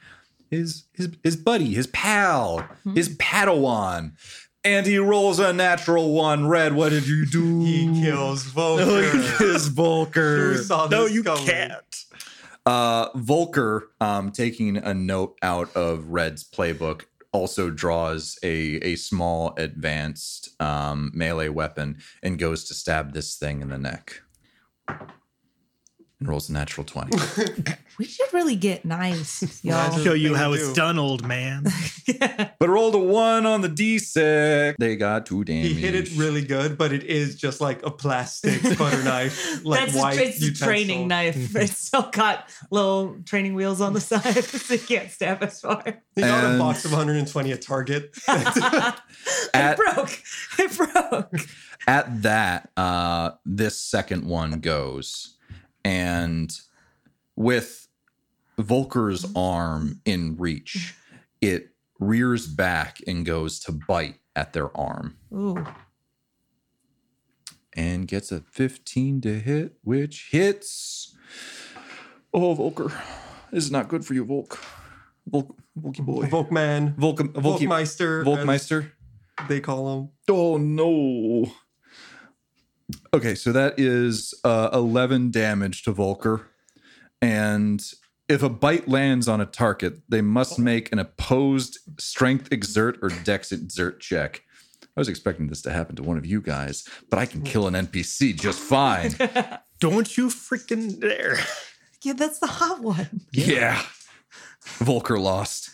his 0.51 0.85
his 0.93 1.11
his 1.23 1.37
buddy, 1.37 1.75
his 1.75 1.87
pal, 1.89 2.67
his 2.95 3.17
Padawan. 3.17 4.13
And 4.65 4.87
he 4.87 4.99
rolls 4.99 5.39
a 5.39 5.53
natural 5.53 6.13
one. 6.13 6.47
Red, 6.49 6.75
what 6.75 6.89
did 6.91 7.07
you 7.07 7.25
do? 7.25 7.61
he 7.65 8.03
kills 8.03 8.45
Look 8.57 8.81
Volker. 8.81 9.05
at 9.19 9.39
this 9.39 9.67
Volker. 9.69 10.59
Saw 10.63 10.89
no, 10.89 11.05
this 11.05 11.13
you 11.15 11.23
coming? 11.23 11.47
can't. 11.47 12.05
Uh, 12.67 13.09
Volker, 13.15 13.91
um, 14.01 14.31
taking 14.31 14.77
a 14.77 14.93
note 14.93 15.39
out 15.43 15.75
of 15.75 16.09
Red's 16.09 16.45
playbook, 16.45 17.05
also 17.33 17.71
draws 17.71 18.37
a 18.43 18.77
a 18.85 18.97
small 18.97 19.55
advanced 19.57 20.51
um, 20.61 21.13
melee 21.15 21.49
weapon 21.49 21.99
and 22.23 22.39
goes 22.39 22.65
to 22.65 22.75
stab 22.75 23.13
this 23.15 23.37
thing 23.37 23.63
in 23.63 23.69
the 23.71 23.79
neck. 23.79 24.21
And 26.21 26.29
rolls 26.29 26.49
a 26.49 26.53
natural 26.53 26.85
twenty. 26.85 27.17
we 27.99 28.05
should 28.05 28.33
really 28.33 28.57
get 28.57 28.85
nice, 28.85 29.41
y'all. 29.65 29.87
Imagine- 29.87 30.05
Show 30.05 30.13
you 30.15 30.35
how 30.35 30.53
it's 30.53 30.73
done, 30.73 30.99
old 30.99 31.25
man. 31.25 31.65
but 32.59 32.69
rolled 32.69 32.97
a 32.97 32.99
one 32.99 33.47
on 33.47 33.61
the 33.61 33.69
d6. 33.69 34.75
They 34.81 34.97
got 34.97 35.27
two 35.27 35.45
damage. 35.45 35.69
He 35.69 35.75
hit 35.75 35.95
it 35.95 36.11
really 36.17 36.43
good, 36.45 36.77
but 36.77 36.93
it 36.93 37.05
is 37.05 37.37
just 37.37 37.61
like 37.61 37.85
a 37.87 37.91
plastic 37.93 38.61
butter 38.77 39.05
knife, 39.05 39.65
like 39.65 39.87
That's 39.87 39.97
white 39.97 40.19
a, 40.19 40.25
it's 40.27 40.43
a 40.61 40.65
training 40.65 41.07
knife. 41.07 41.55
It's 41.55 41.87
still 41.87 42.11
got 42.11 42.49
little 42.73 43.19
training 43.25 43.55
wheels 43.55 43.81
on 43.81 43.93
the 43.93 44.01
side, 44.01 44.43
so 44.43 44.75
you 44.75 44.81
can't 44.81 45.13
stab 45.13 45.41
as 45.45 45.61
far. 45.61 45.85
He 46.17 46.23
got 46.23 46.53
a 46.57 46.59
box 46.59 46.85
of 46.85 46.91
120 46.91 47.53
at 47.53 47.63
Target. 47.63 48.11
it 48.27 49.01
At- 49.55 49.77
broke. 49.77 50.21
It 50.59 50.77
broke. 50.77 51.33
at 51.87 52.23
that, 52.23 52.71
uh, 52.77 53.31
this 53.47 53.81
second 53.81 54.25
one 54.25 54.59
goes, 54.59 55.37
and 55.89 56.61
with 57.35 57.89
Volker's 58.59 59.25
arm 59.35 60.03
in 60.05 60.37
reach, 60.37 60.95
it 61.41 61.71
rears 61.99 62.47
back 62.47 62.99
and 63.07 63.25
goes 63.25 63.59
to 63.61 63.73
bite 63.73 64.17
at 64.37 64.53
their 64.53 64.77
arm 64.77 65.17
Ooh. 65.33 65.65
and 67.75 68.07
gets 68.07 68.31
a 68.31 68.41
15 68.41 69.23
to 69.23 69.41
hit, 69.41 69.77
which 69.83 70.29
hits. 70.31 71.17
Oh, 72.35 72.53
Volker, 72.53 72.93
this 73.51 73.65
is 73.65 73.71
not 73.71 73.89
good 73.89 74.05
for 74.05 74.13
you, 74.13 74.27
Volk. 74.27 74.63
Volk, 75.27 75.57
Volky 75.81 76.05
boy. 76.05 76.27
Volkman. 76.27 76.95
Volk, 76.97 77.19
Volky, 77.19 77.67
Volkmeister. 77.67 78.25
Volkmeister. 78.25 78.93
They 79.49 79.61
call 79.61 80.01
him. 80.01 80.09
Oh 80.29 80.59
no. 80.59 81.51
Okay, 83.15 83.35
so 83.35 83.53
that 83.53 83.79
is 83.79 84.35
uh, 84.45 84.71
11 84.73 85.31
damage 85.31 85.83
to 85.85 85.93
Volker. 85.93 86.47
And 87.23 87.83
if 88.29 88.43
a 88.43 88.49
bite 88.49 88.87
lands 88.87 89.29
on 89.29 89.41
a 89.41 89.47
target, 89.47 90.01
they 90.09 90.21
must 90.21 90.59
make 90.59 90.93
an 90.93 90.99
opposed 90.99 91.79
strength 91.99 92.53
exert 92.53 92.99
or 93.03 93.09
dex 93.09 93.51
exert 93.51 94.01
check. 94.01 94.43
I 94.83 95.01
was 95.01 95.09
expecting 95.09 95.47
this 95.47 95.63
to 95.63 95.71
happen 95.71 95.97
to 95.97 96.03
one 96.03 96.19
of 96.19 96.27
you 96.27 96.41
guys, 96.41 96.87
but 97.09 97.19
I 97.19 97.27
can 97.27 97.43
kill 97.43 97.67
an 97.67 97.75
NPC 97.75 98.39
just 98.39 98.59
fine. 98.59 99.15
Don't 99.81 100.17
you 100.17 100.27
freaking 100.29 101.01
dare. 101.01 101.39
Yeah, 102.03 102.13
that's 102.15 102.41
the 102.41 102.47
hot 102.47 102.81
one. 102.81 103.23
yeah. 103.33 103.83
Volker 104.79 105.19
lost. 105.19 105.71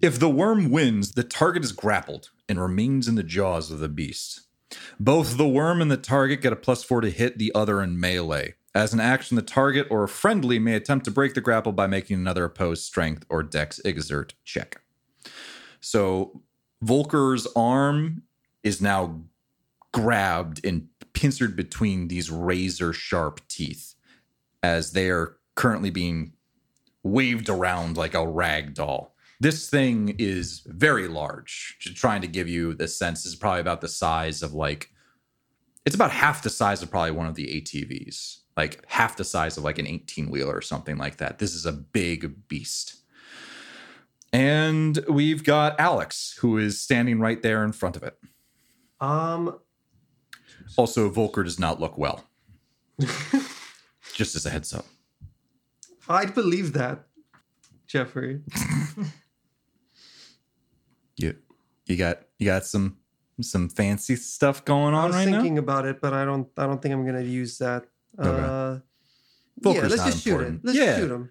If 0.00 0.18
the 0.18 0.30
worm 0.30 0.70
wins, 0.70 1.12
the 1.12 1.24
target 1.24 1.62
is 1.62 1.72
grappled 1.72 2.30
and 2.48 2.60
remains 2.60 3.06
in 3.06 3.16
the 3.16 3.22
jaws 3.22 3.70
of 3.70 3.80
the 3.80 3.88
beast. 3.88 4.40
Both 4.98 5.36
the 5.36 5.48
worm 5.48 5.80
and 5.80 5.90
the 5.90 5.96
target 5.96 6.40
get 6.40 6.52
a 6.52 6.56
plus 6.56 6.84
four 6.84 7.00
to 7.00 7.10
hit 7.10 7.38
the 7.38 7.52
other 7.54 7.82
in 7.82 7.98
melee. 7.98 8.54
As 8.74 8.92
an 8.92 9.00
action, 9.00 9.34
the 9.34 9.42
target 9.42 9.88
or 9.90 10.04
a 10.04 10.08
friendly 10.08 10.58
may 10.58 10.74
attempt 10.74 11.04
to 11.06 11.10
break 11.10 11.34
the 11.34 11.40
grapple 11.40 11.72
by 11.72 11.86
making 11.86 12.16
another 12.16 12.44
opposed 12.44 12.84
strength 12.84 13.24
or 13.28 13.42
dex 13.42 13.80
exert 13.80 14.34
check. 14.44 14.80
So 15.80 16.42
Volker's 16.84 17.48
arm 17.56 18.22
is 18.62 18.80
now 18.80 19.22
grabbed 19.92 20.64
and 20.64 20.88
pincered 21.12 21.56
between 21.56 22.08
these 22.08 22.30
razor 22.30 22.92
sharp 22.92 23.40
teeth 23.48 23.94
as 24.62 24.92
they 24.92 25.10
are 25.10 25.36
currently 25.56 25.90
being 25.90 26.32
waved 27.02 27.48
around 27.48 27.96
like 27.96 28.14
a 28.14 28.26
rag 28.26 28.74
doll. 28.74 29.14
This 29.40 29.70
thing 29.70 30.14
is 30.18 30.60
very 30.66 31.08
large. 31.08 31.76
Just 31.80 31.96
trying 31.96 32.20
to 32.20 32.26
give 32.28 32.46
you 32.46 32.74
the 32.74 32.86
sense 32.86 33.22
this 33.24 33.32
is 33.32 33.38
probably 33.38 33.62
about 33.62 33.80
the 33.80 33.88
size 33.88 34.42
of 34.42 34.52
like 34.52 34.90
it's 35.86 35.94
about 35.94 36.10
half 36.10 36.42
the 36.42 36.50
size 36.50 36.82
of 36.82 36.90
probably 36.90 37.12
one 37.12 37.26
of 37.26 37.36
the 37.36 37.46
ATVs, 37.46 38.40
like 38.54 38.84
half 38.86 39.16
the 39.16 39.24
size 39.24 39.56
of 39.56 39.64
like 39.64 39.78
an 39.78 39.86
18 39.86 40.30
wheeler 40.30 40.54
or 40.54 40.60
something 40.60 40.98
like 40.98 41.16
that. 41.16 41.38
This 41.38 41.54
is 41.54 41.64
a 41.64 41.72
big 41.72 42.46
beast. 42.48 42.96
And 44.30 44.98
we've 45.08 45.42
got 45.42 45.80
Alex, 45.80 46.36
who 46.40 46.58
is 46.58 46.78
standing 46.80 47.18
right 47.18 47.42
there 47.42 47.64
in 47.64 47.72
front 47.72 47.96
of 47.96 48.02
it. 48.02 48.16
Um, 49.00 49.58
Also, 50.76 51.08
Volker 51.08 51.42
does 51.42 51.58
not 51.58 51.80
look 51.80 51.96
well. 51.96 52.26
Just 54.12 54.36
as 54.36 54.44
a 54.44 54.50
heads 54.50 54.74
up. 54.74 54.84
I'd 56.08 56.34
believe 56.34 56.74
that, 56.74 57.06
Jeffrey. 57.86 58.42
You 61.16 61.36
you 61.90 61.96
got 61.96 62.22
you 62.38 62.46
got 62.46 62.64
some 62.64 62.96
some 63.40 63.68
fancy 63.68 64.16
stuff 64.16 64.64
going 64.64 64.94
I 64.94 64.98
on 64.98 65.06
was 65.08 65.16
right 65.16 65.24
thinking 65.28 65.58
about 65.58 65.86
it, 65.86 66.00
but 66.00 66.12
I 66.12 66.24
don't. 66.24 66.48
I 66.56 66.66
don't 66.66 66.80
think 66.80 66.94
I'm 66.94 67.04
gonna 67.04 67.20
use 67.22 67.58
that. 67.58 67.84
Okay. 68.18 68.28
Uh, 68.28 68.78
yeah, 69.62 69.80
let's 69.82 69.96
not 69.96 70.06
just 70.06 70.22
shoot 70.24 70.30
important. 70.30 70.54
him. 70.56 70.60
Let's 70.64 70.78
Yeah. 70.78 70.96
shoot 70.96 71.10
him. 71.10 71.30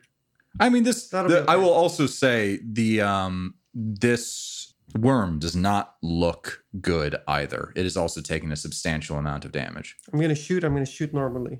I 0.60 0.70
mean 0.70 0.84
this 0.84 1.08
That'll 1.10 1.30
the- 1.32 1.42
be 1.42 1.48
I 1.48 1.56
will 1.56 1.70
also 1.74 2.06
say 2.08 2.60
the 2.64 3.02
um 3.02 3.56
this 3.74 4.74
worm 4.98 5.38
does 5.40 5.56
not 5.56 5.96
look 6.02 6.64
good 6.82 7.16
either. 7.28 7.72
It 7.76 7.86
is 7.86 7.96
also 7.96 8.22
taking 8.22 8.52
a 8.52 8.56
substantial 8.56 9.18
amount 9.18 9.46
of 9.46 9.52
damage. 9.52 9.96
I'm 10.12 10.20
gonna 10.20 10.36
shoot. 10.36 10.64
I'm 10.64 10.74
gonna 10.74 10.86
shoot 10.86 11.14
normally. 11.14 11.60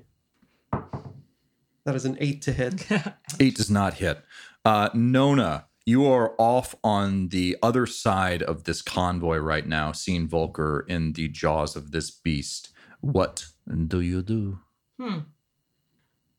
That 1.84 1.94
is 1.94 2.04
an 2.04 2.16
eight 2.20 2.42
to 2.42 2.52
hit. 2.52 2.86
Eight 3.40 3.56
does 3.56 3.70
not 3.70 3.94
hit. 3.94 4.22
Uh, 4.64 4.90
Nona, 4.94 5.64
you 5.86 6.06
are 6.06 6.34
off 6.38 6.74
on 6.84 7.28
the 7.28 7.56
other 7.62 7.86
side 7.86 8.42
of 8.42 8.64
this 8.64 8.82
convoy 8.82 9.38
right 9.38 9.66
now, 9.66 9.92
seeing 9.92 10.28
Volker 10.28 10.84
in 10.88 11.12
the 11.14 11.28
jaws 11.28 11.76
of 11.76 11.90
this 11.90 12.10
beast. 12.10 12.70
What 13.00 13.46
do 13.88 14.00
you 14.00 14.22
do? 14.22 14.58
Hmm. 14.98 15.18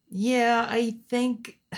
Yeah, 0.09 0.65
I 0.69 0.95
think. 1.09 1.59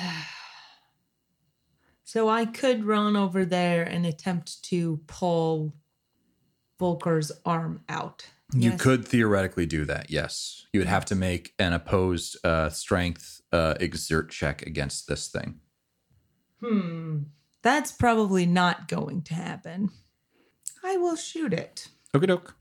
So 2.06 2.30
I 2.30 2.46
could 2.46 2.84
run 2.86 3.16
over 3.16 3.44
there 3.44 3.82
and 3.82 4.06
attempt 4.06 4.62
to 4.66 4.98
pull 5.08 5.74
Volker's 6.80 7.32
arm 7.44 7.82
out. 7.90 8.28
You 8.54 8.72
Yes. 8.72 8.82
could 8.82 9.08
theoretically 9.08 9.66
do 9.66 9.84
that, 9.86 10.12
yes. 10.12 10.68
You 10.74 10.80
would 10.82 10.88
have 10.90 11.06
to 11.06 11.16
make 11.16 11.56
an 11.58 11.74
opposed 11.74 12.38
uh, 12.46 12.70
strength 12.70 13.42
uh, 13.52 13.76
exert 13.80 14.30
check 14.30 14.62
against 14.62 15.08
this 15.08 15.28
thing. 15.28 15.60
Hmm. 16.60 17.24
That's 17.64 17.92
probably 17.92 18.46
not 18.46 18.88
going 18.88 19.24
to 19.24 19.34
happen. 19.34 19.90
I 20.84 20.98
will 20.98 21.16
shoot 21.16 21.54
it. 21.54 21.88
Okie 22.14 22.28
doke. 22.28 22.56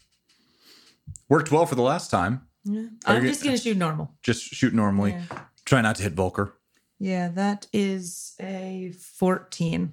Worked 1.29 1.51
well 1.51 1.67
for 1.67 1.75
the 1.75 1.83
last 1.83 2.11
time. 2.11 2.47
Yeah. 2.65 2.87
I'm 3.05 3.23
just 3.23 3.43
going 3.43 3.57
to 3.57 3.63
shoot 3.63 3.77
normal. 3.77 4.15
Just 4.23 4.43
shoot 4.43 4.73
normally. 4.73 5.11
Yeah. 5.13 5.41
Try 5.65 5.81
not 5.81 5.97
to 5.97 6.03
hit 6.05 6.13
Volker. 6.13 6.55
Yeah, 6.99 7.29
that 7.29 7.67
is 7.73 8.35
a 8.41 8.93
14. 9.19 9.93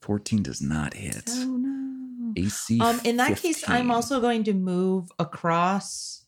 14 0.00 0.42
does 0.42 0.62
not 0.62 0.94
hit. 0.94 1.28
Oh 1.28 1.56
no. 1.58 2.32
AC. 2.36 2.80
Um, 2.80 3.00
in 3.04 3.18
that 3.18 3.36
case, 3.36 3.68
I'm 3.68 3.90
also 3.90 4.20
going 4.20 4.44
to 4.44 4.54
move 4.54 5.10
across. 5.18 6.24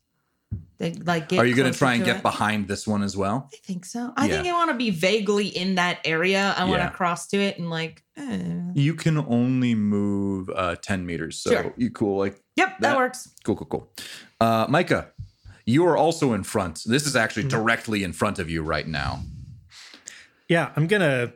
The, 0.79 0.93
like, 1.05 1.29
get 1.29 1.41
Are 1.41 1.45
you 1.45 1.57
going 1.57 1.73
to 1.73 1.77
try 1.77 1.95
and 1.95 2.03
to 2.05 2.07
get 2.07 2.17
it. 2.19 2.23
behind 2.23 2.69
this 2.69 2.87
one 2.87 3.03
as 3.03 3.17
well? 3.17 3.51
I 3.53 3.57
think 3.65 3.85
so. 3.85 4.13
I 4.17 4.29
think 4.29 4.47
I 4.47 4.53
want 4.53 4.71
to 4.71 4.77
be 4.77 4.91
vaguely 4.91 5.49
in 5.49 5.75
that 5.75 5.99
area. 6.05 6.55
I 6.57 6.65
want 6.65 6.81
Yeah. 6.81 6.91
to 6.91 6.95
cross 6.95 7.27
to 7.29 7.37
it 7.37 7.59
and 7.59 7.69
like. 7.69 8.05
eh. 8.17 8.39
You 8.75 8.95
can 8.95 9.19
only 9.19 9.75
move 9.75 10.49
uh, 10.55 10.77
10 10.77 11.05
meters. 11.05 11.41
So 11.41 11.51
Sure. 11.51 11.75
you 11.77 11.91
cool. 11.91 12.19
Like, 12.19 12.41
Yep, 12.57 12.69
that, 12.69 12.81
That- 12.81 12.97
works. 12.97 13.29
cool, 13.45 13.57
cool, 13.57 13.67
cool. 13.67 13.93
Uh, 14.41 14.67
Micah, 14.69 15.09
you 15.67 15.85
are 15.85 15.97
also 15.97 16.33
in 16.33 16.45
front. 16.45 16.83
This 16.87 17.07
is 17.09 17.17
actually 17.17 17.49
directly 17.49 18.05
in 18.05 18.13
front 18.13 18.39
of 18.39 18.49
you 18.49 18.63
right 18.63 18.87
now. 18.87 19.25
Yeah, 20.49 20.71
I'm 20.77 20.87
gonna 20.87 21.33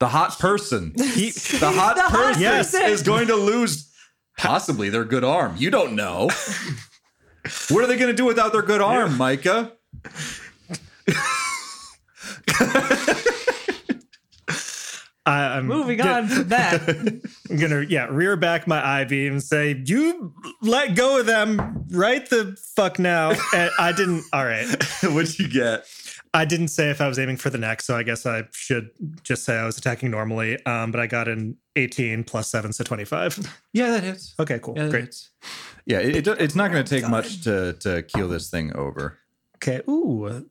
The 0.00 0.08
hot 0.08 0.38
person. 0.38 0.92
keep. 1.14 1.34
The 1.34 1.70
hot 1.70 1.96
The 1.96 2.02
hot 2.02 2.12
person 2.12 2.42
Yes. 2.42 2.72
is 2.72 3.02
going 3.02 3.26
to 3.26 3.36
lose 3.36 3.92
possibly 4.38 4.88
their 4.88 5.04
good 5.04 5.24
arm. 5.24 5.56
You 5.58 5.70
don't 5.70 5.94
know. 5.94 6.30
what 7.70 7.82
are 7.84 7.86
they 7.86 7.96
going 7.96 8.10
to 8.10 8.16
do 8.16 8.24
without 8.24 8.52
their 8.52 8.62
good 8.62 8.80
arm, 8.80 9.16
Micah? 9.16 9.72
I, 15.26 15.58
I'm 15.58 15.66
Moving 15.66 15.98
get- 15.98 16.06
on 16.06 16.28
from 16.28 16.48
that. 16.48 16.88
I'm 17.50 17.56
gonna 17.58 17.82
yeah 17.82 18.06
rear 18.10 18.34
back 18.36 18.66
my 18.66 18.82
I 18.84 19.04
beam 19.04 19.32
and 19.32 19.42
say 19.42 19.80
you 19.84 20.32
let 20.62 20.94
go 20.94 21.18
of 21.20 21.26
them 21.26 21.84
right 21.90 22.28
the 22.30 22.56
fuck 22.74 22.98
now. 22.98 23.32
And 23.54 23.70
I 23.78 23.92
didn't. 23.92 24.24
All 24.32 24.44
right, 24.44 24.66
What'd 25.02 25.38
you 25.38 25.48
get? 25.48 25.84
I 26.34 26.44
didn't 26.44 26.68
say 26.68 26.90
if 26.90 27.00
I 27.00 27.08
was 27.08 27.18
aiming 27.18 27.38
for 27.38 27.50
the 27.50 27.58
neck, 27.58 27.80
so 27.82 27.96
I 27.96 28.02
guess 28.02 28.26
I 28.26 28.44
should 28.52 28.90
just 29.22 29.44
say 29.44 29.56
I 29.56 29.64
was 29.64 29.78
attacking 29.78 30.10
normally. 30.10 30.62
Um, 30.66 30.90
but 30.90 31.00
I 31.00 31.06
got 31.06 31.26
an 31.28 31.56
18 31.76 32.24
plus 32.24 32.48
seven, 32.50 32.72
so 32.72 32.84
25. 32.84 33.38
Yeah, 33.72 33.90
that 33.90 34.02
hits. 34.02 34.34
Okay, 34.38 34.58
cool, 34.58 34.74
Yeah, 34.76 34.88
great. 34.88 35.04
hits. 35.04 35.30
Yeah, 35.86 36.00
it, 36.00 36.26
it, 36.26 36.40
it's 36.40 36.54
not 36.54 36.70
going 36.70 36.84
to 36.84 36.88
take 37.00 37.08
much 37.08 37.42
to 37.44 37.72
to 37.80 38.02
keel 38.02 38.28
this 38.28 38.50
thing 38.50 38.74
over. 38.76 39.18
Okay, 39.56 39.80
ooh, 39.88 40.46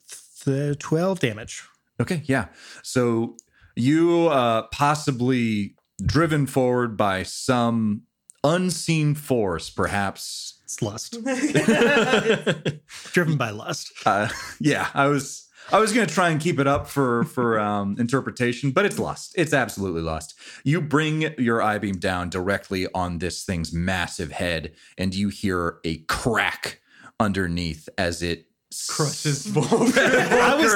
the 0.45 0.75
12 0.79 1.19
damage. 1.19 1.63
Okay, 2.01 2.21
yeah. 2.25 2.47
So 2.83 3.35
you 3.75 4.27
uh 4.27 4.63
possibly 4.71 5.75
driven 6.03 6.47
forward 6.47 6.97
by 6.97 7.23
some 7.23 8.03
unseen 8.43 9.13
force, 9.15 9.69
perhaps. 9.69 10.59
It's 10.63 10.81
lust, 10.81 11.13
driven 13.13 13.37
by 13.37 13.51
lust. 13.51 13.91
Uh, 14.05 14.27
yeah, 14.59 14.89
I 14.93 15.07
was 15.07 15.46
I 15.71 15.79
was 15.79 15.91
gonna 15.91 16.05
try 16.07 16.29
and 16.29 16.39
keep 16.39 16.59
it 16.59 16.67
up 16.67 16.87
for 16.87 17.23
for 17.25 17.59
um, 17.59 17.95
interpretation, 17.99 18.71
but 18.71 18.85
it's 18.85 18.97
lost. 18.99 19.33
It's 19.35 19.53
absolutely 19.53 20.01
lost. 20.01 20.33
You 20.63 20.81
bring 20.81 21.33
your 21.37 21.61
eye 21.61 21.77
beam 21.77 21.97
down 21.97 22.29
directly 22.29 22.87
on 22.93 23.19
this 23.19 23.43
thing's 23.43 23.73
massive 23.73 24.31
head, 24.31 24.73
and 24.97 25.13
you 25.13 25.29
hear 25.29 25.79
a 25.83 25.97
crack 26.07 26.79
underneath 27.19 27.89
as 27.97 28.21
it 28.23 28.45
Crushes 28.89 29.45
Volker. 29.47 29.67
I 29.69 30.55
was, 30.55 30.73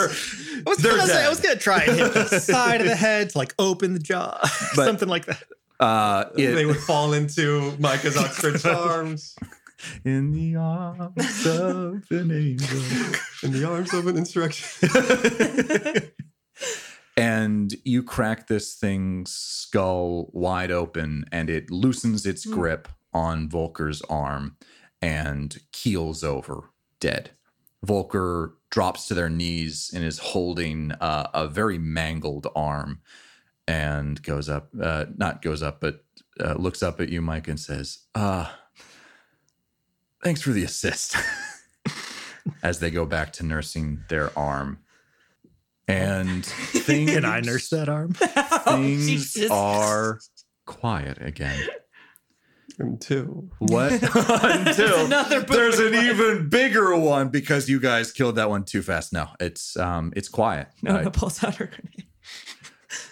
I 0.66 0.70
was, 0.70 0.78
gonna 0.82 1.08
say, 1.08 1.26
I 1.26 1.30
was 1.30 1.40
gonna 1.40 1.56
try 1.58 1.84
and 1.84 1.98
hit 1.98 2.14
the 2.14 2.26
side 2.40 2.82
of 2.82 2.88
the 2.88 2.96
head 2.96 3.30
to 3.32 3.38
like 3.38 3.54
open 3.60 3.94
the 3.94 4.00
jaw, 4.00 4.40
But- 4.76 4.86
something 4.86 5.10
like 5.10 5.26
that. 5.26 5.44
Uh, 5.80 6.26
it- 6.36 6.54
they 6.54 6.66
would 6.66 6.78
fall 6.78 7.14
into 7.14 7.74
Micah's 7.80 8.16
outstretched 8.16 8.66
arms 8.66 9.36
in 10.04 10.32
the 10.32 10.56
arms 10.56 11.46
of 11.46 12.04
an 12.12 12.32
angel. 12.32 12.80
in 13.44 13.52
the 13.52 13.66
arms 13.68 13.94
of 13.94 14.08
an 14.08 14.18
insurrection. 14.18 16.12
and 17.18 17.76
you 17.84 18.04
crack 18.04 18.48
this 18.48 18.76
thing's 18.76 19.32
skull 19.32 20.30
wide 20.34 20.72
open 20.72 21.26
and 21.32 21.50
it 21.50 21.72
loosens 21.72 22.26
its 22.26 22.46
grip 22.46 22.88
on 23.14 23.50
Volker's 23.50 24.02
arm 24.04 24.58
and 25.02 25.60
keels 25.72 26.24
over 26.24 26.70
dead. 27.00 27.32
Volker 27.84 28.56
drops 28.70 29.08
to 29.08 29.14
their 29.14 29.30
knees 29.30 29.92
and 29.94 30.04
is 30.04 30.20
holding 30.20 30.92
uh, 30.94 31.30
a 31.34 31.48
very 31.48 31.78
mangled 31.78 32.48
arm 32.56 33.02
and 33.68 34.22
goes 34.24 34.50
up, 34.50 34.70
uh, 34.82 35.06
not 35.18 35.42
goes 35.42 35.64
up, 35.64 35.82
but 35.82 36.04
uh, 36.40 36.54
looks 36.54 36.82
up 36.84 37.02
at 37.02 37.10
you, 37.10 37.22
Mike, 37.22 37.48
and 37.48 37.60
says, 37.60 38.00
uh, 38.16 38.50
Thanks 40.24 40.42
for 40.42 40.52
the 40.52 40.64
assist. 40.64 41.16
As 42.64 42.80
they 42.80 42.90
go 42.92 43.06
back 43.06 43.34
to 43.34 43.46
nursing 43.46 44.02
their 44.10 44.38
arm. 44.38 44.80
And 45.88 46.46
things, 46.46 47.12
Can 47.12 47.26
I 47.26 47.40
nurse 47.42 47.70
that 47.70 47.90
arm? 47.90 48.14
things 48.66 49.06
Jesus. 49.34 49.52
are 49.52 50.20
quiet 50.66 51.18
again. 51.22 51.60
Until 52.80 53.50
What? 53.60 53.92
Until 53.94 55.08
there's 55.46 55.80
an 55.80 55.94
one. 55.94 56.06
even 56.06 56.50
bigger 56.50 56.96
one 56.98 57.30
because 57.30 57.70
you 57.70 57.80
guys 57.80 58.12
killed 58.12 58.36
that 58.38 58.50
one 58.50 58.64
too 58.64 58.82
fast. 58.82 59.12
No, 59.14 59.28
it's 59.40 59.76
um 59.78 60.14
it's 60.16 60.30
quiet. 60.30 60.68
Nona 60.82 61.12
pulls 61.12 61.44
out 61.44 61.56
her 61.56 61.66
grenade. 61.68 62.08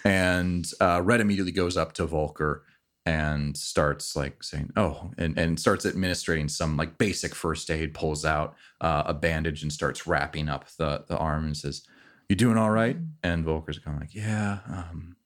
and 0.04 0.66
uh, 0.80 1.00
Red 1.04 1.20
immediately 1.20 1.52
goes 1.52 1.76
up 1.76 1.92
to 1.94 2.06
Volker 2.06 2.64
and 3.06 3.56
starts 3.56 4.14
like 4.14 4.42
saying, 4.42 4.72
"Oh," 4.76 5.10
and 5.16 5.38
and 5.38 5.58
starts 5.58 5.86
administering 5.86 6.48
some 6.48 6.76
like 6.76 6.98
basic 6.98 7.34
first 7.34 7.70
aid. 7.70 7.94
Pulls 7.94 8.24
out 8.24 8.54
uh, 8.80 9.04
a 9.06 9.14
bandage 9.14 9.62
and 9.62 9.72
starts 9.72 10.06
wrapping 10.06 10.48
up 10.48 10.66
the 10.78 11.04
the 11.08 11.16
arm 11.16 11.46
and 11.46 11.56
says, 11.56 11.82
"You 12.28 12.36
doing 12.36 12.58
all 12.58 12.70
right?" 12.70 12.96
And 13.22 13.44
Volker's 13.44 13.78
kind 13.78 13.96
of 13.96 14.02
like, 14.02 14.14
"Yeah, 14.14 14.58
um, 14.66 15.16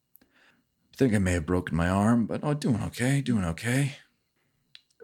I 0.93 0.97
think 0.97 1.15
I 1.15 1.19
may 1.19 1.33
have 1.33 1.47
broken 1.47 1.77
my 1.77 1.89
arm, 1.89 2.27
but 2.27 2.41
oh, 2.43 2.55
doing 2.55 2.83
okay, 2.85 3.21
doing 3.21 3.45
okay." 3.45 3.97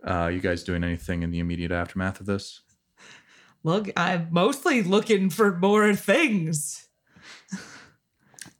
Uh, 0.06 0.30
you 0.32 0.40
guys 0.40 0.62
doing 0.64 0.82
anything 0.82 1.22
in 1.22 1.30
the 1.30 1.40
immediate 1.40 1.72
aftermath 1.72 2.20
of 2.20 2.26
this? 2.26 2.62
Look, 3.62 3.90
I'm 3.97 4.28
mostly 4.30 4.82
looking 4.82 5.28
for 5.28 5.55
more 5.56 5.94
things. 5.94 6.88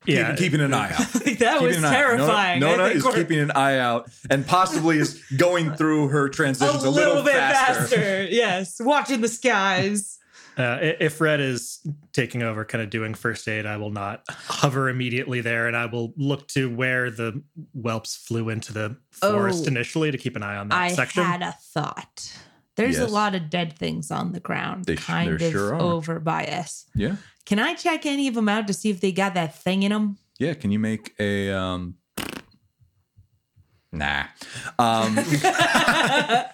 Yeah, 0.07 0.31
keeping, 0.31 0.37
keeping 0.37 0.61
an 0.63 0.73
eye 0.75 0.93
out. 0.93 1.15
Like, 1.27 1.39
that 1.41 1.61
was 1.61 1.77
Keeping 1.77 1.85
an 1.85 1.85
eye 1.85 1.89
out. 1.89 1.93
terrifying. 1.93 2.61
Nona, 2.61 2.77
Nona 2.79 2.89
is 2.95 3.05
we're 3.05 3.13
keeping 3.15 3.39
an 3.39 3.51
eye 3.51 3.79
out 3.79 4.11
and 4.31 4.47
possibly 4.47 4.99
is 4.99 5.23
going 5.37 5.75
through 5.75 6.09
her 6.09 6.27
a 6.27 6.31
transitions 6.31 6.85
a, 6.85 6.91
little, 6.91 7.23
bit 7.23 7.35
faster. 7.35 7.97
faster. 7.97 8.25
Yes, 8.31 8.81
watching 8.81 9.21
the 9.21 9.29
skies. 9.29 10.17
Uh, 10.57 10.79
if 11.01 11.21
Red 11.21 11.41
is 11.41 11.81
taking 12.13 12.43
over, 12.43 12.65
kind 12.65 12.83
of 12.83 12.91
doing 12.91 13.15
first 13.15 13.47
aid, 13.49 13.67
I 13.67 13.77
will 13.77 13.91
not 13.93 14.23
hover 14.29 14.89
immediately 14.89 15.41
there, 15.41 15.69
and 15.69 15.77
I 15.77 15.87
will 15.87 16.13
look 16.17 16.49
to 16.49 16.69
where 16.75 17.11
the 17.11 17.43
whelps 17.73 18.17
flew 18.17 18.49
into 18.49 18.73
the 18.73 18.97
forest 19.11 19.65
Oh. 19.65 19.69
initially 19.69 20.11
to 20.11 20.19
keep 20.19 20.35
an 20.37 20.43
eye 20.43 20.57
on 20.57 20.69
that 20.69 20.79
I 20.79 20.89
section. 20.93 21.23
I 21.23 21.27
had 21.27 21.43
a 21.43 21.55
thought. 21.73 22.37
There's 22.77 22.99
Yes. 22.99 23.09
a 23.09 23.13
lot 23.13 23.35
of 23.35 23.49
dead 23.49 23.75
things 23.79 24.11
on 24.11 24.33
the 24.33 24.41
ground, 24.41 24.87
They 24.87 24.97
kind 24.97 25.41
of 25.41 25.53
sure 25.53 25.75
are. 25.75 25.81
over 25.81 26.19
by 26.21 26.45
us. 26.47 26.85
Yeah. 26.95 27.17
Can 27.51 27.59
I 27.59 27.75
check 27.75 28.07
any 28.07 28.29
of 28.29 28.35
them 28.35 28.49
out 28.49 28.69
to 28.69 28.73
see 28.73 28.91
if 28.91 29.01
they 29.01 29.11
got 29.11 29.35
that 29.35 29.59
thing 29.59 29.83
in 29.83 29.91
them? 29.91 30.19
Yeah. 30.39 30.55
Can 30.55 30.71
you 30.71 30.79
make 30.79 31.17
a 31.19 31.51
um 31.51 31.97
Nah. 33.91 34.27
Um 34.79 35.19
I 35.19 36.47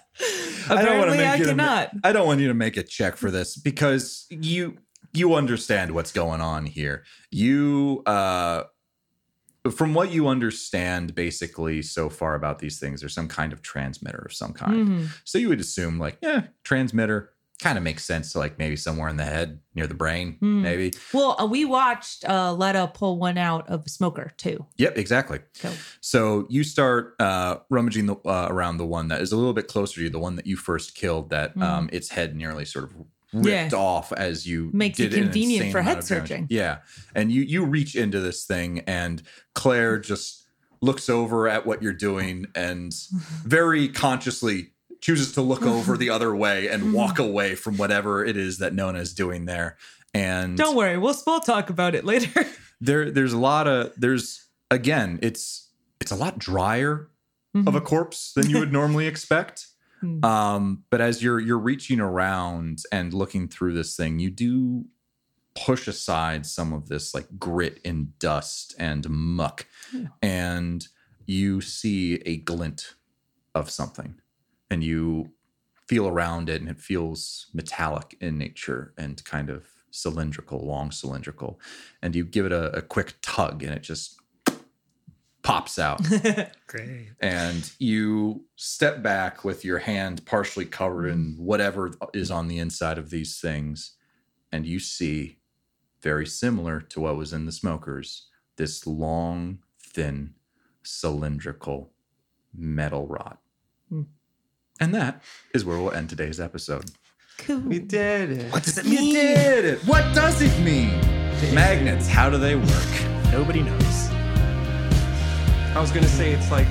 don't 0.69 0.97
want 0.97 1.11
to 1.11 1.17
make 1.17 1.27
I 1.27 1.35
you 1.35 1.43
to 1.43 1.49
cannot. 1.51 1.91
I 2.03 2.11
don't 2.11 2.25
want 2.25 2.39
you 2.39 2.47
to 2.47 2.55
make 2.55 2.77
a 2.77 2.83
check 2.83 3.15
for 3.15 3.29
this 3.29 3.55
because 3.55 4.25
you 4.31 4.79
you 5.13 5.35
understand 5.35 5.91
what's 5.91 6.11
going 6.11 6.41
on 6.41 6.65
here. 6.65 7.03
You 7.29 8.01
uh 8.07 8.63
from 9.69 9.93
what 9.93 10.11
you 10.11 10.27
understand 10.27 11.13
basically 11.13 11.83
so 11.83 12.09
far 12.09 12.33
about 12.33 12.57
these 12.57 12.79
things, 12.79 13.01
there's 13.01 13.13
some 13.13 13.27
kind 13.27 13.53
of 13.53 13.61
transmitter 13.61 14.23
of 14.25 14.33
some 14.33 14.51
kind. 14.51 14.87
Mhm. 14.87 15.07
So 15.25 15.37
you 15.37 15.49
would 15.49 15.59
assume 15.59 15.99
like, 15.99 16.17
yeah, 16.23 16.47
transmitter 16.63 17.33
kind 17.59 17.77
of 17.77 17.83
makes 17.83 18.05
sense 18.05 18.31
to 18.33 18.37
like 18.39 18.59
maybe 18.59 18.75
somewhere 18.75 19.09
in 19.09 19.17
the 19.17 19.23
head 19.25 19.59
near 19.73 19.87
the 19.87 19.95
brain, 19.95 20.37
Hmm. 20.39 20.61
maybe. 20.61 20.93
Well, 21.13 21.35
uh, 21.39 21.45
we 21.47 21.65
watched 21.65 22.23
uh, 22.29 22.53
Letta 22.53 22.91
pull 22.93 23.17
one 23.17 23.37
out 23.37 23.67
of 23.67 23.83
a 23.85 23.89
smoker 23.89 24.31
too. 24.37 24.65
Yep, 24.77 24.97
exactly. 24.97 25.39
So 25.53 25.73
So 26.01 26.45
you 26.49 26.63
start 26.63 27.15
uh, 27.19 27.57
rummaging 27.69 28.05
the, 28.05 28.15
uh, 28.25 28.47
around 28.51 28.77
the 28.77 28.85
one 28.85 29.07
that 29.07 29.21
is 29.21 29.31
a 29.31 29.35
little 29.37 29.53
bit 29.53 29.67
closer 29.67 29.95
to 29.95 30.03
you, 30.03 30.09
the 30.09 30.19
one 30.19 30.35
that 30.35 30.45
you 30.45 30.55
first 30.55 30.93
killed. 30.95 31.29
That 31.31 31.55
Mm. 31.57 31.63
um, 31.63 31.89
its 31.91 32.09
head 32.09 32.35
nearly 32.35 32.63
sort 32.65 32.85
of 32.85 32.93
ripped 33.33 33.71
Yeah. 33.73 33.77
off 33.79 34.13
as 34.13 34.45
you 34.45 34.69
Makes 34.73 34.99
it 34.99 35.11
convenient 35.13 35.71
for 35.71 35.81
head 35.81 36.03
searching. 36.03 36.45
Yeah, 36.51 36.77
and 37.15 37.31
you 37.31 37.41
you 37.41 37.65
reach 37.65 37.95
into 37.95 38.19
this 38.19 38.45
thing, 38.45 38.79
and 38.81 39.21
Claire 39.55 39.97
just 39.99 40.43
looks 40.79 41.09
over 41.09 41.47
at 41.47 41.65
what 41.65 41.81
you're 41.81 41.91
doing, 41.91 42.45
and 42.53 42.93
very 43.43 43.87
consciously 43.89 44.73
chooses 45.01 45.33
to 45.33 45.41
look 45.41 45.63
over 45.63 45.97
the 45.97 46.09
other 46.09 46.35
way 46.35 46.67
and 46.67 46.93
walk 46.93 47.19
away 47.19 47.55
from 47.55 47.77
whatever 47.77 48.23
it 48.25 48.37
is 48.37 48.57
that 48.59 48.73
Nona 48.73 48.99
is 48.99 49.13
doing 49.13 49.45
there. 49.45 49.77
And 50.13 50.57
don't 50.57 50.75
worry, 50.75 50.97
we'll 50.97 51.15
we'll 51.25 51.39
talk 51.39 51.69
about 51.69 51.95
it 51.95 52.05
later. 52.05 52.45
there 52.81 53.11
there's 53.11 53.33
a 53.33 53.37
lot 53.37 53.67
of 53.67 53.93
there's 53.97 54.45
again 54.71 55.19
it's 55.21 55.69
it's 55.99 56.11
a 56.11 56.15
lot 56.15 56.37
drier 56.37 57.09
of 57.65 57.73
a 57.73 57.81
corpse 57.81 58.33
than 58.33 58.51
you 58.51 58.59
would 58.59 58.71
normally 58.81 59.07
expect 59.07 59.65
Hmm. 60.01 60.23
um 60.23 60.83
but 60.91 61.01
as 61.01 61.23
you're 61.23 61.39
you're 61.39 61.57
reaching 61.57 61.99
around 61.99 62.83
and 62.91 63.15
looking 63.15 63.47
through 63.47 63.73
this 63.73 63.95
thing 63.95 64.19
you 64.19 64.29
do 64.29 64.85
push 65.55 65.87
aside 65.87 66.45
some 66.45 66.71
of 66.71 66.87
this 66.87 67.15
like 67.15 67.25
grit 67.39 67.79
and 67.83 68.17
dust 68.19 68.75
and 68.77 69.09
muck 69.09 69.65
and 70.21 70.87
you 71.25 71.61
see 71.61 72.21
a 72.27 72.37
glint 72.37 72.93
of 73.55 73.71
something 73.71 74.13
and 74.69 74.83
you 74.83 75.31
feel 75.87 76.07
around 76.07 76.49
it 76.49 76.61
and 76.61 76.69
it 76.69 76.79
feels 76.79 77.47
metallic 77.53 78.17
in 78.19 78.37
nature 78.37 78.93
and 78.97 79.23
kind 79.23 79.49
of 79.49 79.67
cylindrical 79.91 80.59
long 80.65 80.91
cylindrical 80.91 81.59
and 82.01 82.15
you 82.15 82.23
give 82.25 82.45
it 82.45 82.51
a, 82.51 82.75
a 82.77 82.81
quick 82.81 83.15
tug 83.21 83.63
and 83.63 83.73
it 83.73 83.81
just 83.81 84.19
pops 85.41 85.79
out 85.79 86.01
Great. 86.67 87.07
and 87.21 87.71
you 87.79 88.43
step 88.57 89.01
back 89.01 89.45
with 89.45 89.63
your 89.63 89.79
hand 89.79 90.25
partially 90.25 90.65
covered 90.65 91.07
in 91.07 91.35
whatever 91.37 91.91
is 92.13 92.29
on 92.29 92.49
the 92.49 92.59
inside 92.59 92.97
of 92.97 93.09
these 93.09 93.39
things 93.39 93.95
and 94.51 94.65
you 94.65 94.77
see 94.77 95.39
very 96.01 96.25
similar 96.25 96.81
to 96.81 96.99
what 96.99 97.15
was 97.15 97.31
in 97.31 97.45
the 97.45 97.51
smokers 97.51 98.27
this 98.57 98.85
long 98.85 99.59
thin 99.81 100.33
cylindrical 100.83 101.93
metal 102.53 103.07
rod 103.07 103.37
Hmm. 103.89 104.01
And 104.79 104.93
that 104.95 105.21
is 105.53 105.65
where 105.65 105.77
we'll 105.77 105.93
end 105.93 106.09
today's 106.09 106.39
episode 106.39 106.91
cool. 107.39 107.59
We 107.59 107.79
did 107.79 108.31
it. 108.31 108.51
what 108.53 108.63
does 108.63 108.77
it 108.77 108.85
mean 108.85 109.03
you 109.07 109.13
did 109.13 109.65
it 109.65 109.79
what 109.85 110.03
does 110.15 110.41
it 110.41 110.57
mean 110.63 110.99
magnets 111.53 112.07
how 112.07 112.29
do 112.29 112.37
they 112.37 112.55
work 112.55 113.03
Nobody 113.31 113.61
knows. 113.61 114.09
I 115.75 115.79
was 115.81 115.91
gonna 115.91 116.07
say 116.07 116.31
it's 116.31 116.49
like 116.49 116.65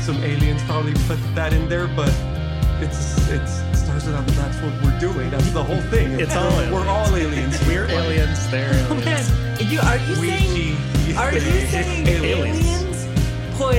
some 0.00 0.16
aliens 0.22 0.62
probably 0.62 0.94
put 1.08 1.18
that 1.34 1.52
in 1.52 1.68
there, 1.68 1.88
but 1.88 2.08
it's 2.80 3.28
it's 3.28 3.58
it 3.58 3.76
starts 3.76 4.06
with 4.06 4.14
that. 4.14 4.26
That's 4.28 4.56
what 4.62 4.72
we're 4.82 4.98
doing. 5.00 5.28
That's 5.28 5.50
the 5.50 5.62
whole 5.62 5.80
thing. 5.90 6.12
It's 6.20 6.36
all 6.36 6.50
we're 6.72 6.86
all 6.86 7.14
aliens. 7.16 7.58
We're 7.66 7.86
aliens. 7.86 8.48
They're 8.50 8.70
Oh, 8.88 8.94
man, 8.94 9.24
you, 9.60 9.80
are 9.80 9.96
you 9.98 10.14
saying 10.14 10.76
We 11.08 11.16
are 11.16 11.34
you 11.34 11.40
saying 11.66 12.06
Aliens. 12.06 12.58
aliens 12.62 13.58
put 13.58 13.74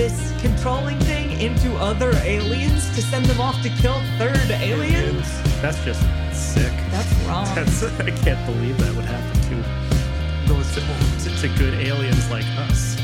this 0.00 0.32
controlling 0.40 0.98
thing 1.00 1.38
into 1.42 1.76
other 1.76 2.10
aliens 2.22 2.88
to 2.94 3.02
send 3.02 3.26
them 3.26 3.38
off 3.38 3.60
to 3.60 3.68
kill 3.68 4.00
third 4.16 4.50
aliens? 4.50 5.28
That's 5.60 5.78
just 5.84 6.00
sick. 6.32 6.72
That's 6.90 7.12
wrong. 7.26 7.44
That's 7.54 7.82
I 7.82 8.10
can't 8.10 8.42
believe 8.46 8.78
that 8.78 8.94
would 8.96 9.04
happen 9.04 9.40
to 9.50 10.48
those 10.48 10.72
to, 10.74 11.48
to 11.48 11.58
good 11.58 11.74
aliens 11.74 12.30
like 12.30 12.46
us. 12.56 12.99